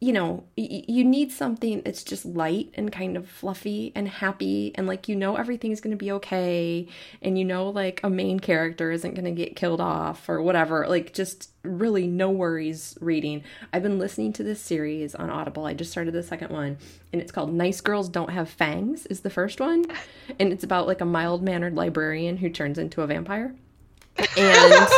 you 0.00 0.12
know, 0.12 0.44
y- 0.56 0.84
you 0.86 1.02
need 1.04 1.32
something 1.32 1.82
that's 1.84 2.04
just 2.04 2.24
light 2.24 2.70
and 2.74 2.92
kind 2.92 3.16
of 3.16 3.28
fluffy 3.28 3.90
and 3.96 4.06
happy 4.06 4.70
and 4.76 4.86
like 4.86 5.08
you 5.08 5.16
know 5.16 5.34
everything's 5.34 5.80
going 5.80 5.90
to 5.90 5.96
be 5.96 6.12
okay 6.12 6.86
and 7.20 7.36
you 7.36 7.44
know 7.44 7.68
like 7.70 8.00
a 8.04 8.10
main 8.10 8.38
character 8.38 8.92
isn't 8.92 9.14
going 9.14 9.24
to 9.24 9.32
get 9.32 9.56
killed 9.56 9.80
off 9.80 10.28
or 10.28 10.40
whatever. 10.40 10.86
Like 10.88 11.12
just 11.14 11.50
really 11.64 12.06
no 12.06 12.30
worries 12.30 12.96
reading. 13.00 13.42
I've 13.72 13.82
been 13.82 13.98
listening 13.98 14.32
to 14.34 14.44
this 14.44 14.60
series 14.60 15.16
on 15.16 15.30
Audible. 15.30 15.66
I 15.66 15.74
just 15.74 15.90
started 15.90 16.14
the 16.14 16.22
second 16.22 16.52
one 16.52 16.78
and 17.12 17.20
it's 17.20 17.32
called 17.32 17.52
Nice 17.52 17.80
Girls 17.80 18.08
Don't 18.08 18.30
Have 18.30 18.48
Fangs 18.48 19.04
is 19.06 19.20
the 19.22 19.30
first 19.30 19.58
one 19.60 19.84
and 20.38 20.52
it's 20.52 20.62
about 20.62 20.86
like 20.86 21.00
a 21.00 21.04
mild-mannered 21.06 21.74
librarian 21.74 22.36
who 22.36 22.50
turns 22.50 22.78
into 22.78 23.02
a 23.02 23.06
vampire. 23.08 23.54
And 24.36 24.88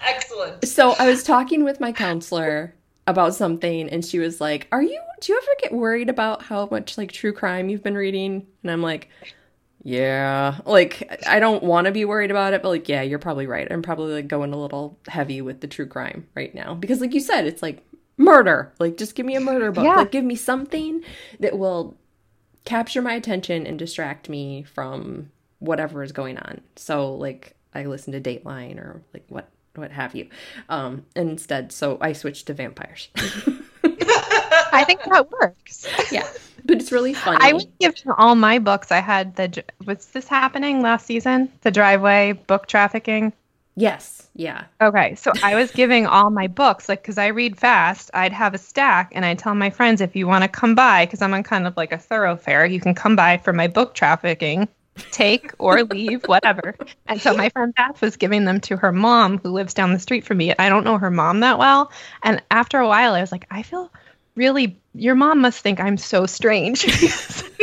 Excellent. 0.00 0.64
so 0.68 0.92
I 0.98 1.08
was 1.08 1.22
talking 1.24 1.64
with 1.64 1.80
my 1.80 1.92
counselor 1.92 2.74
about 3.06 3.34
something, 3.34 3.88
and 3.88 4.04
she 4.04 4.18
was 4.18 4.40
like, 4.40 4.68
"Are 4.72 4.82
you? 4.82 5.00
Do 5.20 5.32
you 5.32 5.38
ever 5.38 5.52
get 5.62 5.72
worried 5.72 6.08
about 6.08 6.42
how 6.42 6.68
much 6.70 6.98
like 6.98 7.12
true 7.12 7.32
crime 7.32 7.68
you've 7.68 7.82
been 7.82 7.96
reading?" 7.96 8.46
And 8.62 8.70
I'm 8.70 8.82
like, 8.82 9.08
"Yeah, 9.82 10.58
like 10.64 11.24
I 11.26 11.40
don't 11.40 11.62
want 11.62 11.86
to 11.86 11.92
be 11.92 12.04
worried 12.04 12.30
about 12.30 12.52
it, 12.52 12.62
but 12.62 12.70
like, 12.70 12.88
yeah, 12.88 13.02
you're 13.02 13.18
probably 13.18 13.46
right. 13.46 13.70
I'm 13.70 13.82
probably 13.82 14.14
like 14.14 14.28
going 14.28 14.52
a 14.52 14.60
little 14.60 14.98
heavy 15.08 15.40
with 15.40 15.60
the 15.60 15.68
true 15.68 15.86
crime 15.86 16.26
right 16.34 16.54
now 16.54 16.74
because, 16.74 17.00
like 17.00 17.14
you 17.14 17.20
said, 17.20 17.46
it's 17.46 17.62
like 17.62 17.84
murder. 18.16 18.72
Like, 18.78 18.96
just 18.96 19.14
give 19.14 19.26
me 19.26 19.36
a 19.36 19.40
murder 19.40 19.70
book. 19.72 19.84
Yeah. 19.84 19.96
Like, 19.96 20.12
give 20.12 20.24
me 20.24 20.36
something 20.36 21.02
that 21.40 21.58
will 21.58 21.96
capture 22.64 23.00
my 23.00 23.14
attention 23.14 23.66
and 23.66 23.78
distract 23.78 24.28
me 24.28 24.64
from 24.64 25.30
whatever 25.58 26.02
is 26.02 26.12
going 26.12 26.36
on. 26.36 26.60
So 26.76 27.14
like 27.14 27.56
I 27.74 27.84
listen 27.84 28.12
to 28.12 28.20
Dateline 28.20 28.78
or 28.78 29.02
like 29.14 29.24
what 29.28 29.48
what 29.78 29.90
have 29.92 30.14
you. 30.14 30.28
Um 30.68 31.04
instead 31.14 31.72
so 31.72 31.98
I 32.00 32.12
switched 32.12 32.46
to 32.48 32.54
vampires. 32.54 33.08
I 34.72 34.84
think 34.84 35.02
that 35.04 35.30
works. 35.30 35.86
yeah. 36.12 36.28
But 36.64 36.78
it's 36.80 36.90
really 36.92 37.14
funny. 37.14 37.38
I 37.40 37.52
was 37.52 37.66
giving 37.80 38.10
all 38.18 38.34
my 38.34 38.58
books. 38.58 38.90
I 38.90 38.98
had 38.98 39.36
the. 39.36 39.62
Was 39.86 40.06
this 40.06 40.26
happening 40.26 40.82
last 40.82 41.06
season? 41.06 41.50
The 41.62 41.70
driveway 41.70 42.32
book 42.32 42.66
trafficking. 42.66 43.32
yes. 43.76 44.28
Yeah. 44.38 44.64
Okay, 44.82 45.14
so 45.14 45.32
I 45.42 45.54
was 45.54 45.70
giving 45.70 46.06
all 46.06 46.28
my 46.28 46.46
books, 46.46 46.90
like, 46.90 47.00
because 47.02 47.16
I 47.16 47.28
read 47.28 47.56
fast, 47.58 48.10
I'd 48.12 48.34
have 48.34 48.52
a 48.52 48.58
stack, 48.58 49.10
and 49.14 49.24
I'd 49.24 49.38
tell 49.38 49.54
my 49.54 49.70
friends 49.70 50.02
if 50.02 50.14
you 50.14 50.26
want 50.26 50.44
to 50.44 50.48
come 50.48 50.74
by, 50.74 51.06
because 51.06 51.22
I'm 51.22 51.32
on 51.32 51.42
kind 51.42 51.66
of 51.66 51.74
like 51.74 51.90
a 51.90 51.96
thoroughfare, 51.96 52.66
you 52.66 52.78
can 52.78 52.94
come 52.94 53.16
by 53.16 53.38
for 53.38 53.54
my 53.54 53.66
book 53.66 53.94
trafficking, 53.94 54.68
take 55.10 55.52
or 55.58 55.82
leave, 55.84 56.24
whatever. 56.26 56.74
And 57.06 57.20
so 57.20 57.34
my 57.34 57.48
friend 57.50 57.74
Beth 57.74 58.00
was 58.00 58.16
giving 58.16 58.44
them 58.44 58.60
to 58.62 58.76
her 58.76 58.92
mom, 58.92 59.38
who 59.38 59.50
lives 59.50 59.74
down 59.74 59.92
the 59.92 59.98
street 59.98 60.24
from 60.24 60.38
me. 60.38 60.54
I 60.58 60.68
don't 60.68 60.84
know 60.84 60.98
her 60.98 61.10
mom 61.10 61.40
that 61.40 61.58
well. 61.58 61.90
And 62.22 62.42
after 62.50 62.78
a 62.78 62.88
while, 62.88 63.14
I 63.14 63.20
was 63.20 63.32
like, 63.32 63.46
I 63.50 63.62
feel 63.62 63.90
really, 64.34 64.78
your 64.94 65.14
mom 65.14 65.40
must 65.40 65.60
think 65.60 65.80
I'm 65.80 65.96
so 65.96 66.26
strange. 66.26 66.84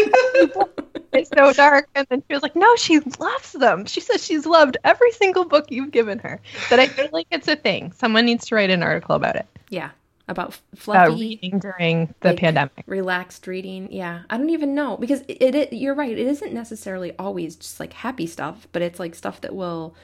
it's 1.14 1.30
so 1.36 1.54
dark. 1.54 1.88
And 1.96 2.08
then 2.10 2.24
she 2.28 2.34
was 2.34 2.44
like, 2.44 2.56
no, 2.56 2.76
she 2.76 3.00
loves 3.20 3.54
them. 3.54 3.86
She 3.86 4.02
says 4.02 4.24
she's 4.24 4.46
loved 4.46 4.78
every 4.84 5.12
single 5.12 5.46
book 5.46 5.66
you've 5.70 5.92
given 5.92 6.20
her. 6.20 6.42
But 6.70 6.80
I 6.80 6.88
feel 6.88 7.10
like 7.12 7.28
it's 7.32 7.48
a 7.48 7.56
thing. 7.56 7.92
Someone 7.94 8.26
needs 8.26 8.48
to 8.48 8.56
write 8.56 8.70
an 8.70 8.84
article 8.84 9.16
about 9.16 9.36
it. 9.36 9.46
Yeah. 9.70 9.92
About 10.28 10.50
Uh, 10.52 10.76
fluffy 10.76 11.16
reading 11.16 11.60
during 11.60 12.14
the 12.22 12.30
like, 12.30 12.38
pandemic. 12.40 12.84
relaxed 12.86 13.46
reading. 13.46 13.92
Yeah. 13.92 14.22
I 14.30 14.38
don't 14.38 14.52
even 14.52 14.74
know 14.74 14.96
because 14.96 15.22
it, 15.28 15.54
it 15.54 15.74
you're 15.74 15.96
right. 15.96 16.12
It 16.18 16.28
isn't 16.28 16.54
necessarily 16.54 17.14
always 17.20 17.58
just 17.58 17.80
like 17.80 17.92
happy 17.92 18.26
stuff, 18.28 18.68
but 18.72 18.82
it's 18.82 19.00
like 19.00 19.16
stuff 19.16 19.42
that 19.42 19.54
will 19.54 19.96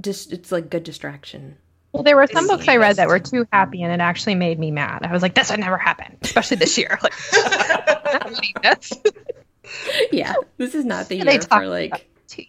just 0.00 0.32
it's 0.32 0.50
like 0.50 0.70
good 0.70 0.82
distraction. 0.82 1.56
Well, 1.92 2.02
there 2.02 2.16
were 2.16 2.26
some 2.26 2.48
books 2.48 2.66
I 2.66 2.78
read 2.78 2.96
that 2.96 3.06
were 3.06 3.20
too 3.20 3.46
happy, 3.52 3.82
and 3.84 3.92
it 3.92 4.00
actually 4.00 4.34
made 4.34 4.58
me 4.58 4.72
mad. 4.72 5.04
I 5.04 5.12
was 5.12 5.22
like, 5.22 5.34
"This 5.36 5.50
would 5.52 5.60
never 5.60 5.78
happen," 5.78 6.16
especially 6.22 6.56
this 6.56 6.76
year. 6.76 6.98
Like, 7.02 7.14
I'm 7.32 8.12
not 8.12 8.30
reading 8.30 8.54
this. 8.62 8.92
Yeah. 10.12 10.34
This 10.58 10.74
is 10.74 10.84
not 10.84 11.08
the 11.08 11.16
year 11.16 11.40
for 11.42 11.66
like 11.68 12.08
Too 12.26 12.44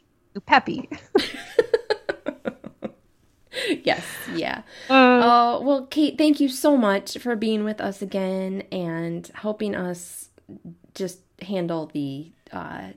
peppy. 0.46 0.90
yes, 3.84 4.06
yeah. 4.34 4.62
Uh, 4.90 5.22
Oh, 5.24 5.62
well, 5.62 5.86
Kate, 5.88 6.18
thank 6.18 6.40
you 6.40 6.50
so 6.50 6.78
much 6.78 7.18
for 7.18 7.36
being 7.36 7.64
with 7.64 7.82
us 7.82 8.02
again 8.02 8.64
and 8.72 9.30
helping 9.34 9.76
us 9.76 10.30
just 10.94 11.20
handle 11.42 11.88
the 11.94 12.32
uh, 12.52 12.90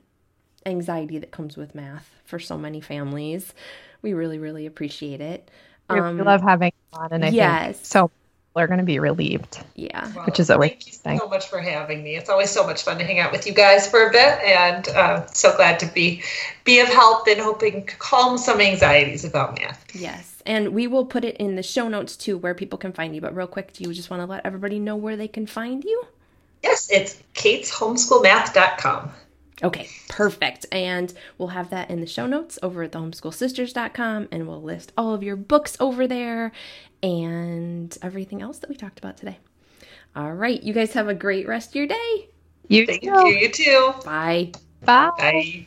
anxiety 0.67 1.19
that 1.19 1.31
comes 1.31 1.57
with 1.57 1.75
math 1.75 2.11
for 2.25 2.39
so 2.39 2.59
many 2.59 2.81
families. 2.81 3.55
We 4.03 4.13
really, 4.13 4.39
really 4.39 4.67
appreciate 4.67 5.21
it. 5.21 5.51
we 5.89 5.99
Um, 6.01 6.19
love 6.19 6.43
having 6.43 6.73
you 6.93 6.99
on, 6.99 7.13
and 7.13 7.25
I 7.25 7.29
yes. 7.29 7.77
think 7.77 7.87
so. 7.87 8.09
People 8.09 8.63
are 8.63 8.67
going 8.67 8.79
to 8.81 8.85
be 8.85 8.99
relieved. 8.99 9.61
yeah. 9.75 10.11
Well, 10.15 10.25
Which 10.27 10.41
is 10.41 10.51
always 10.51 10.71
thank 10.71 10.87
you 10.87 10.93
thing. 10.93 11.19
so 11.19 11.29
much 11.29 11.47
for 11.49 11.61
having 11.61 12.03
me. 12.03 12.17
It's 12.17 12.29
always 12.29 12.51
so 12.51 12.67
much 12.67 12.83
fun 12.83 12.99
to 12.99 13.05
hang 13.05 13.19
out 13.21 13.31
with 13.33 13.47
you 13.47 13.53
guys 13.55 13.89
for 13.89 14.09
a 14.09 14.11
bit, 14.11 14.39
and 14.45 14.89
uh, 14.89 15.27
so 15.27 15.55
glad 15.57 15.79
to 15.81 15.87
be 15.87 16.23
be 16.65 16.81
of 16.81 16.89
help 16.89 17.27
and 17.29 17.41
hoping 17.41 17.87
to 17.87 17.97
calm 17.97 18.39
some 18.39 18.61
anxieties 18.61 19.25
about 19.25 19.59
math. 19.59 19.85
Yes. 19.95 20.28
And 20.49 20.71
we 20.71 20.87
will 20.87 21.05
put 21.05 21.25
it 21.25 21.37
in 21.37 21.57
the 21.57 21.63
show 21.63 21.89
notes 21.89 22.17
too 22.17 22.39
where 22.39 22.55
people 22.55 22.79
can 22.79 22.93
find 22.93 23.15
you. 23.15 23.21
But 23.21 23.37
real 23.37 23.47
quick, 23.47 23.75
do 23.75 23.85
you 23.85 23.93
just 23.93 24.09
want 24.09 24.23
to 24.23 24.27
let 24.27 24.47
everybody 24.47 24.79
know 24.79 24.97
where 24.97 25.15
they 25.15 25.29
can 25.29 25.47
find 25.47 25.85
you? 25.85 26.05
Yes, 26.63 26.89
it's 26.91 27.23
kateshomeschoolmath.com. 27.35 29.13
Okay, 29.63 29.89
perfect. 30.09 30.65
And 30.73 31.13
we'll 31.37 31.49
have 31.49 31.69
that 31.71 31.91
in 31.91 32.01
the 32.01 32.07
show 32.07 32.27
notes 32.27 32.59
over 32.63 32.83
at 32.83 32.93
thehomeschoolsisters.com 32.93 34.29
and 34.33 34.49
we'll 34.49 34.63
list 34.63 34.93
all 34.97 35.13
of 35.13 35.23
your 35.23 35.37
books 35.37 35.77
over 35.81 36.07
there 36.07 36.53
and 37.03 37.97
everything 38.01 38.41
else 38.41 38.59
that 38.59 38.71
we 38.71 38.77
talked 38.77 38.99
about 38.99 39.19
today. 39.19 39.39
All 40.17 40.33
right, 40.33 40.63
you 40.63 40.73
guys 40.73 40.95
have 40.95 41.09
a 41.09 41.15
great 41.15 41.47
rest 41.47 41.71
of 41.71 41.75
your 41.75 41.87
day. 41.87 42.29
You 42.69 42.87
Thank 42.87 43.03
too. 43.03 43.11
you. 43.11 43.27
You 43.27 43.53
too. 43.53 43.93
Bye. 44.05 44.53
Bye. 44.85 45.11
Bye. 45.19 45.67